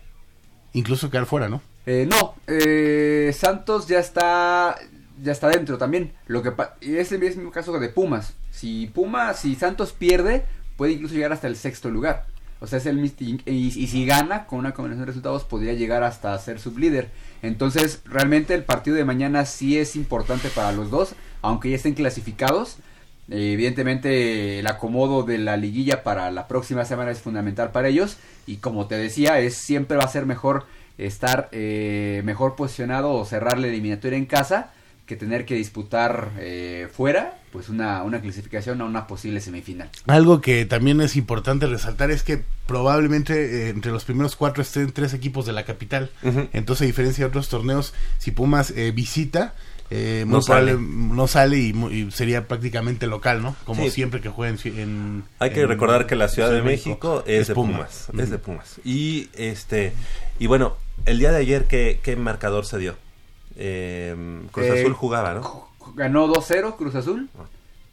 incluso 0.74 1.12
quedar 1.12 1.26
fuera, 1.26 1.50
¿no? 1.50 1.62
Eh, 1.86 2.08
no, 2.10 2.36
eh, 2.48 3.32
Santos 3.38 3.88
ya 3.88 4.00
está 4.00 4.76
ya 5.22 5.32
está 5.32 5.50
dentro 5.50 5.78
también. 5.78 6.14
Lo 6.26 6.42
que 6.42 6.52
es 6.82 7.12
el 7.12 7.20
mismo 7.20 7.52
caso 7.52 7.78
de 7.80 7.90
Pumas. 7.90 8.34
Si 8.52 8.88
Pumas, 8.88 9.40
si 9.40 9.54
Santos 9.56 9.94
pierde, 9.94 10.46
puede 10.78 10.94
incluso 10.94 11.14
llegar 11.14 11.34
hasta 11.34 11.48
el 11.48 11.56
sexto 11.56 11.90
lugar. 11.90 12.26
O 12.60 12.68
sea, 12.68 12.80
es 12.80 12.86
el 12.86 13.04
y- 13.06 13.42
y 13.46 13.88
si 13.88 14.06
gana 14.06 14.46
con 14.46 14.60
una 14.60 14.74
combinación 14.74 15.02
de 15.02 15.08
resultados 15.08 15.44
podría 15.44 15.74
llegar 15.74 16.04
hasta 16.04 16.38
ser 16.40 16.60
sublíder. 16.60 17.10
Entonces, 17.42 18.02
realmente 18.06 18.54
el 18.56 18.64
partido 18.64 18.96
de 18.98 19.06
mañana 19.06 19.46
sí 19.46 19.78
es 19.78 19.96
importante 19.96 20.50
para 20.50 20.72
los 20.72 20.90
dos, 20.90 21.14
aunque 21.42 21.70
ya 21.70 21.76
estén 21.76 21.94
clasificados. 21.94 22.78
Eh, 23.30 23.52
evidentemente 23.54 24.60
el 24.60 24.68
acomodo 24.68 25.24
de 25.24 25.38
la 25.38 25.58
liguilla 25.58 26.02
para 26.04 26.32
la 26.32 26.48
próxima 26.48 26.86
semana 26.86 27.12
es 27.12 27.20
fundamental 27.20 27.72
para 27.72 27.90
ellos 27.90 28.16
y 28.46 28.56
como 28.58 28.88
te 28.88 28.96
decía 28.96 29.40
es 29.42 29.58
siempre 29.58 29.98
va 29.98 30.06
a 30.06 30.08
ser 30.08 30.26
mejor 30.26 30.66
estar 30.98 31.50
eh, 31.52 32.22
mejor 32.24 32.56
posicionado 32.56 33.12
o 33.12 33.26
cerrar 33.26 33.60
la 33.60 33.68
eliminatoria 33.68 34.18
en 34.18 34.26
casa 34.28 34.72
que 35.08 35.16
tener 35.16 35.46
que 35.46 35.56
disputar 35.56 36.32
eh, 36.38 36.88
fuera 36.94 37.40
pues 37.52 37.70
una, 37.70 38.04
una 38.04 38.22
clasificación 38.22 38.82
a 38.82 38.86
una 38.86 39.08
posible 39.08 39.42
semifinal. 39.42 39.90
Algo 40.06 40.42
que 40.42 40.66
también 40.66 41.02
es 41.02 41.16
importante 41.16 41.66
resaltar 41.66 42.12
es 42.12 42.22
que 42.22 42.44
probablemente 42.68 43.34
eh, 43.34 43.70
entre 43.70 43.92
los 43.92 44.04
primeros 44.06 44.36
cuatro 44.36 44.62
estén 44.62 44.92
tres 44.92 45.14
equipos 45.16 45.46
de 45.48 45.54
la 45.54 45.66
capital. 45.66 46.12
Entonces, 46.54 46.84
a 46.84 46.86
diferencia 46.86 47.24
de 47.24 47.30
otros 47.30 47.50
torneos, 47.50 47.94
si 48.20 48.30
Pumas 48.32 48.72
eh, 48.72 48.92
visita, 48.92 49.56
eh, 49.90 50.26
No 50.28 50.42
sale. 50.42 50.74
probable- 50.74 51.16
no 51.16 51.28
sale 51.28 51.58
y, 51.58 52.12
sería 52.12 52.48
prácticamente 52.48 53.08
local, 53.08 53.42
¿no? 53.42 53.56
Como 53.66 53.86
Sí. 53.86 53.92
siempre 53.92 54.20
que 54.22 54.28
jueguen 54.30 54.60
en, 54.66 54.80
en- 54.80 55.24
Hay 55.40 55.52
que 55.52 55.62
en- 55.62 55.70
recordar 55.70 56.06
que 56.06 56.16
la 56.18 56.28
Ciudad 56.28 56.52
de 56.52 56.62
México 56.62 57.24
es 57.26 57.48
de 57.48 57.54
Pumas, 57.56 58.10
es 58.18 58.30
de. 58.30 58.38
Pumas. 58.38 58.82
Y 58.84 59.30
este 59.34 59.94
y 60.38 60.48
bueno, 60.48 60.76
el 61.06 61.18
día 61.20 61.32
de 61.32 61.38
ayer 61.38 61.66
qué, 61.66 62.00
qué 62.04 62.16
marcador 62.18 62.66
se 62.66 62.78
dio. 62.78 62.96
Eh, 63.58 64.16
Cruz 64.52 64.68
Eh, 64.68 64.82
Azul 64.82 64.94
jugaba, 64.94 65.34
¿no? 65.34 65.68
Ganó 65.96 66.28
2-0 66.28 66.76
Cruz 66.78 66.96
Azul. 66.96 67.30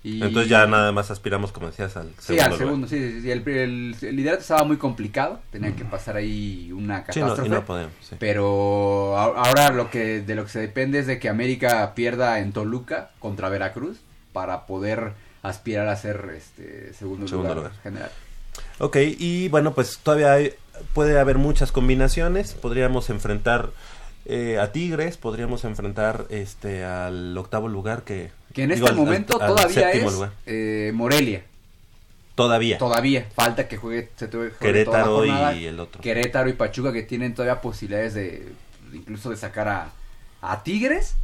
Y... 0.03 0.23
Entonces 0.23 0.51
ya 0.51 0.67
nada 0.67 0.93
más 0.93 1.11
aspiramos, 1.11 1.51
como 1.51 1.69
decías, 1.69 1.97
al 1.97 2.09
Sí, 2.19 2.37
segundo. 2.37 2.45
al 2.45 2.51
lugar. 2.51 2.59
segundo, 2.67 2.89
sí, 2.89 2.99
sí, 2.99 3.21
sí. 3.23 3.31
El, 3.31 3.49
el- 3.49 3.97
el 4.03 4.17
liderato 4.17 4.43
estaba 4.43 4.65
muy 4.65 4.77
complicado, 4.77 5.41
tenía 5.51 5.75
que 5.75 5.85
pasar 5.87 6.17
ahí 6.17 6.71
una 6.73 7.07
Sí, 7.11 7.21
no, 7.21 7.27
y 7.27 7.31
catástrofe. 7.31 7.49
no 7.49 7.65
podemos, 7.65 7.93
sí. 8.03 8.17
Pero 8.19 9.17
ahora 9.17 9.71
lo 9.71 9.91
que 9.91 10.21
de 10.21 10.35
lo 10.35 10.45
que 10.45 10.51
se 10.51 10.61
depende 10.61 10.99
es 10.99 11.07
de 11.07 11.19
que 11.19 11.31
América 11.31 11.95
pierda 11.95 12.39
en 12.41 12.53
Toluca 12.53 13.13
contra 13.19 13.49
Veracruz 13.49 13.97
para 14.35 14.67
poder 14.67 15.13
aspirar 15.43 15.89
a 15.89 15.97
ser 15.97 16.35
este 16.37 16.93
segundo, 16.93 17.27
Segundo 17.27 17.55
lugar, 17.55 17.71
lugar. 17.73 17.83
general. 17.83 18.11
Ok, 18.81 18.97
y 19.19 19.49
bueno, 19.49 19.73
pues 19.73 19.99
todavía 20.03 20.35
hay- 20.35 20.53
puede 20.93 21.19
haber 21.19 21.39
muchas 21.39 21.73
combinaciones. 21.73 22.53
Podríamos 22.53 23.09
enfrentar 23.09 23.71
eh, 24.27 24.59
a 24.59 24.73
Tigres, 24.73 25.17
podríamos 25.17 25.65
enfrentar 25.65 26.27
este 26.31 26.85
al 26.85 27.37
octavo 27.37 27.69
lugar 27.69 28.03
que... 28.05 28.31
Que 28.53 28.63
en 28.65 28.71
digo, 28.71 28.87
este 28.87 28.93
al- 28.95 28.99
al- 29.01 29.05
momento 29.05 29.41
al 29.41 29.49
todavía 29.49 29.75
séptimo 29.91 30.09
es 30.09 30.15
lugar. 30.15 30.33
eh, 30.47 30.93
Morelia. 30.95 31.45
Todavía. 32.35 32.79
Todavía. 32.79 33.27
Falta 33.35 33.69
que 33.69 33.77
juegue, 33.77 34.11
se 34.17 34.27
juegue 34.29 34.51
toda 34.51 34.55
la 34.55 34.59
Querétaro 34.59 35.17
jornada. 35.19 35.55
y 35.55 35.67
el 35.67 35.79
otro. 35.79 36.01
Querétaro 36.01 36.49
y 36.49 36.55
Pachuca 36.55 36.93
que 36.93 37.03
tienen 37.03 37.35
todavía 37.35 37.61
posibilidades 37.61 38.15
de 38.15 38.49
incluso 38.93 39.31
de 39.31 39.37
sacar 39.37 39.69
a, 39.69 39.91
a 40.43 40.63
Tigres 40.65 41.15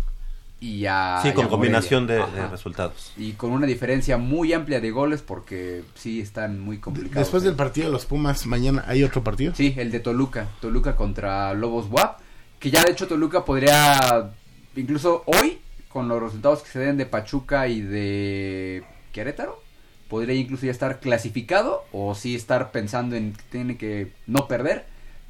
y 0.61 0.87
a 0.87 1.21
Sí, 1.23 1.33
con 1.33 1.47
a 1.47 1.49
combinación 1.49 2.07
de, 2.07 2.25
resultados. 2.51 3.13
Y 3.17 3.33
con 3.33 3.51
una 3.51 3.67
diferencia 3.67 4.19
muy 4.19 4.53
amplia 4.53 4.81
de 4.81 4.91
goles 4.93 5.23
porque 5.23 5.83
sí 5.95 6.21
están 6.21 6.61
muy 6.61 6.79
complicados. 6.79 7.27
Después 7.27 7.43
del 7.43 7.55
partido 7.55 7.87
de 7.87 7.93
los 7.93 8.07
Pumas, 8.07 8.47
mañana 8.47 8.85
hay 8.87 9.03
otro 9.03 9.25
partido. 9.25 9.53
Sí, 9.55 9.75
el 9.79 9.91
de 9.91 10.01
Toluca. 10.01 10.47
Toluca 10.61 10.95
contra 10.97 11.55
Lobos 11.55 11.87
WAP. 11.91 12.21
Que 12.61 12.71
ya 12.71 12.85
de 12.85 12.93
hecho 12.93 13.09
Toluca 13.09 13.45
podría, 13.45 14.31
incluso 14.77 15.23
hoy, 15.27 15.59
con 15.89 16.07
los 16.09 16.23
resultados 16.23 16.63
que 16.63 16.71
se 16.71 16.79
den 16.79 16.97
de 16.99 17.07
Pachuca 17.07 17.67
y 17.69 17.81
de 17.81 18.85
Querétaro, 19.13 19.61
podría 20.09 20.35
incluso 20.35 20.67
ya 20.67 20.73
estar 20.73 21.01
clasificado 21.01 21.85
o 21.93 22.15
sí 22.15 22.35
estar 22.35 22.71
pensando 22.71 23.17
en 23.17 23.33
que 23.33 23.43
tiene 23.51 23.77
que 23.79 24.13
no 24.27 24.47
perder 24.47 24.85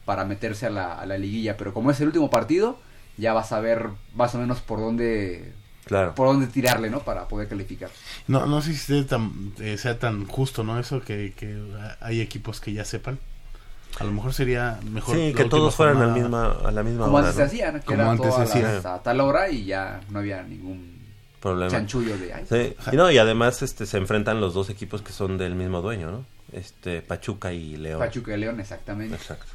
para 0.05 0.25
meterse 0.25 0.67
a 0.67 0.71
la, 0.71 0.95
a 0.95 1.07
la 1.07 1.19
liguilla. 1.19 1.57
Pero 1.57 1.73
como 1.73 1.91
es 1.93 2.01
el 2.01 2.09
último 2.09 2.31
partido, 2.31 2.79
ya 3.17 3.33
vas 3.33 3.53
a 3.53 3.61
ver 3.61 3.89
más 4.15 4.35
o 4.35 4.39
menos 4.39 4.61
por 4.61 4.81
dónde, 4.81 5.53
Claro. 5.85 6.15
por 6.17 6.27
dónde 6.27 6.47
tirarle, 6.49 6.91
¿no? 6.91 7.01
Para 7.01 7.29
poder 7.29 7.47
calificar. 7.49 7.91
No, 8.27 8.47
no 8.47 8.61
sé 8.61 8.73
si 8.75 8.81
esté 8.81 9.05
tan, 9.05 9.53
eh, 9.61 9.77
sea 9.79 9.99
tan 9.99 10.27
justo, 10.27 10.65
¿no? 10.65 10.79
Eso 10.81 11.01
que, 11.03 11.33
que 11.37 11.57
hay 12.01 12.21
equipos 12.21 12.61
que 12.61 12.73
ya 12.73 12.85
sepan. 12.85 13.19
A 13.99 14.05
lo 14.05 14.13
mejor 14.13 14.33
sería 14.33 14.79
mejor. 14.91 15.15
Sí, 15.17 15.33
la 15.33 15.37
que 15.43 15.49
todos 15.49 15.75
fueran 15.75 15.97
al 15.99 16.11
jornada. 16.13 16.23
misma, 16.55 16.69
a 16.69 16.71
la 16.71 16.83
misma 16.83 17.05
Como 17.07 17.17
hora. 17.19 17.29
antes 17.29 17.37
se 17.37 17.41
¿no? 17.43 17.47
hacía, 17.47 17.73
¿no? 17.73 17.81
Que 17.81 17.85
Como 17.87 18.01
era 18.03 18.11
antes 18.13 18.31
todas 18.31 18.49
se 18.51 18.59
hacía. 18.59 18.73
las- 18.75 18.87
a 18.87 19.03
tal 19.03 19.21
hora 19.21 19.51
y 19.51 19.65
ya 19.67 20.01
no 20.11 20.19
había 20.21 20.43
ningún 20.43 21.01
Problema. 21.41 21.71
chanchullo 21.71 22.17
de 22.17 22.33
ahí. 22.33 22.45
Sí, 22.49 22.75
y 22.93 22.97
no, 22.97 23.11
y 23.11 23.19
además 23.19 23.63
este 23.63 23.87
se 23.87 23.97
enfrentan 23.99 24.41
los 24.41 24.55
dos 24.55 24.71
equipos 24.71 25.03
que 25.03 25.13
son 25.13 25.37
del 25.39 25.55
mismo 25.55 25.83
dueño, 25.83 26.11
¿no? 26.11 26.25
Este 26.53 27.03
Pachuca 27.03 27.53
y 27.53 27.77
León. 27.77 27.99
Pachuca 27.99 28.35
y 28.35 28.39
León, 28.41 28.59
exactamente. 28.61 29.15
Exacto. 29.17 29.47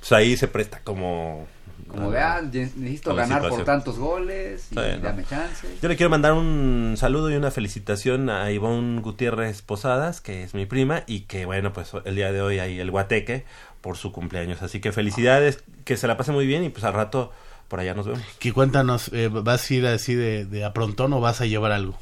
Pues 0.00 0.12
ahí 0.12 0.36
se 0.36 0.48
presta 0.48 0.80
como 0.84 1.46
Como 1.88 2.10
de, 2.10 2.18
ah, 2.20 2.40
necesito 2.42 3.10
a 3.10 3.14
la 3.14 3.22
ganar 3.26 3.48
por 3.48 3.64
tantos 3.64 3.98
goles 3.98 4.66
y 4.70 4.74
Sí, 4.74 4.80
¿no? 4.80 4.98
dame 4.98 5.24
chance. 5.24 5.66
Yo 5.82 5.88
le 5.88 5.96
quiero 5.96 6.08
mandar 6.10 6.32
un 6.34 6.94
saludo 6.96 7.30
y 7.30 7.36
una 7.36 7.50
felicitación 7.50 8.30
a 8.30 8.50
Ivonne 8.50 9.00
Gutiérrez 9.00 9.62
Posadas, 9.62 10.20
que 10.20 10.44
es 10.44 10.54
mi 10.54 10.66
prima, 10.66 11.02
y 11.06 11.20
que 11.22 11.46
bueno, 11.46 11.72
pues 11.72 11.90
el 12.04 12.14
día 12.16 12.30
de 12.32 12.40
hoy 12.42 12.58
hay 12.60 12.78
el 12.78 12.90
guateque 12.90 13.44
por 13.84 13.98
su 13.98 14.12
cumpleaños. 14.12 14.62
Así 14.62 14.80
que 14.80 14.92
felicidades, 14.92 15.62
que 15.84 15.98
se 15.98 16.06
la 16.08 16.16
pase 16.16 16.32
muy 16.32 16.46
bien 16.46 16.64
y 16.64 16.70
pues 16.70 16.84
al 16.84 16.94
rato 16.94 17.30
por 17.68 17.80
allá 17.80 17.92
nos 17.92 18.06
vemos. 18.06 18.22
Que 18.38 18.50
cuéntanos, 18.50 19.10
eh, 19.12 19.28
¿vas 19.30 19.70
a 19.70 19.74
ir 19.74 19.86
así 19.86 20.14
de, 20.14 20.46
de 20.46 20.64
a 20.64 20.72
prontón 20.72 21.12
o 21.12 21.20
vas 21.20 21.42
a 21.42 21.44
llevar 21.44 21.70
algo? 21.70 21.94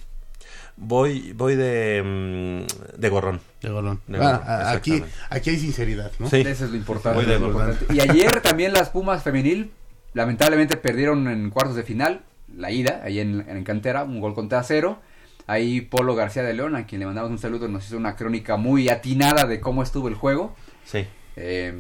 Voy, 0.77 1.33
voy 1.33 1.57
de, 1.57 2.01
mm, 2.05 3.01
de 3.01 3.09
gorrón. 3.09 3.41
De 3.61 3.71
gorrón. 3.71 4.01
De 4.07 4.17
Ah, 4.17 4.21
gorrón, 4.21 4.41
ah, 4.47 4.71
aquí, 4.71 5.03
aquí 5.29 5.51
hay 5.51 5.59
sinceridad, 5.59 6.13
¿no? 6.21 6.31
Sí. 6.31 6.37
Eso 6.37 6.67
es 6.67 6.71
lo 6.71 6.77
importante. 6.77 7.19
Voy 7.19 7.27
de 7.27 7.41
lo 7.41 7.49
importante. 7.49 7.93
Y 7.93 7.99
ayer 7.99 8.31
también 8.43 8.73
las 8.73 8.91
Pumas 8.91 9.25
femenil, 9.25 9.73
lamentablemente 10.15 10.77
perdieron 10.77 11.27
en 11.27 11.51
cuartos 11.51 11.75
de 11.75 11.83
final, 11.83 12.21
la 12.57 12.71
ida, 12.71 13.01
ahí 13.03 13.19
en, 13.19 13.45
en 13.49 13.65
Cantera, 13.65 14.05
un 14.05 14.21
gol 14.21 14.35
contra 14.35 14.63
cero. 14.63 15.01
Ahí 15.49 15.81
Polo 15.81 16.15
García 16.15 16.45
de 16.45 16.55
León, 16.55 16.77
a 16.77 16.87
quien 16.87 17.01
le 17.01 17.07
mandamos 17.07 17.33
un 17.33 17.39
saludo, 17.41 17.67
nos 17.67 17.85
hizo 17.85 17.97
una 17.97 18.15
crónica 18.15 18.57
muy 18.57 18.89
atinada 18.89 19.47
de 19.47 19.59
cómo 19.59 19.83
estuvo 19.83 20.07
el 20.07 20.15
juego. 20.15 20.55
Sí. 20.85 21.07
Eh, 21.37 21.77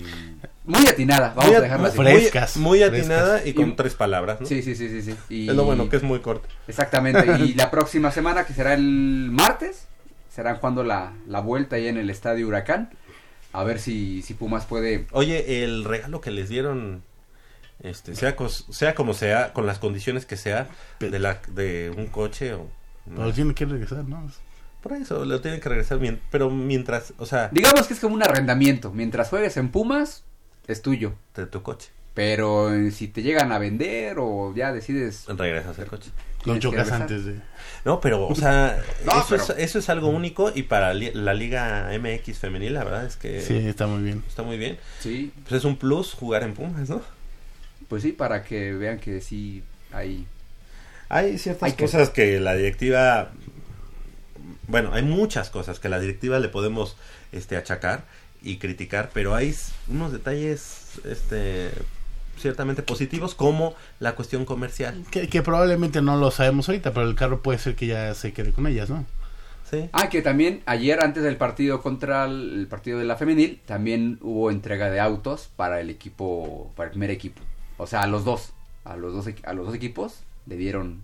muy 0.64 0.86
atinada, 0.86 1.28
vamos 1.34 1.46
Muy 1.46 1.54
a 1.56 1.60
dejarla 1.60 1.88
así. 1.88 1.96
muy- 1.98 2.06
Frescas, 2.06 2.56
Muy 2.56 2.82
atinada 2.82 3.32
frescas. 3.38 3.46
y 3.48 3.54
con 3.54 3.76
tres 3.76 3.94
palabras, 3.94 4.40
¿no? 4.40 4.46
Sí, 4.46 4.62
sí, 4.62 4.74
sí, 4.74 4.88
sí, 4.88 5.02
sí. 5.02 5.14
Y- 5.28 5.48
Es 5.50 5.54
lo 5.54 5.64
bueno, 5.64 5.88
que 5.88 5.96
es 5.96 6.02
muy 6.02 6.20
corto. 6.20 6.48
Exactamente. 6.68 7.24
Y 7.40 7.54
la 7.54 7.70
próxima 7.70 8.10
semana, 8.10 8.44
que 8.46 8.54
será 8.54 8.72
el 8.74 9.28
martes, 9.30 9.86
serán 10.34 10.56
jugando 10.56 10.84
la, 10.84 11.12
la 11.28 11.40
vuelta 11.40 11.76
ahí 11.76 11.88
en 11.88 11.98
el 11.98 12.08
Estadio 12.10 12.46
Huracán. 12.48 12.90
A 13.52 13.64
ver 13.64 13.78
si, 13.78 14.22
si 14.22 14.32
Pumas 14.32 14.64
puede... 14.64 15.06
Oye, 15.12 15.62
el 15.62 15.84
regalo 15.84 16.22
que 16.22 16.30
les 16.30 16.48
dieron, 16.48 17.02
este, 17.82 18.14
sea, 18.14 18.34
cos- 18.34 18.64
sea 18.72 18.94
como 18.94 19.12
sea, 19.12 19.52
con 19.52 19.66
las 19.66 19.78
condiciones 19.78 20.24
que 20.24 20.38
sea, 20.38 20.68
de, 21.00 21.18
la, 21.18 21.40
de 21.48 21.92
un 21.94 22.06
coche 22.06 22.54
o... 22.54 22.66
Pero 23.14 23.30
tiene 23.34 23.52
que 23.52 23.66
regresar, 23.66 24.04
¿no? 24.04 24.30
Por 24.82 24.92
eso, 24.94 25.24
lo 25.24 25.40
tienen 25.40 25.60
que 25.60 25.68
regresar, 25.68 26.00
mien- 26.00 26.20
pero 26.30 26.50
mientras, 26.50 27.12
o 27.18 27.26
sea, 27.26 27.48
Digamos 27.52 27.86
que 27.86 27.94
es 27.94 28.00
como 28.00 28.14
un 28.14 28.22
arrendamiento. 28.22 28.90
Mientras 28.92 29.28
juegues 29.28 29.56
en 29.56 29.70
Pumas, 29.70 30.24
es 30.66 30.82
tuyo. 30.82 31.14
de 31.36 31.46
tu 31.46 31.62
coche. 31.62 31.90
Pero 32.14 32.74
eh, 32.74 32.90
si 32.90 33.08
te 33.08 33.22
llegan 33.22 33.52
a 33.52 33.58
vender 33.58 34.16
o 34.18 34.52
ya 34.54 34.72
decides... 34.72 35.24
Regresas 35.28 35.78
al 35.78 35.86
coche. 35.86 36.10
Lo 36.44 36.58
chocas 36.58 36.90
antes 36.92 37.24
de... 37.24 37.36
No, 37.84 38.00
pero, 38.00 38.26
o 38.26 38.34
sea, 38.34 38.82
No, 39.06 39.12
eso, 39.12 39.26
pero- 39.30 39.42
Es, 39.44 39.50
eso 39.56 39.78
es 39.78 39.88
algo 39.88 40.08
único 40.08 40.52
y 40.54 40.64
para 40.64 40.92
li- 40.92 41.12
la 41.14 41.32
Liga 41.32 41.88
MX 41.98 42.38
femenil, 42.38 42.74
la 42.74 42.84
verdad 42.84 43.06
es 43.06 43.16
que 43.16 43.40
Sí, 43.40 43.56
está 43.56 43.86
muy 43.86 44.02
bien. 44.02 44.22
está 44.28 44.42
muy 44.42 44.58
bien. 44.58 44.76
Sí, 45.00 45.32
Pues 45.48 45.60
es 45.60 45.64
un 45.64 45.76
plus 45.76 46.12
jugar 46.12 46.42
en 46.42 46.54
Pumas, 46.54 46.88
¿no? 46.90 47.00
pues 47.88 48.02
sí, 48.02 48.12
para 48.12 48.42
que 48.42 48.72
vean 48.72 48.98
que 48.98 49.20
sí 49.20 49.62
hay... 49.92 50.26
Hay 51.08 51.38
ciertas 51.38 51.62
Hay 51.64 51.72
que- 51.72 51.84
cosas 51.84 52.10
que 52.10 52.40
la 52.40 52.54
directiva, 52.54 53.30
bueno, 54.68 54.92
hay 54.92 55.02
muchas 55.02 55.50
cosas 55.50 55.80
que 55.80 55.88
la 55.88 55.98
directiva 56.00 56.38
le 56.38 56.48
podemos 56.48 56.96
este 57.32 57.56
achacar 57.56 58.04
y 58.42 58.56
criticar, 58.58 59.10
pero 59.12 59.34
hay 59.34 59.54
unos 59.88 60.12
detalles 60.12 60.98
este 61.04 61.70
ciertamente 62.38 62.82
positivos 62.82 63.34
como 63.34 63.74
la 64.00 64.14
cuestión 64.14 64.44
comercial. 64.44 65.04
Que, 65.10 65.28
que 65.28 65.42
probablemente 65.42 66.02
no 66.02 66.16
lo 66.16 66.30
sabemos 66.30 66.68
ahorita, 66.68 66.92
pero 66.92 67.06
el 67.08 67.14
carro 67.14 67.40
puede 67.42 67.58
ser 67.58 67.76
que 67.76 67.86
ya 67.86 68.14
se 68.14 68.32
quede 68.32 68.52
con 68.52 68.66
ellas, 68.66 68.90
¿no? 68.90 69.04
Sí. 69.70 69.88
Ah, 69.92 70.08
que 70.08 70.22
también 70.22 70.62
ayer 70.66 71.02
antes 71.02 71.22
del 71.22 71.36
partido 71.36 71.82
contra 71.82 72.24
el, 72.24 72.60
el 72.60 72.66
partido 72.66 72.98
de 72.98 73.04
la 73.04 73.16
femenil, 73.16 73.60
también 73.64 74.18
hubo 74.22 74.50
entrega 74.50 74.90
de 74.90 74.98
autos 75.00 75.50
para 75.56 75.80
el 75.80 75.88
equipo, 75.88 76.72
para 76.74 76.86
el 76.88 76.90
primer 76.92 77.10
equipo. 77.10 77.40
O 77.78 77.86
sea, 77.86 78.02
a 78.02 78.06
los 78.06 78.24
dos, 78.24 78.52
a 78.84 78.96
los 78.96 79.12
dos, 79.14 79.26
equi- 79.26 79.44
a 79.44 79.52
los 79.52 79.66
dos 79.66 79.74
equipos 79.74 80.24
le 80.46 80.56
dieron 80.56 81.02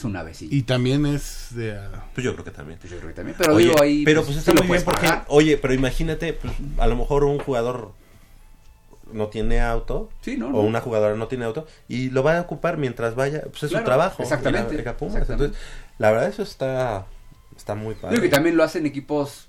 su 0.00 0.08
navecilla. 0.08 0.54
Y 0.54 0.62
también 0.62 1.06
es 1.06 1.48
de... 1.50 1.76
ah, 1.76 2.04
Pues 2.14 2.24
yo 2.24 2.32
creo 2.32 2.44
que 2.44 2.50
también. 2.50 2.78
Yo 2.82 2.96
creo 2.96 3.08
que 3.08 3.14
también, 3.14 3.36
pero 3.38 3.54
Oye, 3.54 3.66
digo 3.68 3.82
ahí... 3.82 4.04
pero 4.04 4.24
pues 4.24 4.36
está 4.36 4.50
sí 4.52 4.56
lo 4.56 4.64
muy 4.64 4.72
bien 4.76 4.84
porque, 4.84 5.06
pagar. 5.06 5.24
oye, 5.28 5.56
pero 5.56 5.74
imagínate, 5.74 6.32
pues, 6.32 6.52
a 6.78 6.86
lo 6.86 6.96
mejor 6.96 7.24
un 7.24 7.38
jugador 7.38 7.92
no 9.12 9.26
tiene 9.26 9.60
auto 9.60 10.08
Sí, 10.20 10.36
no, 10.36 10.46
o 10.48 10.50
no. 10.52 10.60
una 10.60 10.80
jugadora 10.80 11.16
no 11.16 11.26
tiene 11.26 11.44
auto 11.44 11.66
y 11.88 12.10
lo 12.10 12.22
va 12.22 12.38
a 12.38 12.40
ocupar 12.42 12.76
mientras 12.78 13.14
vaya, 13.16 13.42
pues 13.50 13.64
es 13.64 13.70
Claro, 13.70 13.84
su 13.84 13.86
trabajo. 13.86 14.22
exactamente, 14.22 14.72
ir 14.74 14.80
a- 14.80 14.82
ir 14.82 14.88
a 14.88 14.96
Pumas. 14.96 15.16
exactamente. 15.16 15.44
Entonces, 15.56 15.66
la 15.98 16.10
verdad 16.12 16.28
eso 16.28 16.42
está 16.42 17.06
está 17.56 17.74
muy 17.74 17.94
padre. 17.94 18.16
Digo 18.16 18.22
que 18.22 18.28
también 18.30 18.56
lo 18.56 18.62
hacen 18.64 18.86
equipos 18.86 19.48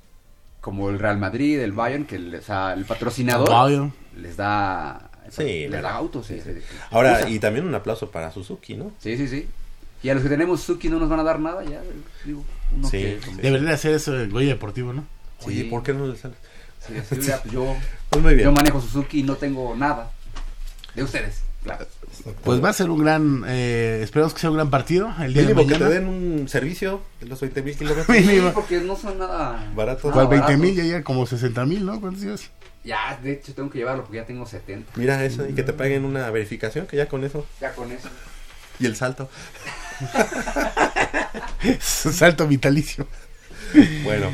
como 0.61 0.89
el 0.89 0.99
Real 0.99 1.17
Madrid, 1.17 1.59
el 1.59 1.71
Bayern, 1.73 2.05
que 2.05 2.17
le- 2.19 2.39
o 2.39 2.41
sea, 2.41 2.73
el 2.73 2.85
patrocinador 2.85 3.49
Bayern. 3.49 3.93
les 4.17 4.35
da... 4.37 5.07
Sí, 5.29 5.67
les 5.69 5.81
da 5.81 5.93
autos. 5.95 6.25
sí, 6.27 6.41
sí, 6.43 6.51
sí. 6.55 6.59
Ahora, 6.89 7.19
Usa. 7.19 7.29
y 7.29 7.39
también 7.39 7.65
un 7.65 7.73
aplauso 7.75 8.09
para 8.11 8.31
Suzuki, 8.31 8.73
¿no? 8.75 8.91
Sí, 8.99 9.15
sí, 9.15 9.27
sí. 9.27 9.47
Y 10.03 10.09
a 10.09 10.13
los 10.15 10.23
que 10.23 10.29
tenemos 10.29 10.61
Suki 10.61 10.89
no 10.89 10.99
nos 10.99 11.09
van 11.09 11.19
a 11.19 11.23
dar 11.23 11.39
nada, 11.39 11.63
ya, 11.63 11.79
digo, 12.25 12.43
uno 12.75 12.89
Sí, 12.89 13.17
que... 13.41 13.69
hacer 13.69 13.93
eso 13.93 14.15
el 14.19 14.31
Goya 14.31 14.49
Deportivo, 14.49 14.93
¿no? 14.93 15.05
Oye, 15.43 15.63
Sí. 15.63 15.69
¿por 15.69 15.83
qué 15.83 15.93
no 15.93 16.07
le 16.07 16.15
sale? 16.17 16.33
Sí, 16.85 16.97
así, 16.97 17.15
pues 17.15 17.43
yo, 17.51 17.75
Pues 18.09 18.23
muy 18.23 18.33
bien. 18.33 18.45
yo 18.45 18.51
manejo 18.51 18.81
Suzuki 18.81 19.19
y 19.19 19.23
no 19.23 19.35
tengo 19.35 19.75
nada 19.75 20.11
de 20.95 21.03
ustedes, 21.03 21.41
claro. 21.63 21.85
Pues 22.43 22.63
va 22.63 22.69
a 22.69 22.73
ser 22.73 22.89
un 22.89 22.99
gran... 23.03 23.43
Eh, 23.47 23.99
esperamos 24.03 24.33
que 24.33 24.39
sea 24.41 24.49
un 24.49 24.55
gran 24.57 24.69
partido 24.69 25.13
el 25.21 25.33
día 25.33 25.43
Mínimo 25.43 25.61
de 25.61 25.67
que 25.67 25.75
te 25.79 25.85
den 25.89 26.07
un 26.07 26.49
servicio 26.49 27.01
de 27.21 27.27
los 27.27 27.39
20 27.39 27.61
mil 27.61 27.77
kilómetros. 27.77 28.17
Sí, 28.17 28.41
porque 28.53 28.79
no 28.81 28.95
son 28.97 29.17
nada... 29.19 29.71
Barato. 29.75 30.09
nada 30.09 30.13
¿Cuál 30.13 30.27
20 30.27 30.41
baratos. 30.45 30.59
mil? 30.61 30.75
Ya 30.75 30.83
llega 30.83 31.03
como 31.03 31.25
60 31.25 31.65
mil, 31.65 31.85
¿no? 31.85 32.01
¿Cuántos 32.01 32.21
días? 32.23 32.49
Ya, 32.83 33.17
de 33.23 33.33
hecho 33.33 33.53
tengo 33.53 33.69
que 33.69 33.77
llevarlo 33.77 34.03
porque 34.03 34.17
ya 34.17 34.25
tengo 34.25 34.45
70. 34.45 34.91
Mira 34.95 35.23
eso, 35.23 35.47
y 35.47 35.53
que 35.53 35.61
te 35.63 35.71
paguen 35.71 36.03
una 36.03 36.29
verificación, 36.31 36.87
que 36.87 36.97
ya 36.97 37.07
con 37.07 37.23
eso. 37.23 37.45
Ya 37.61 37.71
con 37.73 37.91
eso. 37.91 38.09
Y 38.79 38.87
el 38.87 38.95
salto. 38.95 39.29
Salto 41.79 42.47
vitalicio. 42.47 43.07
Bueno, 44.03 44.27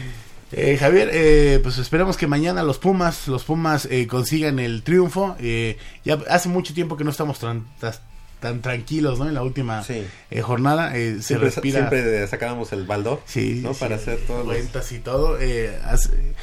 Eh, 0.53 0.77
Javier, 0.79 1.09
eh, 1.11 1.59
pues 1.61 1.77
esperamos 1.77 2.15
que 2.15 2.25
mañana 2.25 2.63
los 2.63 2.77
Pumas, 2.79 3.27
los 3.27 3.43
Pumas 3.43 3.85
eh, 3.91 4.07
consigan 4.07 4.59
el 4.59 4.81
triunfo. 4.81 5.35
Eh, 5.41 5.77
ya 6.05 6.19
hace 6.29 6.47
mucho 6.47 6.73
tiempo 6.73 6.95
que 6.95 7.03
no 7.03 7.11
estamos 7.11 7.37
tan, 7.39 7.65
tan 8.39 8.61
tranquilos, 8.61 9.19
¿no? 9.19 9.27
En 9.27 9.33
la 9.33 9.43
última 9.43 9.83
Sí. 9.83 10.05
eh, 10.31 10.41
jornada 10.41 10.95
eh, 10.95 11.15
se 11.17 11.23
siempre, 11.23 11.49
respira 11.49 11.79
siempre 11.89 12.25
sacábamos 12.27 12.71
el 12.71 12.85
baldor, 12.85 13.21
sí, 13.25 13.59
¿no? 13.61 13.73
sí, 13.73 13.79
Para 13.81 13.97
hacer 13.97 14.19
los... 14.29 14.45
cuentas 14.45 14.89
y 14.93 14.99
todo. 14.99 15.37
hace- 15.85 16.33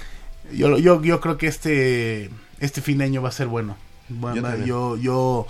yo, 0.52 0.76
yo, 0.76 1.02
yo 1.02 1.20
creo 1.22 1.38
que 1.38 1.46
este 1.46 2.28
este 2.60 2.82
fin 2.82 2.98
de 2.98 3.04
año 3.04 3.22
va 3.22 3.30
a 3.30 3.32
ser 3.32 3.46
bueno. 3.46 3.78
Bueno, 4.10 4.54
Yo 4.66 4.96
yo 4.96 4.96
yo 4.98 5.46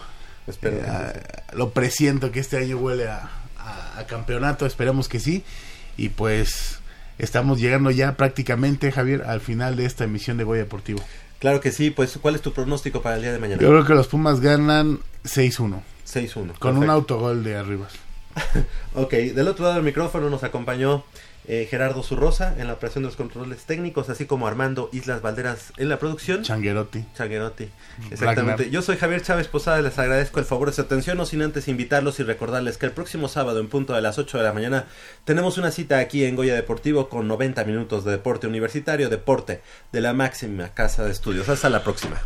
Espero. 0.47 0.79
lo 1.55 1.71
presiento 1.71 2.31
que 2.31 2.39
este 2.39 2.57
año 2.59 2.77
huele 2.77 3.09
a, 3.09 3.29
a- 3.65 3.99
a 4.01 4.07
campeonato, 4.07 4.67
esperemos 4.67 5.09
que 5.09 5.21
sí. 5.21 5.45
Y 5.97 6.09
pues 6.11 6.79
estamos 7.19 7.61
llegando 7.61 7.91
ya 7.91 8.17
prácticamente, 8.17 8.91
Javier, 8.93 9.23
al 9.23 9.41
final 9.41 9.77
de 9.77 9.87
esta 9.87 10.05
emisión 10.05 10.37
de 10.37 10.45
Goya 10.45 10.63
Deportivo. 10.63 11.01
Claro 11.39 11.61
que 11.61 11.73
sí, 11.73 11.91
pues 11.91 12.19
¿cuál 12.23 12.35
es 12.37 12.41
tu 12.43 12.53
pronóstico 12.53 13.03
para 13.03 13.17
el 13.17 13.23
día 13.23 13.33
de 13.33 13.39
mañana? 13.39 13.61
Yo 13.61 13.69
creo 13.69 13.85
que 13.85 13.95
los 13.95 14.07
Pumas 14.09 14.41
ganan 14.41 14.99
6-1, 15.25 15.83
6-1. 16.07 16.33
con 16.35 16.53
perfecto. 16.55 16.81
un 16.81 16.91
autogol 16.91 17.45
de 17.45 17.57
Arribas. 17.57 17.93
Ok, 18.95 19.13
del 19.13 19.49
otro 19.49 19.65
lado 19.65 19.77
del 19.77 19.85
micrófono 19.85 20.31
nos 20.31 20.43
acompañó 20.45 21.05
eh, 21.47 21.67
Gerardo 21.71 22.03
Zurrosa 22.03 22.55
en 22.59 22.67
la 22.67 22.75
operación 22.75 23.05
de 23.05 23.09
los 23.09 23.17
controles 23.17 23.65
técnicos, 23.65 24.09
así 24.09 24.27
como 24.27 24.47
Armando 24.47 24.89
Islas 24.93 25.23
Valderas 25.23 25.73
en 25.77 25.89
la 25.89 25.99
producción. 25.99 26.43
Changuerotti. 26.43 27.05
Changuerotti, 27.15 27.69
exactamente. 28.11 28.65
Ragnar. 28.65 28.71
Yo 28.71 28.83
soy 28.83 28.97
Javier 28.97 29.23
Chávez 29.23 29.49
Posada, 29.49 29.81
les 29.83 29.99
agradezco 29.99 30.41
el 30.41 30.47
favor 30.47 30.69
de 30.69 30.75
su 30.75 30.83
atención, 30.83 31.19
no 31.19 31.27
sin 31.27 31.43
antes 31.43 31.69
invitarlos 31.69 32.21
y 32.21 32.23
recordarles 32.23 32.79
que 32.79 32.87
el 32.87 32.93
próximo 32.93 33.29
sábado 33.29 33.61
en 33.61 33.69
punto 33.69 33.95
de 33.95 34.03
las 34.03 34.19
8 34.19 34.39
de 34.39 34.45
la 34.45 34.53
mañana 34.53 34.87
tenemos 35.25 35.59
una 35.59 35.71
cita 35.71 35.99
aquí 35.99 36.25
en 36.25 36.37
Goya 36.37 36.55
Deportivo 36.55 37.09
con 37.09 37.29
90 37.29 37.65
minutos 37.65 38.05
de 38.05 38.13
deporte 38.13 38.47
universitario, 38.47 39.09
deporte 39.09 39.61
de 39.93 40.01
la 40.01 40.13
máxima 40.13 40.71
casa 40.71 41.05
de 41.05 41.13
estudios. 41.13 41.49
Hasta 41.49 41.69
la 41.69 41.83
próxima. 41.83 42.21